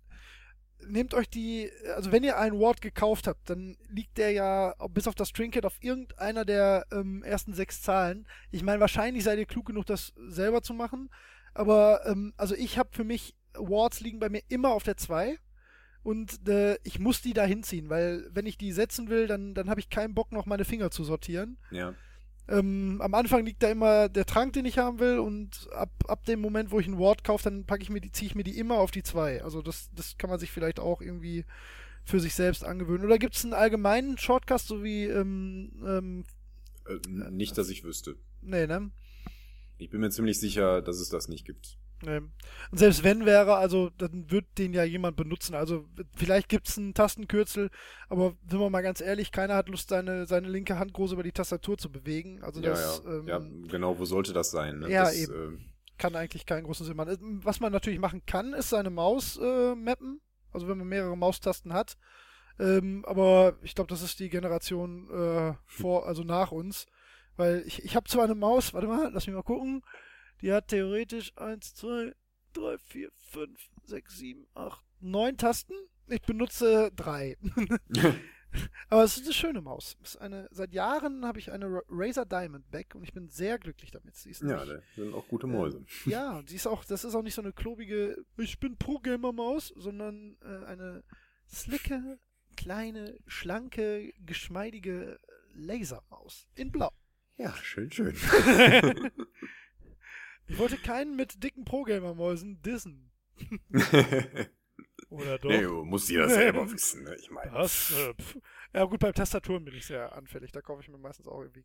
nehmt 0.86 1.14
euch 1.14 1.28
die, 1.28 1.70
also 1.94 2.12
wenn 2.12 2.24
ihr 2.24 2.38
einen 2.38 2.58
Ward 2.58 2.80
gekauft 2.80 3.26
habt, 3.26 3.48
dann 3.48 3.76
liegt 3.88 4.18
der 4.18 4.32
ja 4.32 4.74
bis 4.90 5.06
auf 5.06 5.14
das 5.14 5.32
Trinket 5.32 5.64
auf 5.64 5.76
irgendeiner 5.80 6.44
der 6.44 6.86
ähm, 6.92 7.22
ersten 7.22 7.52
sechs 7.52 7.82
Zahlen. 7.82 8.26
Ich 8.50 8.62
meine, 8.62 8.80
wahrscheinlich 8.80 9.24
seid 9.24 9.38
ihr 9.38 9.46
klug 9.46 9.66
genug, 9.66 9.86
das 9.86 10.12
selber 10.28 10.62
zu 10.62 10.74
machen. 10.74 11.10
Aber 11.52 12.06
ähm, 12.06 12.32
also 12.36 12.54
ich 12.54 12.78
habe 12.78 12.90
für 12.92 13.04
mich 13.04 13.34
Wards 13.54 14.00
liegen 14.00 14.18
bei 14.18 14.28
mir 14.28 14.42
immer 14.48 14.70
auf 14.70 14.82
der 14.82 14.96
2 14.96 15.38
und 16.04 16.46
äh, 16.48 16.76
ich 16.84 17.00
muss 17.00 17.20
die 17.22 17.32
da 17.32 17.44
hinziehen, 17.44 17.88
weil 17.88 18.28
wenn 18.32 18.46
ich 18.46 18.56
die 18.56 18.70
setzen 18.72 19.08
will, 19.08 19.26
dann, 19.26 19.54
dann 19.54 19.68
habe 19.68 19.80
ich 19.80 19.88
keinen 19.90 20.14
Bock, 20.14 20.30
noch 20.30 20.46
meine 20.46 20.64
Finger 20.64 20.90
zu 20.92 21.02
sortieren. 21.02 21.56
Ja. 21.72 21.94
Ähm, 22.46 23.00
am 23.00 23.14
Anfang 23.14 23.44
liegt 23.46 23.62
da 23.62 23.70
immer 23.70 24.10
der 24.10 24.26
Trank, 24.26 24.52
den 24.52 24.66
ich 24.66 24.76
haben 24.76 24.98
will 25.00 25.18
und 25.18 25.66
ab, 25.72 25.90
ab 26.06 26.26
dem 26.26 26.40
Moment, 26.40 26.70
wo 26.70 26.78
ich 26.78 26.86
einen 26.86 26.98
Ward 26.98 27.24
kaufe, 27.24 27.44
dann 27.44 27.64
packe 27.64 27.82
ich 27.82 27.88
mir 27.88 28.02
die, 28.02 28.12
ziehe 28.12 28.28
ich 28.28 28.34
mir 28.34 28.44
die 28.44 28.58
immer 28.58 28.78
auf 28.78 28.90
die 28.90 29.02
2. 29.02 29.42
Also 29.42 29.62
das, 29.62 29.88
das 29.94 30.18
kann 30.18 30.28
man 30.28 30.38
sich 30.38 30.50
vielleicht 30.52 30.78
auch 30.78 31.00
irgendwie 31.00 31.46
für 32.04 32.20
sich 32.20 32.34
selbst 32.34 32.62
angewöhnen. 32.62 33.06
Oder 33.06 33.18
gibt 33.18 33.34
es 33.34 33.44
einen 33.44 33.54
allgemeinen 33.54 34.18
Shortcut, 34.18 34.60
so 34.60 34.84
wie 34.84 35.06
ähm, 35.06 35.72
ähm, 35.84 36.24
Äh, 36.86 37.30
nicht, 37.30 37.56
dass 37.56 37.70
ich 37.70 37.82
wüsste. 37.82 38.16
nee, 38.42 38.66
ne? 38.66 38.90
Ich 39.78 39.88
bin 39.88 40.00
mir 40.00 40.10
ziemlich 40.10 40.38
sicher, 40.38 40.82
dass 40.82 41.00
es 41.00 41.08
das 41.08 41.28
nicht 41.28 41.46
gibt. 41.46 41.78
Nee. 42.04 42.18
Und 42.18 42.78
selbst 42.78 43.04
wenn 43.04 43.24
wäre, 43.26 43.56
also 43.56 43.90
dann 43.98 44.30
wird 44.30 44.46
den 44.58 44.72
ja 44.72 44.84
jemand 44.84 45.16
benutzen. 45.16 45.54
Also 45.54 45.86
vielleicht 46.16 46.48
gibt 46.48 46.68
es 46.68 46.78
einen 46.78 46.94
Tastenkürzel, 46.94 47.70
aber 48.08 48.34
sind 48.48 48.60
wir 48.60 48.70
mal 48.70 48.82
ganz 48.82 49.00
ehrlich, 49.00 49.32
keiner 49.32 49.54
hat 49.54 49.68
Lust, 49.68 49.88
seine, 49.88 50.26
seine 50.26 50.48
linke 50.48 50.78
Hand 50.78 50.92
groß 50.92 51.12
über 51.12 51.22
die 51.22 51.32
Tastatur 51.32 51.78
zu 51.78 51.90
bewegen. 51.90 52.42
Also 52.42 52.60
Ja, 52.60 52.70
das 52.70 53.02
ja. 53.04 53.12
ähm, 53.12 53.28
ja, 53.28 53.40
genau, 53.68 53.98
wo 53.98 54.04
sollte 54.04 54.32
das 54.32 54.50
sein? 54.50 54.80
Ne? 54.80 54.90
Ja, 54.90 55.04
das, 55.04 55.16
eben. 55.16 55.58
Äh, 55.58 55.74
kann 55.96 56.16
eigentlich 56.16 56.46
keinen 56.46 56.64
großen 56.64 56.86
Sinn 56.86 56.96
machen. 56.96 57.40
Was 57.44 57.60
man 57.60 57.72
natürlich 57.72 58.00
machen 58.00 58.22
kann, 58.26 58.52
ist 58.52 58.70
seine 58.70 58.90
Maus 58.90 59.38
äh, 59.38 59.74
mappen. 59.74 60.20
Also 60.52 60.68
wenn 60.68 60.78
man 60.78 60.88
mehrere 60.88 61.16
Maustasten 61.16 61.72
hat. 61.72 61.96
Ähm, 62.58 63.04
aber 63.06 63.56
ich 63.62 63.74
glaube, 63.74 63.88
das 63.88 64.02
ist 64.02 64.20
die 64.20 64.28
Generation 64.28 65.08
äh, 65.10 65.54
vor, 65.66 66.06
also 66.06 66.22
nach 66.22 66.52
uns. 66.52 66.86
Weil 67.36 67.64
ich, 67.66 67.84
ich 67.84 67.96
habe 67.96 68.08
zwar 68.08 68.24
eine 68.24 68.34
Maus, 68.34 68.74
warte 68.74 68.86
mal, 68.86 69.10
lass 69.12 69.26
mich 69.26 69.34
mal 69.34 69.42
gucken. 69.42 69.82
Die 70.40 70.52
hat 70.52 70.68
theoretisch 70.68 71.32
1, 71.36 71.74
2, 71.74 72.12
3, 72.54 72.78
4, 72.78 73.10
5, 73.30 73.70
6, 73.84 74.16
7, 74.18 74.46
8, 74.54 74.84
9 75.00 75.36
Tasten. 75.36 75.74
Ich 76.06 76.22
benutze 76.22 76.90
drei. 76.94 77.36
Aber 78.88 79.02
es 79.02 79.16
ist 79.16 79.24
eine 79.24 79.32
schöne 79.34 79.60
Maus. 79.62 79.96
Eine, 80.18 80.46
seit 80.52 80.72
Jahren 80.72 81.24
habe 81.24 81.38
ich 81.40 81.50
eine 81.50 81.66
Ra- 81.66 81.82
Razer 81.88 82.24
Diamondback 82.24 82.94
und 82.94 83.02
ich 83.02 83.12
bin 83.12 83.28
sehr 83.28 83.58
glücklich 83.58 83.90
damit. 83.90 84.14
Sie 84.14 84.30
ist 84.30 84.42
Ja, 84.42 84.64
nicht, 84.64 84.70
das 84.70 84.94
sind 84.94 85.12
auch 85.14 85.26
gute 85.26 85.46
Mäuse. 85.48 85.84
ja, 86.06 86.40
sie 86.46 86.54
ist 86.56 86.66
auch, 86.68 86.84
das 86.84 87.02
ist 87.04 87.14
auch 87.16 87.22
nicht 87.22 87.34
so 87.34 87.42
eine 87.42 87.52
klobige, 87.52 88.24
ich 88.36 88.60
bin 88.60 88.76
Pro-Gamer-Maus, 88.76 89.72
sondern 89.76 90.36
äh, 90.42 90.66
eine 90.66 91.02
slicke, 91.48 92.18
kleine, 92.56 93.18
schlanke, 93.26 94.12
geschmeidige 94.24 95.18
Lasermaus. 95.54 96.46
In 96.54 96.70
Blau. 96.70 96.90
Ja, 97.38 97.52
schön, 97.56 97.90
schön. 97.90 98.14
Ich 100.46 100.58
wollte 100.58 100.76
keinen 100.76 101.16
mit 101.16 101.42
dicken 101.42 101.64
Pro-Gamer-Mäusen 101.64 102.60
dissen. 102.62 103.10
Oder 105.08 105.38
doch? 105.38 105.48
nee, 105.48 105.62
du 105.62 105.84
musst 105.84 106.08
jeder 106.10 106.28
selber 106.28 106.70
wissen, 106.70 107.04
ne? 107.04 107.14
Ich 107.16 107.30
meine. 107.30 107.52
Was? 107.52 107.92
Äh, 107.92 108.14
ja 108.72 108.84
gut, 108.84 109.00
beim 109.00 109.12
Tastaturen 109.12 109.64
bin 109.64 109.74
ich 109.74 109.86
sehr 109.86 110.14
anfällig. 110.14 110.52
Da 110.52 110.60
kaufe 110.60 110.82
ich 110.82 110.88
mir 110.88 110.98
meistens 110.98 111.26
auch 111.28 111.40
irgendwie. 111.40 111.64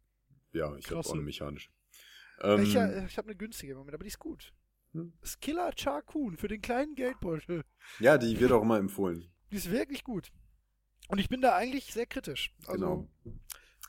Ja, 0.53 0.75
ich 0.77 0.89
habe 0.89 0.99
auch 0.99 1.13
eine 1.13 1.21
mechanische. 1.21 1.69
Ähm, 2.41 2.63
ich 2.63 2.75
äh, 2.75 3.05
ich 3.05 3.17
habe 3.17 3.27
eine 3.27 3.35
günstige 3.35 3.73
im 3.73 3.77
Moment, 3.79 3.95
aber 3.95 4.03
die 4.03 4.09
ist 4.09 4.19
gut. 4.19 4.53
Hm. 4.93 5.13
Skiller 5.23 5.71
Charcoon 5.77 6.37
für 6.37 6.47
den 6.47 6.61
kleinen 6.61 6.95
Geldbeutel. 6.95 7.63
ja, 7.99 8.17
die 8.17 8.39
wird 8.39 8.51
auch 8.51 8.61
immer 8.61 8.77
empfohlen. 8.77 9.31
Die 9.51 9.57
ist 9.57 9.69
wirklich 9.69 10.03
gut. 10.03 10.31
Und 11.07 11.19
ich 11.19 11.29
bin 11.29 11.41
da 11.41 11.55
eigentlich 11.55 11.93
sehr 11.93 12.05
kritisch. 12.05 12.53
Also 12.65 12.73
Genau. 12.73 13.09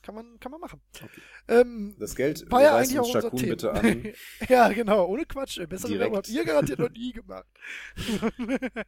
Kann 0.03 0.15
man 0.15 0.39
kann 0.41 0.51
man 0.53 0.61
machen. 0.61 0.81
Ähm, 1.49 1.95
Das 1.99 2.15
Geld 2.17 2.51
war 2.51 2.63
ja 2.63 2.77
eigentlich 2.77 2.99
auch 2.99 3.07
uns 3.07 3.15
unser 3.15 3.31
Thema. 3.37 3.51
bitte 3.51 3.73
an. 3.73 4.13
ja, 4.49 4.69
genau, 4.73 5.07
ohne 5.07 5.25
Quatsch. 5.27 5.57
Bessere 5.69 5.89
Direkt. 5.89 6.01
Werbung 6.01 6.17
habt 6.19 6.29
ihr 6.29 6.45
garantiert 6.45 6.79
noch 6.79 6.91
nie 6.91 7.13
gemacht. 7.13 7.47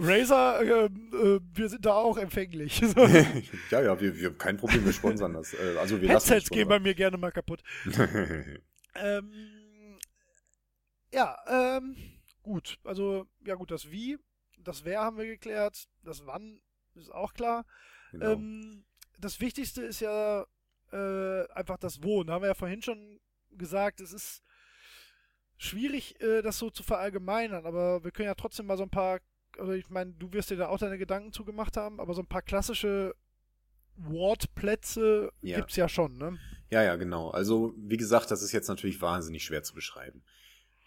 Razer, 0.00 0.62
ähm, 0.62 1.10
äh, 1.12 1.40
wir 1.58 1.68
sind 1.68 1.84
da 1.84 1.94
auch 1.94 2.18
empfänglich. 2.18 2.80
ja, 3.70 3.82
ja, 3.82 4.00
wir, 4.00 4.16
wir 4.16 4.28
haben 4.28 4.38
kein 4.38 4.56
Problem, 4.56 4.84
wir 4.84 4.92
sponsern 4.92 5.32
das. 5.34 5.54
Äh, 5.54 5.76
Also 5.78 6.00
wir 6.00 6.08
lassen 6.08 6.28
Headsets 6.32 6.50
gehen 6.50 6.68
bei 6.68 6.78
mir 6.78 6.94
gerne 6.94 7.16
mal 7.16 7.32
kaputt. 7.32 7.62
Ähm, 8.94 9.98
ja, 11.12 11.36
ähm, 11.48 11.96
gut. 12.42 12.78
Also, 12.84 13.26
ja 13.44 13.56
gut, 13.56 13.70
das 13.72 13.90
Wie, 13.90 14.18
das 14.58 14.84
Wer 14.84 15.00
haben 15.00 15.16
wir 15.18 15.26
geklärt. 15.26 15.88
Das 16.04 16.24
Wann 16.26 16.60
ist 16.94 17.10
auch 17.12 17.32
klar. 17.34 17.64
genau. 18.12 18.32
Ähm, 18.32 18.84
das 19.18 19.40
Wichtigste 19.40 19.82
ist 19.82 20.00
ja 20.00 20.46
äh, 20.92 21.48
einfach 21.52 21.78
das 21.78 22.02
Wo. 22.02 22.24
Da 22.24 22.34
haben 22.34 22.42
wir 22.42 22.48
ja 22.48 22.54
vorhin 22.54 22.82
schon 22.82 23.20
gesagt, 23.50 24.00
es 24.00 24.12
ist 24.12 24.42
schwierig, 25.56 26.20
äh, 26.20 26.42
das 26.42 26.58
so 26.58 26.70
zu 26.70 26.82
verallgemeinern, 26.82 27.66
aber 27.66 28.04
wir 28.04 28.10
können 28.10 28.26
ja 28.28 28.34
trotzdem 28.34 28.66
mal 28.66 28.76
so 28.76 28.84
ein 28.84 28.90
paar, 28.90 29.20
also 29.58 29.72
ich 29.72 29.88
meine, 29.90 30.12
du 30.12 30.32
wirst 30.32 30.50
dir 30.50 30.56
da 30.56 30.68
auch 30.68 30.78
deine 30.78 30.98
Gedanken 30.98 31.32
zugemacht 31.32 31.76
haben, 31.76 32.00
aber 32.00 32.14
so 32.14 32.22
ein 32.22 32.28
paar 32.28 32.42
klassische 32.42 33.14
Wortplätze 33.96 35.32
Ja. 35.42 35.56
gibt's 35.56 35.76
ja 35.76 35.88
schon, 35.88 36.16
ne? 36.16 36.38
Ja, 36.70 36.82
ja, 36.82 36.96
genau. 36.96 37.30
Also, 37.30 37.74
wie 37.76 37.96
gesagt, 37.96 38.30
das 38.30 38.42
ist 38.42 38.52
jetzt 38.52 38.68
natürlich 38.68 39.00
wahnsinnig 39.00 39.42
schwer 39.44 39.62
zu 39.62 39.74
beschreiben. 39.74 40.22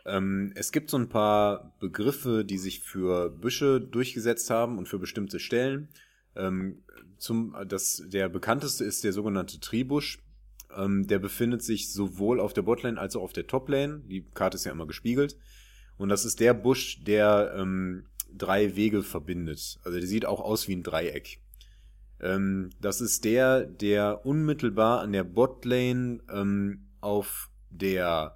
Ähm, 0.06 0.54
es 0.56 0.72
gibt 0.72 0.90
so 0.90 0.98
ein 0.98 1.10
paar 1.10 1.76
Begriffe, 1.80 2.46
die 2.46 2.58
sich 2.58 2.82
für 2.82 3.30
Büsche 3.30 3.82
durchgesetzt 3.82 4.50
haben 4.50 4.78
und 4.78 4.88
für 4.88 5.00
bestimmte 5.00 5.40
Stellen. 5.40 5.90
Ähm, 6.36 6.84
zum, 7.22 7.56
das, 7.68 8.02
der 8.08 8.30
bekannteste 8.30 8.84
ist 8.84 9.04
der 9.04 9.14
sogenannte 9.14 9.60
Tribusch. 9.60 10.18
Ähm, 10.76 11.06
der 11.06 11.20
befindet 11.20 11.62
sich 11.62 11.94
sowohl 11.94 12.40
auf 12.40 12.54
der 12.54 12.64
Botlane 12.64 13.00
als 13.00 13.16
auch 13.16 13.22
auf 13.22 13.34
der 13.34 13.46
Toplane. 13.46 14.02
Die 14.08 14.26
Karte 14.34 14.56
ist 14.56 14.66
ja 14.66 14.72
immer 14.72 14.88
gespiegelt. 14.88 15.38
Und 15.98 16.10
das 16.10 16.26
ist 16.26 16.40
der 16.40 16.56
Busch, 16.56 17.04
der 17.04 17.54
ähm, 17.56 18.06
drei 18.36 18.76
Wege 18.76 19.04
verbindet. 19.04 19.80
Also 19.84 20.00
der 20.00 20.08
sieht 20.08 20.26
auch 20.26 20.40
aus 20.40 20.68
wie 20.68 20.76
ein 20.76 20.82
Dreieck. 20.82 21.42
Ähm, 22.20 22.72
das 22.82 23.02
ist 23.02 23.24
der, 23.24 23.66
der 23.66 24.26
unmittelbar 24.26 25.02
an 25.02 25.12
der 25.12 25.24
Botlane 25.24 26.22
ähm, 26.28 26.88
auf 27.02 27.52
der 27.70 28.36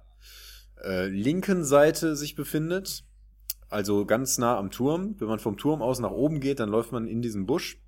äh, 0.84 1.08
linken 1.08 1.64
Seite 1.64 2.14
sich 2.14 2.36
befindet. 2.36 3.04
Also 3.68 4.06
ganz 4.06 4.38
nah 4.38 4.56
am 4.56 4.70
Turm. 4.70 5.16
Wenn 5.18 5.26
man 5.26 5.40
vom 5.40 5.56
Turm 5.56 5.82
aus 5.82 5.98
nach 5.98 6.12
oben 6.12 6.38
geht, 6.38 6.60
dann 6.60 6.68
läuft 6.68 6.92
man 6.92 7.08
in 7.08 7.20
diesen 7.20 7.46
Busch. 7.46 7.80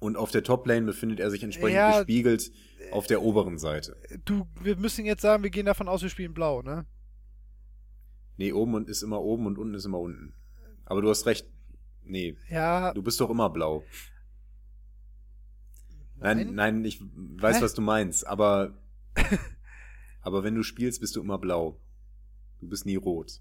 Und 0.00 0.16
auf 0.16 0.30
der 0.30 0.42
Toplane 0.42 0.86
befindet 0.86 1.20
er 1.20 1.30
sich 1.30 1.42
entsprechend 1.42 1.76
Ja, 1.76 1.98
gespiegelt 1.98 2.50
auf 2.90 3.06
der 3.06 3.22
oberen 3.22 3.58
Seite. 3.58 3.96
Du, 4.24 4.46
wir 4.60 4.76
müssen 4.76 5.04
jetzt 5.04 5.20
sagen, 5.22 5.42
wir 5.42 5.50
gehen 5.50 5.66
davon 5.66 5.88
aus, 5.88 6.02
wir 6.02 6.08
spielen 6.08 6.32
blau, 6.34 6.62
ne? 6.62 6.86
Nee, 8.38 8.52
oben 8.52 8.74
und 8.74 8.88
ist 8.88 9.02
immer 9.02 9.20
oben 9.20 9.46
und 9.46 9.58
unten 9.58 9.74
ist 9.74 9.84
immer 9.84 9.98
unten. 10.00 10.34
Aber 10.86 11.02
du 11.02 11.10
hast 11.10 11.26
recht. 11.26 11.46
Nee, 12.02 12.36
Ja, 12.48 12.94
du 12.94 13.02
bist 13.02 13.20
doch 13.20 13.28
immer 13.30 13.50
blau. 13.50 13.84
Nein, 16.16 16.54
nein, 16.54 16.84
ich 16.84 17.00
weiß, 17.02 17.58
Hä? 17.58 17.62
was 17.62 17.74
du 17.74 17.82
meinst, 17.82 18.26
aber 18.26 18.78
aber 20.22 20.42
wenn 20.42 20.54
du 20.54 20.62
spielst, 20.62 21.00
bist 21.00 21.14
du 21.16 21.20
immer 21.20 21.38
blau. 21.38 21.78
Du 22.58 22.68
bist 22.68 22.86
nie 22.86 22.96
rot. 22.96 23.40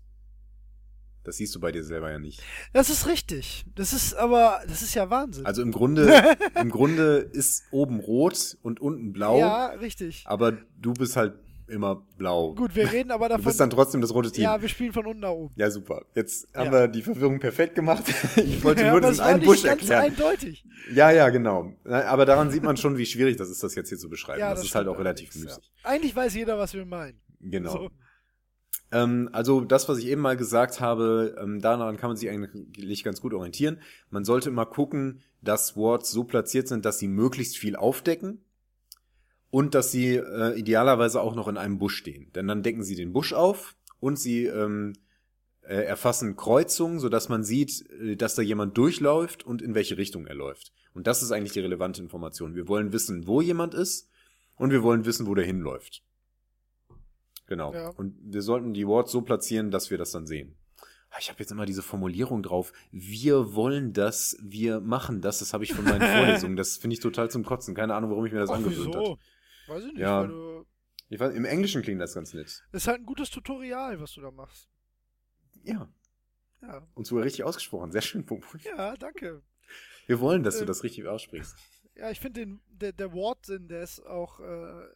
Das 1.30 1.38
siehst 1.38 1.54
du 1.54 1.60
bei 1.60 1.72
dir 1.72 1.84
selber 1.84 2.10
ja 2.10 2.18
nicht. 2.18 2.42
Das 2.74 2.90
ist 2.90 3.06
richtig. 3.06 3.64
Das 3.76 3.94
ist 3.94 4.16
aber, 4.16 4.62
das 4.68 4.82
ist 4.82 4.96
ja 4.96 5.12
Wahnsinn. 5.12 5.46
Also 5.46 5.62
im 5.62 5.72
Grunde, 5.72 6.12
im 6.60 6.72
Grunde 6.72 7.18
ist 7.18 7.66
oben 7.70 8.00
rot 8.00 8.58
und 8.64 8.80
unten 8.82 9.14
blau, 9.14 9.38
Ja, 9.38 9.68
richtig. 9.68 10.24
aber 10.26 10.54
du 10.82 10.94
bist 10.96 11.16
halt 11.16 11.36
immer 11.68 12.04
blau. 12.18 12.56
Gut, 12.56 12.74
wir 12.76 12.92
reden 12.92 13.12
aber 13.12 13.28
du 13.28 13.34
davon. 13.34 13.46
bist 13.46 13.60
dann 13.60 13.70
trotzdem 13.70 14.02
das 14.02 14.12
rote 14.12 14.32
Team. 14.32 14.46
ja, 14.46 14.60
wir 14.60 14.68
spielen 14.70 14.92
von 14.92 15.06
unten 15.06 15.20
nach 15.20 15.30
oben. 15.30 15.54
Ja, 15.56 15.70
super. 15.70 16.04
Jetzt 16.16 16.48
haben 16.56 16.66
Ja. 16.66 16.72
wir 16.72 16.88
die 16.88 17.04
Verwirrung 17.04 17.40
perfekt 17.40 17.76
gemacht. 17.76 18.06
Ich 18.38 18.64
wollte 18.64 18.82
Ja, 18.82 18.92
nur 19.00 19.04
es 19.04 19.20
war 19.20 19.28
einen 19.28 19.44
Busch 19.44 19.62
ganz 19.62 19.82
erklären. 19.82 20.02
eindeutig. 20.06 20.66
Ja, 20.92 21.12
ja, 21.12 21.30
genau. 21.30 21.74
Na, 21.84 22.06
Aber 22.06 22.26
daran 22.26 22.50
sieht 22.50 22.64
man 22.64 22.76
schon, 22.76 22.98
wie 22.98 23.06
schwierig 23.06 23.38
das 23.38 23.50
ist, 23.52 23.62
das 23.62 23.76
jetzt 23.76 23.90
hier 23.90 24.00
zu 24.00 24.10
beschreiben. 24.10 24.40
Ja, 24.40 24.50
das, 24.56 24.64
ist 24.64 24.74
halt 24.74 24.88
auch 24.88 24.98
relativ 24.98 25.36
müßig. 25.36 25.64
Eigentlich 25.84 26.16
weiß 26.16 26.34
jeder, 26.34 26.58
was 26.58 26.74
wir 26.74 26.86
meinen. 26.88 27.20
Genau. 27.40 27.72
So. 27.72 27.90
Ähm, 28.92 29.30
also 29.32 29.62
das, 29.62 29.88
was 29.90 30.00
ich 30.00 30.08
eben 30.08 30.22
mal 30.22 30.38
gesagt 30.38 30.80
habe, 30.80 31.36
ähm, 31.40 31.60
daran 31.60 31.98
kann 31.98 32.10
man 32.10 32.18
sich 32.18 32.30
eigentlich 32.30 33.04
ganz 33.04 33.22
gut 33.22 33.34
orientieren. 33.34 33.82
Man 34.10 34.26
sollte 34.26 34.50
immer 34.50 34.66
gucken, 34.66 35.22
dass 35.42 35.76
Words 35.76 36.12
so 36.12 36.24
platziert 36.24 36.68
sind, 36.68 36.86
dass 36.86 37.00
sie 37.00 37.08
möglichst 37.08 37.58
viel 37.58 37.76
aufdecken 37.76 38.44
und 39.52 39.76
dass 39.76 39.92
sie 39.92 40.16
äh, 40.16 40.58
idealerweise 40.58 41.22
auch 41.22 41.36
noch 41.36 41.48
in 41.48 41.58
einem 41.58 41.78
Busch 41.78 41.96
stehen. 41.96 42.32
Denn 42.34 42.48
dann 42.48 42.64
decken 42.64 42.84
sie 42.84 42.96
den 42.96 43.14
Busch 43.14 43.34
auf 43.34 43.76
und 44.00 44.20
sie 44.20 44.46
ähm, 44.46 44.94
äh, 45.62 45.84
erfassen 45.84 46.36
Kreuzungen, 46.36 47.00
sodass 47.00 47.30
man 47.30 47.44
sieht, 47.44 47.86
äh, 48.02 48.16
dass 48.16 48.36
da 48.36 48.42
jemand 48.42 48.78
durchläuft 48.78 49.46
und 49.46 49.62
in 49.62 49.76
welche 49.76 49.98
Richtung 49.98 50.26
er 50.26 50.36
läuft. 50.36 50.74
Und 50.94 51.08
das 51.08 51.22
ist 51.22 51.32
eigentlich 51.32 51.54
die 51.54 51.60
relevante 51.60 52.02
Information. 52.02 52.56
Wir 52.56 52.68
wollen 52.68 52.92
wissen, 52.92 53.28
wo 53.28 53.42
jemand 53.42 53.74
ist 53.74 54.10
und 54.56 54.72
wir 54.72 54.84
wollen 54.84 55.06
wissen, 55.06 55.28
wo 55.28 55.36
der 55.36 55.46
hinläuft. 55.46 56.04
Genau. 57.50 57.74
Ja. 57.74 57.90
Und 57.90 58.16
wir 58.22 58.42
sollten 58.42 58.74
die 58.74 58.88
Worts 58.88 59.12
so 59.12 59.22
platzieren, 59.22 59.72
dass 59.72 59.90
wir 59.92 59.98
das 59.98 60.12
dann 60.12 60.26
sehen. 60.26 60.56
Ah, 61.10 61.18
Ich 61.20 61.30
habe 61.30 61.40
jetzt 61.40 61.52
immer 61.52 61.66
diese 61.66 61.82
Formulierung 61.82 62.44
drauf. 62.44 62.72
Wir 62.92 63.54
wollen 63.56 63.92
das, 63.94 64.38
wir 64.42 64.80
machen 64.80 65.22
das. 65.22 65.40
Das 65.40 65.54
habe 65.54 65.64
ich 65.64 65.74
von 65.74 65.84
meinen 65.84 66.02
Vorlesungen. 66.18 66.56
Das 66.56 66.78
finde 66.78 66.94
ich 66.94 67.00
total 67.00 67.30
zum 67.32 67.44
Kotzen. 67.44 67.74
Keine 67.76 67.96
Ahnung, 67.96 68.12
warum 68.12 68.26
ich 68.26 68.32
mir 68.32 68.40
das 68.40 68.50
Ach, 68.52 68.56
angewöhnt 68.58 68.96
habe. 68.96 69.18
Weiß 69.68 69.84
ich 69.84 69.94
nicht, 69.94 70.00
Ja. 70.00 70.26
du. 70.28 70.66
Ich 71.10 71.20
weiß, 71.20 71.34
Im 71.34 71.46
Englischen 71.46 71.82
klingt 71.82 72.00
das 72.00 72.14
ganz 72.14 72.34
nett. 72.36 72.64
Das 72.72 72.84
ist 72.84 72.88
halt 72.88 73.00
ein 73.02 73.06
gutes 73.08 73.32
Tutorial, 73.32 74.00
was 74.00 74.14
du 74.14 74.22
da 74.22 74.30
machst. 74.30 74.70
Ja. 75.64 75.90
Ja. 76.62 76.88
Und 76.94 77.08
sogar 77.08 77.24
richtig 77.26 77.44
ausgesprochen. 77.44 77.92
Sehr 77.92 78.02
schön, 78.02 78.26
Popo. 78.26 78.46
Ja, 78.64 78.96
danke. 78.96 79.42
Wir 80.06 80.20
wollen, 80.20 80.44
dass 80.44 80.56
du 80.58 80.62
Ähm, 80.62 80.68
das 80.68 80.84
richtig 80.84 81.08
aussprichst. 81.08 81.56
Ja, 81.96 82.12
ich 82.12 82.20
finde 82.20 82.42
den, 82.42 82.60
der, 82.70 82.92
der 82.94 83.12
Wortsinn, 83.14 83.68
der 83.68 83.82
ist 83.82 84.06
auch 84.06 84.40
äh, 84.40 84.88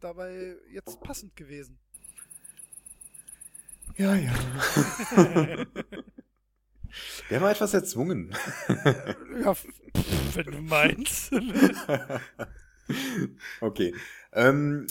dabei 0.00 0.56
jetzt 0.70 1.00
passend 1.00 1.34
gewesen. 1.36 1.78
Ja, 3.96 4.14
ja. 4.14 4.32
Der 7.30 7.40
war 7.40 7.50
etwas 7.50 7.74
erzwungen. 7.74 8.34
Ja, 9.42 9.54
pff, 9.54 9.66
wenn 10.34 10.46
du 10.46 10.60
meinst. 10.60 11.32
Okay. 13.60 13.92
Ähm, 14.32 14.86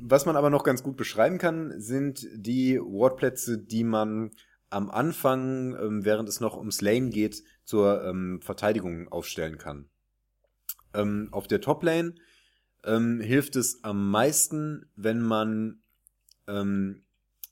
was 0.00 0.24
man 0.24 0.36
aber 0.36 0.48
noch 0.48 0.64
ganz 0.64 0.82
gut 0.82 0.96
beschreiben 0.96 1.36
kann, 1.36 1.78
sind 1.78 2.26
die 2.32 2.80
Wortplätze, 2.80 3.58
die 3.58 3.84
man 3.84 4.30
am 4.70 4.90
Anfang, 4.90 5.76
ähm, 5.78 6.04
während 6.06 6.30
es 6.30 6.40
noch 6.40 6.56
ums 6.56 6.80
Lane 6.80 7.10
geht, 7.10 7.42
zur 7.64 8.04
ähm, 8.04 8.40
Verteidigung 8.42 9.08
aufstellen 9.08 9.58
kann. 9.58 9.90
Ähm, 10.94 11.28
auf 11.32 11.46
der 11.46 11.60
Toplane 11.60 12.14
ähm, 12.84 13.20
hilft 13.20 13.56
es 13.56 13.84
am 13.84 14.10
meisten, 14.10 14.90
wenn 14.96 15.20
man 15.20 15.82
ähm, 16.46 17.05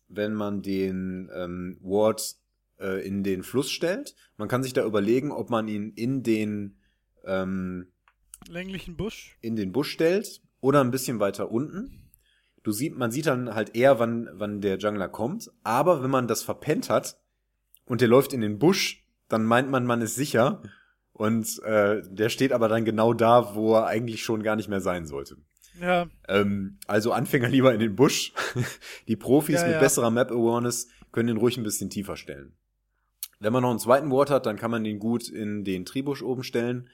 wenn 0.09 0.35
man 0.35 0.63
den 0.63 1.31
ähm, 1.35 1.79
Ward 1.81 2.37
äh, 2.79 3.07
in 3.07 3.23
den 3.23 3.43
Fluss 3.43 3.71
stellt. 3.71 4.15
Man 4.37 4.49
kann 4.49 4.63
sich 4.63 4.73
da 4.73 4.85
überlegen, 4.85 5.31
ob 5.31 5.51
man 5.51 5.69
ihn 5.69 5.93
in 5.95 6.23
den 6.23 6.77
ähm, 7.25 7.89
Länglichen 8.49 8.97
Busch. 8.97 9.37
in 9.41 9.57
den 9.57 9.73
Busch 9.73 9.91
stellt 9.91 10.43
oder 10.61 10.81
ein 10.81 10.91
bisschen 10.91 11.21
weiter 11.21 11.51
unten. 11.51 12.11
Du 12.63 12.73
sieht, 12.73 12.97
man 12.97 13.11
sieht 13.11 13.27
dann 13.27 13.55
halt 13.55 13.77
eher, 13.77 13.99
wann, 13.99 14.29
wann 14.33 14.61
der 14.61 14.79
Jungler 14.79 15.09
kommt. 15.09 15.51
Aber 15.63 16.03
wenn 16.03 16.11
man 16.11 16.29
das 16.29 16.43
verpennt 16.43 16.89
hat 16.89 17.19
und 17.85 18.01
der 18.01 18.09
läuft 18.09 18.33
in 18.33 18.41
den 18.41 18.59
Busch, 18.59 19.07
dann 19.29 19.45
meint 19.45 19.71
man, 19.71 19.85
man 19.85 20.01
ist 20.01 20.15
sicher. 20.15 20.63
Und 21.13 21.63
äh, 21.63 22.03
der 22.09 22.29
steht 22.29 22.53
aber 22.53 22.69
dann 22.69 22.85
genau 22.85 23.13
da, 23.13 23.55
wo 23.55 23.75
er 23.75 23.87
eigentlich 23.87 24.25
schon 24.25 24.43
gar 24.43 24.57
nicht 24.57 24.69
mehr 24.69 24.81
sein 24.81 25.07
sollte. 25.07 25.37
Ja, 25.81 26.07
Ähm, 26.29 26.79
also 26.87 27.13
Anfänger 27.13 27.49
lieber 27.49 27.75
in 27.75 27.81
den 27.81 27.97
Busch. 27.97 28.33
Die 29.09 29.17
Profis 29.17 29.57
Ja, 29.61 29.67
mit 29.67 29.75
ja. 29.75 29.81
besserer 29.81 30.11
Map 30.11 30.31
Awareness 30.31 30.89
können 31.13 31.29
den 31.29 31.37
ruhig 31.37 31.57
ein 31.57 31.65
bisschen 31.65 31.91
tiefer 31.91 32.17
stellen. 32.17 32.53
Wenn 33.41 33.53
man 33.53 33.63
noch 33.63 33.71
einen 33.71 33.79
zweiten 33.79 34.11
Ward 34.11 34.31
hat, 34.31 34.47
dann 34.47 34.57
kann 34.57 34.71
man 34.71 34.85
den 34.85 34.99
gut 34.99 35.29
in 35.29 35.65
den 35.65 35.85
Tribusch 35.85 36.23
oben 36.23 36.45
stellen, 36.45 36.89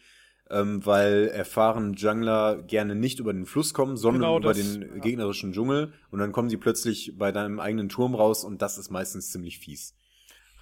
ähm, 0.50 0.84
weil 0.84 1.28
erfahrene 1.28 1.94
Jungler 1.94 2.62
gerne 2.62 2.94
nicht 2.94 3.20
über 3.20 3.32
den 3.32 3.46
Fluss 3.46 3.72
kommen, 3.74 3.96
sondern 3.96 4.22
Genau 4.22 4.38
über 4.38 4.48
das, 4.54 4.56
den 4.58 4.82
ja. 4.82 4.98
gegnerischen 4.98 5.52
Dschungel 5.52 5.92
und 6.10 6.18
dann 6.18 6.32
kommen 6.32 6.48
die 6.48 6.56
plötzlich 6.56 7.14
bei 7.16 7.30
deinem 7.32 7.60
eigenen 7.60 7.88
Turm 7.88 8.14
raus 8.14 8.44
und 8.44 8.60
das 8.62 8.78
ist 8.78 8.90
meistens 8.90 9.30
ziemlich 9.30 9.58
fies. 9.58 9.94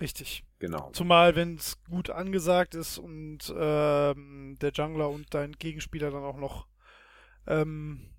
richtig. 0.01 0.45
Genau. 0.61 0.91
Zumal, 0.93 1.37
wenn 1.37 1.55
es 1.55 1.79
gut 1.89 2.11
angesagt 2.11 2.75
ist 2.75 2.99
und 2.99 3.55
ähm, 3.57 4.57
der 4.61 4.73
Jungler 4.73 5.09
und 5.09 5.33
dein 5.33 5.53
Gegenspieler 5.53 6.11
dann 6.11 6.25
auch 6.25 6.37
noch 6.37 6.67
ähm, 7.49 8.11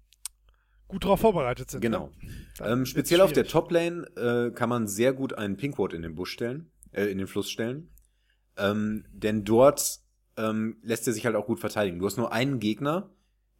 gut 0.88 1.06
darauf 1.06 1.22
vorbereitet 1.22 1.72
sind. 1.72 1.82
Genau. 1.82 2.12
Ne? 2.22 2.72
Ähm, 2.72 2.86
speziell 2.86 3.22
auf 3.22 3.32
der. 3.32 3.46
Toplane 3.46 4.06
äh, 4.18 4.52
kann 4.54 4.70
man 4.70 4.88
sehr 4.88 5.14
gut 5.14 5.34
einen 5.34 5.56
Pinkward 5.56 5.94
in 5.94 6.02
den 6.02 6.16
Busch 6.16 6.32
stellen, 6.32 6.72
äh, 6.92 7.06
in 7.06 7.18
den 7.18 7.28
Fluss 7.28 7.50
stellen. 7.50 7.90
Ähm, 8.58 9.06
denn 9.14 9.46
dort 9.46 10.00
ähm, 10.36 10.78
lässt 10.84 11.08
er 11.08 11.14
sich 11.14 11.26
halt 11.26 11.36
auch 11.36 11.46
gut 11.46 11.60
verteidigen. 11.60 12.00
Du 12.00 12.06
hast 12.06 12.18
nur 12.18 12.34
einen 12.34 12.60
Gegner, 12.60 13.10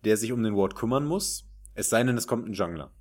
der 0.04 0.18
sich 0.18 0.32
um 0.32 0.44
den 0.44 0.56
Ward 0.56 0.76
kümmern 0.76 1.06
muss, 1.06 1.46
es 1.76 1.90
sei 1.90 2.04
denn, 2.04 2.18
es 2.18 2.28
kommt 2.28 2.48
ein 2.48 2.54
Jungler. 2.54 2.92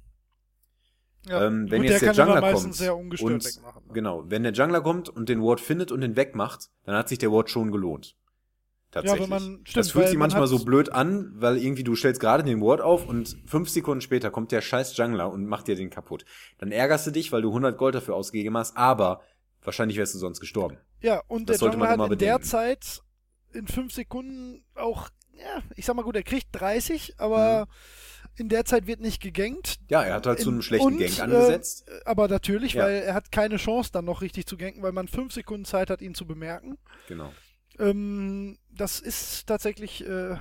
Ja. 1.28 1.46
Ähm, 1.46 1.70
wenn 1.70 1.82
Gut, 1.82 1.90
jetzt 1.90 2.02
der, 2.02 2.12
der, 2.12 2.24
kann 2.24 2.34
Jungler 2.34 2.52
kommt 2.52 2.74
sehr 2.74 2.96
ungestört 2.96 3.32
und 3.32 3.44
wegmachen. 3.44 3.86
Ne? 3.86 3.92
genau, 3.92 4.24
wenn 4.30 4.42
der 4.44 4.52
Jungler 4.52 4.80
kommt 4.80 5.08
und 5.08 5.28
den 5.28 5.42
Ward 5.42 5.60
findet 5.60 5.90
und 5.90 6.00
den 6.00 6.16
wegmacht, 6.16 6.70
dann 6.84 6.94
hat 6.94 7.08
sich 7.08 7.18
der 7.18 7.32
Ward 7.32 7.50
schon 7.50 7.72
gelohnt. 7.72 8.16
Tatsächlich. 8.90 9.22
wenn 9.22 9.28
man- 9.30 9.60
das 9.64 9.70
stimmt, 9.70 9.86
fühlt 9.86 9.94
weil 10.04 10.08
sich 10.10 10.18
man 10.18 10.28
manchmal 10.30 10.46
so 10.46 10.64
blöd 10.64 10.90
an, 10.92 11.30
weil 11.34 11.58
irgendwie 11.58 11.84
du 11.84 11.94
stellst 11.94 12.20
gerade 12.20 12.42
den 12.42 12.60
Ward 12.62 12.80
auf 12.80 13.06
und 13.06 13.36
fünf 13.46 13.68
Sekunden 13.68 14.00
später 14.00 14.30
kommt 14.30 14.50
der 14.50 14.60
scheiß 14.62 14.96
Jungler 14.96 15.30
und 15.30 15.46
macht 15.46 15.68
dir 15.68 15.74
den 15.76 15.90
kaputt. 15.90 16.24
Dann 16.58 16.72
ärgerst 16.72 17.06
du 17.06 17.10
dich, 17.10 17.30
weil 17.30 17.42
du 17.42 17.50
100 17.52 17.76
Gold 17.76 17.94
dafür 17.94 18.14
ausgegeben 18.14 18.56
hast, 18.56 18.76
aber 18.76 19.20
wahrscheinlich 19.62 19.98
wärst 19.98 20.14
du 20.14 20.18
sonst 20.18 20.40
gestorben. 20.40 20.78
Ja, 21.00 21.22
und 21.28 21.48
Das 21.50 21.54
der 21.54 21.58
sollte 21.58 21.76
man 21.76 21.88
Jungler 21.90 22.04
hat 22.04 22.12
in 22.12 22.18
der 22.18 22.26
bedenken. 22.26 22.44
Zeit 22.48 23.02
in 23.52 23.66
fünf 23.66 23.92
Sekunden 23.92 24.64
auch, 24.74 25.10
ja, 25.34 25.62
ich 25.76 25.84
sag 25.84 25.94
mal 25.94 26.02
gut, 26.02 26.16
er 26.16 26.22
kriegt 26.22 26.48
30, 26.52 27.14
aber 27.18 27.68
in 28.36 28.48
der 28.48 28.64
Zeit 28.64 28.86
wird 28.86 29.00
nicht 29.00 29.20
gegankt. 29.20 29.78
Ja, 29.90 30.02
er 30.02 30.14
hat 30.14 30.26
halt 30.26 30.38
zu 30.40 30.48
In- 30.48 30.54
einem 30.56 30.62
schlechten 30.62 30.86
und, 30.86 30.98
Gank 30.98 31.18
äh, 31.18 31.22
angesetzt. 31.22 31.84
Aber 32.04 32.28
natürlich, 32.28 32.72
Ja. 32.74 32.84
weil 32.84 33.02
er 33.02 33.14
hat 33.14 33.32
keine 33.32 33.56
Chance 33.56 33.90
dann 33.92 34.04
noch 34.06 34.22
richtig 34.22 34.46
zu 34.46 34.56
ganken, 34.56 34.82
weil 34.82 34.92
man 34.92 35.08
fünf 35.08 35.32
Sekunden 35.34 35.64
Zeit 35.64 35.90
hat, 35.90 36.00
ihn 36.00 36.14
zu 36.14 36.26
bemerken. 36.26 36.78
genau. 37.06 37.32
Ähm, 37.78 38.58
das 38.70 39.00
ist 39.00 39.46
tatsächlich 39.46 40.06
äh, 40.06 40.36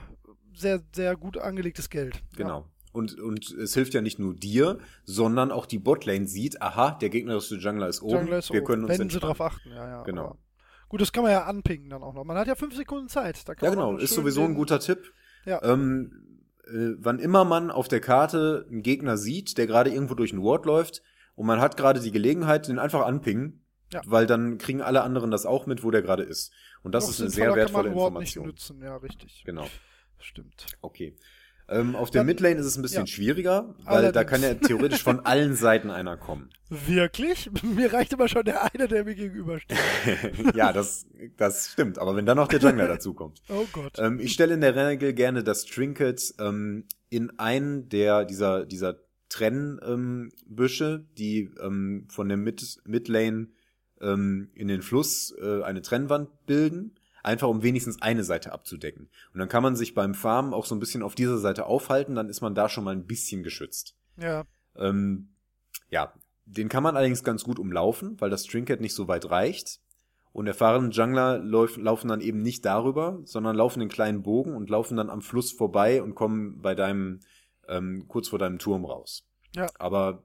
sehr, 0.55 0.81
sehr 0.93 1.15
gut 1.15 1.37
angelegtes 1.37 1.89
Geld. 1.89 2.21
Genau. 2.35 2.65
Und, 2.93 3.19
und 3.19 3.51
es 3.51 3.73
hilft 3.75 3.93
ja 3.93 4.01
nicht 4.01 4.17
nur 4.17 4.33
dir, 4.33 4.79
sondern 5.03 5.51
auch 5.51 5.65
die 5.67 5.77
Botlane 5.77 6.25
sieht, 6.27 6.61
aha, 6.61 6.91
der 6.99 7.09
gegnerische 7.09 7.55
Jungler 7.57 7.87
ist 7.89 7.97
Ja. 8.01 8.07
oben, 8.07 8.15
Jungler 8.17 8.37
ist 8.39 8.51
wir 8.51 8.61
oben, 8.61 8.65
können 8.67 8.83
uns 8.83 8.89
wenn 8.89 8.97
sie 8.97 9.01
entspannen. 9.03 9.35
drauf 9.37 9.41
achten, 9.53 9.69
ja, 9.69 9.87
ja. 9.87 10.03
Genau. 10.03 10.25
aber- 10.25 10.37
Gut, 10.89 11.01
das 11.01 11.11
kann 11.11 11.23
man 11.23 11.33
ja 11.33 11.43
anpingen 11.43 11.89
dann 11.89 12.01
auch 12.01 12.13
noch. 12.13 12.23
Man 12.23 12.37
hat 12.37 12.47
ja 12.47 12.55
fünf 12.55 12.73
Sekunden 12.73 13.09
Zeit. 13.09 13.43
Ja, 13.61 13.69
genau, 13.69 13.97
ist 13.97 14.13
sowieso 14.13 14.43
ein 14.43 14.55
guter 14.55 14.79
Tipp. 14.79 15.11
Ja. 15.45 15.61
Ähm, 15.61 16.39
äh, 16.65 16.95
wann 16.97 17.19
immer 17.19 17.43
man 17.43 17.71
auf 17.71 17.89
der 17.89 17.99
Karte 17.99 18.65
einen 18.69 18.83
Gegner 18.83 19.17
sieht, 19.17 19.57
der 19.57 19.67
gerade 19.67 19.89
irgendwo 19.91 20.15
durch 20.15 20.31
einen 20.31 20.41
Ward 20.43 20.65
läuft 20.65 21.03
und 21.35 21.45
man 21.45 21.59
hat 21.59 21.75
gerade 21.75 21.99
die 21.99 22.11
Gelegenheit, 22.11 22.69
den 22.69 22.79
einfach 22.79 23.05
anpingen, 23.05 23.65
Ja. 23.91 24.01
weil 24.05 24.27
dann 24.27 24.57
kriegen 24.57 24.81
alle 24.81 25.01
anderen 25.03 25.29
das 25.29 25.45
auch 25.45 25.65
mit, 25.65 25.83
wo 25.83 25.91
der 25.91 26.01
gerade 26.01 26.23
ist. 26.23 26.53
Und 26.87 26.93
das 26.93 27.03
Noch 27.03 27.09
ist 27.11 27.19
eine 27.19 27.29
sehr 27.31 27.53
wertvolle 27.53 27.89
Ward 27.93 28.13
nicht 28.13 28.37
Information. 28.37 28.45
nützen, 28.47 28.81
ja, 28.81 28.95
richtig. 28.95 29.43
Genau. 29.45 29.67
Stimmt. 30.19 30.67
Okay. 30.79 31.17
Ähm, 31.67 31.97
auf 31.97 32.11
der 32.11 32.21
Dann- 32.21 32.27
Midlane 32.27 32.55
ist 32.55 32.65
es 32.65 32.77
ein 32.77 32.81
bisschen 32.81 33.01
ja. 33.01 33.07
schwieriger, 33.07 33.75
weil 33.79 34.03
da 34.13 34.21
Allerdings. 34.21 34.27
kann 34.29 34.41
ja 34.41 34.53
theoretisch 34.53 35.03
von 35.03 35.19
allen 35.25 35.53
Seiten 35.53 35.91
einer 35.91 36.15
kommen. 36.15 36.49
Wirklich? 36.69 37.49
Mir 37.61 37.91
reicht 37.91 38.13
immer 38.13 38.29
schon 38.29 38.45
der 38.45 38.73
eine, 38.73 38.87
der 38.87 39.03
mir 39.03 39.15
gegenübersteht. 39.15 39.77
ja, 40.55 40.71
das, 40.71 41.07
das 41.35 41.73
stimmt. 41.73 41.99
Aber 41.99 42.15
wenn 42.15 42.25
dann 42.25 42.37
noch 42.37 42.47
der 42.47 42.61
Jungler 42.61 42.87
dazukommt. 42.87 43.41
Oh 43.49 43.65
Gott. 43.73 43.99
Ähm, 43.99 44.21
ich 44.21 44.31
stelle 44.31 44.53
in 44.53 44.61
der 44.61 44.77
Regel 44.77 45.11
gerne 45.11 45.43
das 45.43 45.65
Trinket 45.65 46.35
ähm, 46.39 46.85
in 47.09 47.37
einen 47.37 47.89
der 47.89 48.23
dieser 48.23 48.65
dieser 48.65 48.95
Trennbüsche, 49.27 50.85
ähm, 51.05 51.07
die 51.17 51.51
ähm, 51.61 52.07
von 52.09 52.29
der 52.29 52.37
Mid 52.37 52.79
Midlane 52.85 53.47
ähm, 54.01 54.49
in 54.53 54.67
den 54.67 54.81
Fluss 54.81 55.33
äh, 55.41 55.63
eine 55.63 55.81
Trennwand 55.81 56.29
bilden, 56.45 56.95
einfach 57.23 57.47
um 57.47 57.63
wenigstens 57.63 58.01
eine 58.01 58.23
Seite 58.23 58.51
abzudecken. 58.51 59.09
Und 59.33 59.39
dann 59.39 59.49
kann 59.49 59.63
man 59.63 59.75
sich 59.75 59.93
beim 59.93 60.13
Farmen 60.13 60.53
auch 60.53 60.65
so 60.65 60.75
ein 60.75 60.79
bisschen 60.79 61.03
auf 61.03 61.15
dieser 61.15 61.37
Seite 61.37 61.65
aufhalten, 61.65 62.15
dann 62.15 62.29
ist 62.29 62.41
man 62.41 62.55
da 62.55 62.69
schon 62.69 62.83
mal 62.83 62.95
ein 62.95 63.05
bisschen 63.05 63.43
geschützt. 63.43 63.95
ja. 64.17 64.45
Ähm, 64.75 65.29
ja, 65.89 66.13
den 66.45 66.69
kann 66.69 66.83
man 66.83 66.95
allerdings 66.95 67.23
ganz 67.23 67.43
gut 67.43 67.59
umlaufen, 67.59 68.19
weil 68.19 68.29
das 68.29 68.43
Trinket 68.43 68.81
nicht 68.81 68.93
so 68.93 69.07
weit 69.07 69.29
reicht. 69.29 69.79
Und 70.33 70.45
erfahrene 70.45 70.89
Jungler 70.89 71.39
lauf, 71.39 71.77
laufen 71.77 72.09
dann 72.09 72.21
eben 72.21 72.41
nicht 72.41 72.63
darüber, 72.63 73.19
sondern 73.23 73.55
laufen 73.55 73.79
den 73.79 73.89
kleinen 73.89 74.21
Bogen 74.21 74.55
und 74.55 74.69
laufen 74.69 74.95
dann 74.95 75.09
am 75.09 75.21
Fluss 75.21 75.51
vorbei 75.51 76.01
und 76.03 76.13
kommen 76.13 76.61
bei 76.61 76.75
deinem, 76.75 77.21
ähm, 77.67 78.05
kurz 78.07 78.27
vor 78.27 78.37
deinem 78.37 78.59
Turm 78.59 78.85
raus. 78.85 79.25
Ja. 79.55 79.67
Aber 79.79 80.23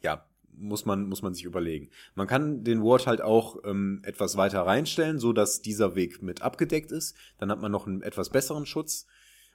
ja, 0.00 0.24
muss 0.60 0.84
man, 0.86 1.06
muss 1.08 1.22
man 1.22 1.34
sich 1.34 1.44
überlegen. 1.44 1.90
Man 2.14 2.26
kann 2.26 2.64
den 2.64 2.82
Ward 2.82 3.06
halt 3.06 3.20
auch 3.20 3.58
ähm, 3.64 4.00
etwas 4.04 4.36
weiter 4.36 4.62
reinstellen, 4.62 5.18
so 5.18 5.32
dass 5.32 5.62
dieser 5.62 5.94
Weg 5.94 6.22
mit 6.22 6.42
abgedeckt 6.42 6.92
ist. 6.92 7.16
Dann 7.38 7.50
hat 7.50 7.60
man 7.60 7.72
noch 7.72 7.86
einen 7.86 8.02
etwas 8.02 8.30
besseren 8.30 8.66
Schutz. 8.66 9.06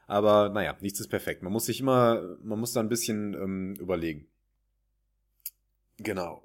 Aber 0.08 0.50
naja, 0.50 0.76
nichts 0.82 1.00
ist 1.00 1.08
perfekt. 1.08 1.44
Man 1.44 1.54
muss 1.54 1.66
sich 1.66 1.80
immer, 1.80 2.38
man 2.44 2.60
muss 2.60 2.74
da 2.74 2.80
ein 2.80 2.90
bisschen 2.90 3.34
ähm, 3.34 3.74
überlegen. 3.80 4.28
Genau. 5.98 6.44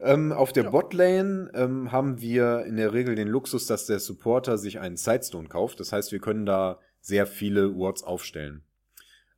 Ähm, 0.00 0.32
auf 0.32 0.52
der 0.52 0.64
Ja. 0.64 0.70
Botlane 0.70 1.50
ähm, 1.54 1.90
haben 1.90 2.20
wir 2.20 2.64
in 2.66 2.76
der 2.76 2.92
Regel 2.92 3.16
den 3.16 3.28
Luxus, 3.28 3.66
dass 3.66 3.86
der 3.86 3.98
Supporter 3.98 4.56
sich 4.56 4.78
einen 4.78 4.96
Sidestone 4.96 5.48
kauft. 5.48 5.80
Das 5.80 5.92
heißt, 5.92 6.12
wir 6.12 6.20
können 6.20 6.46
da 6.46 6.78
sehr 7.00 7.26
viele 7.26 7.76
Wards 7.76 8.04
aufstellen. 8.04 8.62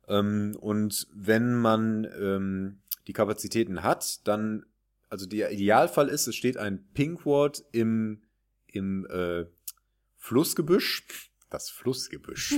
Ähm, 0.07 0.55
und 0.59 1.07
wenn 1.13 1.55
man 1.55 2.07
ähm, 2.19 2.80
die 3.07 3.13
Kapazitäten 3.13 3.83
hat, 3.83 4.27
dann, 4.27 4.65
also 5.09 5.25
der 5.25 5.51
Idealfall 5.51 6.07
ist, 6.07 6.27
es 6.27 6.35
steht 6.35 6.57
ein 6.57 6.87
Pink 6.93 7.25
Ward 7.25 7.63
im, 7.71 8.21
im 8.67 9.05
äh, 9.07 9.45
Flussgebüsch. 10.17 11.03
Das 11.49 11.69
Flussgebüsch. 11.69 12.53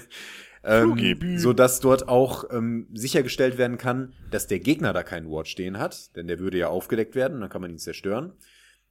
ähm, 0.64 1.38
so 1.38 1.52
dass 1.52 1.80
dort 1.80 2.08
auch 2.08 2.44
ähm, 2.50 2.88
sichergestellt 2.92 3.58
werden 3.58 3.78
kann, 3.78 4.12
dass 4.30 4.46
der 4.46 4.60
Gegner 4.60 4.92
da 4.92 5.02
keinen 5.02 5.30
Ward 5.30 5.48
stehen 5.48 5.78
hat, 5.78 6.14
denn 6.16 6.28
der 6.28 6.38
würde 6.38 6.58
ja 6.58 6.68
aufgedeckt 6.68 7.14
werden, 7.14 7.40
dann 7.40 7.50
kann 7.50 7.62
man 7.62 7.70
ihn 7.70 7.78
zerstören. 7.78 8.32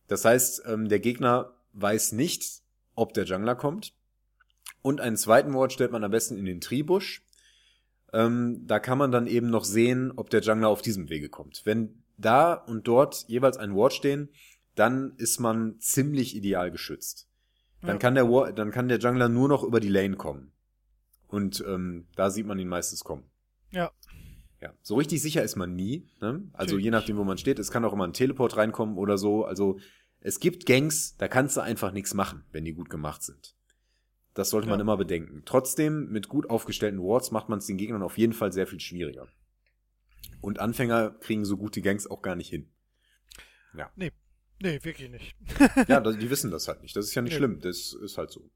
Das 0.08 0.26
heißt, 0.26 0.64
ähm, 0.66 0.89
der 0.89 1.00
Gegner 1.00 1.54
weiß 1.74 2.14
nicht, 2.14 2.62
ob 2.95 3.14
der 3.14 3.26
Jungler 3.26 3.56
kommt. 3.56 3.93
Und 4.82 5.02
einen 5.02 5.18
zweiten 5.18 5.54
Ward 5.54 5.74
stellt 5.74 5.91
man 5.91 6.04
am 6.04 6.12
besten 6.12 6.38
in 6.38 6.45
den 6.45 6.62
Tribusch. 6.62 7.24
Ähm, 8.14 8.66
da 8.66 8.80
kann 8.80 8.97
man 8.97 9.12
dann 9.12 9.28
eben 9.28 9.49
noch 9.49 9.64
sehen, 9.64 10.12
ob 10.16 10.30
der 10.30 10.41
Jungler 10.41 10.70
auf 10.70 10.82
diesem 10.82 11.10
Wege 11.10 11.30
kommt. 11.30 11.62
Wenn 11.66 12.03
da 12.18 12.53
und 12.53 12.88
dort 12.88 13.26
jeweils 13.28 13.57
ein 13.57 13.76
Ward 13.76 13.93
stehen, 13.93 14.30
dann 14.76 15.14
ist 15.18 15.39
man 15.39 15.80
ziemlich 15.80 16.36
ideal 16.36 16.72
geschützt. 16.72 17.28
Dann 17.82 17.91
Ja. 17.91 17.97
kann 17.97 18.16
der 18.16 18.30
Wa- 18.30 18.51
dann 18.51 18.72
kann 18.72 18.88
der 18.88 18.99
Jungler 18.99 19.30
nur 19.30 19.47
noch 19.47 19.64
über 19.64 19.80
die 19.80 19.89
Lane 19.89 20.16
kommen. 20.18 20.51
Und 21.28 21.64
ähm, 21.68 22.07
da 22.16 22.30
sieht 22.30 22.45
man 22.47 22.57
ihn 22.60 22.68
meistens 22.68 23.03
kommen. 23.03 23.24
Ja. 23.72 23.91
Ja, 24.62 24.74
so 24.82 24.95
richtig 24.95 25.22
sicher 25.22 25.43
ist 25.43 25.55
man 25.55 25.76
nie. 25.76 26.10
Ne? 26.20 26.43
Also 26.53 26.78
je 26.78 26.89
Natürlich. 26.89 26.91
nachdem, 26.91 27.18
wo 27.18 27.24
man 27.24 27.38
steht. 27.38 27.60
Es 27.60 27.72
kann 27.72 27.86
auch 27.86 27.93
immer 27.93 28.05
ein 28.05 28.14
Teleport 28.14 28.57
reinkommen 28.57 28.97
oder 28.97 29.18
so. 29.18 29.45
Also 29.45 29.80
es 30.20 30.39
gibt 30.41 30.66
Gangs, 30.66 31.16
da 31.18 31.28
kannst 31.30 31.55
du 31.55 31.62
einfach 31.62 31.93
nichts 31.93 32.14
machen, 32.14 32.43
wenn 32.51 32.66
die 32.66 32.74
gut 32.74 32.89
gemacht 32.89 33.24
sind. 33.24 33.55
Das 34.40 34.50
sollte 34.52 34.70
man 34.70 34.80
Ja. 34.80 34.84
immer 34.84 34.96
bedenken. 34.96 35.44
Trotzdem, 35.46 36.10
mit 36.12 36.30
gut 36.30 36.50
aufgestellten 36.50 37.00
Wards 37.02 37.32
macht 37.32 37.50
man 37.50 37.60
es 37.60 37.66
den 37.66 37.76
Gegnern 37.78 38.02
auf 38.02 38.18
jeden 38.18 38.32
Fall 38.34 38.54
sehr 38.54 38.68
viel 38.68 38.80
schwieriger. 38.80 39.28
Und 40.42 40.60
Anfänger 40.60 41.12
kriegen 41.20 41.44
so 41.44 41.58
gute 41.58 41.82
Gangs 41.82 42.08
auch 42.08 42.22
gar 42.22 42.36
nicht 42.36 42.50
hin. 42.50 42.70
Nee, 43.96 44.80
wirklich 44.84 45.10
nicht. 45.10 45.36
Ja, 45.88 46.00
die 46.02 46.30
wissen 46.30 46.52
das 46.52 46.68
halt 46.68 46.82
nicht. 46.82 46.96
Das 46.96 47.06
ist 47.06 47.16
ja 47.16 47.22
nicht 47.22 47.32
Nee. 47.34 47.38
schlimm. 47.38 47.60
Das 47.62 47.94
ist 47.94 48.18
halt 48.18 48.30
so. 48.30 48.50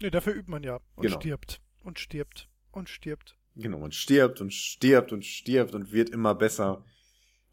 Nee, 0.00 0.10
dafür 0.10 0.34
übt 0.34 0.50
man 0.50 0.62
ja. 0.62 0.80
Und 0.94 1.02
Genau. 1.06 1.20
stirbt. 1.20 1.60
Und 1.82 1.98
stirbt. 1.98 2.48
Und 2.70 2.88
stirbt. 2.88 3.36
Genau, 3.54 3.78
man 3.78 3.92
stirbt 3.92 4.40
und 4.40 4.52
stirbt 4.54 5.12
und 5.12 5.24
stirbt 5.26 5.74
und 5.74 5.92
wird 5.92 6.08
immer 6.10 6.34
besser. 6.34 6.84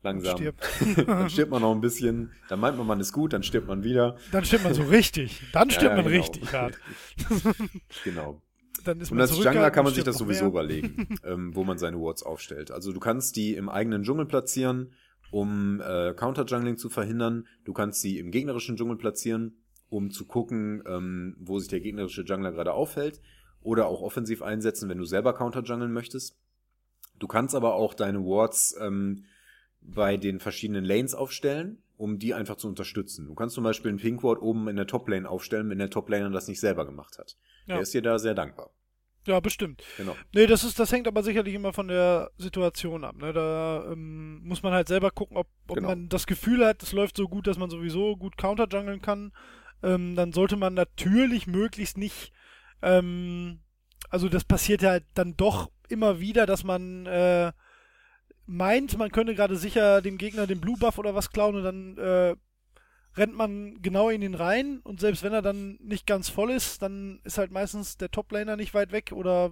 Langsam. 0.02 0.38
Stirbt. 0.38 0.64
dann 1.08 1.30
stirbt 1.30 1.52
man 1.52 1.62
noch 1.62 1.74
ein 1.74 1.82
bisschen, 1.82 2.32
dann 2.50 2.60
meint 2.60 2.78
man, 2.78 2.88
man 2.88 3.00
ist 3.00 3.14
gut, 3.14 3.34
dann 3.34 3.44
stirbt 3.44 3.68
man 3.68 3.84
wieder. 3.84 4.18
Dann 4.32 4.46
stimmt 4.46 4.64
man 4.64 4.74
so 4.74 4.84
richtig. 4.84 5.42
Dann 5.54 5.70
stimmt 5.70 5.84
Ja, 5.92 5.96
man 5.96 6.06
genau. 6.06 6.24
richtig 6.24 6.54
hart. 6.54 6.80
Genau. 8.04 8.42
Dann 8.86 9.02
ist 9.02 9.12
Und 9.12 9.18
man 9.18 9.22
als 9.22 9.32
zurückgehalten, 9.32 9.58
Jungler 9.58 9.72
kann 9.72 9.84
man 9.84 9.94
sich 9.94 10.02
stirbt 10.02 10.16
das 10.16 10.18
sowieso 10.18 10.44
mehr. 10.46 10.52
überlegen, 10.52 11.18
ähm, 11.24 11.56
wo 11.56 11.64
man 11.64 11.78
seine 11.78 11.98
Wards 12.00 12.24
aufstellt. 12.24 12.72
Also 12.72 12.94
du 12.94 13.00
kannst 13.00 13.36
die 13.36 13.56
im 13.56 13.68
eigenen 13.70 14.04
Dschungel 14.04 14.26
platzieren, 14.26 14.94
um 15.32 15.82
äh, 15.82 16.14
Counter-Jungling 16.14 16.78
zu 16.78 16.90
verhindern. 16.90 17.46
Du 17.66 17.74
kannst 17.74 18.02
sie 18.02 18.18
im 18.20 18.32
gegnerischen 18.32 18.78
Dschungel 18.78 18.98
platzieren, 18.98 19.58
um 19.90 20.12
zu 20.12 20.26
gucken, 20.26 20.82
ähm, 20.88 21.36
wo 21.40 21.60
sich 21.60 21.68
der 21.68 21.82
gegnerische 21.82 22.24
Jungler 22.24 22.52
gerade 22.52 22.74
aufhält. 22.74 23.22
Oder 23.62 23.88
auch 23.88 24.02
offensiv 24.02 24.42
einsetzen, 24.42 24.88
wenn 24.88 24.98
du 24.98 25.04
selber 25.04 25.34
Counter-Jungeln 25.34 25.92
möchtest. 25.92 26.38
Du 27.20 27.28
kannst 27.28 27.54
aber 27.56 27.74
auch 27.74 27.94
deine 27.94 28.20
Wards 28.20 28.76
ähm, 28.80 29.26
bei 29.94 30.18
den 30.18 30.40
verschiedenen 30.40 30.84
Lanes 30.86 31.16
aufstellen, 31.16 31.82
um 31.98 32.20
die 32.20 32.34
einfach 32.34 32.56
zu 32.56 32.68
unterstützen. 32.68 33.28
Du 33.28 33.36
kannst 33.36 33.56
zum 33.56 33.64
Beispiel 33.64 33.90
einen 33.90 34.00
Pink 34.00 34.24
Ward 34.24 34.42
oben 34.42 34.68
in 34.68 34.76
der 34.76 34.88
Top-Lane 34.88 35.30
aufstellen, 35.30 35.70
wenn 35.70 35.80
der 35.80 35.90
Top-Laner 35.90 36.30
das 36.30 36.48
nicht 36.48 36.60
selber 36.60 36.86
gemacht 36.86 37.18
hat. 37.18 37.38
Ja. 37.66 37.76
Der 37.76 37.82
ist 37.82 37.94
dir 37.94 38.02
da 38.02 38.18
sehr 38.20 38.34
dankbar. 38.34 38.70
Ja, 39.28 39.40
bestimmt. 39.42 39.84
Genau. 39.98 40.16
Nee, 40.34 40.48
das 40.48 40.64
ist, 40.64 40.80
das 40.80 40.92
hängt 40.92 41.08
aber 41.08 41.24
sicherlich 41.24 41.54
immer 41.54 41.74
von 41.74 41.88
der 41.90 42.32
Situation 42.38 43.04
ab. 43.04 43.18
Ne? 43.18 43.34
Da 43.34 43.92
ähm, 43.92 44.42
muss 44.44 44.64
man 44.64 44.74
halt 44.74 44.88
selber 44.88 45.12
gucken, 45.12 45.38
ob, 45.38 45.48
ob 45.68 45.76
Genau. 45.76 45.90
man 45.90 46.10
das 46.10 46.26
Gefühl 46.26 46.66
hat, 46.66 46.82
es 46.82 46.94
läuft 46.94 47.18
so 47.18 47.28
gut, 47.28 47.46
dass 47.46 47.58
man 47.58 47.70
sowieso 47.70 48.16
gut 48.16 48.38
counterjungeln 48.38 49.02
kann. 49.02 49.34
Ähm, 49.84 50.16
dann 50.16 50.32
sollte 50.32 50.56
man 50.56 50.74
natürlich 50.74 51.48
möglichst 51.48 51.98
nicht, 51.98 52.32
ähm, 52.82 53.60
also 54.10 54.30
das 54.30 54.46
passiert 54.46 54.82
ja 54.82 54.92
halt 54.92 55.06
dann 55.14 55.36
doch 55.36 55.70
immer 55.90 56.20
wieder, 56.20 56.46
dass 56.46 56.64
man 56.64 57.06
äh, 57.06 57.52
meint, 58.50 58.98
man 58.98 59.12
könnte 59.12 59.36
gerade 59.36 59.56
sicher 59.56 60.02
dem 60.02 60.18
Gegner 60.18 60.48
den 60.48 60.60
Blue 60.60 60.78
Buff 60.78 60.98
oder 60.98 61.14
was 61.14 61.32
klauen 61.32 61.56
und 61.56 61.64
dann 61.64 61.98
äh, 61.98 62.36
rennt 63.16 63.36
man 63.36 63.80
genau 63.82 64.10
in 64.10 64.24
ihn 64.24 64.34
rein 64.34 64.80
und 64.84 65.00
selbst 65.00 65.24
wenn 65.24 65.34
er 65.34 65.44
dann 65.44 65.78
nicht 65.82 66.08
ganz 66.08 66.30
voll 66.30 66.50
ist, 66.50 66.82
dann 66.82 67.20
ist 67.24 67.38
halt 67.38 67.52
meistens 67.52 67.98
der 67.98 68.10
Toplaner 68.10 68.56
nicht 68.56 68.74
weit 68.74 68.92
weg 68.92 69.12
oder 69.14 69.52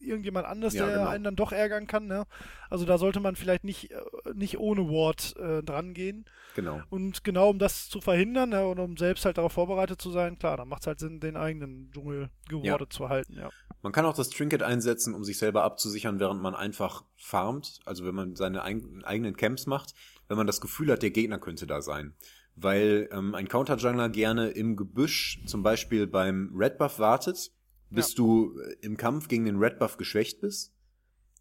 irgendjemand 0.00 0.46
anders, 0.46 0.74
Ja, 0.74 0.86
der 0.86 0.96
genau. 0.96 1.08
einen 1.08 1.24
dann 1.24 1.36
doch 1.36 1.52
ärgern 1.52 1.86
kann. 1.86 2.06
Ne? 2.06 2.26
Also 2.70 2.84
da 2.84 2.98
sollte 2.98 3.20
man 3.20 3.36
vielleicht 3.36 3.64
nicht, 3.64 3.90
äh, 3.90 4.00
nicht 4.34 4.58
ohne 4.58 4.82
Ward 4.88 5.36
äh, 5.36 5.62
dran 5.62 5.94
gehen. 5.94 6.24
Genau. 6.54 6.80
Und 6.90 7.24
genau 7.24 7.50
um 7.50 7.58
das 7.58 7.88
zu 7.88 8.00
verhindern 8.00 8.50
ne, 8.50 8.66
und 8.66 8.78
um 8.78 8.96
selbst 8.96 9.24
halt 9.24 9.38
darauf 9.38 9.52
vorbereitet 9.52 10.00
zu 10.02 10.10
sein, 10.10 10.38
klar, 10.38 10.56
dann 10.56 10.68
macht 10.68 10.82
es 10.82 10.86
halt 10.88 10.98
Sinn, 10.98 11.20
den 11.20 11.36
eigenen 11.36 11.90
Dschungel 11.92 12.30
gewordet 12.48 12.92
zu 12.92 13.08
halten. 13.08 13.34
Ja. 13.34 13.50
Man 13.82 13.92
kann 13.92 14.04
auch 14.06 14.16
das 14.16 14.30
Trinket 14.30 14.62
einsetzen, 14.62 15.14
um 15.14 15.22
sich 15.22 15.38
selber 15.38 15.62
abzusichern, 15.62 16.18
während 16.18 16.42
man 16.42 16.54
einfach 16.56 17.04
farmt. 17.16 17.78
Also 17.84 18.04
wenn 18.04 18.14
man 18.14 18.34
seine 18.34 18.64
eig- 18.64 19.04
eigenen 19.04 19.36
Camps 19.36 19.66
macht, 19.66 19.94
wenn 20.26 20.36
man 20.36 20.46
das 20.48 20.60
Gefühl 20.60 20.90
hat, 20.90 21.02
der 21.02 21.10
Gegner 21.10 21.38
könnte 21.38 21.66
da 21.66 21.80
sein. 21.80 22.14
Weil 22.56 23.08
ähm, 23.12 23.36
ein 23.36 23.46
Counter-Jungler 23.46 24.08
gerne 24.08 24.48
im 24.48 24.74
Gebüsch 24.74 25.40
zum 25.46 25.62
Beispiel 25.62 26.08
beim 26.08 26.52
Red 26.56 26.76
Buff 26.78 26.98
wartet, 26.98 27.52
bis 27.90 28.10
Ja. 28.12 28.16
du 28.16 28.58
äh, 28.60 28.74
im 28.82 28.96
Kampf 28.96 29.28
gegen 29.28 29.44
den 29.44 29.58
Red 29.58 29.78
Buff 29.78 29.96
geschwächt 29.96 30.40
bist. 30.40 30.74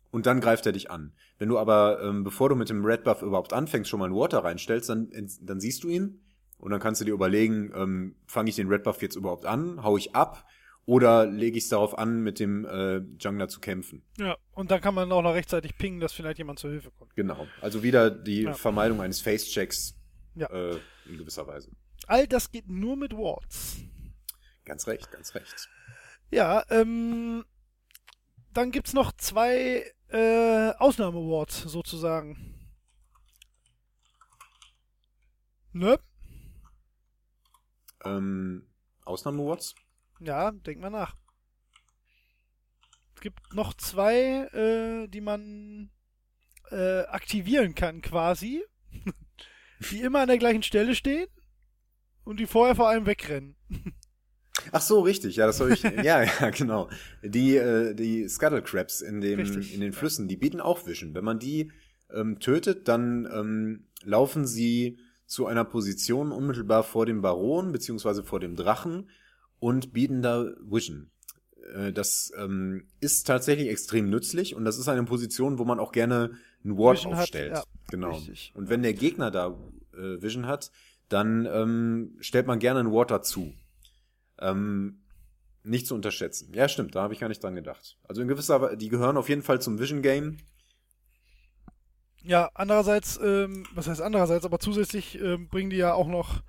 Und 0.10 0.26
dann 0.26 0.40
greift 0.40 0.66
er 0.66 0.72
dich 0.72 0.90
an. 0.90 1.14
Wenn 1.38 1.50
du 1.50 1.58
aber, 1.60 2.02
ähm, 2.02 2.24
bevor 2.24 2.50
du 2.50 2.56
mit 2.56 2.70
dem 2.70 2.84
Red 2.86 3.04
Buff 3.04 3.22
überhaupt 3.22 3.52
anfängst, 3.54 3.90
schon 3.90 4.00
mal 4.00 4.06
einen 4.06 4.16
Water 4.16 4.40
reinstellst, 4.44 4.90
dann, 4.90 5.10
dann 5.42 5.60
siehst 5.60 5.84
du 5.84 5.90
ihn. 5.90 6.22
Und 6.58 6.72
dann 6.72 6.80
kannst 6.80 7.02
du 7.02 7.06
dir 7.06 7.14
überlegen, 7.14 7.72
ähm, 7.76 8.16
fange 8.26 8.50
ich 8.50 8.56
den 8.56 8.68
Red 8.70 8.84
Buff 8.84 9.02
jetzt 9.02 9.16
überhaupt 9.16 9.46
an? 9.46 9.84
Hau 9.84 9.98
ich 9.98 10.16
ab? 10.16 10.46
Oder 10.86 11.26
lege 11.26 11.58
ich 11.58 11.66
es 11.66 11.70
darauf 11.70 11.98
an, 11.98 12.22
mit 12.24 12.40
dem 12.40 12.64
äh, 12.66 13.00
Jungler 13.20 13.50
zu 13.50 13.60
kämpfen? 13.60 14.02
ja, 14.18 14.38
und 14.54 14.72
dann 14.72 14.80
kann 14.80 14.96
man 14.96 15.12
auch 15.12 15.22
noch 15.22 15.34
rechtzeitig 15.34 15.78
pingen, 15.78 16.00
dass 16.00 16.14
vielleicht 16.14 16.38
jemand 16.38 16.58
zur 16.60 16.72
Hilfe 16.72 16.90
kommt. 16.92 17.14
Genau. 17.16 17.46
Also 17.62 17.84
wieder 17.84 18.10
die 18.10 18.44
Ja. 18.44 18.54
Vermeidung 18.54 19.02
eines 19.02 19.20
Face-Checks 19.20 19.96
Ja. 20.36 20.48
äh, 20.50 20.80
in 21.08 21.18
gewisser 21.18 21.46
Weise. 21.46 21.70
All 22.08 22.26
das 22.26 22.50
geht 22.52 22.70
nur 22.70 22.96
mit 22.96 23.12
Wards. 23.12 23.76
Ganz 24.64 24.88
recht, 24.88 25.12
ganz 25.12 25.36
recht. 25.36 25.68
Ja, 26.30 26.64
ähm, 26.70 27.46
dann 28.54 28.72
gibt's 28.72 28.94
noch 28.94 29.12
zwei 29.14 29.92
äh, 30.10 30.72
Ausnahme-Awards 30.78 31.62
sozusagen. 31.64 32.70
Ne? 35.72 36.00
Ähm, 38.04 38.68
Ausnahme-Wards? 39.06 39.76
Ja, 40.20 40.52
denk 40.52 40.80
mal 40.80 40.90
nach. 40.90 41.16
Es 43.16 43.22
gibt 43.22 43.54
noch 43.54 43.74
zwei, 43.74 44.48
äh, 44.54 45.08
die 45.08 45.22
man 45.22 45.92
äh, 46.72 47.02
aktivieren 47.04 47.74
kann 47.76 48.02
quasi, 48.02 48.64
die 49.92 50.02
immer 50.02 50.22
an 50.22 50.28
der 50.28 50.38
gleichen 50.38 50.64
Stelle 50.64 50.96
stehen 50.96 51.28
und 52.24 52.40
die 52.40 52.48
vorher 52.48 52.76
vor 52.76 52.90
allem 52.90 53.06
wegrennen. 53.06 53.56
Ach 54.72 54.82
so, 54.82 55.02
richtig. 55.02 55.36
Ja, 55.36 55.46
das 55.48 55.60
habe 55.60 55.74
ich. 55.74 55.84
ja, 56.04 56.24
ja, 56.24 56.50
genau. 56.50 56.90
Die, 57.24 57.56
äh, 57.56 57.94
die 57.94 58.28
Scuttle 58.28 58.62
Crabs 58.62 59.02
in, 59.02 59.22
dem, 59.22 59.40
Richtig, 59.40 59.74
in 59.74 59.82
den 59.82 59.92
ja. 59.94 59.98
Flüssen, 59.98 60.28
die 60.28 60.38
bieten 60.38 60.62
auch 60.62 60.86
Vision. 60.86 61.14
Wenn 61.14 61.24
man 61.24 61.40
die 61.40 61.72
ähm, 62.14 62.40
tötet, 62.40 62.88
dann 62.88 63.28
ähm, 63.32 63.86
laufen 64.04 64.46
sie 64.46 64.98
zu 65.26 65.46
einer 65.46 65.66
Position 65.66 66.32
unmittelbar 66.32 66.84
vor 66.84 67.06
dem 67.06 67.22
Baron 67.22 67.72
beziehungsweise 67.72 68.24
vor 68.24 68.40
dem 68.40 68.56
Drachen 68.56 69.10
und 69.60 69.94
bieten 69.94 70.22
da 70.22 70.46
Vision. 70.62 71.12
Äh, 71.76 71.92
Das 71.92 72.32
ähm, 72.38 72.88
ist 73.00 73.28
tatsächlich 73.28 73.68
extrem 73.70 74.10
nützlich 74.10 74.56
und 74.56 74.64
das 74.66 74.78
ist 74.78 74.88
eine 74.88 75.04
Position, 75.04 75.58
wo 75.60 75.66
man 75.66 75.80
auch 75.80 75.92
gerne 75.92 76.32
ein 76.64 76.78
Ward 76.78 76.98
Vision 76.98 77.16
hat, 77.16 77.24
aufstellt. 77.24 77.52
ja, 77.54 77.64
genau. 77.90 78.12
richtig. 78.16 78.54
Und 78.56 78.70
wenn 78.70 78.84
der 78.84 78.94
Gegner 78.94 79.32
da 79.32 79.58
äh, 79.94 80.22
Vision 80.22 80.48
hat, 80.48 80.72
dann 81.10 81.46
ähm, 81.52 82.16
stellt 82.20 82.48
man 82.48 82.60
gerne 82.60 82.80
ein 82.82 82.92
Ward 82.92 83.12
dazu. 83.12 83.54
Ähm, 84.40 85.02
nicht 85.64 85.88
zu 85.88 85.96
unterschätzen. 85.96 86.54
Ja, 86.54 86.70
stimmt, 86.70 86.96
da 86.96 87.02
habe 87.02 87.14
ich 87.14 87.20
gar 87.20 87.28
nicht 87.28 87.44
dran 87.44 87.56
gedacht. 87.56 87.98
Also 88.08 88.22
in 88.22 88.28
gewisser 88.28 88.62
Weise, 88.62 88.78
die 88.78 88.90
gehören 88.90 89.18
auf 89.18 89.30
jeden 89.30 89.44
Fall 89.44 89.62
zum 89.62 89.80
Vision 89.80 90.02
Game. 90.02 90.38
Ja, 92.24 92.50
andererseits, 92.54 93.20
ähm, 93.24 93.66
was 93.74 93.88
heißt 93.88 94.02
andererseits, 94.02 94.46
aber 94.46 94.60
zusätzlich 94.60 95.20
ähm, 95.22 95.48
bringen 95.50 95.70
die 95.70 95.78
ja 95.78 95.94
auch 95.94 96.08
noch 96.08 96.42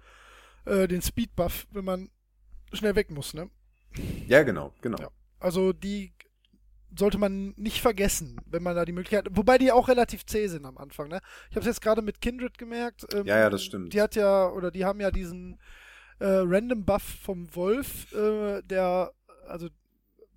äh, 0.64 0.89
den 0.89 1.03
Speed-Buff, 1.03 1.66
wenn 1.70 1.84
man 1.84 2.11
schnell 2.72 2.95
weg 2.97 3.11
muss, 3.11 3.34
ne? 3.34 3.51
Ja, 4.26 4.43
genau, 4.43 4.72
genau. 4.80 4.99
Ja. 4.99 5.11
Also 5.41 5.72
die 5.72 6.12
sollte 6.97 7.18
man 7.18 7.55
nicht 7.57 7.80
vergessen, 7.80 8.41
wenn 8.47 8.62
man 8.62 8.74
da 8.74 8.84
die 8.84 8.93
Möglichkeit, 8.93 9.26
wobei 9.30 9.59
die 9.59 9.70
auch 9.70 9.89
relativ 9.89 10.24
zäh 10.26 10.47
sind 10.49 10.64
am 10.64 10.78
Anfang, 10.78 11.09
ne? 11.09 11.20
Ich 11.51 11.57
habe 11.57 11.61
es 11.61 11.66
jetzt 11.66 11.82
gerade 11.82 12.03
mit 12.03 12.20
Kindred 12.20 12.57
gemerkt. 12.59 13.07
ähm, 13.14 13.26
Ja, 13.26 13.39
ja, 13.39 13.51
das 13.51 13.62
stimmt. 13.62 13.93
Die 13.93 14.01
hat 14.01 14.16
ja, 14.16 14.49
oder 14.49 14.70
die 14.70 14.84
haben 14.84 15.01
ja 15.01 15.11
diesen 15.11 15.59
äh, 16.19 16.27
Random 16.27 16.85
Buff 16.85 17.03
vom 17.03 17.55
Wolf, 17.55 18.12
äh, 18.12 18.62
der, 18.62 19.12
also 19.47 19.69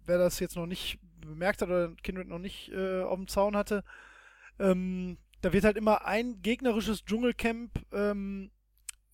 wer 0.06 0.18
das 0.18 0.40
jetzt 0.40 0.56
noch 0.56 0.66
nicht 0.66 1.00
bemerkt 1.20 1.62
hat 1.62 1.70
oder 1.70 1.94
Kindred 2.04 2.28
noch 2.28 2.40
nicht 2.40 2.72
äh, 2.72 3.02
auf 3.02 3.18
dem 3.18 3.28
Zaun 3.28 3.56
hatte, 3.56 3.84
ähm, 4.60 5.18
da 5.42 5.54
wird 5.54 5.64
halt 5.64 5.78
immer 5.78 6.06
ein 6.06 6.42
gegnerisches 6.42 7.04
Dschungelcamp 7.06 7.72
ähm, 7.92 8.52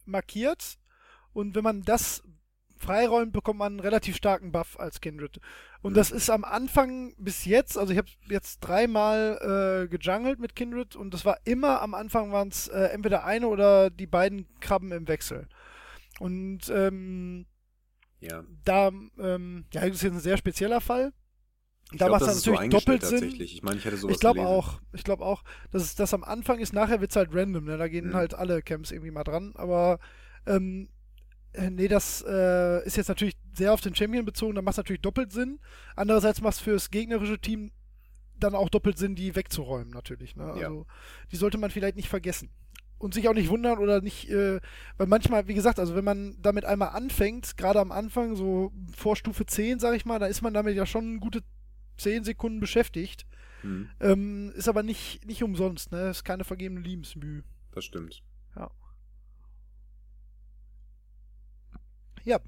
markiert 0.06 0.78
und 1.34 1.56
wenn 1.56 1.64
man 1.64 1.84
das 1.84 2.24
freiräumt, 2.78 3.34
bekommt 3.34 3.60
man 3.60 3.74
einen 3.74 3.80
relativ 3.80 4.16
starken 4.16 4.52
Buff 4.52 4.80
als 4.80 5.02
Kindred. 5.02 5.40
Und 5.82 5.96
das 5.96 6.12
ist 6.12 6.30
am 6.30 6.44
Anfang 6.44 7.14
bis 7.18 7.46
jetzt, 7.46 7.78
also 7.78 7.92
ich 7.92 7.98
habe 7.98 8.10
jetzt 8.30 8.60
dreimal 8.60 9.88
äh, 9.88 9.88
gejungelt 9.88 10.40
mit 10.40 10.56
Kindred 10.56 10.96
und 10.96 11.14
das 11.14 11.26
war 11.26 11.38
immer 11.46 11.82
am 11.82 11.94
Anfang 11.94 12.32
waren 12.32 12.50
es 12.50 12.68
äh, 12.68 12.86
entweder 12.86 13.24
eine 13.24 13.48
oder 13.48 13.90
die 13.90 14.08
beiden 14.08 14.48
Krabben 14.60 14.92
im 14.92 15.08
Wechsel. 15.08 15.48
Und 16.20 16.70
ähm, 16.70 17.46
Ja. 18.20 18.44
da, 18.64 18.88
ähm, 19.20 19.66
ja, 19.74 19.82
das 19.82 19.98
ist 19.98 20.02
jetzt 20.04 20.14
ein 20.14 20.20
sehr 20.20 20.38
spezieller 20.38 20.82
Fall. 20.82 21.14
Ich 21.94 22.00
Da 22.00 22.10
macht's 22.10 22.26
das 22.26 22.42
so 22.42 22.52
natürlich 22.52 22.64
eingestellt 22.66 23.04
doppelt 23.04 23.22
Sinn. 23.22 23.42
Ich 23.42 23.62
meine, 23.64 23.78
ich 23.78 23.86
hätte 23.86 23.96
sowas 23.98 24.16
Ich 24.16 24.20
glaube 24.20 24.42
auch. 24.42 24.82
Ich 24.92 25.04
glaube 25.04 25.24
auch, 25.24 25.44
dass 25.72 25.84
es 25.84 25.96
das 25.96 26.14
am 26.14 26.24
Anfang 26.24 26.60
ist. 26.60 26.74
Nachher 26.74 27.00
wird's 27.00 27.16
halt 27.16 27.30
random. 27.34 27.64
Ne? 27.64 27.78
Da 27.78 27.88
gehen 27.88 28.10
Mhm. 28.10 28.14
halt 28.14 28.34
alle 28.34 28.62
Camps 28.62 28.92
irgendwie 28.92 29.12
mal 29.12 29.24
dran. 29.24 29.54
Aber 29.56 30.00
ähm, 30.46 30.90
äh, 31.54 31.70
nee, 31.70 31.88
das 31.88 32.26
äh, 32.28 32.86
ist 32.86 32.98
jetzt 32.98 33.08
natürlich 33.08 33.38
sehr 33.54 33.72
auf 33.74 33.80
den 33.80 33.96
Champion 33.96 34.26
bezogen. 34.26 34.56
Da 34.56 34.62
macht 34.62 34.74
es 34.74 34.78
natürlich 34.78 35.02
doppelt 35.02 35.32
Sinn. 35.32 35.60
Andererseits 35.96 36.42
macht 36.42 36.56
es 36.56 36.60
fürs 36.60 36.90
gegnerische 36.92 37.40
Team 37.40 37.72
dann 38.38 38.54
auch 38.54 38.70
doppelt 38.70 38.98
Sinn, 38.98 39.16
die 39.16 39.36
wegzuräumen 39.36 39.90
natürlich. 39.94 40.36
Ne? 40.36 40.44
Ja. 40.44 40.68
Also 40.68 40.86
die 41.32 41.38
sollte 41.38 41.58
man 41.58 41.72
vielleicht 41.72 41.96
nicht 41.96 42.10
vergessen. 42.10 42.50
Und 43.00 43.14
sich 43.14 43.30
auch 43.30 43.34
nicht 43.34 43.50
wundern 43.50 43.78
oder 43.78 44.02
nicht, 44.02 44.30
äh, 44.30 44.60
weil 44.98 45.08
manchmal, 45.08 45.48
wie 45.48 45.54
gesagt, 45.54 45.80
also 45.80 45.96
wenn 45.96 46.04
man 46.04 46.36
damit 46.42 46.66
einmal 46.66 46.90
anfängt, 46.90 47.56
gerade 47.58 47.80
am 47.80 47.92
Anfang, 47.92 48.36
so 48.36 48.72
vor 48.96 49.16
Stufe 49.16 49.46
10, 49.46 49.80
sag 49.80 49.96
ich 49.96 50.06
mal, 50.06 50.18
da 50.20 50.26
ist 50.26 50.42
man 50.42 50.54
damit 50.54 50.76
ja 50.76 50.86
schon 50.88 51.20
gute 51.20 51.44
10 51.98 52.24
Sekunden 52.24 52.60
beschäftigt. 52.60 53.26
Hm, 53.62 53.90
Ähm, 54.00 54.52
ist 54.56 54.68
aber 54.68 54.82
nicht, 54.84 55.26
nicht 55.26 55.44
umsonst, 55.44 55.92
ne? 55.92 56.10
Ist 56.10 56.24
keine 56.24 56.44
vergebene 56.44 56.80
Liebensmühe. 56.82 57.44
das 57.72 57.86
stimmt. 57.86 58.24
Ja. 58.56 58.72
Ja, 62.24 62.40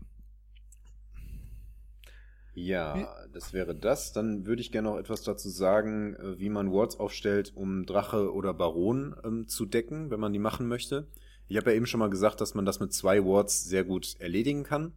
Ja, 2.66 3.16
das 3.34 3.54
wäre 3.54 3.74
das. 3.74 4.12
Dann 4.12 4.46
würde 4.46 4.62
ich 4.62 4.72
gerne 4.72 4.90
noch 4.90 4.98
etwas 4.98 5.24
dazu 5.24 5.50
sagen, 5.50 6.16
äh, 6.16 6.40
wie 6.40 6.50
man 6.50 6.72
Wards 6.72 7.00
aufstellt, 7.00 7.54
um 7.56 7.86
Drache 7.86 8.34
oder 8.34 8.54
Baron 8.54 9.16
ähm, 9.24 9.48
zu 9.48 9.66
decken, 9.66 10.10
wenn 10.12 10.20
man 10.20 10.34
die 10.34 10.40
machen 10.40 10.68
möchte. 10.68 11.08
Ich 11.48 11.58
habe 11.58 11.72
ja 11.72 11.78
eben 11.78 11.86
schon 11.86 12.00
mal 12.00 12.10
gesagt, 12.10 12.42
dass 12.42 12.54
man 12.54 12.66
das 12.66 12.80
mit 12.80 12.94
zwei 12.94 13.24
Wards 13.24 13.64
sehr 13.64 13.84
gut 13.84 14.16
erledigen 14.20 14.64
kann. 14.64 14.94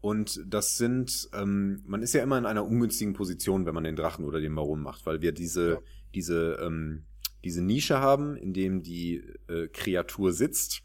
Und 0.00 0.40
das 0.46 0.76
sind, 0.76 1.30
ähm, 1.32 1.82
man 1.86 2.02
ist 2.02 2.12
ja 2.12 2.22
immer 2.22 2.36
in 2.36 2.44
einer 2.44 2.66
ungünstigen 2.66 3.14
Position, 3.14 3.64
wenn 3.64 3.74
man 3.74 3.84
den 3.84 3.96
Drachen 3.96 4.24
oder 4.24 4.40
den 4.40 4.54
Baron 4.54 4.82
macht, 4.82 5.06
weil 5.06 5.22
wir 5.22 5.32
diese, 5.32 5.70
Ja. 5.70 5.78
diese, 6.14 6.58
ähm, 6.60 7.04
diese 7.44 7.62
Nische 7.62 8.00
haben, 8.00 8.36
in 8.36 8.52
dem 8.52 8.82
die 8.82 9.22
äh, 9.48 9.68
Kreatur 9.68 10.32
sitzt. 10.32 10.82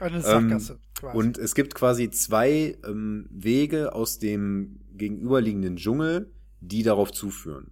Eine 0.00 0.22
Sackgasse 0.22 0.78
quasi. 0.98 1.16
Und 1.16 1.38
es 1.38 1.54
gibt 1.54 1.74
quasi 1.74 2.10
zwei 2.10 2.76
ähm, 2.84 3.28
Wege 3.30 3.92
aus 3.94 4.18
dem 4.18 4.80
gegenüberliegenden 4.94 5.76
Dschungel, 5.76 6.30
die 6.60 6.82
darauf 6.82 7.12
zuführen. 7.12 7.70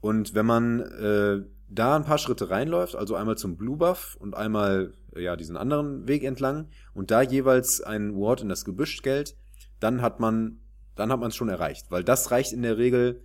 Und 0.00 0.34
wenn 0.34 0.46
man 0.46 0.80
äh, 0.80 1.42
da 1.68 1.96
ein 1.96 2.04
paar 2.04 2.18
Schritte 2.18 2.50
reinläuft, 2.50 2.96
also 2.96 3.14
einmal 3.14 3.36
zum 3.36 3.56
Blue 3.56 3.76
Buff 3.76 4.16
und 4.20 4.34
einmal 4.34 4.94
äh, 5.14 5.22
ja 5.22 5.36
diesen 5.36 5.56
anderen 5.56 6.06
Weg 6.08 6.24
entlang 6.24 6.68
und 6.94 7.10
da 7.10 7.22
jeweils 7.22 7.80
ein 7.80 8.14
Ward 8.14 8.42
in 8.42 8.48
das 8.48 8.64
Gebüsch 8.64 8.96
stellt, 8.96 9.36
dann 9.80 10.02
hat 10.02 10.20
man 10.20 10.58
dann 10.94 11.10
hat 11.10 11.20
man 11.20 11.28
es 11.28 11.36
schon 11.36 11.48
erreicht, 11.48 11.90
weil 11.90 12.04
das 12.04 12.30
reicht 12.30 12.52
in 12.52 12.62
der 12.62 12.76
Regel, 12.76 13.22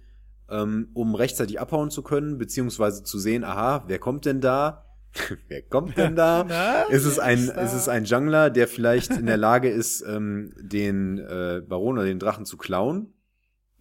ähm, 0.49 0.89
um 0.93 1.15
rechtzeitig 1.15 1.59
abhauen 1.59 1.91
zu 1.91 2.01
können, 2.01 2.37
beziehungsweise 2.37 3.03
zu 3.03 3.19
sehen, 3.19 3.43
aha, 3.43 3.83
wer 3.87 3.99
kommt 3.99 4.25
denn 4.25 4.39
da? 4.39 4.85
wer 5.47 5.61
kommt 5.63 5.97
denn 5.97 6.15
da? 6.15 6.43
Na, 6.47 6.83
ist 6.83 7.05
es 7.05 7.19
ein, 7.19 7.39
ist 7.39 7.49
ist 7.49 7.73
es 7.73 7.89
ein 7.89 8.05
Jungler, 8.05 8.49
der 8.49 8.67
vielleicht 8.67 9.11
in 9.11 9.25
der 9.25 9.37
Lage 9.37 9.69
ist, 9.69 10.01
ähm, 10.01 10.53
den 10.57 11.19
äh, 11.19 11.61
Baron 11.67 11.97
oder 11.97 12.05
den 12.05 12.19
Drachen 12.19 12.45
zu 12.45 12.57
klauen? 12.57 13.13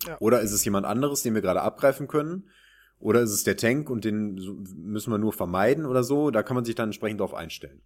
Ja. 0.07 0.17
Oder 0.21 0.41
ist 0.41 0.53
es 0.53 0.65
jemand 0.65 0.87
anderes, 0.87 1.23
den 1.23 1.35
wir 1.35 1.43
gerade 1.43 1.63
abgreifen 1.63 2.07
können? 2.09 2.49
Oder 2.99 3.21
ist 3.21 3.33
es 3.33 3.45
der 3.45 3.57
Tank 3.57 3.91
und 3.91 4.05
den 4.05 4.35
müssen 4.77 5.11
wir 5.11 5.19
nur 5.19 5.33
vermeiden 5.33 5.87
oder 5.87 6.03
so? 6.03 6.31
Da 6.31 6.43
kann 6.43 6.55
man 6.55 6.65
sich 6.65 6.75
dann 6.75 6.89
entsprechend 6.89 7.21
darauf 7.21 7.35
einstellen. 7.35 7.83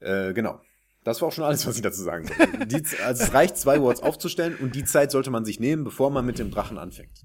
Äh, 0.00 0.32
genau. 0.32 0.60
Das 1.04 1.20
war 1.20 1.28
auch 1.28 1.32
schon 1.32 1.44
alles, 1.44 1.66
was 1.66 1.76
ich 1.76 1.82
dazu 1.82 2.02
sagen 2.02 2.28
wollte. 2.28 2.86
Also 3.04 3.24
es 3.24 3.34
reicht, 3.34 3.56
zwei 3.56 3.80
Words 3.80 4.02
aufzustellen 4.02 4.56
und 4.56 4.76
die 4.76 4.84
Zeit 4.84 5.10
sollte 5.10 5.30
man 5.30 5.44
sich 5.44 5.58
nehmen, 5.58 5.82
bevor 5.82 6.10
man 6.10 6.24
mit 6.24 6.38
dem 6.38 6.52
Drachen 6.52 6.78
anfängt. 6.78 7.24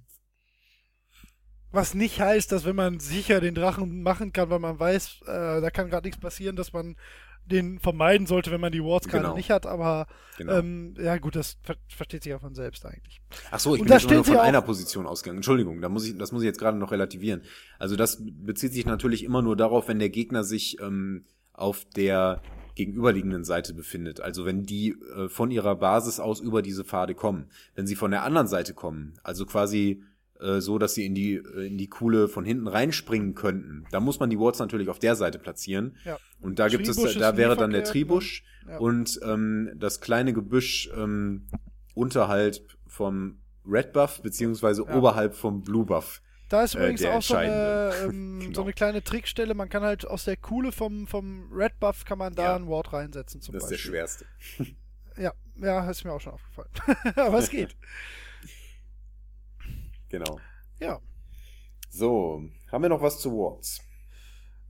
Was 1.77 1.93
nicht 1.93 2.19
heißt, 2.19 2.51
dass 2.51 2.65
wenn 2.65 2.75
man 2.75 2.99
sicher 2.99 3.39
den 3.39 3.53
Drachen 3.53 4.01
machen 4.01 4.33
kann, 4.33 4.49
weil 4.49 4.57
man 4.57 4.79
weiß, 4.79 5.21
äh, 5.27 5.61
da 5.61 5.69
kann 5.69 5.91
gerade 5.91 6.07
nichts 6.07 6.19
passieren, 6.19 6.55
dass 6.55 6.73
man 6.73 6.95
den 7.45 7.77
vermeiden 7.77 8.25
sollte, 8.25 8.49
wenn 8.49 8.59
man 8.59 8.71
die 8.71 8.83
Wards 8.83 9.07
gerade 9.07 9.25
Genau. 9.25 9.35
nicht 9.35 9.51
hat, 9.51 9.67
aber 9.67 10.07
Genau. 10.39 10.57
ähm, 10.57 10.95
ja 10.97 11.17
gut, 11.19 11.35
das 11.35 11.59
ver 11.61 11.75
versteht 11.87 12.23
sich 12.23 12.31
ja 12.31 12.39
von 12.39 12.55
selbst 12.55 12.83
eigentlich. 12.83 13.21
Ach 13.51 13.59
so, 13.59 13.75
ich 13.75 13.81
Und 13.81 13.89
bin 13.89 13.93
jetzt 13.93 14.09
nur 14.09 14.23
von 14.23 14.37
einer 14.37 14.63
Position 14.63 15.05
ausgegangen. 15.05 15.37
Entschuldigung, 15.37 15.79
da 15.79 15.87
muss 15.87 16.07
ich, 16.07 16.17
das 16.17 16.31
muss 16.31 16.41
ich 16.41 16.47
jetzt 16.47 16.57
gerade 16.57 16.79
noch 16.79 16.91
relativieren. 16.91 17.43
Also 17.77 17.95
das 17.95 18.23
bezieht 18.23 18.73
sich 18.73 18.87
natürlich 18.87 19.23
immer 19.23 19.43
nur 19.43 19.55
darauf, 19.55 19.87
wenn 19.87 19.99
der 19.99 20.09
Gegner 20.09 20.43
sich 20.43 20.81
ähm, 20.81 21.25
auf 21.53 21.85
der 21.95 22.41
gegenüberliegenden 22.73 23.43
Seite 23.43 23.75
befindet. 23.75 24.19
Also 24.19 24.45
wenn 24.45 24.63
die 24.63 24.95
äh, 25.15 25.29
von 25.29 25.51
ihrer 25.51 25.75
Basis 25.75 26.19
aus 26.19 26.39
über 26.39 26.63
diese 26.63 26.83
Pfade 26.83 27.13
kommen. 27.13 27.51
Wenn 27.75 27.85
sie 27.85 27.95
von 27.95 28.09
der 28.09 28.23
anderen 28.23 28.47
Seite 28.47 28.73
kommen, 28.73 29.13
also 29.21 29.45
quasi 29.45 30.01
äh, 30.41 30.61
so, 30.61 30.77
dass 30.77 30.93
sie 30.93 31.05
in 31.05 31.15
die 31.15 31.35
äh, 31.35 31.67
in 31.67 31.77
die 31.77 31.87
Kuhle 31.87 32.27
von 32.27 32.45
hinten 32.45 32.67
reinspringen 32.67 33.35
könnten, 33.35 33.85
da 33.91 33.99
muss 33.99 34.19
man 34.19 34.29
die 34.29 34.39
Wards 34.39 34.59
natürlich 34.59 34.89
auf 34.89 34.99
der 34.99 35.15
Seite 35.15 35.39
platzieren. 35.39 35.95
Ja. 36.05 36.17
Und 36.41 36.59
da 36.59 36.67
gibt 36.67 36.87
es, 36.87 36.95
da 37.15 37.37
wäre 37.37 37.55
dann 37.55 37.71
der 37.71 37.81
verkehrt, 37.85 37.87
Tribusch 37.91 38.43
ne? 38.65 38.73
Ja. 38.73 38.77
und 38.79 39.19
ähm, 39.23 39.71
das 39.75 40.01
kleine 40.01 40.33
Gebüsch 40.33 40.89
ähm, 40.95 41.47
unterhalb 41.95 42.55
vom 42.85 43.39
Red 43.65 43.93
Buff 43.93 44.21
beziehungsweise 44.21 44.83
Ja. 44.87 44.95
oberhalb 44.95 45.35
vom 45.35 45.61
Blue 45.61 45.85
Buff. 45.85 46.21
Da 46.49 46.63
ist 46.63 46.75
Äh, 46.75 46.79
übrigens 46.79 47.01
der 47.01 47.15
auch 47.17 47.21
so 47.21 47.35
eine, 47.35 47.91
ähm, 48.05 48.39
Genau. 48.41 48.53
so 48.55 48.61
eine 48.61 48.71
kleine 48.73 49.03
Trickstelle. 49.03 49.53
Man 49.53 49.67
kann 49.67 49.83
halt 49.83 50.07
aus 50.07 50.23
der 50.23 50.37
Kuhle 50.37 50.71
vom, 50.71 51.05
vom 51.07 51.51
Red 51.51 51.77
Buff 51.79 52.05
kann 52.05 52.17
man 52.19 52.33
da 52.35 52.43
Ja. 52.43 52.55
ein 52.55 52.67
Ward 52.67 52.93
reinsetzen 52.93 53.41
zum 53.41 53.53
Das 53.53 53.63
ist 53.63 53.69
der 53.69 53.75
Beispiel. 53.75 53.91
schwerste. 53.91 54.25
Ja, 55.17 55.33
ja, 55.59 55.89
ist 55.89 56.05
mir 56.05 56.13
auch 56.13 56.21
schon 56.21 56.33
aufgefallen. 56.33 56.69
Aber 57.17 57.39
es 57.39 57.49
geht. 57.49 57.75
Genau. 60.09 60.39
Ja. 60.79 60.99
So, 61.89 62.41
haben 62.71 62.81
wir 62.83 62.89
noch 62.89 63.01
was 63.01 63.19
zu 63.19 63.31
Wards? 63.31 63.81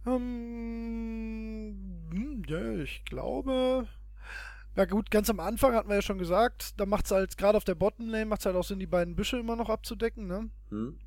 Ähm, 0.06 1.76
hm, 2.12 2.44
ja, 2.48 2.76
ich 2.84 3.04
glaube. 3.06 3.88
Ja 4.76 4.86
gut, 4.86 5.10
ganz 5.10 5.30
am 5.30 5.40
Anfang 5.40 5.74
hatten 5.74 5.90
wir 5.90 5.96
ja 5.96 6.02
schon 6.04 6.20
gesagt, 6.20 6.80
da 6.80 6.86
macht 6.86 7.06
es 7.06 7.12
halt, 7.12 7.36
gerade 7.38 7.58
auf 7.58 7.64
der 7.64 7.74
Bottom-Lane, 7.76 8.26
macht 8.28 8.42
es 8.42 8.46
halt 8.46 8.56
auch 8.56 8.64
Sinn, 8.64 8.78
die 8.80 8.86
beiden 8.86 9.16
Büsche 9.16 9.40
immer 9.40 9.56
noch 9.56 9.70
abzudecken, 9.70 10.28
ne? 10.28 10.50
Hm? 10.70 11.00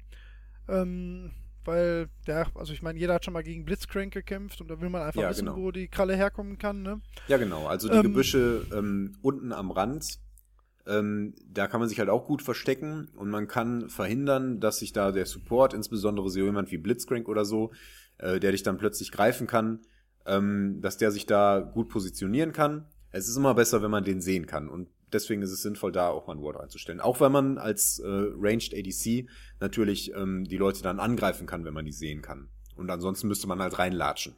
Ähm, 0.68 1.30
weil, 1.64 2.08
ja, 2.26 2.46
also 2.56 2.72
ich 2.72 2.82
meine, 2.82 2.98
jeder 2.98 3.14
hat 3.14 3.24
schon 3.24 3.34
mal 3.34 3.44
gegen 3.44 3.64
Blitzcrank 3.64 4.12
gekämpft 4.12 4.60
und 4.60 4.68
da 4.68 4.80
will 4.80 4.90
man 4.90 5.02
einfach 5.02 5.22
Ja, 5.22 5.30
wissen, 5.30 5.46
genau. 5.46 5.56
wo 5.56 5.70
die 5.70 5.86
Kralle 5.86 6.16
herkommen 6.16 6.58
kann, 6.58 6.82
ne? 6.82 7.00
Ja, 7.28 7.36
genau. 7.36 7.66
Also 7.68 7.88
die 7.88 7.96
Ähm, 7.96 8.02
Gebüsche 8.02 8.66
ähm, 8.74 9.16
unten 9.22 9.52
am 9.52 9.70
Rand, 9.70 10.18
ähm, 10.86 11.34
da 11.46 11.66
kann 11.66 11.80
man 11.80 11.88
sich 11.88 11.98
halt 11.98 12.08
auch 12.08 12.26
gut 12.26 12.42
verstecken 12.42 13.08
und 13.16 13.30
man 13.30 13.48
kann 13.48 13.88
verhindern, 13.88 14.60
dass 14.60 14.78
sich 14.78 14.92
da 14.92 15.12
der 15.12 15.26
Support, 15.26 15.74
insbesondere 15.74 16.30
so 16.30 16.40
jemand 16.40 16.70
wie 16.70 16.78
Blitzcrank 16.78 17.28
oder 17.28 17.44
so, 17.44 17.72
äh, 18.18 18.40
der 18.40 18.52
dich 18.52 18.62
dann 18.62 18.78
plötzlich 18.78 19.12
greifen 19.12 19.46
kann, 19.46 19.80
ähm, 20.26 20.80
dass 20.80 20.96
der 20.96 21.10
sich 21.10 21.26
da 21.26 21.60
gut 21.60 21.88
positionieren 21.88 22.52
kann. 22.52 22.86
Es 23.10 23.28
ist 23.28 23.36
immer 23.36 23.54
besser, 23.54 23.82
wenn 23.82 23.90
man 23.90 24.04
den 24.04 24.20
sehen 24.20 24.46
kann 24.46 24.68
und 24.68 24.88
deswegen 25.12 25.42
ist 25.42 25.50
es 25.50 25.62
sinnvoll, 25.62 25.92
da 25.92 26.08
auch 26.08 26.26
mal 26.26 26.36
ein 26.36 26.42
Ward 26.42 26.56
einzustellen. 26.56 27.00
Auch 27.00 27.20
weil 27.20 27.30
man 27.30 27.58
als 27.58 27.98
äh, 27.98 28.06
Ranged 28.06 28.74
ADC 28.74 29.28
natürlich 29.60 30.12
ähm, 30.14 30.44
die 30.44 30.56
Leute 30.56 30.82
dann 30.82 31.00
angreifen 31.00 31.46
kann, 31.46 31.64
wenn 31.64 31.74
man 31.74 31.84
die 31.84 31.92
sehen 31.92 32.22
kann. 32.22 32.48
Und 32.76 32.90
ansonsten 32.90 33.28
müsste 33.28 33.46
man 33.46 33.60
halt 33.60 33.78
reinlatschen. 33.78 34.36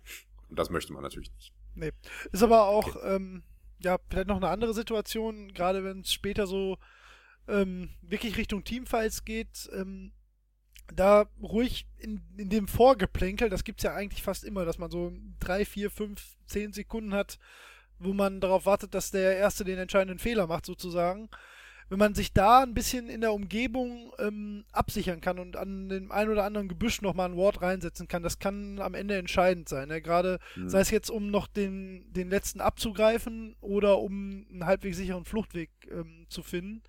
Und 0.48 0.58
das 0.58 0.70
möchte 0.70 0.92
man 0.92 1.02
natürlich 1.02 1.32
nicht. 1.34 1.54
Nee. 1.74 1.90
Ist 2.32 2.42
aber 2.42 2.66
auch, 2.66 2.96
ähm, 3.04 3.42
ja, 3.82 3.98
vielleicht 4.08 4.28
noch 4.28 4.36
eine 4.36 4.48
andere 4.48 4.74
Situation, 4.74 5.52
gerade 5.54 5.84
wenn 5.84 6.00
es 6.00 6.12
später 6.12 6.46
so 6.46 6.78
ähm, 7.48 7.90
wirklich 8.02 8.36
Richtung 8.36 8.64
Teamfights 8.64 9.24
geht, 9.24 9.68
ähm, 9.74 10.12
da 10.94 11.26
ruhig 11.40 11.86
in, 11.98 12.22
in 12.36 12.50
dem 12.50 12.68
Vorgeplänkel, 12.68 13.48
das 13.48 13.64
gibt's 13.64 13.82
ja 13.82 13.94
eigentlich 13.94 14.22
fast 14.22 14.44
immer, 14.44 14.64
dass 14.64 14.78
man 14.78 14.90
so 14.90 15.12
drei, 15.40 15.64
vier, 15.64 15.90
fünf, 15.90 16.36
zehn 16.46 16.72
Sekunden 16.72 17.14
hat, 17.14 17.38
wo 17.98 18.12
man 18.12 18.40
darauf 18.40 18.66
wartet, 18.66 18.94
dass 18.94 19.10
der 19.10 19.36
Erste 19.36 19.64
den 19.64 19.78
entscheidenden 19.78 20.18
Fehler 20.18 20.46
macht, 20.46 20.66
sozusagen. 20.66 21.28
Wenn 21.92 21.98
man 21.98 22.14
sich 22.14 22.32
da 22.32 22.62
ein 22.62 22.72
bisschen 22.72 23.10
in 23.10 23.20
der 23.20 23.34
Umgebung 23.34 24.14
ähm, 24.18 24.64
absichern 24.72 25.20
kann 25.20 25.38
und 25.38 25.58
an 25.58 25.90
dem 25.90 26.10
ein 26.10 26.30
oder 26.30 26.44
anderen 26.44 26.66
Gebüsch 26.66 27.02
nochmal 27.02 27.28
ein 27.28 27.36
Ward 27.36 27.60
reinsetzen 27.60 28.08
kann, 28.08 28.22
das 28.22 28.38
kann 28.38 28.78
am 28.80 28.94
Ende 28.94 29.18
entscheidend 29.18 29.68
sein. 29.68 29.88
Ne? 29.88 30.00
Gerade 30.00 30.38
Hm. 30.54 30.70
sei 30.70 30.80
es 30.80 30.90
jetzt, 30.90 31.10
um 31.10 31.30
noch 31.30 31.46
den, 31.48 32.10
den 32.10 32.30
letzten 32.30 32.62
abzugreifen 32.62 33.56
oder 33.60 33.98
um 33.98 34.46
einen 34.50 34.64
halbwegs 34.64 34.96
sicheren 34.96 35.26
Fluchtweg 35.26 35.68
ähm, 35.90 36.24
zu 36.30 36.42
finden. 36.42 36.82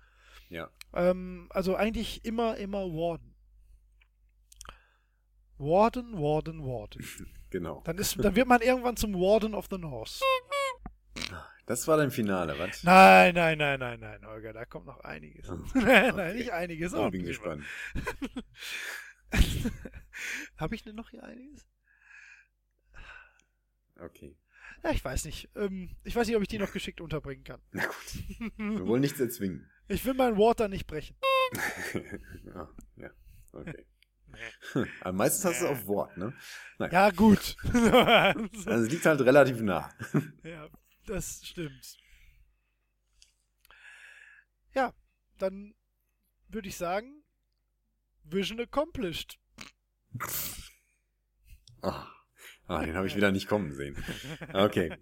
Ja. 0.48 0.70
Ähm, 0.94 1.48
also 1.50 1.76
eigentlich 1.76 2.24
immer, 2.24 2.56
immer 2.56 2.86
Warden. 2.86 3.34
Warden, 5.58 6.14
Warden, 6.14 6.64
Warden. 6.64 7.04
Genau. 7.50 7.82
Dann, 7.84 7.98
ist, 7.98 8.16
dann 8.18 8.34
wird 8.34 8.48
man 8.48 8.62
irgendwann 8.62 8.96
zum 8.96 9.12
Warden 9.14 9.54
of 9.54 9.66
the 9.70 9.76
North. 9.76 10.18
Das 11.66 11.88
war 11.88 11.96
dein 11.96 12.10
Finale, 12.10 12.58
was? 12.58 12.84
Nein, 12.84 13.34
nein, 13.34 13.56
nein, 13.56 13.80
nein, 13.80 14.00
nein, 14.00 14.26
Holger, 14.26 14.52
da 14.52 14.66
kommt 14.66 14.86
noch 14.86 15.00
einiges. 15.00 15.48
Oh, 15.48 15.54
nein, 15.74 15.84
nein, 15.84 16.12
okay. 16.12 16.34
nicht 16.34 16.52
einiges. 16.52 16.92
Ich 16.92 16.98
auch 16.98 17.10
bin 17.10 17.24
gespannt. 17.24 17.64
Habe 20.56 20.74
ich 20.74 20.82
denn 20.82 20.94
noch 20.94 21.10
hier 21.10 21.24
einiges? 21.24 21.66
Okay. 23.98 24.36
Ja, 24.82 24.90
ich 24.90 25.02
weiß 25.04 25.24
nicht. 25.24 25.48
Ähm, 25.56 25.96
ich 26.04 26.14
weiß 26.14 26.26
nicht, 26.26 26.36
ob 26.36 26.42
ich 26.42 26.48
die 26.48 26.58
noch 26.58 26.72
geschickt 26.72 27.00
unterbringen 27.00 27.44
kann. 27.44 27.60
Na 27.72 27.86
gut. 27.86 27.96
Wir 28.58 28.86
wollen 28.86 29.00
nichts 29.00 29.18
erzwingen. 29.18 29.70
Ich 29.88 30.04
will 30.04 30.14
meinen 30.14 30.36
Water 30.36 30.68
nicht 30.68 30.86
brechen. 30.86 31.16
ja, 32.44 32.68
ja. 32.96 33.10
Okay. 33.52 33.86
Aber 35.00 35.12
meistens 35.12 35.44
hast 35.44 35.60
du 35.60 35.66
es 35.66 35.70
auf 35.70 35.86
Wort, 35.86 36.16
ne? 36.16 36.34
Naja. 36.78 36.92
Ja, 36.92 37.10
gut. 37.10 37.56
Also 38.66 38.84
es 38.84 38.90
liegt 38.90 39.06
halt 39.06 39.20
relativ 39.20 39.60
nah. 39.60 39.90
ja, 40.42 40.68
das 41.06 41.46
stimmt. 41.46 41.98
Ja, 44.74 44.92
dann 45.38 45.74
würde 46.48 46.68
ich 46.68 46.76
sagen, 46.76 47.24
Vision 48.24 48.60
accomplished. 48.60 49.38
Ah. 51.82 52.06
Ah, 52.66 52.84
den 52.84 52.94
habe 52.94 53.06
ich 53.06 53.14
wieder 53.14 53.30
nicht 53.30 53.46
kommen 53.48 53.72
sehen. 53.72 53.96
Okay. 54.52 54.92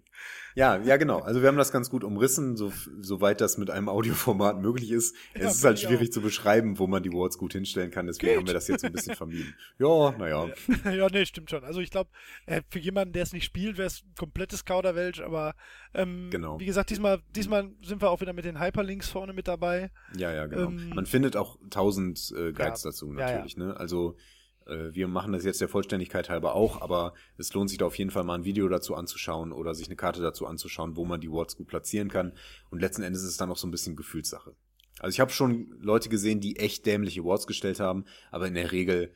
Ja, 0.55 0.77
ja, 0.83 0.97
genau. 0.97 1.19
Also 1.19 1.41
wir 1.41 1.47
haben 1.47 1.57
das 1.57 1.71
ganz 1.71 1.89
gut 1.89 2.03
umrissen, 2.03 2.55
so, 2.57 2.71
soweit 2.99 3.41
das 3.41 3.57
mit 3.57 3.69
einem 3.71 3.89
Audioformat 3.89 4.61
möglich 4.61 4.91
ist. 4.91 5.15
Ja, 5.33 5.47
es 5.47 5.55
ist 5.55 5.63
halt 5.63 5.79
schwierig 5.79 6.09
auch. 6.09 6.13
zu 6.13 6.21
beschreiben, 6.21 6.77
wo 6.77 6.85
man 6.87 7.01
die 7.01 7.11
Worts 7.11 7.37
gut 7.37 7.53
hinstellen 7.53 7.89
kann, 7.89 8.05
deswegen 8.05 8.27
Geht. 8.27 8.37
haben 8.37 8.47
wir 8.47 8.53
das 8.53 8.67
jetzt 8.67 8.83
ein 8.85 8.91
bisschen 8.91 9.15
vermieden. 9.15 9.55
Ja, 9.79 10.11
naja. 10.11 10.47
ja, 10.91 11.07
nee, 11.09 11.25
stimmt 11.25 11.49
schon. 11.49 11.63
Also 11.63 11.79
ich 11.79 11.89
glaube, 11.89 12.09
äh, 12.45 12.61
für 12.69 12.79
jemanden, 12.79 13.13
der 13.13 13.23
es 13.23 13.33
nicht 13.33 13.45
spielt, 13.45 13.77
wäre 13.77 13.87
es 13.87 14.03
ein 14.03 14.13
komplettes 14.15 14.65
Kauderwelsch, 14.65 15.21
aber 15.21 15.55
ähm, 15.93 16.29
Genau. 16.29 16.59
wie 16.59 16.65
gesagt, 16.65 16.89
diesmal, 16.91 17.21
diesmal 17.35 17.71
sind 17.81 18.01
wir 18.01 18.11
auch 18.11 18.21
wieder 18.21 18.33
mit 18.33 18.45
den 18.45 18.59
Hyperlinks 18.59 19.09
vorne 19.09 19.33
mit 19.33 19.47
dabei. 19.47 19.89
Ja, 20.15 20.31
ja, 20.31 20.45
genau. 20.45 20.67
Ähm, 20.67 20.89
Man 20.93 21.05
findet 21.07 21.35
auch 21.35 21.57
tausend 21.71 22.31
äh, 22.37 22.51
Guides 22.51 22.83
Ja, 22.83 22.89
dazu 22.91 23.13
ja, 23.13 23.19
ja. 23.19 23.31
natürlich, 23.35 23.57
ne? 23.57 23.75
Also 23.77 24.17
wir 24.65 25.07
machen 25.07 25.33
das 25.33 25.43
jetzt 25.43 25.61
der 25.61 25.67
Vollständigkeit 25.69 26.29
halber 26.29 26.55
auch, 26.55 26.81
aber 26.81 27.13
es 27.37 27.53
lohnt 27.53 27.69
sich 27.69 27.77
da 27.79 27.85
auf 27.85 27.97
jeden 27.97 28.11
Fall 28.11 28.23
mal 28.23 28.35
ein 28.35 28.45
Video 28.45 28.67
dazu 28.69 28.95
anzuschauen 28.95 29.51
oder 29.51 29.75
sich 29.75 29.87
eine 29.87 29.95
Karte 29.95 30.21
dazu 30.21 30.47
anzuschauen, 30.47 30.95
wo 30.95 31.05
man 31.05 31.19
die 31.21 31.29
Worts 31.31 31.55
gut 31.57 31.67
platzieren 31.67 32.09
kann. 32.09 32.33
Und 32.69 32.79
letzten 32.79 33.03
Endes 33.03 33.23
ist 33.23 33.29
es 33.29 33.37
dann 33.37 33.51
auch 33.51 33.57
so 33.57 33.67
ein 33.67 33.71
bisschen 33.71 33.95
Gefühlssache. 33.95 34.55
Also 34.99 35.13
ich 35.15 35.19
habe 35.19 35.31
schon 35.31 35.75
Leute 35.79 36.07
gesehen, 36.09 36.39
die 36.39 36.57
echt 36.57 36.85
dämliche 36.85 37.23
Worts 37.23 37.47
gestellt 37.47 37.79
haben, 37.79 38.05
aber 38.31 38.47
in 38.47 38.53
der 38.53 38.71
Regel 38.71 39.13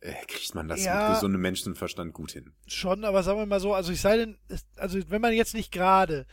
äh, 0.00 0.14
kriegt 0.26 0.54
man 0.54 0.68
das 0.68 0.84
Ja. 0.84 0.96
mit 0.98 1.06
gesundem 1.14 1.40
Menschenverstand 1.42 2.12
gut 2.14 2.32
hin. 2.32 2.52
Schon, 2.66 3.04
aber 3.04 3.22
sagen 3.22 3.38
wir 3.38 3.46
mal 3.46 3.60
so, 3.60 3.74
also 3.74 3.92
ich 3.92 4.00
sei 4.00 4.16
denn, 4.16 4.38
also 4.76 4.98
wenn 5.10 5.20
man 5.20 5.32
jetzt 5.34 5.54
nicht 5.54 5.70
gerade 5.72 6.26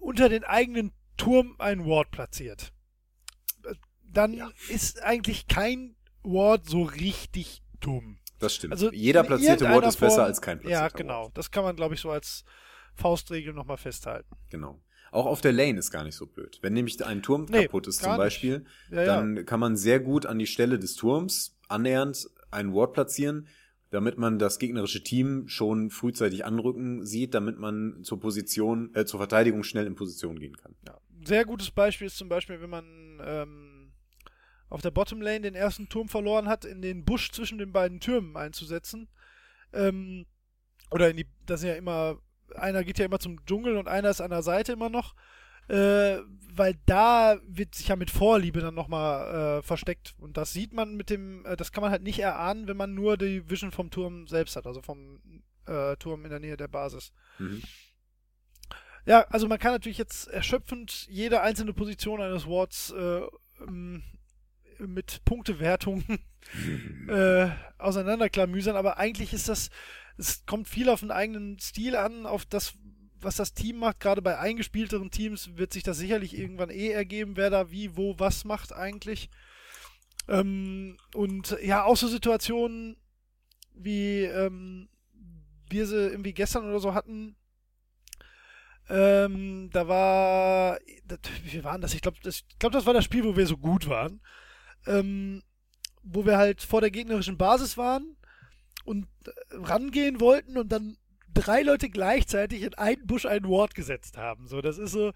unter 0.00 0.28
den 0.28 0.44
eigenen 0.44 0.92
Turm 1.16 1.54
ein 1.58 1.84
Ward 1.86 2.10
platziert, 2.10 2.72
äh, 3.64 3.74
dann 4.02 4.32
Ja. 4.34 4.50
ist 4.68 5.02
eigentlich 5.02 5.46
kein 5.46 5.94
Ward 6.22 6.68
so 6.68 6.82
richtig 6.82 7.62
dumm. 7.80 8.18
Das 8.38 8.54
stimmt. 8.54 8.72
Also 8.72 8.90
Jeder 8.92 9.22
platzierte 9.22 9.64
Wort 9.64 9.70
irgendeiner 9.70 9.88
ist 9.88 10.00
besser 10.00 10.14
Form- 10.16 10.24
als 10.26 10.40
kein 10.40 10.58
platzierter 10.60 10.82
Ja, 10.84 10.88
genau. 10.88 11.30
Das 11.34 11.50
kann 11.50 11.64
man, 11.64 11.76
glaube 11.76 11.94
ich, 11.94 12.00
so 12.00 12.10
als 12.10 12.44
Faustregel 12.94 13.54
nochmal 13.54 13.76
festhalten. 13.78 14.34
Genau. 14.50 14.80
Auch 15.12 15.26
auf 15.26 15.40
der 15.42 15.52
Lane 15.52 15.78
ist 15.78 15.90
gar 15.90 16.04
nicht 16.04 16.14
so 16.16 16.26
blöd. 16.26 16.58
Wenn 16.62 16.72
nämlich 16.72 17.04
ein 17.04 17.22
Turm 17.22 17.46
Nee, 17.50 17.64
kaputt 17.66 17.86
ist 17.86 18.02
zum. 18.02 18.16
Beispiel, 18.16 18.64
Ja, 18.90 19.02
ja. 19.02 19.16
dann 19.16 19.44
kann 19.44 19.60
man 19.60 19.76
sehr 19.76 20.00
gut 20.00 20.26
an 20.26 20.38
die 20.38 20.46
Stelle 20.46 20.78
des 20.78 20.94
Turms 20.96 21.58
annähernd 21.68 22.28
ein 22.50 22.72
Ward 22.74 22.94
platzieren, 22.94 23.46
damit 23.90 24.16
man 24.16 24.38
das 24.38 24.58
gegnerische 24.58 25.02
Team 25.04 25.48
schon 25.48 25.90
frühzeitig 25.90 26.44
anrücken 26.46 27.04
sieht, 27.04 27.34
damit 27.34 27.58
man 27.58 28.02
zur 28.02 28.20
Position, 28.20 28.90
äh, 28.94 29.04
zur 29.04 29.20
Verteidigung 29.20 29.64
schnell 29.64 29.86
in 29.86 29.94
Position 29.94 30.38
gehen 30.38 30.56
kann. 30.56 30.74
Ja. 30.86 30.98
Ein 31.20 31.26
sehr 31.26 31.44
gutes 31.44 31.70
Beispiel 31.70 32.06
ist 32.06 32.16
zum 32.16 32.28
Beispiel, 32.30 32.60
wenn 32.62 32.70
man 32.70 33.20
ähm, 33.22 33.71
auf 34.72 34.80
der 34.80 34.90
Bottom 34.90 35.20
Lane 35.20 35.42
den 35.42 35.54
ersten 35.54 35.88
Turm 35.88 36.08
verloren 36.08 36.48
hat, 36.48 36.64
in 36.64 36.80
den 36.80 37.04
Busch 37.04 37.30
zwischen 37.30 37.58
den 37.58 37.72
beiden 37.72 38.00
Türmen 38.00 38.36
einzusetzen. 38.36 39.08
Ähm, 39.72 40.24
oder 40.90 41.10
in 41.10 41.18
die, 41.18 41.26
das 41.44 41.60
sind 41.60 41.70
ja 41.70 41.76
immer, 41.76 42.18
einer 42.54 42.82
geht 42.82 42.98
ja 42.98 43.04
immer 43.04 43.18
zum 43.18 43.44
Dschungel 43.44 43.76
und 43.76 43.86
einer 43.86 44.08
ist 44.08 44.22
an 44.22 44.30
der 44.30 44.42
Seite 44.42 44.72
immer 44.72 44.88
noch. 44.88 45.14
Äh, 45.68 46.18
weil 46.54 46.74
da 46.86 47.38
wird 47.46 47.74
sich 47.74 47.88
ja 47.88 47.96
mit 47.96 48.10
Vorliebe 48.10 48.60
dann 48.60 48.74
nochmal 48.74 49.58
äh, 49.58 49.62
versteckt. 49.62 50.14
Und 50.18 50.36
das 50.36 50.52
sieht 50.52 50.72
man 50.72 50.96
mit 50.96 51.10
dem, 51.10 51.44
äh, 51.44 51.56
das 51.56 51.70
kann 51.70 51.82
man 51.82 51.90
halt 51.90 52.02
nicht 52.02 52.18
erahnen, 52.18 52.66
wenn 52.66 52.76
man 52.76 52.94
nur 52.94 53.16
die 53.16 53.48
Vision 53.48 53.72
vom 53.72 53.90
Turm 53.90 54.26
selbst 54.26 54.56
hat, 54.56 54.66
also 54.66 54.80
vom 54.80 55.20
äh, 55.66 55.96
Turm 55.96 56.24
in 56.24 56.30
der 56.30 56.40
Nähe 56.40 56.56
der 56.56 56.68
Basis. 56.68 57.12
Mhm. 57.38 57.62
Ja, 59.04 59.26
also 59.28 59.48
man 59.48 59.58
kann 59.58 59.72
natürlich 59.72 59.98
jetzt 59.98 60.28
erschöpfend 60.28 61.06
jede 61.08 61.42
einzelne 61.42 61.74
Position 61.74 62.22
eines 62.22 62.46
Wards 62.46 62.90
äh, 62.90 63.22
ähm, 63.66 64.02
mit 64.86 65.24
Punktewertung 65.24 66.04
äh, 67.08 67.48
auseinanderklamüsern, 67.78 68.76
aber 68.76 68.98
eigentlich 68.98 69.32
ist 69.32 69.48
das, 69.48 69.70
es 70.16 70.44
kommt 70.46 70.68
viel 70.68 70.88
auf 70.88 71.00
den 71.00 71.10
eigenen 71.10 71.58
Stil 71.58 71.96
an, 71.96 72.26
auf 72.26 72.44
das, 72.44 72.74
was 73.20 73.36
das 73.36 73.54
Team 73.54 73.78
macht. 73.78 74.00
Gerade 74.00 74.22
bei 74.22 74.38
eingespielteren 74.38 75.10
Teams 75.10 75.56
wird 75.56 75.72
sich 75.72 75.82
das 75.82 75.98
sicherlich 75.98 76.36
irgendwann 76.36 76.70
eh 76.70 76.90
ergeben, 76.90 77.36
wer 77.36 77.50
da 77.50 77.70
wie, 77.70 77.96
wo, 77.96 78.18
was 78.18 78.44
macht 78.44 78.72
eigentlich. 78.72 79.30
Ähm, 80.28 80.96
und 81.14 81.56
ja, 81.62 81.84
auch 81.84 81.96
so 81.96 82.08
Situationen, 82.08 82.96
wie 83.74 84.22
ähm, 84.24 84.88
wir 85.68 85.86
sie 85.86 86.08
irgendwie 86.08 86.34
gestern 86.34 86.68
oder 86.68 86.80
so 86.80 86.94
hatten, 86.94 87.36
ähm, 88.88 89.70
da 89.72 89.88
war, 89.88 90.78
das, 91.06 91.18
wie 91.44 91.64
waren 91.64 91.80
das? 91.80 91.94
Ich 91.94 92.02
glaube, 92.02 92.18
das, 92.22 92.44
ich 92.48 92.58
glaub, 92.58 92.72
das 92.72 92.86
war 92.86 92.94
das 92.94 93.04
Spiel, 93.04 93.24
wo 93.24 93.36
wir 93.36 93.46
so 93.46 93.56
gut 93.56 93.88
waren. 93.88 94.20
Ähm, 94.86 95.42
wo 96.02 96.26
wir 96.26 96.36
halt 96.36 96.62
vor 96.62 96.80
der 96.80 96.90
gegnerischen 96.90 97.38
Basis 97.38 97.76
waren 97.78 98.16
und 98.84 99.06
äh, 99.26 99.30
rangehen 99.52 100.20
wollten 100.20 100.58
und 100.58 100.70
dann 100.70 100.96
drei 101.32 101.62
Leute 101.62 101.88
gleichzeitig 101.88 102.62
in 102.62 102.74
einen 102.74 103.06
Busch 103.06 103.26
ein 103.26 103.44
Ward 103.44 103.74
gesetzt 103.74 104.16
haben. 104.16 104.46
So, 104.48 104.60
das 104.60 104.78
ist 104.78 104.92
so, 104.92 105.12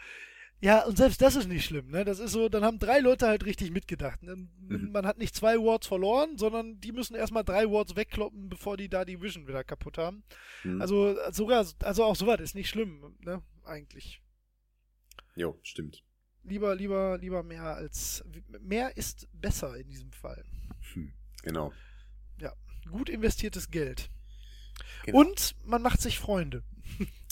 ja, 0.61 0.85
und 0.85 0.97
selbst 0.97 1.21
das 1.21 1.37
ist 1.37 1.49
nicht 1.49 1.67
schlimm, 1.67 1.91
ne? 1.91 2.05
Das 2.05 2.19
ist 2.19 2.33
so, 2.33 2.49
dann 2.49 2.65
haben 2.65 2.79
drei 2.79 3.01
Leute 3.01 3.27
halt 3.27 3.45
richtig 3.45 3.71
mitgedacht. 3.71 4.23
Ne? 4.23 4.49
Mhm. 4.59 4.91
Man 4.91 5.07
hat 5.07 5.19
nicht 5.19 5.35
zwei 5.35 5.57
Wards 5.57 5.87
verloren, 5.87 6.39
sondern 6.39 6.81
die 6.81 6.93
müssen 6.93 7.15
erstmal 7.15 7.45
drei 7.45 7.71
Wards 7.71 7.95
wegkloppen, 7.95 8.49
bevor 8.49 8.77
die 8.77 8.89
da 8.89 9.05
die 9.05 9.21
Vision 9.21 9.47
wieder 9.47 9.65
kaputt 9.65 9.99
haben. 9.99 10.25
Mhm. 10.65 10.81
Also 10.81 11.17
sogar, 11.31 11.67
also 11.83 12.05
auch 12.05 12.17
sowas 12.17 12.41
ist 12.41 12.55
nicht 12.55 12.71
schlimm, 12.71 13.17
ne? 13.21 13.43
Eigentlich. 13.65 14.23
Jo, 15.35 15.59
stimmt. 15.63 16.06
Lieber, 16.47 16.75
lieber, 16.75 17.19
lieber 17.19 17.43
mehr 17.43 17.75
als 17.75 18.25
mehr 18.61 18.97
ist 18.97 19.27
besser 19.33 19.77
in 19.77 19.89
diesem 19.89 20.13
Fall. 20.13 20.45
Hm. 20.95 21.13
Genau. 21.43 21.73
Gut 22.91 23.09
investiertes 23.09 23.71
Geld. 23.71 24.11
Genau. 25.05 25.19
Und 25.19 25.57
man 25.65 25.83
macht 25.83 26.01
sich 26.01 26.19
Freunde. 26.21 26.63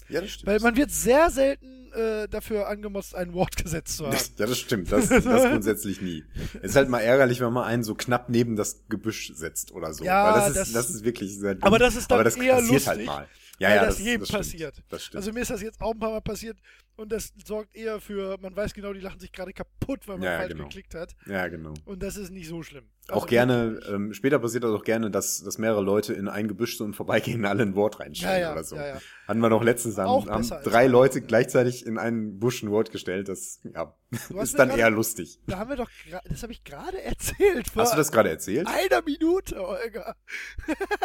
Ja, 0.08 0.20
das 0.20 0.30
stimmt. 0.30 0.46
Weil 0.48 0.60
man 0.60 0.76
wird 0.76 0.90
sehr 0.90 1.30
selten 1.30 1.92
äh, 1.92 2.28
dafür 2.28 2.68
angemotzt, 2.68 3.14
ein 3.14 3.32
Wort 3.34 3.56
gesetzt 3.56 3.96
zu 3.98 4.06
haben. 4.06 4.16
ja, 4.38 4.46
das 4.46 4.58
stimmt. 4.58 4.90
Das, 4.90 5.08
das 5.08 5.24
grundsätzlich 5.24 6.02
nie. 6.02 6.24
Es 6.60 6.70
ist 6.70 6.76
halt 6.76 6.88
mal 6.88 7.00
ärgerlich, 7.00 7.40
wenn 7.40 7.52
man 7.52 7.64
einen 7.64 7.84
so 7.84 7.94
knapp 7.94 8.28
neben 8.28 8.56
das 8.56 8.84
Gebüsch 8.88 9.32
setzt 9.34 9.70
oder 9.72 9.94
so. 9.94 10.04
Ja, 10.04 10.24
Weil 10.34 10.40
das 10.40 10.48
ist, 10.48 10.56
das- 10.58 10.72
das, 10.72 10.90
ist 10.96 11.04
wirklich 11.04 11.38
sehr 11.38 11.54
dumm. 11.54 11.62
Aber 11.62 11.78
das 11.78 11.94
ist 11.94 12.10
dann 12.10 12.16
Aber 12.16 12.24
das 12.24 12.36
eher 12.36 12.54
passiert 12.54 12.72
lustig, 12.72 12.88
halt 12.88 13.06
mal. 13.06 13.28
Ja, 13.60 13.70
ja, 13.70 13.84
das 13.86 13.96
das, 13.96 14.04
jedem 14.04 14.20
das 14.20 14.28
stimmt. 14.28 14.42
passiert. 14.42 14.82
Das 14.88 15.04
stimmt. 15.04 15.16
Also 15.16 15.32
mir 15.32 15.40
ist 15.40 15.50
das 15.50 15.62
jetzt 15.62 15.80
auch 15.80 15.92
ein 15.92 15.98
paar 16.00 16.10
Mal 16.10 16.20
passiert 16.20 16.58
und 16.96 17.10
das 17.12 17.32
sorgt 17.44 17.74
eher 17.74 18.00
für, 18.00 18.38
man 18.40 18.54
weiß 18.54 18.74
genau, 18.74 18.92
die 18.92 19.00
lachen 19.00 19.20
sich 19.20 19.32
gerade 19.32 19.52
kaputt, 19.52 20.06
weil 20.06 20.18
man 20.18 20.24
Ja, 20.24 20.38
falsch 20.38 20.52
genau. 20.52 20.64
geklickt 20.64 20.94
hat. 20.94 21.14
ja, 21.26 21.48
genau. 21.48 21.74
Und 21.84 22.02
das 22.02 22.16
ist 22.16 22.30
nicht 22.30 22.48
so 22.48 22.62
schlimm. 22.62 22.84
Auch 23.08 23.16
Also 23.16 23.26
gerne, 23.26 23.72
wirklich. 23.74 23.92
ähm, 23.94 24.14
später 24.14 24.38
passiert 24.38 24.64
das 24.64 24.70
auch 24.70 24.84
gerne, 24.84 25.10
dass, 25.10 25.42
dass 25.44 25.58
mehrere 25.58 25.82
Leute 25.82 26.14
in 26.14 26.26
ein 26.28 26.48
Gebüsch 26.48 26.78
so 26.78 26.84
im 26.86 26.94
Vorbeigehen 26.94 27.44
alle 27.44 27.62
ein 27.62 27.74
Wort 27.74 28.00
reinstellen 28.00 28.34
Ja, 28.40 28.46
ja, 28.48 28.52
oder 28.52 28.64
so. 28.64 28.76
ja, 28.76 28.86
ja. 28.86 29.00
Hatten 29.28 29.40
wir 29.40 29.50
noch 29.50 29.62
letztens, 29.62 29.98
Auch 29.98 30.26
haben, 30.26 30.50
haben 30.50 30.62
drei. 30.64 30.86
Leute 30.86 31.20
gleichzeitig 31.20 31.84
in 31.84 31.98
einen 31.98 32.38
Busch 32.38 32.62
ein 32.62 32.70
Wort 32.70 32.90
gestellt. 32.92 33.28
Das 33.28 33.60
ja, 33.74 33.94
ist 34.40 34.58
dann 34.58 34.68
gerade- 34.68 34.80
eher 34.80 34.90
lustig. 34.90 35.38
Da 35.46 35.58
haben 35.58 35.68
wir 35.70 35.76
doch, 35.76 35.90
das 36.24 36.42
habe 36.42 36.52
ich 36.52 36.64
gerade 36.64 37.02
erzählt. 37.02 37.68
Vor 37.68 37.82
Hast 37.82 37.92
du 37.92 37.96
das 37.98 38.10
gerade 38.10 38.30
erzählt? 38.30 38.66
einer 38.66 39.02
Minute, 39.02 39.60
Olga. 39.62 40.16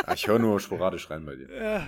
Ah, 0.06 0.14
Ich 0.14 0.26
höre 0.28 0.40
nur 0.40 0.60
sporadisch 0.62 1.10
rein 1.10 1.26
bei 1.26 1.36
dir. 1.36 1.54
Ja. 1.54 1.88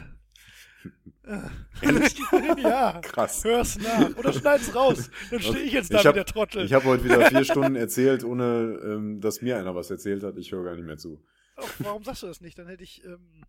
Ehrlich? 1.82 2.18
ja. 2.64 3.00
Krass. 3.02 3.44
Hör's 3.44 3.78
nach. 3.78 4.16
Oder 4.18 4.34
schneid's 4.34 4.74
raus. 4.76 5.10
Dann 5.30 5.40
stehe 5.40 5.60
ich 5.64 5.74
jetzt 5.74 5.94
da 5.94 5.98
Ich 6.00 6.04
wie 6.04 6.08
hab- 6.08 6.16
der 6.16 6.26
Trottel. 6.26 6.66
Ich 6.66 6.74
habe 6.74 6.86
heute 6.86 7.04
wieder 7.04 7.26
vier 7.28 7.44
Stunden 7.46 7.76
erzählt, 7.76 8.24
ohne 8.24 8.80
ähm, 8.84 9.22
dass 9.22 9.42
mir 9.42 9.58
einer 9.58 9.76
was 9.76 9.90
erzählt 9.92 10.24
hat. 10.24 10.38
Ich 10.38 10.52
höre 10.52 10.64
gar 10.64 10.76
nicht 10.76 10.86
mehr 10.86 10.98
zu. 10.98 11.24
Ach, 11.58 11.70
warum 11.80 12.04
sagst 12.04 12.24
du 12.24 12.28
das 12.28 12.42
nicht? 12.42 12.58
Dann 12.58 12.68
hätte 12.68 12.84
ich 12.84 13.04
ähm, 13.06 13.44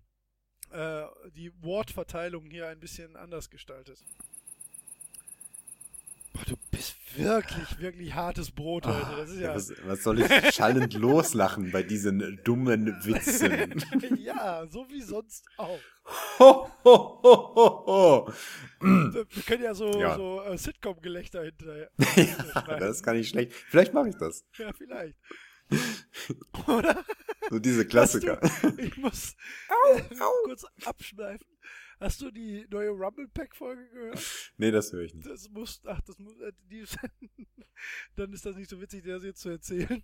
äh, 0.71 1.05
die 1.35 1.53
Wortverteilung 1.63 2.45
hier 2.51 2.69
ein 2.69 2.79
bisschen 2.81 3.17
anders 3.17 3.49
gestaltet. 3.51 3.99
Boah, 6.35 6.45
du 6.47 6.57
wirklich, 7.17 7.81
wirklich 7.81 8.15
hartes 8.15 8.51
Brot 8.51 8.87
heute. 8.87 9.17
Das 9.17 9.31
ist 9.31 9.41
ja. 9.41 9.53
Ah, 9.53 9.55
was, 9.55 9.73
was 9.85 10.03
soll 10.03 10.21
ich 10.21 10.55
schallend 10.55 10.95
loslachen 10.95 11.71
bei 11.71 11.83
diesen 11.83 12.41
dummen 12.45 12.87
Witzen? 13.05 13.85
ja, 14.19 14.67
so 14.69 14.87
wie 14.89 15.03
sonst 15.03 15.45
auch. 15.57 15.79
Ho, 16.39 16.69
ho, 16.85 17.21
ho, 17.23 17.55
ho, 17.55 17.87
ho. 17.87 18.33
Wir 18.81 19.43
können 19.47 19.63
ja 19.63 19.75
so, 19.75 20.01
Ja. 20.01 20.17
so 20.17 20.43
äh, 20.43 20.59
Sitcom-Gelächter 20.59 21.45
hinterher. 21.45 21.91
ja, 22.17 22.79
das 22.79 22.97
ist 22.97 23.03
gar 23.03 23.15
nicht 23.15 23.29
schlecht. 23.29 23.53
Vielleicht 23.53 23.95
mache 23.95 24.09
ich 24.09 24.17
das. 24.17 24.45
Ja, 24.59 24.73
vielleicht. 24.73 25.17
Oder? 26.67 27.05
So 27.51 27.59
diese 27.59 27.87
Klassiker. 27.87 28.41
Du, 28.63 28.79
ich 28.79 28.97
muss 28.97 29.37
äh, 29.95 30.03
kurz 30.45 30.65
abschneifen. 30.85 31.47
Hast 32.03 32.21
du 32.21 32.33
die 32.33 32.67
neue 32.69 32.91
Rumble 32.91 33.29
Pack 33.29 33.55
Folge 33.55 33.89
gehört? 33.91 34.53
Nee, 34.57 34.73
das 34.73 34.93
höre 34.93 35.03
ich 35.03 35.15
nicht. 35.15 35.25
Das 35.25 35.49
muss, 35.51 35.81
ach, 35.87 36.01
das 36.01 36.19
muss, 36.19 36.37
äh, 36.41 36.53
die, 36.69 36.85
dann 38.17 38.33
ist 38.33 38.45
das 38.45 38.57
nicht 38.57 38.69
so 38.69 38.81
witzig, 38.81 39.05
das 39.05 39.23
jetzt 39.23 39.41
zu 39.41 39.51
erzählen. 39.51 40.03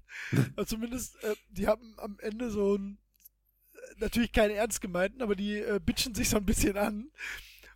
Aber 0.54 0.66
zumindest, 0.66 1.20
äh, 1.24 1.34
die 1.48 1.66
haben 1.66 1.94
am 1.98 2.16
Ende 2.20 2.50
so 2.50 2.76
ein, 2.76 2.98
äh, 3.74 3.78
natürlich 3.98 4.30
keinen 4.30 4.52
ernst 4.52 4.80
gemeinten, 4.80 5.22
aber 5.22 5.34
die 5.34 5.58
äh, 5.58 5.80
bitchen 5.84 6.14
sich 6.14 6.28
so 6.28 6.36
ein 6.36 6.46
bisschen 6.46 6.76
an. 6.76 7.10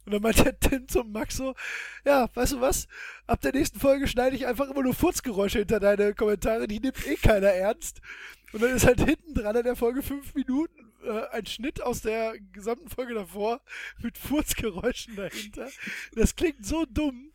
Und 0.05 0.13
dann 0.13 0.23
meint 0.23 0.45
der 0.45 0.59
Tim 0.59 0.87
zum 0.87 1.11
Max 1.11 1.37
so, 1.37 1.57
ja, 2.05 2.29
weißt 2.33 2.53
du 2.53 2.61
was? 2.61 2.87
Ab 3.27 3.41
der 3.41 3.53
nächsten 3.53 3.81
Folge 3.81 4.07
schneide 4.07 4.37
ich 4.37 4.47
einfach 4.47 4.71
immer 4.71 4.85
nur 4.85 4.95
Furzgeräusche 4.95 5.59
hinter 5.59 5.81
deine 5.81 6.15
Kommentare, 6.15 6.69
die 6.69 6.79
nimmt 6.79 7.05
eh 7.09 7.17
keiner 7.17 7.49
ernst. 7.49 8.01
Und 8.53 8.63
dann 8.63 8.77
ist 8.77 8.87
halt 8.87 9.01
hinten 9.01 9.35
dran 9.35 9.57
in 9.57 9.65
der 9.65 9.77
Folge 9.77 10.03
fünf 10.03 10.33
Minuten 10.35 10.82
äh, 11.03 11.29
ein 11.31 11.47
Schnitt 11.47 11.81
aus 11.83 12.03
der 12.03 12.39
gesamten 12.53 12.89
Folge 12.89 13.15
davor 13.15 13.61
mit 14.01 14.19
Furzgeräuschen 14.19 15.17
dahinter. 15.17 15.69
Das 16.15 16.37
klingt 16.37 16.65
so 16.65 16.85
dumm, 16.87 17.33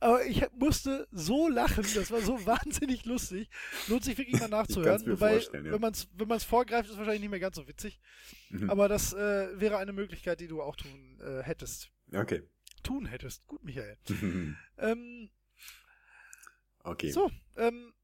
aber 0.00 0.24
ich 0.26 0.42
musste 0.52 1.08
so 1.10 1.48
lachen, 1.48 1.84
das 1.94 2.10
war 2.10 2.20
so 2.20 2.34
wahnsinnig 2.46 3.04
lustig. 3.04 3.48
Lohnt 3.88 4.04
sich 4.04 4.18
wirklich 4.18 4.40
mal 4.40 4.48
nachzuhören. 4.48 5.06
Wobei, 5.06 5.38
ja. 5.38 5.52
wenn 5.52 5.80
man 5.80 5.92
es 5.92 6.08
wenn 6.14 6.28
man's 6.28 6.44
vorgreift, 6.44 6.90
ist 6.90 6.98
wahrscheinlich 6.98 7.22
nicht 7.22 7.30
mehr 7.30 7.40
ganz 7.40 7.56
so 7.56 7.66
witzig. 7.68 8.00
Mhm. 8.50 8.70
Aber 8.70 8.88
das 8.88 9.12
äh, 9.12 9.60
wäre 9.60 9.78
eine 9.78 9.92
Möglichkeit, 9.92 10.40
die 10.40 10.48
du 10.48 10.62
auch 10.62 10.76
tun 10.76 11.20
äh, 11.20 11.42
hättest. 11.42 11.90
Okay. 12.12 12.42
Tun 12.82 13.06
hättest. 13.06 13.46
Gut, 13.46 13.62
Michael. 13.64 13.96
Ähm, 14.76 15.30
okay. 16.82 17.12
so, 17.12 17.30
ähm, 17.56 17.94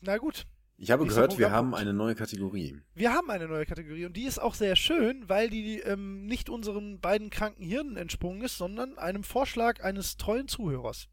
na 0.00 0.16
gut. 0.16 0.46
Ich 0.76 0.90
habe 0.90 1.06
gehört, 1.06 1.38
wir 1.38 1.52
haben 1.52 1.74
eine 1.74 1.92
neue 1.92 2.14
Kategorie. 2.14 2.80
Wir 2.94 3.12
haben 3.12 3.30
eine 3.30 3.46
neue 3.46 3.64
Kategorie 3.64 4.06
und 4.06 4.16
die 4.16 4.24
ist 4.24 4.38
auch 4.38 4.54
sehr 4.54 4.74
schön, 4.74 5.28
weil 5.28 5.48
die 5.48 5.78
ähm, 5.80 6.26
nicht 6.26 6.48
unseren 6.50 7.00
beiden 7.00 7.30
kranken 7.30 7.62
Hirnen 7.64 7.96
entsprungen 7.96 8.42
ist, 8.42 8.58
sondern 8.58 8.98
einem 8.98 9.22
Vorschlag 9.22 9.82
eines 9.84 10.16
treuen 10.16 10.48
Zuhörers. 10.48 11.08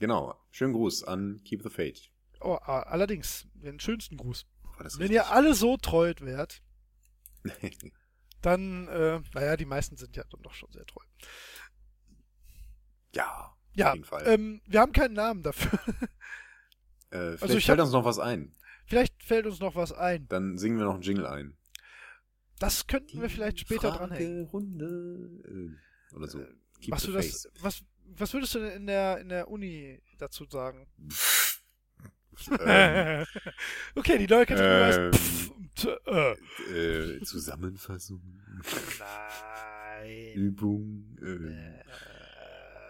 Genau. 0.00 0.34
Schönen 0.50 0.72
Gruß 0.72 1.04
an 1.04 1.40
Keep 1.44 1.62
the 1.62 1.70
Fate. 1.70 2.10
Oh, 2.40 2.54
allerdings, 2.54 3.46
den 3.54 3.78
schönsten 3.80 4.16
Gruß. 4.16 4.44
Das 4.80 4.98
Wenn 4.98 5.12
ihr 5.12 5.30
alle 5.30 5.54
so 5.54 5.76
treut 5.76 6.20
wärt, 6.20 6.62
dann, 8.42 8.88
äh, 8.88 9.20
naja, 9.34 9.56
die 9.56 9.64
meisten 9.64 9.96
sind 9.96 10.16
ja 10.16 10.24
dann 10.30 10.42
doch 10.42 10.52
schon 10.52 10.70
sehr 10.72 10.84
treu. 10.84 11.02
ja, 13.14 13.54
Ja, 13.74 13.88
auf 13.90 13.94
jeden 13.94 14.04
Fall. 14.04 14.26
ähm, 14.26 14.60
wir 14.66 14.80
haben 14.80 14.92
keinen 14.92 15.14
Namen 15.14 15.42
dafür. 15.42 15.78
äh, 17.16 17.28
vielleicht 17.36 17.42
also 17.42 17.56
ich 17.58 17.66
fällt 17.66 17.78
hab- 17.78 17.84
uns 17.86 17.92
noch 17.92 18.04
was 18.04 18.18
ein. 18.18 18.52
Vielleicht 18.86 19.22
fällt 19.22 19.46
uns 19.46 19.60
noch 19.60 19.74
was 19.74 19.92
ein. 19.92 20.28
Dann 20.28 20.58
singen 20.58 20.78
wir 20.78 20.84
noch 20.84 20.94
einen 20.94 21.02
Jingle 21.02 21.26
ein. 21.26 21.56
Das 22.58 22.86
könnten 22.86 23.20
wir 23.20 23.28
vielleicht 23.28 23.60
später 23.60 23.90
dranhängen. 23.90 24.46
Fragerunde, 24.46 25.76
äh, 26.12 26.14
oder 26.16 26.28
so. 26.28 26.38
Keep 26.80 26.90
Machst 26.90 27.06
the 27.06 27.12
du 27.12 27.16
das, 27.18 27.48
was, 27.60 27.82
was 28.04 28.32
würdest 28.32 28.54
du 28.54 28.60
denn 28.60 28.72
in 28.72 28.86
der, 28.86 29.18
in 29.18 29.28
der 29.28 29.48
Uni 29.48 30.00
dazu 30.18 30.46
sagen? 30.46 30.86
ähm, 32.60 33.24
okay, 33.94 34.18
die 34.18 34.26
neue 34.26 34.46
Kategorie 34.46 35.08
Ähm. 35.08 35.12
heißt 35.12 35.52
äh. 36.06 37.16
äh, 37.16 37.22
Zusammenfassung, 37.22 38.22
Nein. 38.98 40.32
Übung. 40.34 41.16
Äh, 41.22 41.82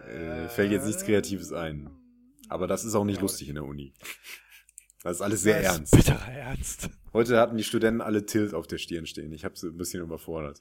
äh, 0.08 0.48
fällt 0.48 0.70
jetzt 0.70 0.86
nichts 0.86 1.04
Kreatives 1.04 1.52
ein. 1.52 1.90
Aber 2.48 2.66
das 2.66 2.84
ist 2.84 2.94
auch 2.94 3.04
nicht 3.04 3.16
Ja, 3.16 3.22
lustig 3.22 3.48
in 3.48 3.54
der 3.56 3.64
Uni. 3.64 3.92
Das 5.02 5.16
ist 5.16 5.22
alles 5.22 5.42
sehr 5.42 5.62
Das 5.62 5.72
ist 5.72 5.76
ernst. 5.78 5.92
Bitterer 5.96 6.32
Ernst. 6.32 6.90
Heute 7.12 7.38
hatten 7.38 7.56
die 7.56 7.64
Studenten 7.64 8.00
alle 8.00 8.26
Tilt 8.26 8.54
auf 8.54 8.66
der 8.66 8.78
Stirn 8.78 9.06
stehen. 9.06 9.32
Ich 9.32 9.44
habe 9.44 9.56
sie 9.56 9.68
ein 9.68 9.76
bisschen 9.76 10.02
überfordert. 10.02 10.60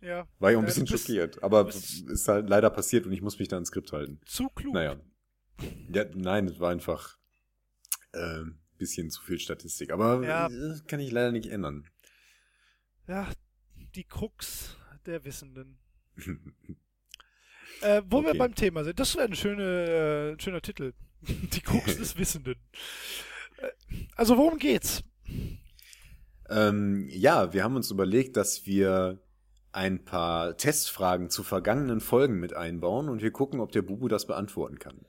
Ja. 0.00 0.26
War 0.38 0.50
ich 0.50 0.56
auch 0.56 0.60
ein 0.60 0.64
Ja, 0.64 0.66
bisschen 0.66 0.84
bist 0.86 1.06
schockiert. 1.06 1.42
Aber 1.42 1.68
ist 1.68 2.28
halt 2.28 2.48
leider 2.48 2.70
passiert 2.70 3.06
und 3.06 3.12
ich 3.12 3.22
muss 3.22 3.38
mich 3.38 3.48
da 3.48 3.56
ans 3.56 3.68
Skript 3.68 3.92
halten. 3.92 4.20
Zu 4.26 4.48
klug. 4.50 4.74
Naja. 4.74 5.00
Ja, 5.92 6.04
nein, 6.14 6.46
es 6.48 6.58
war 6.58 6.70
einfach 6.70 7.18
äh, 8.12 8.42
bisschen 8.78 9.10
zu 9.10 9.22
viel 9.22 9.38
Statistik. 9.38 9.92
Aber 9.92 10.22
Ja. 10.24 10.46
äh, 10.48 10.78
kann 10.86 11.00
ich 11.00 11.10
leider 11.12 11.32
nicht 11.32 11.46
ändern. 11.46 11.86
Ja, 13.06 13.28
die 13.94 14.04
Krux 14.04 14.76
der 15.06 15.24
Wissenden. 15.24 15.78
Äh, 17.82 18.02
wo 18.04 18.20
wir 18.22 18.30
Okay. 18.30 18.38
beim 18.38 18.54
Thema 18.54 18.84
sind. 18.84 19.00
Das 19.00 19.14
wäre 19.16 19.24
ein 19.24 19.34
schöne, 19.34 19.62
äh, 19.62 20.32
ein 20.32 20.40
schöner 20.40 20.60
Titel. 20.60 20.92
Die 21.52 21.60
Krux 21.60 21.96
des 21.96 22.16
Wissenden. 22.16 22.56
Äh, 23.58 23.68
also 24.16 24.36
worum 24.36 24.58
geht's? 24.58 25.02
ähm, 26.48 27.06
ja, 27.10 27.52
wir 27.52 27.62
haben 27.64 27.76
uns 27.76 27.90
überlegt, 27.90 28.36
dass 28.36 28.66
wir 28.66 29.20
ein 29.72 30.04
paar 30.04 30.56
Testfragen 30.56 31.30
zu 31.30 31.42
vergangenen 31.42 32.00
Folgen 32.00 32.40
mit 32.40 32.54
einbauen 32.54 33.08
und 33.08 33.22
wir 33.22 33.30
gucken, 33.30 33.60
ob 33.60 33.70
der 33.72 33.82
Bubu 33.82 34.08
das 34.08 34.26
beantworten 34.26 34.78
kann. 34.78 35.00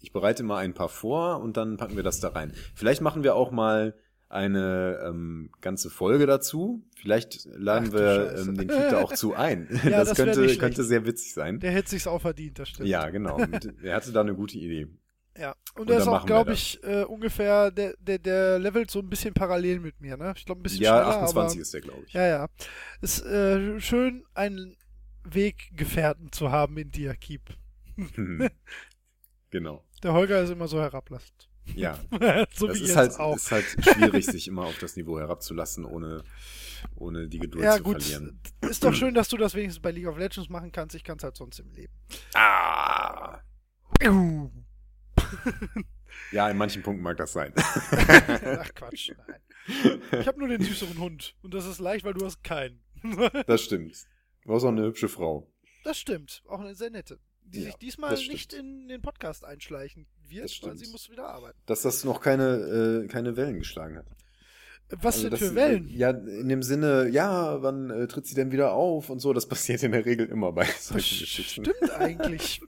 Ich 0.00 0.12
bereite 0.12 0.42
mal 0.42 0.58
ein 0.58 0.74
paar 0.74 0.88
vor 0.88 1.40
und 1.40 1.56
dann 1.56 1.76
packen 1.76 1.96
wir 1.96 2.02
das 2.02 2.20
da 2.20 2.28
rein. 2.28 2.52
Vielleicht 2.74 3.02
machen 3.02 3.22
wir 3.22 3.36
auch 3.36 3.52
mal 3.52 3.94
eine 4.28 4.98
ähm, 5.04 5.50
ganze 5.60 5.90
Folge 5.90 6.26
dazu. 6.26 6.84
Vielleicht 6.96 7.44
laden 7.52 7.88
Ach 7.90 7.98
wir 7.98 8.34
ähm, 8.38 8.56
den 8.56 8.68
da 8.68 9.02
auch 9.02 9.12
zu 9.12 9.34
ein. 9.34 9.68
Ja, 9.84 9.98
das 9.98 10.10
das 10.10 10.16
könnte, 10.16 10.56
könnte 10.56 10.84
sehr 10.84 11.04
witzig 11.04 11.34
sein. 11.34 11.60
Der 11.60 11.72
hätte 11.72 11.90
sich's 11.90 12.06
auch 12.06 12.22
verdient, 12.22 12.58
das 12.58 12.68
stimmt. 12.70 12.88
Ja, 12.88 13.10
genau. 13.10 13.36
Und 13.36 13.74
er 13.82 13.96
hatte 13.96 14.12
da 14.12 14.20
eine 14.20 14.34
gute 14.34 14.56
Idee. 14.58 14.88
Ja. 15.40 15.54
Und, 15.74 15.82
Und 15.82 15.90
er 15.90 15.98
ist 16.00 16.06
auch, 16.06 16.26
glaube 16.26 16.52
ich, 16.52 16.78
äh, 16.84 17.04
ungefähr, 17.04 17.70
der, 17.70 17.94
der, 17.98 18.18
der 18.18 18.58
levelt 18.58 18.90
so 18.90 18.98
ein 18.98 19.08
bisschen 19.08 19.32
parallel 19.32 19.80
mit 19.80 19.98
mir, 19.98 20.18
ne? 20.18 20.34
Ich 20.36 20.44
glaube 20.44 20.60
ein 20.60 20.62
bisschen 20.62 20.82
Ja, 20.82 21.02
schneller, 21.02 21.22
28 21.22 21.56
aber, 21.56 21.62
ist 21.62 21.74
der, 21.74 21.80
glaube 21.80 22.02
ich. 22.06 22.12
Ja, 22.12 22.26
ja. 22.26 22.48
Ist 23.00 23.24
äh, 23.24 23.80
schön, 23.80 24.24
einen 24.34 24.76
Weggefährten 25.24 26.30
zu 26.30 26.52
haben 26.52 26.76
in 26.76 26.90
dir, 26.90 27.14
Keep. 27.14 27.54
genau. 29.50 29.82
Der 30.02 30.12
Holger 30.12 30.42
ist 30.42 30.50
immer 30.50 30.68
so 30.68 30.78
herablassend. 30.78 31.48
Ja, 31.74 31.98
so 32.54 32.66
das 32.66 32.76
wie 32.76 32.82
ist 32.82 32.88
jetzt 32.88 32.96
halt, 32.96 33.18
auch. 33.18 33.36
ist 33.36 33.50
halt 33.50 33.64
schwierig, 33.64 34.26
sich 34.26 34.46
immer 34.46 34.64
auf 34.64 34.78
das 34.78 34.96
Niveau 34.96 35.18
herabzulassen, 35.18 35.86
ohne, 35.86 36.22
ohne 36.96 37.28
die 37.28 37.38
Geduld 37.38 37.64
ja, 37.64 37.78
zu 37.78 37.82
gut. 37.84 38.02
verlieren. 38.02 38.40
Ist 38.60 38.84
doch 38.84 38.92
schön, 38.94 39.14
dass 39.14 39.28
du 39.28 39.38
das 39.38 39.54
wenigstens 39.54 39.80
bei 39.80 39.90
League 39.90 40.06
of 40.06 40.18
Legends 40.18 40.50
machen 40.50 40.70
kannst. 40.70 40.94
Ich 40.96 41.04
kann 41.04 41.16
es 41.16 41.24
halt 41.24 41.36
sonst 41.36 41.60
im 41.60 41.70
Leben. 41.70 41.94
Ah! 42.34 43.40
Ja, 46.32 46.48
in 46.50 46.56
manchen 46.56 46.82
Punkten 46.82 47.02
mag 47.02 47.16
das 47.16 47.32
sein. 47.32 47.52
Ach 47.56 48.74
Quatsch, 48.74 49.12
nein. 49.26 50.00
Ich 50.20 50.26
habe 50.26 50.38
nur 50.38 50.48
den 50.48 50.62
süßeren 50.62 50.98
Hund. 50.98 51.34
Und 51.42 51.54
das 51.54 51.66
ist 51.66 51.78
leicht, 51.78 52.04
weil 52.04 52.14
du 52.14 52.24
hast 52.24 52.42
keinen. 52.42 52.80
Das 53.46 53.62
stimmt. 53.62 53.94
Du 54.44 54.54
hast 54.54 54.64
auch 54.64 54.68
eine 54.68 54.82
hübsche 54.82 55.08
Frau. 55.08 55.46
Das 55.84 55.98
stimmt. 55.98 56.42
Auch 56.48 56.60
eine 56.60 56.74
sehr 56.74 56.90
nette. 56.90 57.18
Die 57.44 57.60
Ja, 57.60 57.64
sich 57.66 57.76
diesmal 57.76 58.14
nicht 58.14 58.52
in 58.52 58.88
den 58.88 59.00
Podcast 59.02 59.44
einschleichen 59.44 60.06
wird, 60.28 60.60
weil 60.62 60.76
sie 60.76 60.90
muss 60.90 61.10
wieder 61.10 61.28
arbeiten. 61.28 61.58
Dass 61.66 61.82
das 61.82 62.04
noch 62.04 62.20
keine, 62.20 63.04
äh, 63.04 63.08
keine 63.08 63.36
Wellen 63.36 63.58
geschlagen 63.58 63.96
hat. 63.98 64.06
Was 64.90 65.16
Also 65.16 65.22
denn 65.22 65.30
das, 65.30 65.40
für 65.40 65.54
Wellen? 65.54 65.88
äh, 65.88 65.92
Ja, 65.92 66.10
in 66.10 66.48
dem 66.48 66.62
Sinne, 66.62 67.08
ja, 67.08 67.62
wann 67.62 67.90
äh, 67.90 68.06
tritt 68.08 68.26
sie 68.26 68.34
denn 68.34 68.50
wieder 68.52 68.72
auf 68.72 69.08
und 69.10 69.20
so, 69.20 69.32
das 69.32 69.46
passiert 69.48 69.82
in 69.82 69.92
der 69.92 70.04
Regel 70.04 70.26
immer 70.28 70.52
bei 70.52 70.64
solchen 70.78 71.18
Geschichten. 71.20 71.64
stimmt 71.64 71.90
eigentlich. 71.92 72.60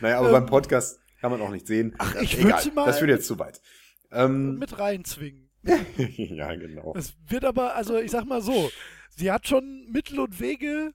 Naja, 0.00 0.18
aber 0.18 0.26
Ähm, 0.28 0.32
beim 0.32 0.46
Podcast 0.46 1.00
kann 1.22 1.30
man 1.30 1.40
auch 1.40 1.50
nicht 1.50 1.68
sehen. 1.68 1.94
Ach, 1.98 2.16
ich 2.16 2.34
Egal, 2.36 2.50
würd 2.50 2.60
sie 2.62 2.70
mal- 2.72 2.84
das 2.84 2.98
führt 2.98 3.10
jetzt 3.10 3.28
zu 3.28 3.38
weit. 3.38 3.62
Ähm, 4.10 4.58
mit 4.58 4.76
reinzwingen. 4.78 5.48
ja, 5.96 6.52
genau. 6.56 6.92
Es 6.96 7.14
wird 7.28 7.44
aber, 7.44 7.76
also 7.76 7.96
ich 7.96 8.10
sag 8.10 8.24
mal 8.24 8.42
so, 8.42 8.72
sie 9.10 9.30
hat 9.30 9.46
schon 9.46 9.88
Mittel 9.92 10.18
und 10.18 10.40
Wege, 10.40 10.92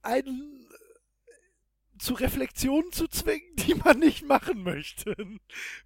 einen 0.00 0.66
äh, 1.26 1.98
zu 1.98 2.14
Reflexionen 2.14 2.90
zu 2.90 3.06
zwingen, 3.06 3.54
die 3.56 3.74
man 3.74 3.98
nicht 3.98 4.26
machen 4.26 4.62
möchte. 4.62 5.14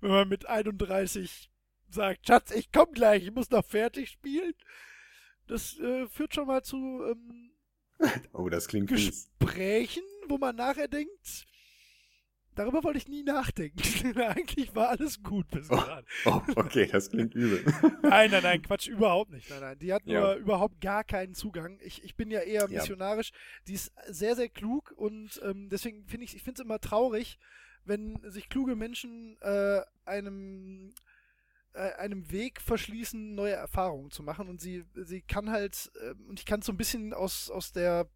Wenn 0.01 0.11
man 0.11 0.29
mit 0.29 0.47
31 0.47 1.51
sagt, 1.91 2.29
Schatz, 2.29 2.53
ich 2.53 2.71
komm 2.71 2.93
gleich, 2.93 3.25
ich 3.25 3.33
muss 3.35 3.51
noch 3.51 3.65
fertig 3.65 4.09
spielen. 4.11 4.55
Das 5.49 5.77
äh, 5.81 6.07
führt 6.07 6.33
schon 6.33 6.47
mal 6.47 6.63
zu 6.63 6.77
ähm, 7.11 7.51
Oh, 8.33 8.49
das 8.49 8.69
klingt 8.69 8.91
fies. 8.91 9.31
Gesprächen, 9.41 10.03
wo 10.29 10.39
man 10.39 10.55
nachher 10.55 10.87
denkt, 10.87 11.47
darüber 12.57 12.83
wollte 12.83 12.99
ich 12.99 13.07
nie 13.09 13.23
nachdenken. 13.23 13.79
Eigentlich 14.21 14.75
war 14.75 14.89
alles 14.91 15.23
gut 15.23 15.49
bis 15.51 15.71
Oh. 15.71 15.77
dahin. 15.77 16.05
Oh, 16.25 16.41
okay, 16.57 16.87
das 16.91 17.11
klingt 17.11 17.35
übel. 17.35 17.65
Nein, 18.03 18.31
nein, 18.31 18.43
nein, 18.43 18.63
Quatsch, 18.63 18.89
überhaupt 18.89 19.31
nicht. 19.31 19.49
Nein, 19.51 19.61
nein. 19.61 19.79
Die 19.79 19.93
hat 19.93 20.07
nur 20.07 20.15
Ja. 20.15 20.35
überhaupt 20.37 20.81
gar 20.81 21.05
keinen 21.05 21.35
Zugang. 21.35 21.79
Ich, 21.83 22.03
ich 22.03 22.17
bin 22.17 22.31
ja 22.31 22.41
eher 22.41 22.63
Ja. 22.63 22.69
missionarisch. 22.69 23.31
Die 23.69 23.75
ist 23.75 23.93
sehr, 24.09 24.35
sehr 24.37 24.49
klug 24.49 24.93
und 24.97 25.41
ähm, 25.45 25.69
deswegen 25.69 26.05
finde 26.07 26.25
ich, 26.25 26.35
ich 26.35 26.43
finde 26.43 26.61
es 26.61 26.65
immer 26.65 26.81
traurig, 26.81 27.39
wenn 27.85 28.21
sich 28.25 28.49
kluge 28.49 28.75
Menschen 28.75 29.37
äh, 29.43 29.81
einem 30.05 30.93
äh, 31.75 31.93
einem 31.99 32.31
Weg 32.33 32.61
verschließen, 32.63 33.35
neue 33.35 33.53
Erfahrungen 33.53 34.11
zu 34.11 34.23
machen. 34.23 34.49
Und 34.49 34.61
sie, 34.63 34.85
sie 34.95 35.21
kann 35.21 35.51
halt, 35.51 35.91
ähm, 36.03 36.27
und 36.29 36.41
ich 36.41 36.47
kann 36.47 36.61
es 36.61 36.67
so 36.67 36.73
ein 36.73 36.79
bisschen 36.79 37.13
aus, 37.13 37.51
aus 37.51 37.71
der 37.73 38.09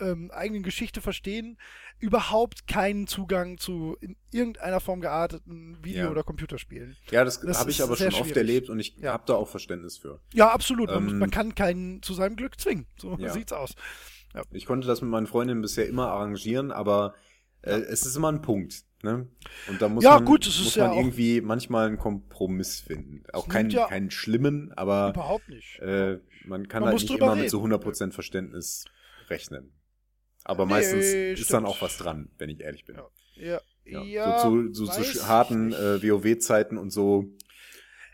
ähm, 0.00 0.30
eigenen 0.32 0.62
Geschichte 0.62 1.00
verstehen, 1.00 1.58
überhaupt 1.98 2.66
keinen 2.66 3.06
Zugang 3.06 3.58
zu 3.58 3.96
in 4.00 4.16
irgendeiner 4.32 4.80
Form 4.80 5.00
gearteten 5.00 5.78
Video- 5.84 6.04
Ja. 6.04 6.10
oder 6.10 6.24
Computerspielen. 6.24 6.96
Ja, 7.10 7.24
das, 7.24 7.40
Das 7.40 7.60
habe 7.60 7.70
ich 7.70 7.82
aber 7.82 7.96
schon 7.96 8.08
oft 8.08 8.16
schwierig. 8.16 8.36
erlebt 8.36 8.68
und 8.70 8.80
ich 8.80 8.96
Ja. 8.96 9.12
habe 9.12 9.24
da 9.26 9.34
auch 9.34 9.48
Verständnis 9.48 9.98
für. 9.98 10.20
Ja, 10.34 10.48
absolut. 10.50 10.90
Ähm, 10.90 11.18
man 11.18 11.30
kann 11.30 11.54
keinen 11.54 12.02
zu 12.02 12.14
seinem 12.14 12.36
Glück 12.36 12.58
zwingen. 12.60 12.86
So 12.98 13.16
Ja. 13.18 13.32
sieht's 13.32 13.52
aus. 13.52 13.74
Ich 14.50 14.64
konnte 14.66 14.86
das 14.88 15.02
mit 15.02 15.10
meinen 15.10 15.26
Freundinnen 15.26 15.60
bisher 15.62 15.86
immer 15.86 16.08
arrangieren, 16.08 16.72
aber 16.72 17.14
äh, 17.60 17.72
es 17.76 18.04
ist 18.06 18.16
immer 18.16 18.32
ein 18.32 18.42
Punkt. 18.42 18.82
Ne? 19.04 19.28
Und 19.68 19.82
da 19.82 19.88
muss 19.88 20.02
Ja, 20.04 20.14
man, 20.14 20.24
gut, 20.24 20.46
es 20.46 20.56
ist 20.58 20.64
muss 20.64 20.74
ja 20.76 20.84
man 20.88 20.92
auch- 20.92 20.96
irgendwie 20.98 21.40
manchmal 21.40 21.88
einen 21.88 21.98
Kompromiss 21.98 22.80
finden. 22.80 23.24
Auch 23.32 23.48
keinen, 23.48 23.70
ja- 23.70 23.86
keinen 23.88 24.10
schlimmen, 24.12 24.72
aber 24.72 25.10
Überhaupt 25.10 25.48
nicht. 25.48 25.78
äh, 25.80 26.18
man 26.46 26.66
kann 26.68 26.82
Man 26.82 26.90
halt 26.92 27.00
nicht 27.02 27.10
immer 27.10 27.30
mit 27.34 27.38
reden. 27.44 27.50
so 27.50 27.60
100% 27.62 28.14
Verständnis 28.14 28.84
rechnen. 29.28 29.72
Aber 30.44 30.64
Nee, 30.66 30.70
meistens 30.72 31.04
ist 31.06 31.38
stimmt. 31.44 31.52
dann 31.52 31.66
auch 31.66 31.80
was 31.82 31.96
dran, 31.98 32.30
wenn 32.38 32.50
ich 32.50 32.60
ehrlich 32.60 32.84
bin. 32.84 32.96
Ja. 33.36 33.60
Ja, 33.84 34.02
Ja. 34.02 34.38
so 34.40 34.68
zu, 34.68 34.86
so 34.86 35.02
zu 35.02 35.26
harten 35.26 35.72
äh, 35.72 36.02
WoW-Zeiten 36.02 36.78
und 36.78 36.90
so. 36.90 37.26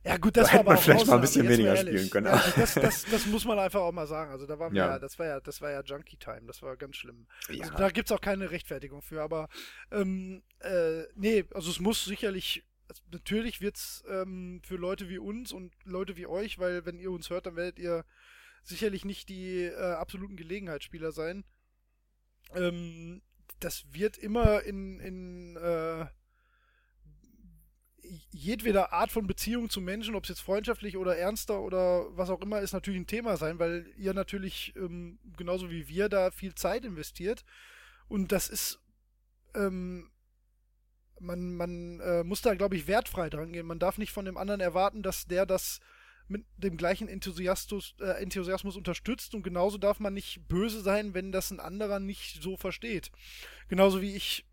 Ja, 0.05 0.17
gut, 0.17 0.37
das 0.37 0.47
Da 0.47 0.53
war 0.53 0.59
hätte 0.59 0.65
man 0.65 0.73
aber 0.73 0.79
auch 0.79 0.83
vielleicht 0.85 1.07
mal 1.07 1.15
ein 1.17 1.21
bisschen 1.21 1.49
weniger 1.49 1.77
spielen 1.77 2.09
können. 2.09 2.27
Ja, 2.27 2.43
das, 2.57 2.75
das, 2.75 3.05
das 3.11 3.27
muss 3.27 3.45
man 3.45 3.59
einfach 3.59 3.81
auch 3.81 3.93
mal 3.93 4.07
sagen. 4.07 4.31
Also 4.31 4.47
da 4.47 4.59
waren 4.59 4.73
wir, 4.73 4.79
Ja. 4.83 4.89
ja, 4.93 4.99
das 4.99 5.19
war 5.19 5.27
ja, 5.27 5.41
das 5.41 5.61
war 5.61 5.71
ja 5.71 5.83
Junkie 5.83 6.17
Time, 6.17 6.43
das 6.47 6.63
war 6.63 6.77
ganz 6.77 6.97
schlimm. 6.97 7.27
Ja. 7.51 7.65
Also 7.65 7.77
da 7.77 7.91
gibt's 7.91 8.13
auch 8.13 8.21
keine 8.21 8.51
Rechtfertigung 8.51 9.03
für, 9.03 9.21
aber 9.21 9.49
ähm, 9.91 10.43
äh, 10.61 11.03
nee, 11.15 11.45
also 11.53 11.71
es 11.71 11.81
muss 11.81 12.05
sicherlich, 12.05 12.65
also 12.89 13.03
natürlich 13.13 13.61
wird's 13.61 14.03
ähm, 14.09 14.63
für 14.65 14.77
Leute 14.77 15.09
wie 15.11 15.19
uns 15.19 15.53
und 15.53 15.73
Leute 15.85 16.17
wie 16.17 16.27
euch, 16.27 16.59
weil 16.59 16.87
wenn 16.87 16.99
ihr 17.01 17.11
uns 17.11 17.29
hört, 17.29 17.45
dann 17.47 17.57
werdet 17.57 17.79
ihr 17.79 18.05
sicherlich 18.63 19.05
nicht 19.05 19.29
die 19.29 19.65
äh, 19.65 19.77
absoluten 19.93 20.37
Gelegenheitsspieler 20.37 21.13
sein. 21.13 21.45
Ähm, 22.55 23.23
das 23.61 23.85
wird 23.93 24.17
immer 24.19 24.63
in, 24.63 25.01
in 25.01 25.57
äh, 25.57 26.07
jedweder 28.31 28.93
Art 28.93 29.13
von 29.13 29.27
Beziehung 29.27 29.69
zu 29.69 29.81
Menschen, 29.81 30.15
ob 30.15 30.25
es 30.25 30.31
jetzt 30.31 30.41
freundschaftlich 30.41 30.97
oder 30.97 31.17
ernster 31.17 31.61
oder 31.61 32.17
was 32.17 32.31
auch 32.31 32.41
immer, 32.41 32.61
ist 32.61 32.73
natürlich 32.73 33.01
ein 33.01 33.07
Thema 33.07 33.37
sein, 33.37 33.59
weil 33.59 33.93
ihr 33.97 34.15
natürlich 34.15 34.75
ähm, 34.77 35.19
genauso 35.37 35.71
wie 35.71 35.89
wir 35.89 36.09
da 36.09 36.31
viel 36.31 36.55
Zeit 36.55 36.85
investiert. 36.85 37.45
Und 38.09 38.33
das 38.33 38.49
ist, 38.49 38.81
ähm, 39.55 40.11
man, 41.21 41.55
man 41.55 42.01
äh, 42.01 42.25
muss 42.25 42.43
da, 42.43 42.55
glaube 42.55 42.77
ich, 42.77 42.87
wertfrei 42.87 43.29
dran 43.29 43.53
gehen. 43.53 43.67
Man 43.67 43.79
darf 43.79 43.99
nicht 43.99 44.13
von 44.13 44.25
dem 44.25 44.37
anderen 44.37 44.61
erwarten, 44.61 45.03
dass 45.03 45.27
der 45.27 45.45
das 45.45 45.81
mit 46.29 46.45
dem 46.57 46.77
gleichen 46.77 47.09
Enthusiasmus, 47.09 47.95
äh, 48.01 48.23
Enthusiasmus 48.23 48.77
unterstützt 48.77 49.35
und 49.35 49.43
genauso 49.43 49.79
darf 49.79 50.01
man 50.01 50.15
nicht 50.15 50.47
böse 50.49 50.81
sein, 50.81 51.15
wenn 51.15 51.33
das 51.33 51.51
ein 51.51 51.61
anderer 51.61 52.01
nicht 52.01 52.43
so 52.43 52.57
versteht. 52.57 53.11
Genauso 53.69 54.01
wie 54.03 54.15
ich 54.15 54.45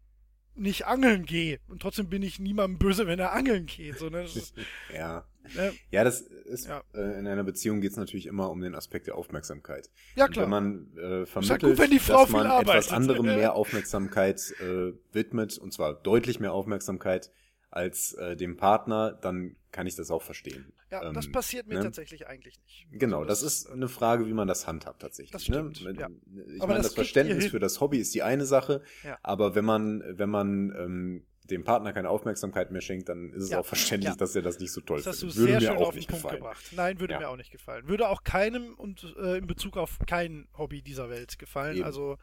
nicht 0.57 0.85
angeln 0.85 1.25
gehe 1.25 1.59
und 1.67 1.81
trotzdem 1.81 2.07
bin 2.07 2.23
ich 2.23 2.39
niemandem 2.39 2.79
böse, 2.79 3.07
wenn 3.07 3.19
er 3.19 3.33
angeln 3.33 3.65
geht. 3.65 3.97
So, 3.99 4.09
ne? 4.09 4.23
ist, 4.23 4.53
Ja. 4.95 5.25
ne? 5.53 5.73
Ja, 5.91 6.05
das 6.05 6.21
ist, 6.21 6.67
Ja. 6.67 6.81
äh, 6.93 7.19
in 7.19 7.27
einer 7.27 7.43
Beziehung 7.43 7.81
geht 7.81 7.91
es 7.91 7.97
natürlich 7.97 8.25
immer 8.25 8.49
um 8.49 8.61
den 8.61 8.73
Aspekt 8.73 9.07
der 9.07 9.15
Aufmerksamkeit. 9.15 9.89
Ja, 10.15 10.25
Und 10.27 10.31
klar. 10.31 10.45
Wenn 10.45 10.49
man 10.51 10.97
äh, 10.97 11.25
vermittelt, 11.25 11.61
gut, 11.61 11.77
wenn 11.77 11.91
die 11.91 11.99
Frau 11.99 12.19
dass 12.21 12.25
viel 12.29 12.37
man 12.37 12.47
arbeitet. 12.47 12.85
etwas 12.85 12.93
anderem 12.93 13.25
mehr 13.35 13.53
Aufmerksamkeit 13.53 14.39
äh, 14.61 14.93
widmet, 15.11 15.57
und 15.57 15.73
zwar 15.73 15.93
deutlich 15.93 16.39
mehr 16.39 16.53
Aufmerksamkeit 16.53 17.31
als 17.75 18.13
äh, 18.13 18.35
dem 18.35 18.57
Partner, 18.57 19.11
dann 19.13 19.55
kann 19.71 19.85
ich 19.87 19.95
das 19.95 20.09
auch 20.11 20.21
verstehen. 20.21 20.71
ja, 20.89 21.11
das 21.11 21.25
Ähm, 21.25 21.31
passiert 21.33 21.67
mir 21.67 21.75
ne? 21.75 21.81
tatsächlich 21.83 22.27
eigentlich 22.27 22.57
nicht. 22.63 22.87
Genau, 22.91 23.17
Also 23.19 23.27
das 23.27 23.41
ist 23.43 23.69
eine 23.69 23.89
Frage, 23.89 24.25
wie 24.27 24.33
man 24.33 24.47
das 24.47 24.65
handhabt 24.67 25.01
tatsächlich. 25.01 25.31
Das 25.31 25.43
stimmt, 25.43 25.83
ne? 25.83 25.93
ja. 25.99 26.07
Ich 26.55 26.61
Aber 26.61 26.67
meine, 26.67 26.77
das 26.77 26.87
das, 26.87 26.93
Verständnis 26.95 27.47
für 27.47 27.59
das 27.59 27.81
Hobby 27.81 27.97
ist 27.99 28.15
die 28.15 28.23
eine 28.23 28.45
Sache, 28.45 28.81
Ja. 29.03 29.17
aber 29.23 29.55
wenn 29.55 29.65
man, 29.65 30.01
wenn 30.07 30.29
man 30.29 30.73
ähm, 30.77 31.25
dem 31.49 31.63
Partner 31.63 31.91
keine 31.93 32.09
Aufmerksamkeit 32.09 32.71
mehr 32.71 32.81
schenkt, 32.81 33.07
dann 33.09 33.31
ist 33.33 33.43
es 33.43 33.49
Ja, 33.51 33.59
auch 33.59 33.65
verständlich, 33.65 34.09
ja. 34.13 34.15
dass 34.15 34.35
er 34.35 34.41
das 34.41 34.57
nicht 34.59 34.71
so 34.71 34.81
toll 34.81 34.97
Das 34.97 35.07
hast 35.07 35.21
du 35.21 35.27
findet. 35.27 35.37
Würde 35.37 35.59
sehr 35.59 35.73
mir 35.73 35.77
auch 35.77 35.87
auf 35.87 35.93
den 35.93 35.97
nicht 35.97 36.09
Punkt 36.09 36.23
gefallen. 36.23 36.41
gebracht. 36.41 36.63
Nein, 36.75 36.99
würde 36.99 37.13
Ja. 37.13 37.19
mir 37.19 37.29
auch 37.29 37.35
nicht 37.37 37.51
gefallen. 37.51 37.87
Würde 37.87 38.07
auch 38.09 38.23
keinem 38.23 38.73
und 38.75 39.13
äh, 39.19 39.37
in 39.37 39.45
Bezug 39.47 39.77
auf 39.77 39.99
kein 40.07 40.47
Hobby 40.57 40.81
dieser 40.81 41.09
Welt 41.09 41.37
gefallen. 41.37 41.75
Eben. 41.77 41.85
Also 41.85 42.17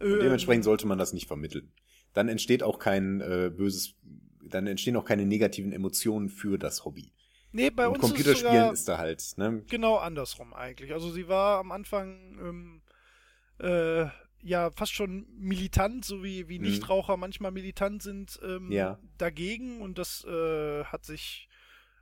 ähm, 0.00 0.18
dementsprechend 0.20 0.64
sollte 0.64 0.86
man 0.86 0.98
das 0.98 1.12
nicht 1.14 1.26
vermitteln. 1.26 1.72
Dann 2.12 2.28
entsteht 2.28 2.62
auch 2.62 2.78
kein 2.78 3.20
äh, 3.20 3.50
böses, 3.56 3.94
dann 4.48 4.66
entstehen 4.66 4.96
auch 4.96 5.04
keine 5.04 5.26
negativen 5.26 5.72
Emotionen 5.72 6.28
für 6.28 6.58
das 6.58 6.84
Hobby. 6.84 7.12
nee, 7.52 7.70
bei 7.70 7.86
Und 7.88 7.94
uns 7.96 8.04
ist 8.04 8.04
es 8.04 8.10
Computerspielen 8.16 8.54
sogar 8.54 8.72
ist 8.72 8.88
da 8.88 8.98
halt, 8.98 9.22
ne? 9.36 9.62
genau 9.68 9.96
andersrum 9.96 10.54
eigentlich. 10.54 10.92
Also 10.92 11.10
sie 11.10 11.28
war 11.28 11.58
am 11.58 11.72
Anfang 11.72 12.38
ähm, 12.40 12.82
äh, 13.58 14.06
ja 14.42 14.70
fast 14.70 14.92
schon 14.94 15.26
militant, 15.38 16.04
so 16.04 16.22
wie, 16.24 16.48
wie 16.48 16.58
Mhm. 16.58 16.64
Nichtraucher 16.66 17.16
manchmal 17.16 17.50
militant 17.50 18.02
sind 18.02 18.38
ähm, 18.42 18.70
Ja. 18.72 18.98
dagegen 19.18 19.80
und 19.82 19.98
das 19.98 20.24
äh, 20.24 20.84
hat 20.84 21.04
sich 21.04 21.48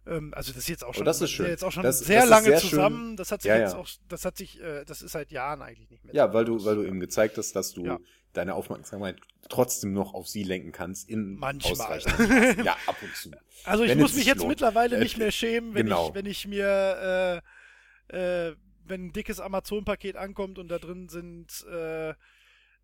ähm, 0.06 0.32
also 0.35 0.52
das 0.52 0.59
ist 0.62 0.69
jetzt 0.69 0.85
auch 0.85 0.90
Oh, 0.90 0.93
schon, 0.94 1.05
das 1.05 1.20
ist 1.20 1.31
schön. 1.32 1.47
jetzt 1.48 1.62
auch 1.65 1.73
schon 1.73 1.82
Das- 1.82 1.98
sehr 1.98 2.16
das 2.20 2.24
ist 2.27 2.31
lange 2.31 2.44
sehr 2.47 2.60
schön. 2.60 2.70
zusammen. 2.70 3.16
Das 3.16 3.31
hat 3.32 3.43
sich 3.43 3.48
Ja, 3.51 3.59
jetzt 3.59 3.73
ja. 3.74 3.78
auch, 3.78 3.89
das 4.09 4.24
hat 4.24 4.39
sich, 4.39 4.59
äh, 4.59 4.85
das 4.86 5.02
ist 5.02 5.12
seit 5.12 5.31
Jahren 5.32 5.60
eigentlich 5.60 5.90
nicht 5.90 6.02
mehr. 6.05 6.15
Ja, 6.15 6.32
weil 6.32 6.47
du, 6.47 6.65
weil 6.65 6.77
du 6.77 6.85
eben 6.85 6.98
gezeigt 7.01 7.36
hast, 7.36 7.55
dass 7.55 7.73
du 7.74 7.85
Ja. 7.85 7.98
Deine 8.32 8.55
Aufmerksamkeit 8.55 9.16
trotzdem 9.48 9.92
noch 9.92 10.14
auf 10.14 10.28
sie 10.28 10.42
lenken 10.42 10.72
kannst 10.72 11.09
in 11.09 11.36
Manchmal. 11.36 12.00
Ja, 12.64 12.76
ab 12.86 12.96
und 13.02 13.14
zu. 13.16 13.30
Also 13.64 13.82
ich 13.82 13.90
Wenn 13.90 13.98
muss 13.98 14.14
mich 14.14 14.24
jetzt 14.26 14.38
lohnt. 14.38 14.50
mittlerweile 14.50 14.96
Äh, 14.96 15.00
nicht 15.00 15.18
mehr 15.18 15.32
schämen, 15.32 15.74
wenn 15.74 15.86
genau. 15.86 16.09
ich, 16.09 16.14
wenn 16.14 16.26
ich 16.26 16.46
mir, 16.46 17.42
äh, 18.12 18.48
äh, 18.50 18.56
wenn 18.84 19.06
ein 19.06 19.12
dickes 19.12 19.40
Amazon-Paket 19.40 20.16
ankommt 20.16 20.59
und 20.60 20.68
da 20.68 20.78
drin 20.78 21.09
sind 21.09 21.66
äh, 21.68 22.14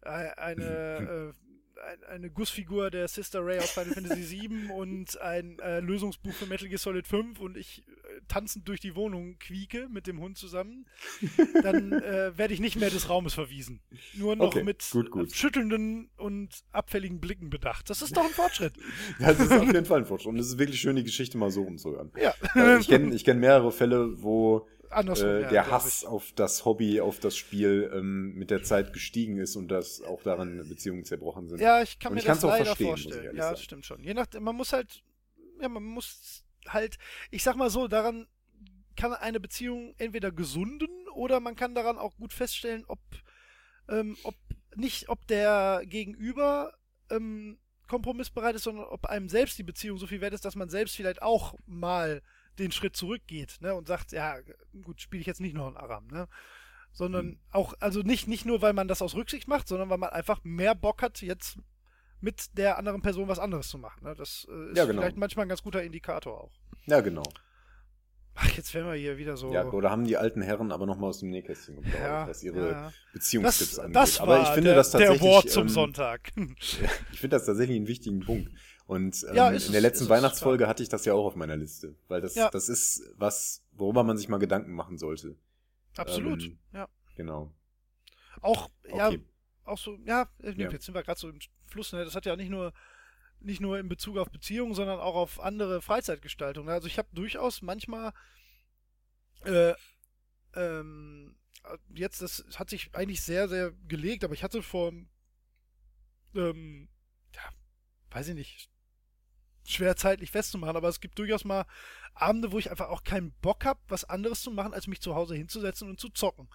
eine, 0.03 1.33
äh, 1.33 1.54
ein- 1.79 2.05
eine 2.05 2.31
Gussfigur 2.31 2.91
der 2.91 3.09
Sister 3.09 3.45
Ray 3.45 3.59
aus 3.59 3.71
Final 3.71 3.93
Fantasy 3.95 4.31
VII 4.49 4.71
und 4.73 5.21
ein 5.21 5.59
äh, 5.59 5.81
Lösungsbuch 5.81 6.33
für 6.33 6.47
Metal 6.47 6.69
Gear 6.69 6.79
Solid 6.79 7.07
5 7.07 7.41
und 7.41 7.57
ich 7.57 7.83
äh, 7.89 8.21
tanzend 8.29 8.69
durch 8.69 8.81
die 8.81 8.95
Wohnung 8.95 9.39
quieke 9.39 9.89
mit 9.89 10.07
dem 10.07 10.21
Hund 10.21 10.39
zusammen, 10.39 10.87
dann 11.63 11.93
äh, 11.93 12.37
werde 12.37 12.55
ich 12.55 12.61
nicht 12.61 12.77
mehr 12.77 12.91
des 12.91 13.09
Raumes 13.09 13.35
verwiesen. 13.35 13.81
Nur 14.15 14.37
noch 14.37 14.47
Okay, 14.47 14.63
mit 14.63 14.89
gut, 14.93 15.11
gut. 15.11 15.33
schüttelnden 15.33 16.11
und 16.17 16.63
abfälligen 16.73 17.21
Blicken 17.21 17.51
bedacht. 17.51 17.91
Das 17.91 18.03
ist 18.03 18.17
doch 18.17 18.25
ein 18.25 18.31
Fortschritt. 18.31 18.75
Das 19.19 19.39
ist 19.41 19.53
auf 19.53 19.65
jeden 19.65 19.85
Fall 19.85 20.01
ein 20.01 20.07
Fortschritt. 20.07 20.33
Und 20.33 20.39
es 20.39 20.47
ist 20.49 20.59
wirklich 20.59 20.81
schön, 20.81 20.97
die 20.97 21.05
Geschichte 21.05 21.39
mal 21.39 21.51
so 21.51 21.63
umzuhören. 21.63 22.11
Ja. 22.21 22.35
Weil 22.55 22.81
ich 22.81 22.89
kenne 22.89 23.15
ich 23.15 23.25
kenn 23.25 23.39
mehrere 23.41 23.73
Fälle, 23.73 24.23
wo 24.23 24.67
äh, 24.95 25.43
ja, 25.43 25.49
der 25.51 25.71
Hass 25.71 26.03
ich. 26.03 26.09
auf 26.09 26.33
das 26.33 26.65
Hobby, 26.65 27.01
auf 27.01 27.19
das 27.21 27.37
Spiel 27.37 27.91
ähm, 27.93 28.35
mit 28.35 28.51
der 28.51 28.63
Zeit 28.63 28.93
gestiegen 28.93 29.39
ist 29.39 29.57
und 29.57 29.69
dass 29.69 30.01
auch 30.03 30.23
daran 30.23 30.67
Beziehungen 30.69 31.05
zerbrochen 31.05 31.49
sind. 31.49 31.61
Ja, 31.61 31.83
ich 31.83 31.99
kann 31.99 32.11
Und 32.11 32.17
mir 32.17 32.21
ich 32.21 32.27
das 32.27 32.43
leider 32.43 32.77
vorstellen. 32.77 33.37
Ja, 33.37 33.51
das 33.51 33.63
stimmt 33.63 33.85
schon. 33.85 34.03
Je 34.03 34.15
nach, 34.15 34.27
man 34.39 34.57
muss 34.57 34.73
halt, 34.73 35.03
ja, 35.61 35.69
man 35.69 35.83
muss 35.83 36.45
halt, 36.69 36.99
ich 37.31 37.43
sag 37.43 37.57
mal 37.57 37.71
so, 37.71 37.89
daran 37.89 38.27
kann 38.97 39.13
eine 39.13 39.41
Beziehung 39.41 39.95
entweder 39.99 40.31
gesunden 40.31 41.09
oder 41.15 41.41
man 41.41 41.57
kann 41.57 41.75
daran 41.75 41.99
auch 41.99 42.17
gut 42.17 42.33
feststellen, 42.33 42.85
ob, 42.87 43.01
ähm, 43.89 44.17
ob 44.23 44.37
nicht, 44.77 45.09
ob 45.09 45.27
der 45.27 45.83
Gegenüber 45.85 46.75
ähm, 47.11 47.59
kompromissbereit 47.89 48.55
ist, 48.55 48.65
sondern 48.65 48.87
ob 48.87 49.07
einem 49.07 49.29
selbst 49.29 49.59
die 49.59 49.63
Beziehung 49.63 49.99
so 49.99 50.07
viel 50.07 50.21
wert 50.21 50.35
ist, 50.35 50.45
dass 50.45 50.57
man 50.57 50.69
selbst 50.69 50.97
vielleicht 50.97 51.23
auch 51.23 51.55
mal 51.67 52.23
den 52.59 52.73
Schritt 52.73 52.97
zurückgeht, 52.97 53.57
ne, 53.61 53.75
und 53.75 53.87
sagt, 53.89 54.13
ja, 54.13 54.37
gut, 54.83 55.01
spiele 55.01 55.21
ich 55.21 55.27
jetzt 55.27 55.41
nicht 55.41 55.55
noch 55.55 55.67
einen 55.67 55.77
Aram, 55.77 56.07
ne? 56.09 56.29
Sondern 56.93 57.27
Hm. 57.27 57.39
auch, 57.51 57.75
also 57.81 58.01
nicht, 58.03 58.29
nicht 58.29 58.45
nur, 58.47 58.63
weil 58.63 58.73
man 58.73 58.87
das 58.89 59.03
aus 59.03 59.15
Rücksicht 59.17 59.49
macht, 59.49 59.67
sondern 59.67 59.91
weil 59.91 59.99
man 59.99 60.11
einfach 60.11 60.41
mehr 60.45 60.75
Bock 60.75 61.03
hat, 61.03 61.21
jetzt 61.23 61.59
mit 62.21 62.57
der 62.57 62.79
anderen 62.79 63.03
Person 63.03 63.29
was 63.29 63.39
anderes 63.41 63.69
zu 63.69 63.79
machen. 63.79 64.05
Ne? 64.05 64.15
Das 64.17 64.47
äh, 64.49 64.71
ist 64.71 64.77
Ja, 64.79 64.85
genau. 64.85 65.03
vielleicht 65.03 65.17
manchmal 65.17 65.45
ein 65.47 65.49
ganz 65.49 65.63
guter 65.63 65.83
Indikator 65.83 66.41
auch. 66.45 66.53
Ja, 66.87 67.01
genau. 67.01 67.25
Ach, 68.37 68.49
jetzt 68.57 68.75
werden 68.75 68.87
wir 68.87 68.95
hier 68.95 69.17
wieder 69.19 69.37
so. 69.37 69.53
Ja, 69.53 69.65
oder 69.67 69.91
haben 69.91 70.05
die 70.05 70.17
alten 70.17 70.43
Herren 70.43 70.73
aber 70.73 70.87
noch 70.87 70.97
mal 70.99 71.07
aus 71.09 71.21
dem 71.21 71.31
Nähkästchen 71.31 71.77
geplaudert, 71.77 72.01
Ja, 72.03 72.29
was 72.29 72.43
ihre 72.43 72.71
ja. 72.71 72.93
Beziehungstipps 73.13 73.79
angeht. 73.79 73.95
das 73.97 74.19
war 74.21 74.27
aber 74.29 74.43
ich 74.43 74.49
finde 74.49 74.71
der, 74.71 74.75
das 74.77 74.91
tatsächlich 74.91 75.21
der 75.21 75.29
Wort 75.31 75.51
zum 75.51 75.63
ähm, 75.63 75.69
Sonntag. 75.69 76.33
Ich 77.13 77.21
finde 77.21 77.37
das 77.37 77.47
tatsächlich 77.47 77.77
einen 77.77 77.87
wichtigen 77.87 78.21
Punkt. 78.21 78.51
Und 78.87 79.25
ähm, 79.31 79.35
Ja, 79.35 79.47
in 79.51 79.53
der 79.59 79.77
es- 79.77 79.81
letzten 79.83 80.05
es, 80.05 80.11
Weihnachtsfolge 80.11 80.69
hatte 80.69 80.83
ich 80.83 80.89
das 80.91 81.05
ja 81.07 81.15
auch 81.15 81.25
auf 81.25 81.37
meiner 81.37 81.57
Liste, 81.57 81.95
weil 82.09 82.21
das 82.21 82.35
Ja. 82.35 82.51
das 82.51 82.69
ist 82.69 83.03
was, 83.17 83.65
worüber 83.73 84.05
man 84.05 84.17
sich 84.19 84.29
mal 84.29 84.39
Gedanken 84.39 84.73
machen 84.73 84.99
sollte. 84.99 85.37
Absolut. 85.97 86.43
ähm, 86.43 86.59
ja. 86.73 86.89
Genau. 87.17 87.55
Auch, 88.43 88.69
ja, 88.89 89.09
Okay. 89.09 89.25
auch 89.65 89.79
so, 89.79 89.97
ja, 90.05 90.29
äh, 90.43 90.53
Ja. 90.53 90.71
jetzt 90.71 90.85
sind 90.85 90.95
wir 90.95 91.03
gerade 91.03 91.19
so 91.19 91.29
im 91.31 91.39
Fluss, 91.67 91.93
ne? 91.93 92.05
Das 92.05 92.15
hat 92.15 92.27
ja 92.27 92.37
nicht 92.37 92.51
nur 92.51 92.73
nicht 93.41 93.61
nur 93.61 93.79
in 93.79 93.89
Bezug 93.91 94.17
auf 94.17 94.31
Beziehungen, 94.31 94.73
sondern 94.75 94.99
auch 95.01 95.15
auf 95.15 95.39
andere 95.41 95.83
Freizeitgestaltung. 95.83 96.65
ne? 96.67 96.73
Also 96.73 96.87
ich 96.87 96.97
habe 96.99 97.09
durchaus 97.13 97.61
manchmal 97.61 98.13
äh, 99.45 99.75
ähm, 100.55 101.37
jetzt, 101.95 102.23
das 102.23 102.45
hat 102.55 102.71
sich 102.71 102.95
eigentlich 102.95 103.21
sehr, 103.23 103.49
sehr 103.49 103.73
gelegt, 103.87 104.25
aber 104.25 104.33
ich 104.35 104.43
hatte 104.43 104.63
vor 104.63 104.93
ähm, 106.35 106.89
ja, 107.35 107.43
weiß 108.11 108.29
ich 108.29 108.35
nicht, 108.35 108.71
schwer 109.65 109.97
zeitlich 109.97 110.31
festzumachen, 110.31 110.77
aber 110.77 110.89
es 110.89 111.01
gibt 111.01 111.19
durchaus 111.19 111.45
mal 111.45 111.67
Abende, 112.15 112.53
wo 112.53 112.59
ich 112.59 112.71
einfach 112.71 112.89
auch 112.89 113.03
keinen 113.03 113.33
Bock 113.41 113.65
habe, 113.65 113.81
was 113.89 114.05
anderes 114.05 114.43
zu 114.43 114.51
machen, 114.51 114.73
als 114.75 114.87
mich 114.87 115.01
zu 115.01 115.15
Hause 115.15 115.35
hinzusetzen 115.35 115.89
und 115.89 115.99
zu 115.99 116.11
zocken. 116.11 116.49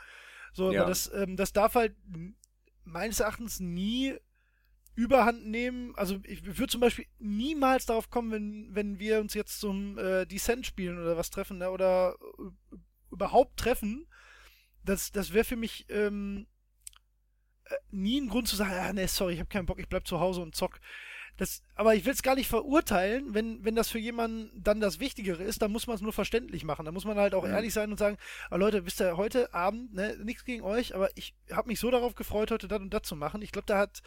So, 0.54 0.72
Ja. 0.72 0.82
aber 0.82 0.90
das, 0.90 1.12
ähm, 1.14 1.36
das 1.36 1.54
darf 1.54 1.76
halt 1.76 1.96
meines 2.84 3.20
Erachtens 3.20 3.60
nie 3.60 4.16
überhand 4.96 5.46
nehmen. 5.46 5.96
Also 5.96 6.20
ich 6.24 6.46
würde 6.46 6.68
zum 6.68 6.82
Beispiel 6.82 7.06
niemals 7.20 7.86
darauf 7.86 8.10
kommen, 8.10 8.32
wenn, 8.32 8.76
wenn 8.76 9.00
wir 9.00 9.20
uns 9.20 9.34
jetzt 9.34 9.60
zum 9.60 9.98
äh, 9.98 10.26
Descent 10.26 10.66
spielen 10.66 11.00
oder 11.00 11.18
was 11.18 11.30
treffen, 11.30 11.58
ne? 11.60 11.72
oder 11.72 12.16
äh, 12.40 12.76
überhaupt 13.12 13.58
treffen. 13.58 14.08
Das, 14.84 15.12
das 15.12 15.34
wäre 15.34 15.46
für 15.46 15.56
mich 15.56 15.86
ähm, 15.90 16.48
äh, 17.66 17.76
nie 17.92 18.20
ein 18.20 18.30
Grund 18.30 18.48
zu 18.48 18.56
sagen, 18.56 18.74
ah, 18.74 18.94
nee, 18.94 19.06
sorry, 19.08 19.34
ich 19.34 19.40
habe 19.40 19.50
keinen 19.50 19.66
Bock, 19.66 19.80
ich 19.80 19.88
bleib 19.90 20.08
zu 20.08 20.20
Hause 20.20 20.42
und 20.42 20.56
zock. 20.56 20.80
Das, 21.40 21.64
aber 21.76 21.96
ich 21.96 22.04
will 22.04 22.12
es 22.12 22.22
gar 22.22 22.36
nicht 22.36 22.50
verurteilen, 22.50 23.34
wenn, 23.34 23.64
wenn 23.64 23.74
das 23.74 23.90
für 23.90 23.98
jemanden 23.98 24.52
dann 24.62 24.82
das 24.82 25.00
Wichtigere 25.00 25.42
ist, 25.42 25.62
dann 25.62 25.72
muss 25.72 25.88
man 25.88 25.96
es 25.96 26.02
nur 26.02 26.12
verständlich 26.12 26.66
machen. 26.66 26.86
Da 26.86 26.92
muss 26.92 27.06
man 27.06 27.18
halt 27.18 27.34
auch 27.34 27.46
Mhm. 27.46 27.54
ehrlich 27.54 27.74
sein 27.74 27.92
und 27.92 27.98
sagen, 27.98 28.18
ah, 28.50 28.58
Leute, 28.58 28.86
wisst 28.86 29.00
ihr, 29.00 29.16
heute 29.16 29.54
Abend, 29.54 29.94
ne, 29.94 30.18
nichts 30.22 30.44
gegen 30.44 30.64
euch, 30.64 30.94
aber 30.94 31.10
ich 31.16 31.34
habe 31.50 31.70
mich 31.70 31.80
so 31.80 31.90
darauf 31.90 32.14
gefreut, 32.16 32.52
heute 32.52 32.68
das 32.68 32.82
und 32.82 32.94
das 32.94 33.04
zu 33.04 33.16
machen. 33.16 33.42
Ich 33.42 33.54
glaube, 33.54 33.68
da 33.68 33.78
hat, 33.78 34.02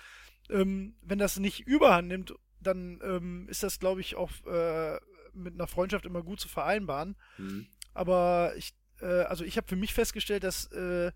ähm, 0.50 0.94
wenn 1.00 1.18
das 1.18 1.38
nicht 1.38 1.60
überhand 1.60 2.09
nimmt, 2.09 2.34
dann 2.60 3.00
ähm, 3.02 3.48
ist 3.48 3.62
das, 3.62 3.80
glaube 3.80 4.02
ich, 4.02 4.14
auch 4.14 4.30
äh, 4.46 5.00
mit 5.32 5.54
einer 5.54 5.66
Freundschaft 5.66 6.04
immer 6.04 6.22
gut 6.22 6.38
zu 6.38 6.48
vereinbaren. 6.48 7.16
Mhm. 7.38 7.66
Aber 7.94 8.52
ich, 8.56 8.74
äh, 9.00 9.06
also 9.06 9.42
ich 9.44 9.56
habe 9.56 9.66
für 9.68 9.76
mich 9.76 9.94
festgestellt, 9.94 10.44
dass 10.44 10.66
äh, 10.72 11.12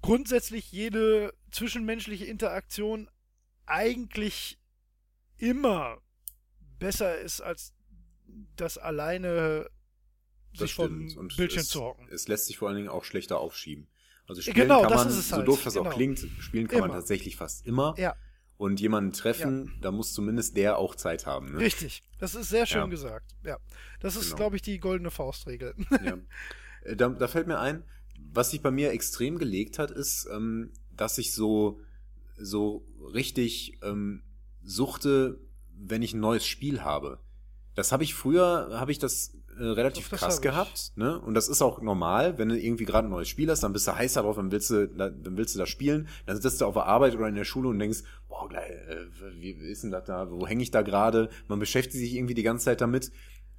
grundsätzlich 0.00 0.72
jede 0.72 1.34
zwischenmenschliche 1.50 2.24
Interaktion 2.24 3.10
eigentlich 3.66 4.58
immer 5.38 5.98
besser 6.78 7.18
ist, 7.18 7.40
als 7.40 7.72
das 8.56 8.78
alleine 8.78 9.68
Das 10.52 10.60
sich 10.60 10.74
vom 10.74 11.06
Bildschirm 11.36 11.60
es, 11.62 11.68
zu 11.68 11.82
hocken. 11.82 12.08
es 12.10 12.28
lässt 12.28 12.46
sich 12.46 12.58
vor 12.58 12.68
allen 12.68 12.76
Dingen 12.76 12.88
auch 12.88 13.04
schlechter 13.04 13.38
aufschieben. 13.38 13.88
Also 14.26 14.40
Ja, 14.40 14.52
spielen 14.52 14.68
genau, 14.68 14.82
kann 14.82 14.90
das 14.90 15.04
man, 15.04 15.08
ist 15.08 15.18
es 15.18 15.28
so 15.28 15.36
halt, 15.36 15.48
doof 15.48 15.62
das 15.64 15.76
auch 15.76 15.82
genau. 15.84 15.94
klingt, 15.96 16.26
spielen 16.40 16.68
kann 16.68 16.80
man 16.80 16.90
Immer. 16.90 16.98
tatsächlich 16.98 17.36
fast 17.36 17.66
immer. 17.66 17.94
Ja, 17.98 18.14
Und 18.56 18.80
jemanden 18.80 19.12
treffen, 19.12 19.72
da 19.82 19.90
muss 19.90 20.12
zumindest 20.14 20.56
der 20.56 20.78
auch 20.78 20.94
Zeit 20.94 21.26
haben. 21.26 21.52
Ne? 21.52 21.58
richtig. 21.58 22.02
Das 22.18 22.34
ist 22.34 22.48
sehr 22.48 22.66
schön 22.66 22.82
Ja. 22.82 22.86
gesagt. 22.86 23.34
Ja. 23.44 23.58
Das 24.00 24.16
ist, 24.16 24.26
Genau. 24.26 24.36
glaube 24.36 24.56
ich, 24.56 24.62
die 24.62 24.78
goldene 24.78 25.10
Faustregel. 25.10 25.74
Ja. 26.04 26.18
Äh, 26.84 26.96
Da, 26.96 27.08
da 27.08 27.28
fällt 27.28 27.46
mir 27.46 27.58
ein, 27.58 27.82
was 28.32 28.50
sich 28.50 28.62
bei 28.62 28.70
mir 28.70 28.92
extrem 28.92 29.38
gelegt 29.38 29.78
hat, 29.78 29.90
ist, 29.90 30.26
ähm, 30.32 30.72
dass 30.96 31.18
ich 31.18 31.32
so, 31.34 31.80
so 32.36 32.86
richtig 33.12 33.78
ähm, 33.82 34.22
suchte, 34.64 35.38
wenn 35.76 36.02
ich 36.02 36.14
ein 36.14 36.20
neues 36.20 36.46
Spiel 36.46 36.82
habe. 36.82 37.18
Das 37.74 37.92
habe 37.92 38.04
ich 38.04 38.14
früher, 38.14 38.70
habe 38.72 38.92
ich 38.92 38.98
das 38.98 39.36
äh, 39.58 39.62
relativ 39.64 40.08
Doch, 40.08 40.18
krass 40.18 40.40
gehabt, 40.40 40.92
ne? 40.96 41.20
Und 41.20 41.34
das 41.34 41.48
ist 41.48 41.60
auch 41.62 41.80
normal, 41.82 42.38
wenn 42.38 42.48
du 42.48 42.58
irgendwie 42.58 42.84
gerade 42.84 43.08
ein 43.08 43.10
neues 43.10 43.28
Spiel 43.28 43.50
hast, 43.50 43.62
dann 43.64 43.72
bist 43.72 43.86
du 43.88 43.94
heiß 43.94 44.14
darauf, 44.14 44.36
dann 44.36 44.52
willst 44.52 44.70
du, 44.70 44.86
da- 44.88 45.10
dann 45.10 45.36
willst 45.36 45.54
du 45.54 45.58
das 45.58 45.68
spielen, 45.68 46.08
dann 46.26 46.40
sitzt 46.40 46.60
du 46.60 46.66
auf 46.66 46.74
der 46.74 46.86
Arbeit 46.86 47.14
oder 47.16 47.28
in 47.28 47.34
der 47.34 47.44
Schule 47.44 47.68
und 47.68 47.78
denkst, 47.78 48.02
boah, 48.28 48.48
gleich, 48.48 48.70
äh, 48.70 49.06
wie 49.40 49.50
ist 49.50 49.82
denn 49.82 49.90
das 49.90 50.04
da, 50.04 50.30
wo 50.30 50.46
hänge 50.46 50.62
ich 50.62 50.70
da 50.70 50.82
gerade? 50.82 51.28
Man 51.48 51.58
beschäftigt 51.58 51.96
sich 51.98 52.14
irgendwie 52.14 52.34
die 52.34 52.42
ganze 52.44 52.66
Zeit 52.66 52.80
damit. 52.80 53.10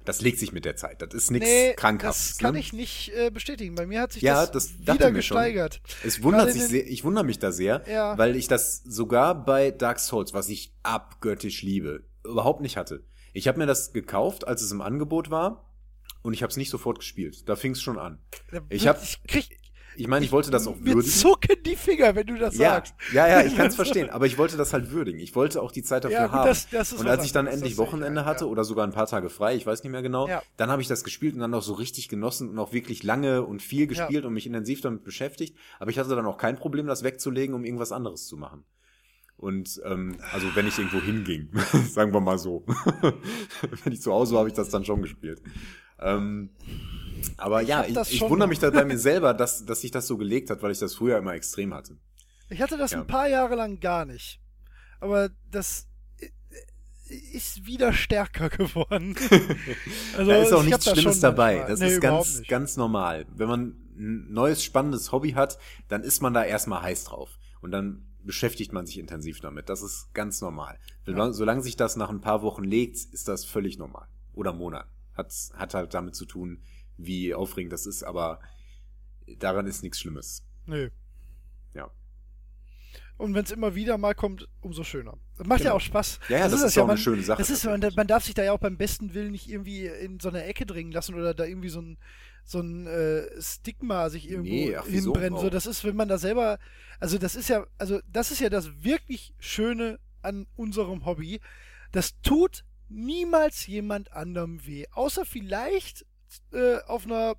Das 0.06 0.20
legt 0.22 0.38
sich 0.38 0.52
mit 0.52 0.64
der 0.64 0.76
Zeit. 0.76 1.02
Das 1.02 1.12
ist 1.12 1.30
nichts 1.30 1.46
nee, 1.48 1.74
Krankhaftes. 1.74 2.28
das 2.30 2.38
kann 2.38 2.54
ne? 2.54 2.60
ich 2.60 2.72
nicht 2.72 3.12
äh, 3.14 3.30
bestätigen. 3.30 3.74
Bei 3.74 3.86
mir 3.86 4.00
hat 4.00 4.12
sich 4.12 4.22
Ja, 4.22 4.46
das, 4.46 4.52
das 4.78 4.78
wieder 4.98 5.10
mir 5.10 5.20
schon. 5.22 5.36
gesteigert. 5.36 5.80
Es 6.04 6.22
wundert 6.22 6.46
Gerade 6.46 6.52
sich 6.52 6.62
sehr, 6.68 6.86
ich 6.86 7.04
wundere 7.04 7.24
mich 7.24 7.38
da 7.38 7.52
sehr, 7.52 7.82
Ja. 7.90 8.16
weil 8.16 8.36
ich 8.36 8.48
das 8.48 8.82
sogar 8.84 9.44
bei 9.44 9.70
Dark 9.70 9.98
Souls, 9.98 10.32
was 10.32 10.48
ich 10.48 10.72
abgöttisch 10.82 11.62
liebe, 11.62 12.04
überhaupt 12.24 12.60
nicht 12.62 12.76
hatte. 12.76 13.04
Ich 13.32 13.48
habe 13.48 13.58
mir 13.58 13.66
das 13.66 13.92
gekauft, 13.92 14.46
als 14.48 14.62
es 14.62 14.72
im 14.72 14.80
Angebot 14.80 15.30
war 15.30 15.70
und 16.22 16.32
ich 16.32 16.42
habe 16.42 16.50
es 16.50 16.56
nicht 16.56 16.70
sofort 16.70 16.98
gespielt. 17.00 17.48
Da 17.48 17.56
fing 17.56 17.72
es 17.72 17.82
schon 17.82 17.98
an. 17.98 18.18
Ich 18.70 18.86
hab- 18.88 19.02
ich 19.02 19.22
krieg, 19.24 19.58
Ich 19.96 20.08
meine, 20.08 20.24
ich 20.24 20.32
wollte 20.32 20.50
das 20.50 20.66
auch 20.66 20.76
würdigen. 20.78 21.02
zucken 21.02 21.56
die 21.64 21.76
Finger, 21.76 22.14
wenn 22.14 22.26
du 22.26 22.36
das 22.38 22.56
Ja, 22.56 22.70
sagst. 22.74 22.94
ja, 23.12 23.26
ja, 23.28 23.42
ich 23.42 23.56
kann 23.56 23.66
es 23.68 23.74
verstehen, 23.76 24.10
aber 24.10 24.26
ich 24.26 24.38
wollte 24.38 24.56
das 24.56 24.72
halt 24.72 24.90
würdigen. 24.90 25.18
Ich 25.20 25.34
wollte 25.34 25.60
auch 25.62 25.72
die 25.72 25.82
Zeit 25.82 26.04
dafür 26.04 26.16
Ja, 26.18 26.26
gut, 26.26 26.34
haben. 26.34 26.46
das- 26.48 26.68
das 26.70 26.92
und 26.92 27.06
als 27.08 27.24
ich 27.24 27.32
dann 27.32 27.46
endlich 27.46 27.76
Wochenende 27.78 28.24
hatte 28.24 28.44
ja. 28.44 28.50
oder 28.50 28.64
sogar 28.64 28.86
ein 28.86 28.92
paar 28.92 29.06
Tage 29.06 29.30
frei, 29.30 29.54
ich 29.56 29.66
weiß 29.66 29.82
nicht 29.82 29.92
mehr 29.92 30.02
genau, 30.02 30.28
dann 30.56 30.70
habe 30.70 30.82
ich 30.82 30.88
das 30.88 31.04
gespielt 31.04 31.34
und 31.34 31.40
dann 31.40 31.54
auch 31.54 31.62
so 31.62 31.74
richtig 31.74 32.08
genossen 32.08 32.48
und 32.50 32.58
auch 32.58 32.72
wirklich 32.72 33.02
lange 33.02 33.42
und 33.42 33.62
viel 33.62 33.86
gespielt 33.86 34.24
und 34.24 34.32
mich 34.32 34.46
intensiv 34.46 34.80
damit 34.80 35.04
beschäftigt. 35.04 35.56
Aber 35.78 35.90
ich 35.90 35.98
hatte 35.98 36.14
dann 36.14 36.26
auch 36.26 36.38
kein 36.38 36.56
Problem, 36.56 36.86
das 36.86 37.02
wegzulegen, 37.02 37.54
um 37.54 37.64
irgendwas 37.64 37.92
anderes 37.92 38.26
zu 38.26 38.36
machen. 38.36 38.64
Und 39.38 39.80
ähm, 39.84 40.16
also 40.32 40.46
wenn 40.54 40.66
ich 40.66 40.78
irgendwo 40.78 40.98
hinging, 41.00 41.50
sagen 41.90 42.12
wir 42.14 42.20
mal 42.20 42.38
so. 42.38 42.64
wenn 43.84 43.92
ich 43.92 44.00
zu 44.00 44.12
Hause 44.12 44.32
war, 44.32 44.38
habe 44.40 44.48
ich 44.48 44.54
das 44.54 44.70
dann 44.70 44.84
schon 44.84 45.02
gespielt. 45.02 45.42
Ähm, 45.98 46.50
aber 47.38 47.60
ja, 47.62 47.84
ich, 47.84 47.94
das 47.94 48.10
ich 48.10 48.18
schon 48.18 48.30
wundere 48.30 48.48
mich 48.48 48.58
da 48.58 48.70
bei 48.70 48.84
mir 48.84 48.98
selber, 49.10 49.34
dass, 49.34 49.64
dass 49.64 49.80
sich 49.80 49.90
das 49.90 50.06
so 50.06 50.16
gelegt 50.16 50.50
hat, 50.50 50.62
weil 50.62 50.72
ich 50.72 50.78
das 50.78 50.94
früher 50.94 51.18
immer 51.18 51.34
extrem 51.34 51.72
hatte. 51.74 51.96
Ich 52.50 52.60
hatte 52.62 52.76
das 52.76 52.92
Ja. 52.92 53.00
ein 53.00 53.06
paar 53.06 53.28
Jahre 53.28 53.54
lang 53.56 53.80
gar 53.80 54.04
nicht. 54.04 54.40
Aber 55.00 55.30
das 55.50 55.88
i- 57.10 57.14
ist 57.36 57.66
wieder 57.66 57.92
stärker 57.92 58.48
geworden. 58.50 59.16
also, 60.16 60.30
da 60.30 60.36
ist 60.42 60.52
auch 60.52 60.62
ich 60.62 60.70
nichts 60.70 60.84
Schlimmes 60.90 61.14
schon 61.14 61.20
dabei. 61.22 61.56
manchmal. 61.56 61.70
Das 61.70 61.80
Nee, 61.80 61.88
ist 61.94 62.00
ganz, 62.00 62.38
nicht. 62.38 62.48
ganz 62.50 62.76
normal. 62.76 63.26
Wenn 63.34 63.48
man 63.48 63.76
ein 63.98 64.32
neues, 64.32 64.62
spannendes 64.62 65.10
Hobby 65.12 65.32
hat, 65.32 65.58
dann 65.88 66.02
ist 66.02 66.20
man 66.20 66.34
da 66.34 66.44
erstmal 66.44 66.82
heiß 66.82 67.04
drauf. 67.04 67.30
Und 67.62 67.70
dann 67.72 68.02
beschäftigt 68.22 68.72
man 68.72 68.86
sich 68.86 68.98
intensiv 68.98 69.40
damit. 69.40 69.68
Das 69.68 69.82
ist 69.82 70.12
ganz 70.12 70.40
normal. 70.40 70.78
Solange, 71.06 71.32
solange 71.32 71.62
sich 71.62 71.76
das 71.76 71.96
nach 71.96 72.10
ein 72.10 72.20
paar 72.20 72.42
Wochen 72.42 72.64
legt, 72.64 72.96
ist 72.96 73.28
das 73.28 73.44
völlig 73.44 73.78
normal. 73.78 74.06
Oder 74.34 74.52
Monaten. 74.52 74.90
Hat, 75.16 75.32
hat 75.54 75.74
halt 75.74 75.94
damit 75.94 76.14
zu 76.14 76.26
tun, 76.26 76.62
wie 76.96 77.34
aufregend 77.34 77.72
das 77.72 77.86
ist, 77.86 78.02
aber 78.02 78.40
daran 79.38 79.66
ist 79.66 79.82
nichts 79.82 79.98
Schlimmes. 80.00 80.44
Nö. 80.66 80.90
Ja. 81.74 81.90
Und 83.16 83.34
wenn 83.34 83.44
es 83.44 83.50
immer 83.50 83.74
wieder 83.74 83.96
mal 83.96 84.14
kommt, 84.14 84.46
umso 84.60 84.84
schöner. 84.84 85.18
Das 85.38 85.46
macht 85.46 85.60
ja 85.60 85.64
Genau. 85.66 85.76
auch 85.76 85.80
Spaß. 85.80 86.20
Ja, 86.28 86.38
ja, 86.38 86.48
das 86.48 86.60
ist 86.62 86.74
ja, 86.76 86.82
auch 86.82 86.86
eine 86.86 86.94
man, 86.94 86.98
schöne 87.02 87.22
Sache 87.22 87.38
Das 87.38 87.48
ist, 87.50 87.64
man, 87.64 87.80
man 87.96 88.06
darf 88.06 88.24
sich 88.24 88.34
da 88.34 88.44
ja 88.44 88.52
auch 88.52 88.58
beim 88.58 88.76
besten 88.76 89.14
Willen 89.14 89.32
nicht 89.32 89.48
irgendwie 89.48 89.86
in 89.86 90.20
so 90.20 90.28
eine 90.28 90.44
Ecke 90.44 90.66
dringen 90.66 90.92
lassen 90.92 91.14
oder 91.14 91.32
da 91.32 91.44
irgendwie 91.44 91.70
so 91.70 91.80
ein, 91.80 91.98
so 92.44 92.60
ein 92.60 92.86
äh, 92.86 93.40
Stigma 93.40 94.10
sich 94.10 94.28
irgendwo 94.28 94.50
Nee, 94.52 94.76
ach, 94.76 94.86
hinbrennen. 94.86 95.38
So, 95.38 95.48
das 95.48 95.66
ist, 95.66 95.82
wenn 95.84 95.96
man 95.96 96.08
da 96.08 96.18
selber, 96.18 96.58
also 97.00 97.16
das 97.16 97.36
ist 97.36 97.48
ja, 97.48 97.66
also 97.78 98.00
das 98.06 98.30
ist 98.30 98.40
ja 98.40 98.50
das 98.50 98.84
wirklich 98.84 99.34
Schöne 99.38 99.98
an 100.20 100.46
unserem 100.54 101.06
Hobby. 101.06 101.40
Das 101.92 102.20
tut 102.20 102.64
niemals 102.88 103.66
jemand 103.66 104.12
anderem 104.12 104.64
weh. 104.66 104.86
Außer 104.92 105.24
vielleicht 105.24 106.06
äh, 106.52 106.78
auf 106.86 107.06
einer 107.06 107.36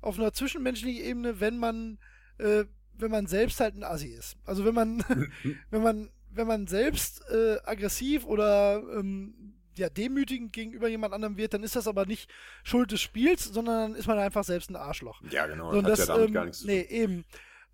auf 0.00 0.18
einer 0.18 0.32
zwischenmenschlichen 0.32 1.04
Ebene, 1.04 1.40
wenn 1.40 1.58
man 1.58 1.98
äh, 2.38 2.64
wenn 2.94 3.10
man 3.10 3.26
selbst 3.26 3.60
halt 3.60 3.74
ein 3.74 3.84
Assi 3.84 4.08
ist. 4.08 4.36
Also 4.44 4.64
wenn 4.64 4.74
man 4.74 5.04
wenn 5.70 5.82
man 5.82 6.10
wenn 6.30 6.46
man 6.46 6.66
selbst 6.66 7.22
äh, 7.30 7.58
aggressiv 7.64 8.24
oder 8.26 8.82
ähm, 8.94 9.54
ja, 9.76 9.88
demütigend 9.90 10.52
gegenüber 10.52 10.88
jemand 10.88 11.12
anderem 11.12 11.36
wird, 11.36 11.54
dann 11.54 11.62
ist 11.62 11.76
das 11.76 11.88
aber 11.88 12.06
nicht 12.06 12.30
Schuld 12.62 12.92
des 12.92 13.00
Spiels, 13.00 13.44
sondern 13.44 13.92
dann 13.92 13.94
ist 13.94 14.06
man 14.06 14.18
einfach 14.18 14.44
selbst 14.44 14.70
ein 14.70 14.76
Arschloch. 14.76 15.20
Ja, 15.30 15.46
genau. 15.46 15.72
So, 15.72 15.82
das, 15.82 16.00
ja 16.00 16.06
damit 16.06 16.28
ähm, 16.28 16.34
gar 16.34 16.44
nichts 16.44 16.60
zu 16.60 16.66
nee, 16.66 16.80
eben. 16.80 17.24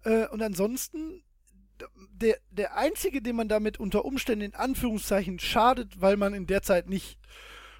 Äh, 0.05 0.27
und 0.29 0.43
ansonsten, 0.43 1.23
der, 2.13 2.37
der 2.51 2.77
Einzige, 2.77 3.23
dem 3.23 3.37
man 3.37 3.49
damit 3.49 3.79
unter 3.79 4.05
Umständen 4.05 4.45
in 4.45 4.55
Anführungszeichen 4.55 5.39
schadet, 5.39 6.01
weil 6.01 6.17
man 6.17 6.35
in 6.35 6.47
der 6.47 6.63
Zeit 6.63 6.89
nicht 6.89 7.19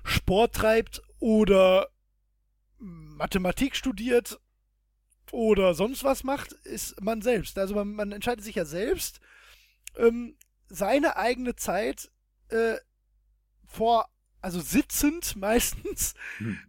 Sport 0.05 0.55
treibt 0.55 1.03
oder 1.19 1.89
Mathematik 2.79 3.77
studiert 3.77 4.41
oder 5.31 5.75
sonst 5.75 6.05
was 6.05 6.25
macht, 6.25 6.53
ist 6.53 7.01
man 7.01 7.23
selbst. 7.23 7.59
Also 7.59 7.75
man, 7.75 7.95
man 7.95 8.13
entscheidet 8.13 8.45
sich 8.45 8.57
ja 8.57 8.65
selbst, 8.65 9.21
ähm, 9.97 10.37
seine 10.69 11.17
eigene 11.17 11.55
Zeit 11.55 12.11
äh, 12.49 12.77
vor, 13.65 14.09
also 14.41 14.61
sitzend 14.61 15.37
meistens, 15.37 16.15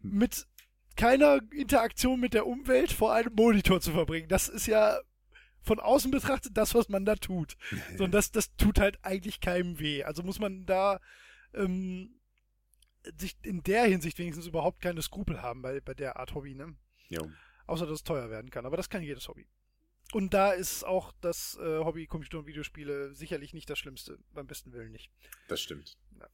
mit 0.01 0.47
keiner 0.95 1.39
Interaktion 1.51 2.19
mit 2.19 2.33
der 2.33 2.45
Umwelt 2.45 2.91
vor 2.91 3.13
einem 3.13 3.33
Monitor 3.33 3.81
zu 3.81 3.91
verbringen. 3.91 4.27
Das 4.29 4.47
ist 4.47 4.67
ja 4.67 4.99
von 5.63 5.79
außen 5.79 6.11
betrachtet 6.11 6.57
das, 6.57 6.75
was 6.75 6.89
man 6.89 7.05
da 7.05 7.15
tut. 7.15 7.55
So, 7.97 8.05
und 8.05 8.11
das, 8.11 8.31
das 8.31 8.55
tut 8.55 8.79
halt 8.79 8.99
eigentlich 9.03 9.39
keinem 9.39 9.79
weh. 9.79 10.03
Also 10.03 10.23
muss 10.23 10.39
man 10.39 10.65
da 10.65 10.99
ähm, 11.53 12.19
sich 13.17 13.35
in 13.43 13.63
der 13.63 13.85
Hinsicht 13.85 14.17
wenigstens 14.17 14.47
überhaupt 14.47 14.81
keine 14.81 15.01
Skrupel 15.01 15.41
haben 15.41 15.61
bei, 15.61 15.79
bei 15.81 15.93
der 15.93 16.17
Art 16.17 16.33
Hobby, 16.33 16.55
ne? 16.55 16.75
Jo. 17.09 17.29
Außer 17.67 17.85
dass 17.85 17.95
es 17.95 18.03
teuer 18.03 18.29
werden 18.29 18.49
kann. 18.49 18.65
Aber 18.65 18.77
das 18.77 18.89
kann 18.89 19.03
jedes 19.03 19.27
Hobby. 19.27 19.47
Und 20.11 20.33
da 20.33 20.51
ist 20.51 20.83
auch 20.83 21.11
das 21.21 21.57
äh, 21.57 21.79
Hobby 21.79 22.07
Computer- 22.07 22.39
und 22.39 22.47
Videospiele 22.47 23.13
sicherlich 23.15 23.53
nicht 23.53 23.69
das 23.69 23.79
Schlimmste. 23.79 24.19
Beim 24.33 24.47
besten 24.47 24.73
Willen 24.73 24.91
nicht. 24.91 25.11
Das 25.47 25.61
stimmt. 25.61 25.97
Ja. 26.19 26.27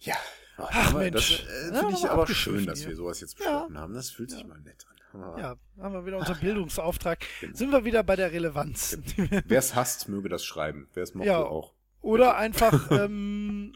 Ja. 0.00 0.16
Ach, 0.56 0.88
aber 0.90 0.98
Mensch. 1.00 1.44
Das 1.44 1.70
äh, 1.70 1.72
Ja, 1.74 1.78
finde 1.80 1.94
ich 1.96 2.02
mal 2.02 2.10
aber 2.10 2.26
schön, 2.26 2.66
dass 2.66 2.80
hier. 2.80 2.88
wir 2.88 2.96
sowas 2.96 3.20
jetzt 3.20 3.38
Ja. 3.38 3.44
besprochen 3.52 3.78
haben. 3.78 3.94
Das 3.94 4.10
fühlt 4.10 4.30
sich 4.30 4.46
mal 4.46 4.60
nett 4.60 4.84
an. 4.88 5.38
Ja, 5.38 5.56
haben 5.78 5.92
wir 5.94 6.06
wieder 6.06 6.18
unseren 6.18 6.40
Bildungsauftrag. 6.40 7.18
Genau. 7.40 7.54
Sind 7.54 7.70
wir 7.70 7.84
wieder 7.84 8.02
bei 8.02 8.16
der 8.16 8.32
Relevanz. 8.32 8.96
Wer 9.16 9.58
es 9.58 9.74
hasst, 9.74 10.08
möge 10.08 10.28
das 10.30 10.42
schreiben. 10.44 10.88
Wer 10.94 11.02
es 11.02 11.14
mochte, 11.14 11.28
Ja. 11.28 11.42
auch. 11.42 11.74
Oder 12.00 12.36
einfach, 12.36 12.90
ähm, 12.90 13.74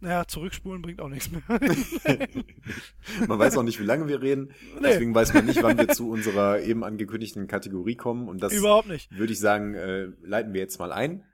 naja, 0.00 0.26
zurückspulen 0.26 0.82
bringt 0.82 1.00
auch 1.00 1.08
nichts 1.08 1.30
mehr. 1.30 1.42
Man 3.28 3.38
weiß 3.38 3.56
auch 3.56 3.62
nicht, 3.62 3.78
wie 3.80 3.84
lange 3.84 4.08
wir 4.08 4.20
reden. 4.20 4.52
Nee. 4.74 4.80
Deswegen 4.88 5.14
weiß 5.14 5.32
man 5.34 5.46
nicht, 5.46 5.62
wann 5.62 5.78
wir 5.78 5.88
zu 5.88 6.10
unserer 6.10 6.60
eben 6.60 6.82
angekündigten 6.84 7.46
Kategorie 7.46 7.94
kommen. 7.96 8.28
Und 8.28 8.42
das 8.42 8.52
Überhaupt 8.52 8.88
nicht. 8.88 9.16
würde 9.16 9.32
ich 9.32 9.38
sagen, 9.38 9.74
äh, 9.74 10.06
leiten 10.22 10.52
wir 10.54 10.60
jetzt 10.60 10.78
mal 10.78 10.92
ein. 10.92 11.24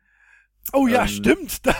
Oh 0.72 0.86
ja, 0.86 1.02
Ähm. 1.02 1.08
stimmt. 1.08 1.60
Da, 1.66 1.74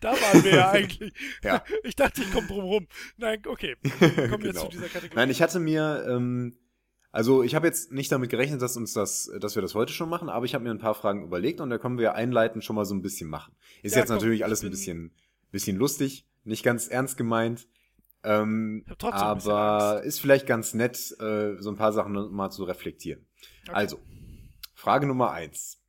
da 0.00 0.12
waren 0.12 0.44
wir 0.44 0.54
ja 0.54 0.70
eigentlich. 0.72 1.12
Ja. 1.42 1.62
Ich 1.84 1.96
dachte, 1.96 2.22
ich 2.22 2.30
komme 2.32 2.46
drum 2.46 2.60
rum. 2.64 2.86
Nein, 3.16 3.42
okay. 3.46 3.76
Kommen 3.98 4.42
wir 4.42 4.52
Genau. 4.52 4.62
zu 4.64 4.68
dieser 4.68 4.88
Kategorie. 4.88 5.16
Nein, 5.16 5.30
ich 5.30 5.42
hatte 5.42 5.58
mir, 5.58 6.04
ähm, 6.08 6.56
also 7.10 7.42
ich 7.42 7.54
habe 7.54 7.66
jetzt 7.66 7.90
nicht 7.90 8.12
damit 8.12 8.30
gerechnet, 8.30 8.62
dass 8.62 8.76
uns 8.76 8.92
das, 8.92 9.30
dass 9.40 9.54
wir 9.56 9.62
das 9.62 9.74
heute 9.74 9.92
schon 9.92 10.08
machen, 10.08 10.28
aber 10.28 10.44
ich 10.44 10.54
habe 10.54 10.62
mir 10.64 10.70
ein 10.70 10.78
paar 10.78 10.94
Fragen 10.94 11.24
überlegt 11.24 11.60
und 11.60 11.70
da 11.70 11.78
können 11.78 11.98
wir 11.98 12.14
einleitend 12.14 12.64
schon 12.64 12.76
mal 12.76 12.84
so 12.84 12.94
ein 12.94 13.02
bisschen 13.02 13.28
machen. 13.28 13.54
Ist 13.82 13.94
Ja, 13.94 14.00
jetzt 14.00 14.08
komm, 14.08 14.16
natürlich 14.16 14.40
ich 14.40 14.44
alles 14.44 14.62
ein 14.62 14.70
bisschen, 14.70 15.12
bisschen 15.50 15.76
lustig, 15.76 16.26
nicht 16.44 16.62
ganz 16.62 16.86
ernst 16.88 17.16
gemeint. 17.16 17.66
Ähm, 18.24 18.84
aber 19.00 20.02
ist 20.04 20.20
vielleicht 20.20 20.46
ganz 20.46 20.74
nett, 20.74 20.96
äh, 21.20 21.56
so 21.60 21.70
ein 21.70 21.76
paar 21.76 21.92
Sachen 21.92 22.12
mal 22.32 22.50
zu 22.50 22.64
reflektieren. 22.64 23.26
Okay. 23.66 23.72
Also, 23.74 24.00
Frage 24.74 25.06
Nummer 25.06 25.30
eins. 25.30 25.80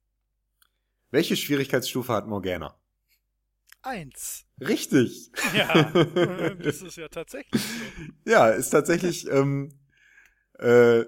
Welche 1.12 1.36
Schwierigkeitsstufe 1.36 2.14
hat 2.14 2.28
Morgana? 2.28 2.76
1. 3.82 4.46
Richtig. 4.60 5.32
Ja, 5.56 5.84
das 6.56 6.82
ist 6.82 6.98
ja 6.98 7.08
tatsächlich 7.08 7.62
so. 7.62 8.30
Ja, 8.32 8.50
ist 8.50 8.70
tatsächlich, 8.72 9.28
ähm, 9.30 9.70
äh, 10.60 11.00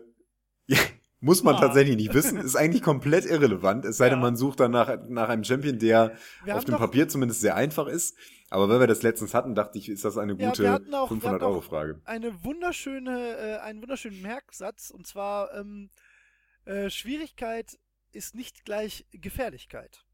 ja, 0.68 0.78
muss 1.20 1.44
man 1.44 1.56
Ah. 1.56 1.60
tatsächlich 1.60 1.98
nicht 1.98 2.14
wissen. 2.14 2.38
Ist 2.38 2.56
eigentlich 2.56 2.82
komplett 2.82 3.26
irrelevant. 3.26 3.84
Es 3.86 3.98
sei 3.98 4.10
denn, 4.10 4.20
Ja. 4.20 4.24
man 4.24 4.38
sucht 4.38 4.62
dann 4.62 4.72
nach, 4.72 4.98
nach 5.10 5.28
einem 5.30 5.44
Champion, 5.44 5.78
der 5.80 6.16
Wir 6.46 6.56
auf 6.56 6.64
dem 6.66 6.78
Papier 6.78 7.08
zumindest 7.10 7.42
sehr 7.42 7.56
einfach 7.56 7.88
ist. 7.88 8.18
Aber 8.50 8.68
weil 8.70 8.80
wir 8.80 8.88
das 8.88 9.02
letztens 9.04 9.34
hatten, 9.34 9.54
dachte 9.54 9.78
ich, 9.78 9.88
ist 9.90 10.04
das 10.04 10.18
eine 10.18 10.34
Ja, 10.34 10.50
gute 10.50 10.64
wir 10.64 10.72
hatten 10.72 10.86
auch- 10.88 10.92
wir 10.92 11.00
hatten 11.02 11.08
500 11.22 11.44
auch- 11.44 11.48
Euro 11.48 11.62
Frage. 11.62 12.02
Eine 12.06 12.44
wunderschöne, 12.44 13.38
äh, 13.38 13.58
einen 13.60 13.82
wunderschönen 13.82 14.22
Merksatz 14.22 14.90
und 14.90 15.06
zwar 15.08 15.54
ähm, 15.54 15.90
äh, 16.66 16.90
Schwierigkeit 16.90 17.78
ist 18.12 18.36
nicht 18.36 18.66
gleich 18.66 19.06
Gefährlichkeit. 19.12 20.06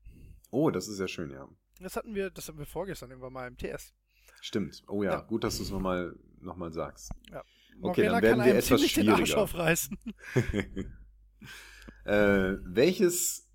Oh, 0.52 0.70
das 0.72 0.88
ist 0.88 1.00
ja 1.00 1.08
schön, 1.08 1.32
ja. 1.32 1.48
Das 1.80 1.96
hatten 1.96 2.16
wir, 2.16 2.30
das 2.30 2.48
hatten 2.48 2.58
wir 2.58 2.66
vorgestern 2.66 3.10
irgendwann 3.12 3.34
mal 3.34 3.48
im 3.48 3.58
TS. 3.58 3.94
Stimmt. 4.42 4.84
Oh 4.88 5.04
ja, 5.04 5.12
Ja. 5.14 5.20
gut, 5.22 5.44
dass 5.44 5.58
du 5.58 5.64
es 5.64 5.70
nochmal 5.72 6.16
noch 6.40 6.56
mal 6.56 6.72
sagst. 6.72 7.12
Ja. 7.32 7.44
Okay, 7.82 8.06
dann 8.06 8.22
werden 8.22 8.38
kann 8.40 8.46
wir 8.48 8.54
etwas 8.56 8.66
ziemlich 8.68 8.94
den 8.94 9.10
Arsch 9.10 9.20
schwieriger. 9.22 9.42
aufreißen. 9.42 9.98
Äh, 12.06 12.56
welches 12.64 13.50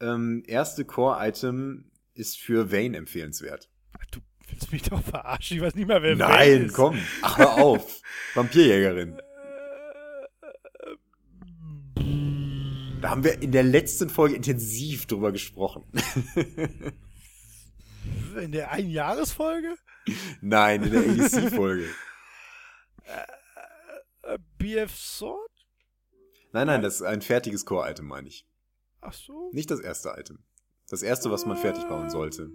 ähm, 0.00 0.42
erste 0.46 0.84
Core-Item 0.84 1.90
ist 2.14 2.38
für 2.40 2.72
Vayne 2.72 2.96
empfehlenswert? 2.96 3.70
Du 4.10 4.20
willst 4.48 4.72
mich 4.72 4.82
doch 4.82 5.00
verarschen, 5.02 5.58
ich 5.58 5.62
weiß 5.62 5.74
nicht 5.76 5.86
mehr, 5.86 6.02
wer 6.02 6.16
Nein, 6.16 6.64
ist. 6.66 6.74
komm. 6.74 6.98
Ach, 7.22 7.38
hör 7.38 7.54
auf. 7.54 8.00
Vampirjägerin. 8.34 9.20
Da 13.04 13.10
haben 13.10 13.22
wir 13.22 13.42
in 13.42 13.52
der 13.52 13.64
letzten 13.64 14.08
Folge 14.08 14.34
intensiv 14.34 15.04
drüber 15.04 15.30
gesprochen. 15.30 15.84
In 18.40 18.50
der 18.50 18.70
Einjahresfolge? 18.70 19.76
Nein, 20.40 20.82
in 20.84 20.90
der 20.90 21.02
ADC-Folge. 21.02 21.86
Äh, 24.22 24.38
BF 24.56 24.96
Sword? 24.96 25.50
Nein, 26.52 26.66
nein, 26.66 26.80
das 26.80 26.94
ist 26.94 27.02
ein 27.02 27.20
fertiges 27.20 27.66
Core-Item, 27.66 28.06
meine 28.06 28.28
ich. 28.28 28.46
Ach 29.02 29.12
so. 29.12 29.50
Nicht 29.52 29.70
das 29.70 29.80
erste 29.80 30.14
Item. 30.16 30.42
Das 30.88 31.02
erste, 31.02 31.30
was 31.30 31.44
man 31.44 31.58
fertig 31.58 31.84
bauen 31.84 32.08
sollte. 32.08 32.50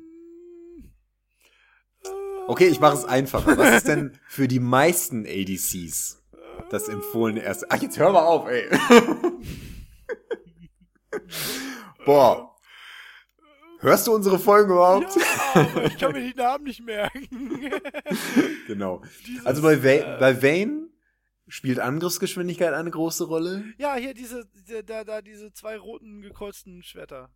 Okay, 2.48 2.70
ich 2.70 2.80
mache 2.80 2.96
es 2.98 3.06
einfacher. 3.06 3.56
Was 3.56 3.76
ist 3.76 3.88
denn 3.88 4.18
für 4.28 4.48
die 4.48 4.60
meisten 4.60 5.28
ADCs 5.28 6.24
das 6.72 6.88
empfohlene 6.88 7.42
erste? 7.42 7.68
Ach, 7.70 7.80
jetzt 7.80 8.00
hör 8.00 8.12
mal 8.12 8.26
auf, 8.26 8.48
ey. 8.48 8.68
Boah. 12.06 12.56
Hörst 13.82 14.08
du 14.08 14.14
unsere 14.14 14.40
Folgen 14.40 14.72
überhaupt? 14.72 15.16
Ja, 15.16 15.62
aber 15.62 15.86
ich 15.86 15.98
kann 15.98 16.12
mir 16.12 16.22
die 16.32 16.36
Namen 16.38 16.66
nicht 16.66 16.84
merken. 16.84 17.28
Genau. 18.68 19.02
Dieses, 19.26 19.46
Also 19.46 19.62
bei, 19.64 19.82
Va 19.84 19.90
äh, 19.90 20.18
bei 20.20 20.44
Vayne 20.44 20.90
spielt 21.48 21.80
Angriffsgeschwindigkeit 21.80 22.74
eine 22.74 22.92
große 22.92 23.24
Rolle. 23.26 23.64
Ja, 23.80 23.96
hier 23.96 24.14
diese, 24.14 24.48
da, 24.86 25.04
da, 25.04 25.22
diese 25.24 25.52
zwei 25.54 25.78
roten 25.78 26.22
gekreuzten 26.22 26.84
Schwerter. 26.84 27.32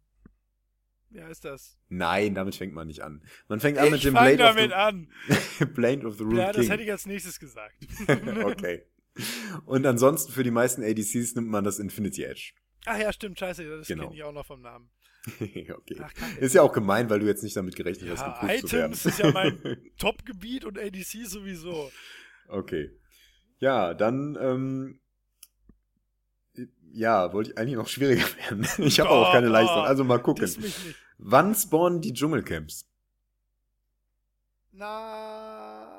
Wie 1.09 1.23
heißt 1.23 1.45
das? 1.45 1.77
Nein, 1.89 2.35
damit 2.35 2.55
fängt 2.55 2.73
man 2.73 2.87
nicht 2.87 3.01
an. 3.01 3.23
Man 3.47 3.59
fängt 3.59 3.77
an 3.79 3.85
mit 3.85 3.95
ich 3.97 4.03
dem 4.03 4.13
fang 4.13 4.35
Blade 4.35 4.43
of, 4.49 4.55
damit 4.55 4.69
the, 4.71 4.75
an. 4.75 5.07
Blade 5.73 6.05
of 6.07 6.17
the 6.17 6.23
Root 6.23 6.37
Ja, 6.37 6.47
das 6.51 6.61
King. 6.61 6.69
hätte 6.71 6.83
ich 6.83 6.91
als 6.91 7.05
nächstes 7.05 7.39
gesagt. 7.39 7.75
okay. 8.43 8.83
Und 9.65 9.85
ansonsten 9.85 10.31
für 10.31 10.43
die 10.43 10.51
meisten 10.51 10.83
ADCs 10.83 11.35
nimmt 11.35 11.47
man 11.49 11.63
das 11.63 11.79
Infinity 11.79 12.23
Edge. 12.23 12.53
Ach 12.85 12.97
ja, 12.97 13.13
stimmt, 13.13 13.39
scheiße, 13.39 13.77
das 13.77 13.87
Genau. 13.87 14.03
kenne 14.03 14.15
ich 14.15 14.23
auch 14.23 14.33
noch 14.33 14.45
vom 14.45 14.61
Namen. 14.61 14.89
okay. 15.39 16.01
Ach, 16.01 16.11
Ist 16.39 16.53
ja 16.53 16.61
auch 16.63 16.73
gemein, 16.73 17.09
weil 17.09 17.19
du 17.19 17.25
jetzt 17.25 17.43
nicht 17.43 17.55
damit 17.55 17.75
gerechnet 17.77 18.09
hast, 18.11 18.19
Ja, 18.21 18.33
geprüft 18.41 18.67
zu 18.67 18.75
werden. 18.77 18.91
Items 18.93 19.05
ist 19.05 19.19
ja 19.19 19.31
mein 19.31 19.91
Top-Gebiet 19.97 20.65
und 20.65 20.77
ADC 20.77 21.25
sowieso. 21.25 21.91
okay. 22.49 22.91
Ja, 23.59 23.93
dann, 23.93 24.37
ähm, 24.41 24.99
ja, 26.91 27.31
wollte 27.31 27.51
ich 27.51 27.57
eigentlich 27.57 27.75
noch 27.75 27.87
schwieriger 27.87 28.25
werden. 28.49 28.67
Ich 28.79 28.99
habe 28.99 29.09
auch 29.09 29.29
Oh, 29.29 29.31
keine 29.31 29.47
oh, 29.47 29.51
leichteren. 29.51 29.85
Also 29.85 30.03
mal 30.03 30.21
gucken. 30.21 30.49
Wann 31.17 31.55
spawnen 31.55 32.01
die 32.01 32.13
Dschungelcamps? 32.13 32.85
Nach, 34.73 35.89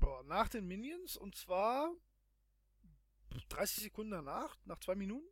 boah, 0.00 0.22
nach 0.24 0.48
den 0.48 0.66
Minions 0.66 1.16
und 1.16 1.36
zwar 1.36 1.92
30 3.48 3.84
Sekunden 3.84 4.10
danach, 4.12 4.56
nach 4.64 4.78
zwei 4.80 4.94
Minuten. 4.94 5.26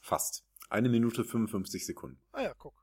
Fast. 0.00 0.44
Eine 0.68 0.88
Minute 0.88 1.24
55 1.24 1.84
Sekunden. 1.86 2.18
Ah 2.32 2.42
ja, 2.42 2.54
guck. 2.54 2.74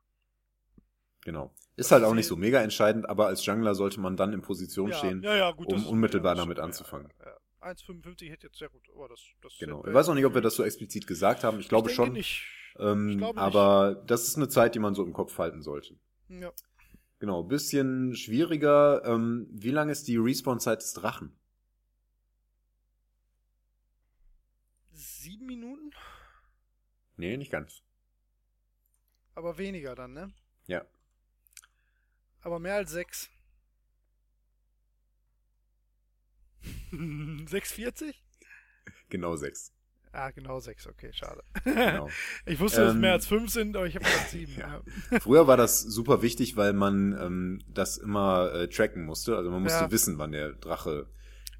Genau. 1.22 1.54
Ist 1.76 1.90
halt 1.90 2.04
auch 2.04 2.14
nicht 2.14 2.26
so 2.26 2.36
mega 2.36 2.60
entscheidend, 2.60 3.08
aber 3.08 3.26
als 3.26 3.44
Jungler 3.46 3.74
sollte 3.74 3.98
man 4.00 4.16
dann 4.16 4.32
in 4.32 4.42
Position 4.42 4.90
Ja, 4.90 4.96
stehen. 4.98 5.22
ja, 5.22 5.34
ja, 5.36 5.50
gut, 5.52 5.72
um 5.72 5.86
unmittelbar 5.86 6.34
damit 6.34 6.58
ja. 6.58 6.64
1,55 6.64 8.28
hätte 8.30 8.48
jetzt 8.48 8.58
sehr 8.58 8.68
gut. 8.68 8.82
Aber 8.94 9.08
das, 9.08 9.20
das 9.42 9.54
Genau. 9.58 9.84
Ich 9.86 9.94
weiß 9.94 10.08
auch 10.10 10.14
nicht, 10.14 10.26
ob 10.26 10.34
wir 10.34 10.42
das 10.42 10.54
so 10.54 10.62
explizit 10.64 11.06
gesagt 11.06 11.44
haben. 11.44 11.60
Ich 11.60 11.68
glaube 11.68 11.90
ich 11.90 11.96
denke 11.96 12.08
schon. 12.08 12.12
Nicht. 12.14 12.44
Ähm, 12.78 13.08
Ich 13.08 13.16
glaube 13.18 13.34
nicht. 13.34 13.42
aber 13.42 14.02
das 14.06 14.28
ist 14.28 14.36
eine 14.36 14.48
Zeit, 14.48 14.74
die 14.74 14.78
man 14.80 14.94
so 14.94 15.02
im 15.02 15.14
Kopf 15.14 15.38
halten 15.38 15.62
sollte. 15.62 15.96
Ja. 16.28 16.52
Genau, 17.20 17.42
bisschen 17.42 18.14
schwieriger. 18.16 19.02
Ähm, 19.06 19.46
wie 19.50 19.70
lang 19.70 19.88
ist 19.88 20.08
die 20.08 20.18
Respawn-Zeit 20.18 20.82
des 20.82 20.92
Drachen? 20.92 21.34
Sieben 25.24 25.46
Minuten, 25.46 25.90
Nee, 27.16 27.38
nicht 27.38 27.50
ganz. 27.50 27.82
aber 29.34 29.56
weniger 29.56 29.94
dann, 29.94 30.12
ne? 30.12 30.30
Ja. 30.66 30.84
Aber 32.42 32.58
mehr 32.58 32.74
als 32.74 32.90
sechs. 32.90 33.30
6,40? 36.92 38.14
Genau 39.08 39.34
sechs. 39.36 39.72
Ah, 40.12 40.30
genau 40.30 40.60
sechs, 40.60 40.86
okay, 40.86 41.10
schade. 41.14 41.42
Genau. 41.64 42.10
Ich 42.44 42.60
wusste, 42.60 42.82
dass 42.82 42.88
es 42.90 42.94
Ähm, 42.96 43.00
mehr 43.00 43.12
als 43.12 43.26
fünf 43.26 43.50
sind, 43.50 43.76
aber 43.78 43.86
ich 43.86 43.94
habe 43.94 44.04
gerade 44.04 44.28
sieben. 44.28 44.54
ja. 44.58 44.82
ja. 45.10 45.20
Früher 45.20 45.46
war 45.46 45.56
das 45.56 45.80
super 45.80 46.20
wichtig, 46.20 46.54
weil 46.56 46.74
man 46.74 47.16
ähm, 47.18 47.62
das 47.66 47.96
immer 47.96 48.52
äh, 48.52 48.68
tracken 48.68 49.06
musste. 49.06 49.38
Also 49.38 49.50
man 49.50 49.62
musste 49.62 49.84
Ja. 49.84 49.90
wissen, 49.90 50.18
wann 50.18 50.32
der 50.32 50.52
Drache 50.52 51.08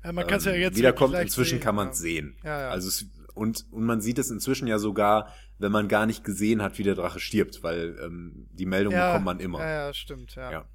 Ja, 0.04 0.12
man 0.12 0.28
es 0.28 0.44
ja 0.44 0.52
ähm, 0.52 0.60
jetzt 0.60 0.76
wiederkommt. 0.76 1.14
Inzwischen 1.14 1.56
sehen, 1.56 1.60
kann 1.60 1.74
man 1.74 1.88
es 1.88 1.98
sehen. 1.98 2.36
Ja, 2.44 2.60
ja. 2.60 2.68
Also 2.68 2.88
es, 2.88 3.06
und, 3.34 3.66
und 3.70 3.84
man 3.84 4.00
sieht 4.00 4.18
es 4.18 4.30
inzwischen 4.30 4.66
ja 4.68 4.78
sogar, 4.78 5.32
wenn 5.58 5.72
man 5.72 5.88
gar 5.88 6.06
nicht 6.06 6.24
gesehen 6.24 6.62
hat, 6.62 6.78
wie 6.78 6.82
der 6.82 6.94
Drache 6.94 7.20
stirbt, 7.20 7.62
weil 7.62 7.98
ähm, 8.02 8.48
die 8.52 8.66
Meldung 8.66 8.92
ja, 8.92 9.08
bekommt 9.08 9.24
man 9.24 9.40
immer. 9.40 9.60
Ja, 9.60 9.86
ja, 9.86 9.94
stimmt, 9.94 10.34
ja. 10.34 10.50
Ja. 10.50 10.68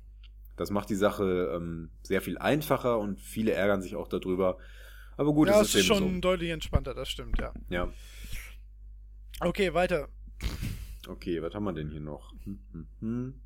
Das 0.58 0.72
macht 0.72 0.90
die 0.90 0.96
Sache 0.96 1.54
ähm, 1.56 1.90
sehr 2.04 2.22
viel 2.22 2.38
einfacher 2.38 3.00
und 3.00 3.20
viele 3.22 3.54
ärgern 3.54 3.82
sich 3.82 3.96
auch 3.96 4.10
darüber. 4.10 4.58
Aber 5.16 5.34
gut, 5.34 5.48
ja, 5.48 5.56
es 5.56 5.70
es 5.70 5.76
ist 5.76 5.82
ist 5.82 5.90
eben 5.90 5.98
schon 5.98 6.22
deutlich 6.22 6.50
entspannter, 6.50 6.94
das 6.94 7.10
stimmt, 7.10 7.40
ja. 7.40 7.54
so. 7.54 7.74
Ja. 7.74 7.94
Okay, 9.40 9.74
weiter. 9.74 10.10
Okay, 11.08 11.42
was 11.42 11.54
haben 11.54 11.64
wir 11.64 11.74
denn 11.74 11.90
hier 11.90 12.02
noch? 12.02 12.34
Hm, 12.44 12.60
hm, 12.72 12.88
hm. 13.00 13.42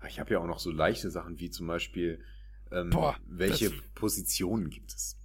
Ah, 0.00 0.06
Ich 0.08 0.18
habe 0.20 0.32
ja 0.32 0.40
auch 0.40 0.46
noch 0.46 0.58
so 0.58 0.70
leichte 0.70 1.10
Sachen 1.10 1.38
wie 1.38 1.50
zum 1.50 1.66
Beispiel, 1.66 2.22
ähm, 2.70 2.90
Boah, 2.90 3.16
welche 3.26 3.70
Positionen 3.94 4.70
gibt 4.70 4.92
es? 4.92 5.17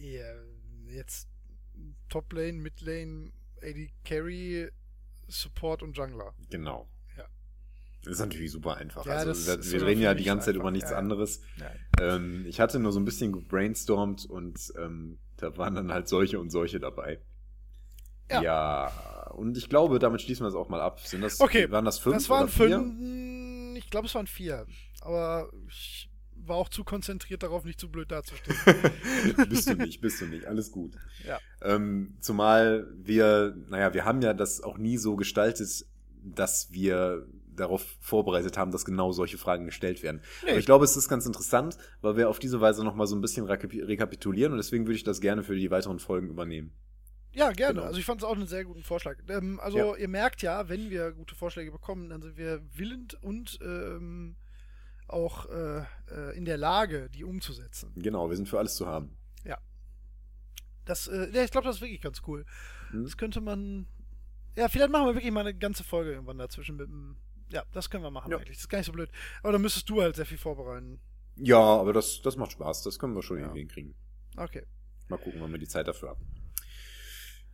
Ja, 0.00 0.34
jetzt 0.86 1.28
Top-Lane, 2.08 2.54
Mid-Lane, 2.54 3.32
AD 3.62 3.90
Carry, 4.04 4.68
Support 5.28 5.82
und 5.82 5.96
Jungler. 5.96 6.34
Genau. 6.50 6.88
Ja. 7.16 7.24
Das 8.02 8.14
ist 8.14 8.20
natürlich 8.20 8.50
super 8.50 8.76
einfach. 8.76 9.04
Ja, 9.06 9.12
also 9.14 9.30
wir 9.56 9.62
sogar 9.62 9.86
reden 9.88 10.00
ja 10.00 10.14
die 10.14 10.24
ganze 10.24 10.46
Zeit 10.46 10.54
einfach. 10.54 10.62
über 10.62 10.70
nichts 10.70 10.90
Ja, 10.90 10.96
anderes. 10.98 11.42
Ähm, 12.00 12.44
ich 12.46 12.60
hatte 12.60 12.78
nur 12.78 12.92
so 12.92 12.98
ein 13.00 13.04
bisschen 13.04 13.32
gebrainstormt 13.32 14.24
und 14.26 14.72
ähm, 14.78 15.18
da 15.36 15.56
waren 15.56 15.74
dann 15.74 15.92
halt 15.92 16.08
solche 16.08 16.40
und 16.40 16.50
solche 16.50 16.80
dabei. 16.80 17.20
Ja. 18.30 18.42
Ja. 18.42 19.30
und 19.32 19.56
ich 19.56 19.68
glaube, 19.68 19.98
damit 19.98 20.22
schließen 20.22 20.44
wir 20.44 20.48
es 20.48 20.54
auch 20.54 20.68
mal 20.68 20.80
ab. 20.80 21.00
Sind 21.00 21.20
das, 21.22 21.40
Okay, 21.40 21.70
waren 21.70 21.84
das 21.84 21.98
fünf 21.98 22.16
das 22.16 22.28
waren 22.28 22.44
oder 22.44 22.52
vier? 22.52 22.78
fünf. 22.78 23.76
Ich 23.76 23.90
glaube, 23.90 24.06
es 24.06 24.14
waren 24.14 24.26
vier. 24.26 24.66
Aber 25.00 25.50
ich 25.68 26.09
war 26.50 26.56
auch 26.56 26.68
zu 26.68 26.84
konzentriert 26.84 27.42
darauf, 27.42 27.64
nicht 27.64 27.80
zu 27.80 27.90
blöd 27.90 28.10
dazustehen. 28.10 28.54
bist 29.48 29.68
du 29.70 29.74
nicht, 29.74 30.02
bist 30.02 30.20
du 30.20 30.26
nicht, 30.26 30.44
alles 30.44 30.70
gut. 30.70 30.92
Ja. 31.26 31.38
Ähm, 31.62 32.16
zumal 32.20 32.86
wir, 32.94 33.56
naja, 33.70 33.94
wir 33.94 34.04
haben 34.04 34.20
ja 34.20 34.34
das 34.34 34.60
auch 34.62 34.76
nie 34.76 34.98
so 34.98 35.16
gestaltet, 35.16 35.86
dass 36.22 36.70
wir 36.70 37.26
darauf 37.56 37.84
vorbereitet 38.00 38.56
haben, 38.58 38.70
dass 38.72 38.84
genau 38.84 39.12
solche 39.12 39.38
Fragen 39.38 39.64
gestellt 39.66 40.02
werden. 40.02 40.20
Nee. 40.44 40.50
Aber 40.50 40.58
ich 40.58 40.66
glaube, 40.66 40.84
es 40.84 40.96
ist 40.96 41.08
ganz 41.08 41.24
interessant, 41.26 41.76
weil 42.02 42.16
wir 42.16 42.28
auf 42.28 42.38
diese 42.38 42.60
Weise 42.60 42.84
nochmal 42.84 43.06
so 43.06 43.16
ein 43.16 43.20
bisschen 43.22 43.46
rekapi- 43.46 43.86
rekapitulieren 43.86 44.52
und 44.52 44.58
deswegen 44.58 44.84
würde 44.86 44.96
ich 44.96 45.04
das 45.04 45.20
gerne 45.20 45.42
für 45.42 45.56
die 45.56 45.70
weiteren 45.70 45.98
Folgen 45.98 46.28
übernehmen. 46.28 46.72
Ja, 47.32 47.52
gerne. 47.52 47.74
Genau. 47.74 47.86
Also 47.86 47.98
ich 48.00 48.04
fand 48.04 48.22
es 48.22 48.24
auch 48.26 48.34
einen 48.36 48.46
sehr 48.48 48.64
guten 48.64 48.82
Vorschlag. 48.82 49.16
Ähm, 49.28 49.60
also 49.60 49.78
Ja. 49.78 49.96
ihr 49.96 50.08
merkt 50.08 50.42
ja, 50.42 50.68
wenn 50.68 50.90
wir 50.90 51.12
gute 51.12 51.34
Vorschläge 51.34 51.70
bekommen, 51.70 52.08
dann 52.08 52.22
sind 52.22 52.36
wir 52.36 52.60
willend 52.74 53.22
und 53.22 53.58
ähm, 53.62 54.36
auch 55.12 55.46
äh, 55.50 55.84
äh, 56.10 56.36
in 56.36 56.44
der 56.44 56.56
Lage, 56.56 57.08
die 57.10 57.24
umzusetzen. 57.24 57.92
Genau, 57.96 58.28
wir 58.30 58.36
sind 58.36 58.48
für 58.48 58.58
alles 58.58 58.74
zu 58.76 58.86
haben. 58.86 59.16
Das, 60.86 61.06
äh, 61.06 61.30
ja, 61.32 61.44
ich 61.44 61.50
glaube, 61.52 61.66
das 61.66 61.76
ist 61.76 61.82
wirklich 61.82 62.00
ganz 62.00 62.22
cool. 62.26 62.44
Hm? 62.90 63.04
Das 63.04 63.16
könnte 63.16 63.40
man. 63.40 63.86
Ja, 64.56 64.68
vielleicht 64.68 64.90
machen 64.90 65.06
wir 65.06 65.14
wirklich 65.14 65.30
mal 65.30 65.40
eine 65.40 65.54
ganze 65.54 65.84
Folge 65.84 66.12
irgendwann 66.12 66.38
dazwischen 66.38 66.76
mit 66.76 66.88
dem. 66.88 67.16
Ja, 67.52 67.64
das 67.72 67.90
können 67.90 68.02
wir 68.02 68.10
machen 68.10 68.32
Ja. 68.32 68.38
eigentlich. 68.38 68.56
Das 68.56 68.64
ist 68.64 68.68
gar 68.68 68.78
nicht 68.78 68.86
so 68.86 68.92
blöd. 68.92 69.10
Aber 69.42 69.52
dann 69.52 69.62
müsstest 69.62 69.88
du 69.88 70.02
halt 70.02 70.16
sehr 70.16 70.26
viel 70.26 70.38
vorbereiten. 70.38 71.00
Ja, 71.36 71.58
aber 71.60 71.92
das, 71.92 72.22
das 72.22 72.36
macht 72.36 72.52
Spaß. 72.52 72.82
Das 72.82 72.98
können 72.98 73.14
wir 73.14 73.22
schon 73.22 73.36
Ja. 73.38 73.44
irgendwie 73.44 73.60
hinkriegen. 73.60 73.94
Okay. 74.36 74.66
Mal 75.08 75.18
gucken, 75.18 75.40
wann 75.40 75.52
wir 75.52 75.58
die 75.58 75.68
Zeit 75.68 75.86
dafür 75.86 76.10
haben. 76.10 76.26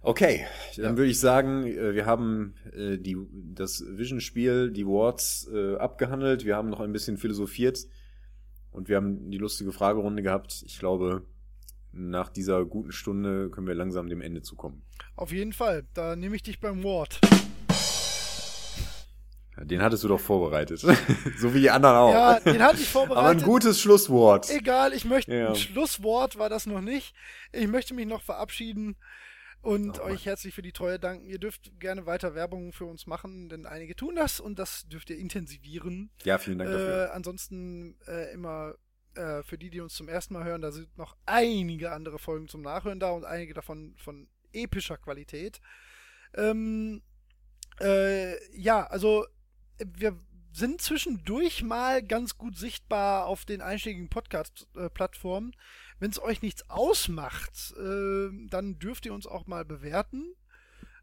Okay, 0.07 0.47
dann 0.77 0.85
Ja. 0.85 0.91
würde 0.99 1.11
ich 1.11 1.19
sagen, 1.19 1.67
äh, 1.67 1.93
wir 1.93 2.07
haben 2.07 2.55
äh, 2.73 2.97
die, 2.97 3.17
das 3.33 3.83
Vision-Spiel, 3.85 4.71
die 4.71 4.87
Wards 4.87 5.51
äh, 5.53 5.75
abgehandelt. 5.79 6.45
Wir 6.45 6.55
haben 6.55 6.71
noch 6.71 6.79
ein 6.79 6.93
bisschen 6.93 7.17
philosophiert 7.17 7.81
und 8.71 8.89
wir 8.89 8.95
haben 8.99 9.33
die 9.33 9.39
lustige 9.39 9.73
Fragerunde 9.73 10.23
gehabt. 10.23 10.63
Ich 10.65 10.79
glaube, 10.79 11.27
nach 11.91 12.29
dieser 12.29 12.65
guten 12.65 12.93
Stunde 12.93 13.51
können 13.51 13.67
wir 13.67 13.75
langsam 13.75 14.09
dem 14.09 14.21
Ende 14.21 14.43
zukommen. 14.43 14.85
Auf 15.17 15.33
jeden 15.33 15.53
Fall. 15.53 15.89
Da 15.93 16.15
nehme 16.15 16.37
ich 16.37 16.45
dich 16.45 16.61
beim 16.61 16.85
Wort. 16.85 17.19
Den 19.61 19.83
hattest 19.83 20.05
du 20.05 20.09
doch 20.09 20.21
vorbereitet. 20.21 20.79
so 21.37 21.53
wie 21.53 21.63
die 21.63 21.71
anderen 21.71 21.97
auch. 21.97 22.13
Ja, 22.13 22.39
den 22.39 22.63
hatte 22.63 22.77
ich 22.81 22.89
vorbereitet. 22.89 23.19
aber 23.25 23.29
ein 23.31 23.43
gutes 23.43 23.81
Schlusswort. 23.81 24.49
Egal, 24.51 24.93
ich 24.93 25.05
möchte 25.05 25.35
Ja. 25.35 25.49
ein 25.49 25.57
Schlusswort 25.57 26.39
war 26.39 26.49
das 26.49 26.67
noch 26.67 26.81
nicht. 26.81 27.13
Ich 27.53 27.67
möchte 27.67 27.93
mich 27.93 28.07
noch 28.07 28.23
verabschieden 28.23 28.95
und 29.67 29.99
Oh 29.99 30.05
euch 30.05 30.27
herzlich 30.27 30.55
für 30.55 30.63
die 30.63 30.73
Treue 30.73 31.01
danken. 31.01 31.27
Ihr 31.27 31.41
dürft 31.41 31.81
gerne 31.81 32.07
weiter 32.07 32.37
Werbung 32.37 32.73
für 32.73 32.85
uns 32.85 33.07
machen, 33.07 33.49
denn 33.49 33.67
einige 33.67 33.97
tun 33.97 34.15
das 34.15 34.39
und 34.39 34.61
das 34.61 34.87
dürft 34.89 35.11
ihr 35.11 35.19
intensivieren. 35.19 36.11
Ja, 36.23 36.39
vielen 36.39 36.59
Dank 36.59 36.71
dafür. 36.71 37.07
Äh, 37.07 37.11
ansonsten 37.11 37.99
äh, 38.07 38.33
immer 38.33 38.77
äh, 39.17 39.43
für 39.43 39.59
die, 39.59 39.71
die 39.71 39.81
uns 39.81 39.95
zum 39.95 40.09
ersten 40.09 40.35
Mal 40.35 40.45
hören, 40.45 40.63
da 40.63 40.71
sind 40.71 40.97
noch 40.97 41.17
einige 41.27 41.91
andere 41.91 42.21
Folgen 42.21 42.47
zum 42.47 42.63
Nachhören 42.63 43.01
da 43.01 43.11
und 43.11 43.25
einige 43.25 43.55
davon 43.55 43.97
von 43.97 44.29
epischer 44.53 44.99
Qualität. 44.99 45.61
Ähm, 46.35 47.03
äh, 47.81 48.37
ja, 48.57 48.87
also 48.87 49.27
äh, 49.79 49.87
wir 49.99 50.17
sind 50.53 50.81
zwischendurch 50.81 51.65
mal 51.65 52.05
ganz 52.05 52.39
gut 52.39 52.57
sichtbar 52.57 53.27
auf 53.27 53.45
den 53.45 53.61
einschlägigen 53.61 54.09
Podcast-Plattformen. 54.11 55.57
Wenn 55.99 56.11
es 56.11 56.21
euch 56.21 56.43
nichts 56.43 56.69
ausmacht, 56.69 57.75
äh, 57.79 58.29
dann 58.49 58.79
dürft 58.79 59.07
ihr 59.07 59.15
uns 59.15 59.27
auch 59.27 59.47
mal 59.47 59.65
bewerten. 59.65 60.35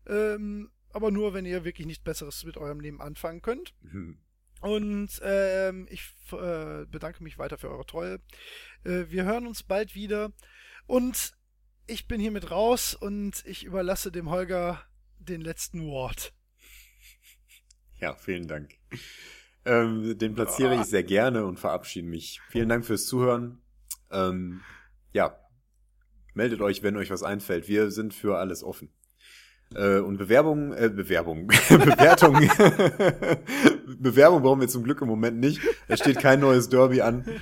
Ähm, 0.07 0.72
aber 0.91 1.10
nur, 1.10 1.34
wenn 1.34 1.45
ihr 1.45 1.65
wirklich 1.65 1.88
nichts 1.88 2.03
Besseres 2.03 2.44
mit 2.44 2.57
eurem 2.57 2.80
Leben 2.80 3.02
anfangen 3.02 3.41
könnt. 3.41 3.74
Hm. 3.90 4.20
Und 4.61 5.10
ähm, 5.24 5.88
ich 5.90 6.14
äh, 6.32 6.86
bedanke 6.86 7.24
mich 7.24 7.38
weiter 7.38 7.57
für 7.57 7.70
eure 7.70 7.86
Treue. 7.86 8.20
Äh, 8.86 9.06
wir 9.10 9.26
hören 9.26 9.48
uns 9.48 9.64
bald 9.64 9.95
wieder. 9.95 10.32
Und 10.86 11.34
ich 11.88 12.07
bin 12.07 12.22
hiermit 12.22 12.52
raus 12.52 12.94
und 12.95 13.44
ich 13.45 13.65
überlasse 13.65 14.11
dem 14.11 14.30
Holger 14.30 14.82
den 15.20 15.41
letzten 15.41 15.86
Wort. 15.86 16.34
Ja, 17.99 18.15
vielen 18.15 18.48
Dank. 18.48 18.76
Ähm, 19.65 20.18
den 20.18 20.36
platziere 20.36 20.76
ich 20.76 20.84
sehr 20.84 21.03
gerne 21.03 21.45
und 21.45 21.60
verabschiede 21.60 22.07
mich. 22.07 22.41
Vielen 22.49 22.70
Dank 22.70 22.86
fürs 22.86 23.06
Zuhören. 23.06 23.61
Ähm, 24.11 24.61
ja, 25.14 25.38
meldet 26.34 26.61
euch, 26.61 26.84
wenn 26.84 26.98
euch 26.98 27.11
was 27.11 27.23
einfällt. 27.23 27.68
Wir 27.68 27.91
sind 27.91 28.14
für 28.14 28.38
alles 28.38 28.64
offen. 28.64 28.90
Äh, 29.76 29.99
und 29.99 30.18
Bewerbung, 30.18 30.73
äh, 30.73 30.90
Bewerbung, 30.90 31.48
Bewertung, 31.69 32.34
Bewerbung 33.98 34.44
brauchen 34.44 34.61
wir 34.61 34.68
zum 34.68 34.84
Glück 34.84 35.02
im 35.02 35.07
Moment 35.07 35.40
nicht. 35.40 35.61
Es 35.88 35.99
steht 35.99 36.19
kein 36.19 36.40
neues 36.40 36.69
Derby 36.69 37.02
an. 37.02 37.26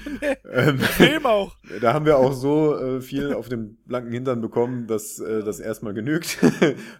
Ähm, 0.53 0.79
Film 0.79 1.25
auch. 1.25 1.55
da 1.79 1.93
haben 1.93 2.05
wir 2.05 2.17
auch 2.17 2.33
so 2.33 2.77
äh, 2.77 2.99
viel 2.99 3.33
auf 3.33 3.47
dem 3.47 3.77
blanken 3.85 4.11
Hintern 4.11 4.41
bekommen, 4.41 4.85
dass 4.85 5.17
äh, 5.19 5.43
das 5.43 5.61
erstmal 5.61 5.93
genügt. 5.93 6.37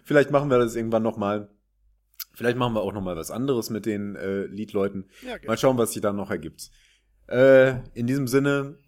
Vielleicht 0.04 0.30
machen 0.30 0.48
wir 0.48 0.58
das 0.58 0.74
irgendwann 0.74 1.02
nochmal. 1.02 1.50
Vielleicht 2.32 2.56
machen 2.56 2.72
wir 2.72 2.80
auch 2.80 2.94
nochmal 2.94 3.14
was 3.14 3.30
anderes 3.30 3.68
mit 3.68 3.84
den 3.84 4.16
äh, 4.16 4.46
Liedleuten. 4.46 5.10
Ja. 5.20 5.36
Mal 5.46 5.58
schauen, 5.58 5.76
was 5.76 5.92
sich 5.92 6.00
dann 6.00 6.16
noch 6.16 6.30
ergibt. 6.30 6.70
Äh, 7.26 7.74
in 7.92 8.06
diesem 8.06 8.26
Sinne, 8.26 8.78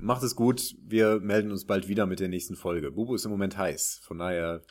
macht 0.00 0.22
es 0.22 0.34
gut. 0.36 0.74
Wir 0.82 1.20
melden 1.20 1.50
uns 1.50 1.66
bald 1.66 1.88
wieder 1.88 2.06
mit 2.06 2.20
der 2.20 2.28
nächsten 2.28 2.56
Folge. 2.56 2.90
Bubu 2.90 3.14
ist 3.14 3.24
im 3.24 3.30
Moment 3.30 3.56
heiß. 3.56 4.00
Von 4.04 4.18
daher, 4.18 4.62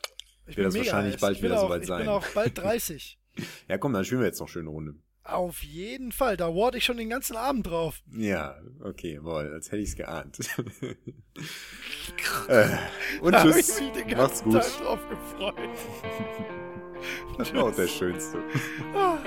Ich 0.48 0.58
wird 0.58 0.68
das 0.68 0.76
wahrscheinlich 0.76 1.14
heiß. 1.16 1.22
bald 1.22 1.38
ich 1.38 1.44
wieder 1.44 1.58
auch, 1.60 1.68
soweit 1.68 1.82
ich 1.82 1.88
sein. 1.88 2.00
bin 2.02 2.10
auch 2.10 2.26
bald 2.34 2.58
30. 2.58 3.20
ja 3.68 3.78
komm, 3.78 3.94
dann 3.94 4.04
spielen 4.06 4.22
wir 4.22 4.28
jetzt 4.28 4.40
noch 4.40 4.50
schöne 4.50 4.70
Runde. 4.70 4.96
Auf 5.24 5.62
jeden 5.64 6.12
Fall. 6.12 6.36
Da 6.36 6.48
warte 6.56 6.80
ich 6.80 6.84
schon 6.86 6.98
den 6.98 7.10
ganzen 7.10 7.38
Abend 7.38 7.68
drauf. 7.68 8.02
Ja, 8.12 8.60
okay, 8.84 9.20
wohl, 9.24 9.54
als 9.54 9.68
hätte 9.72 9.84
ich 9.84 9.90
es 9.90 9.96
geahnt. 9.96 10.40
äh, 12.48 12.68
und 13.22 13.32
Da 13.34 13.46
ich 13.46 13.54
tschüss. 13.56 13.80
mich 13.82 13.92
den 13.92 14.18
Macht's 14.18 14.44
gut. 14.44 14.54
Tag 14.54 14.78
drauf 14.82 15.00
gefreut. 15.10 15.56
Das 17.38 17.52
war 17.56 17.64
auch 17.64 17.76
der 17.76 17.88
schönste. 17.88 18.38
Ah. 18.94 19.18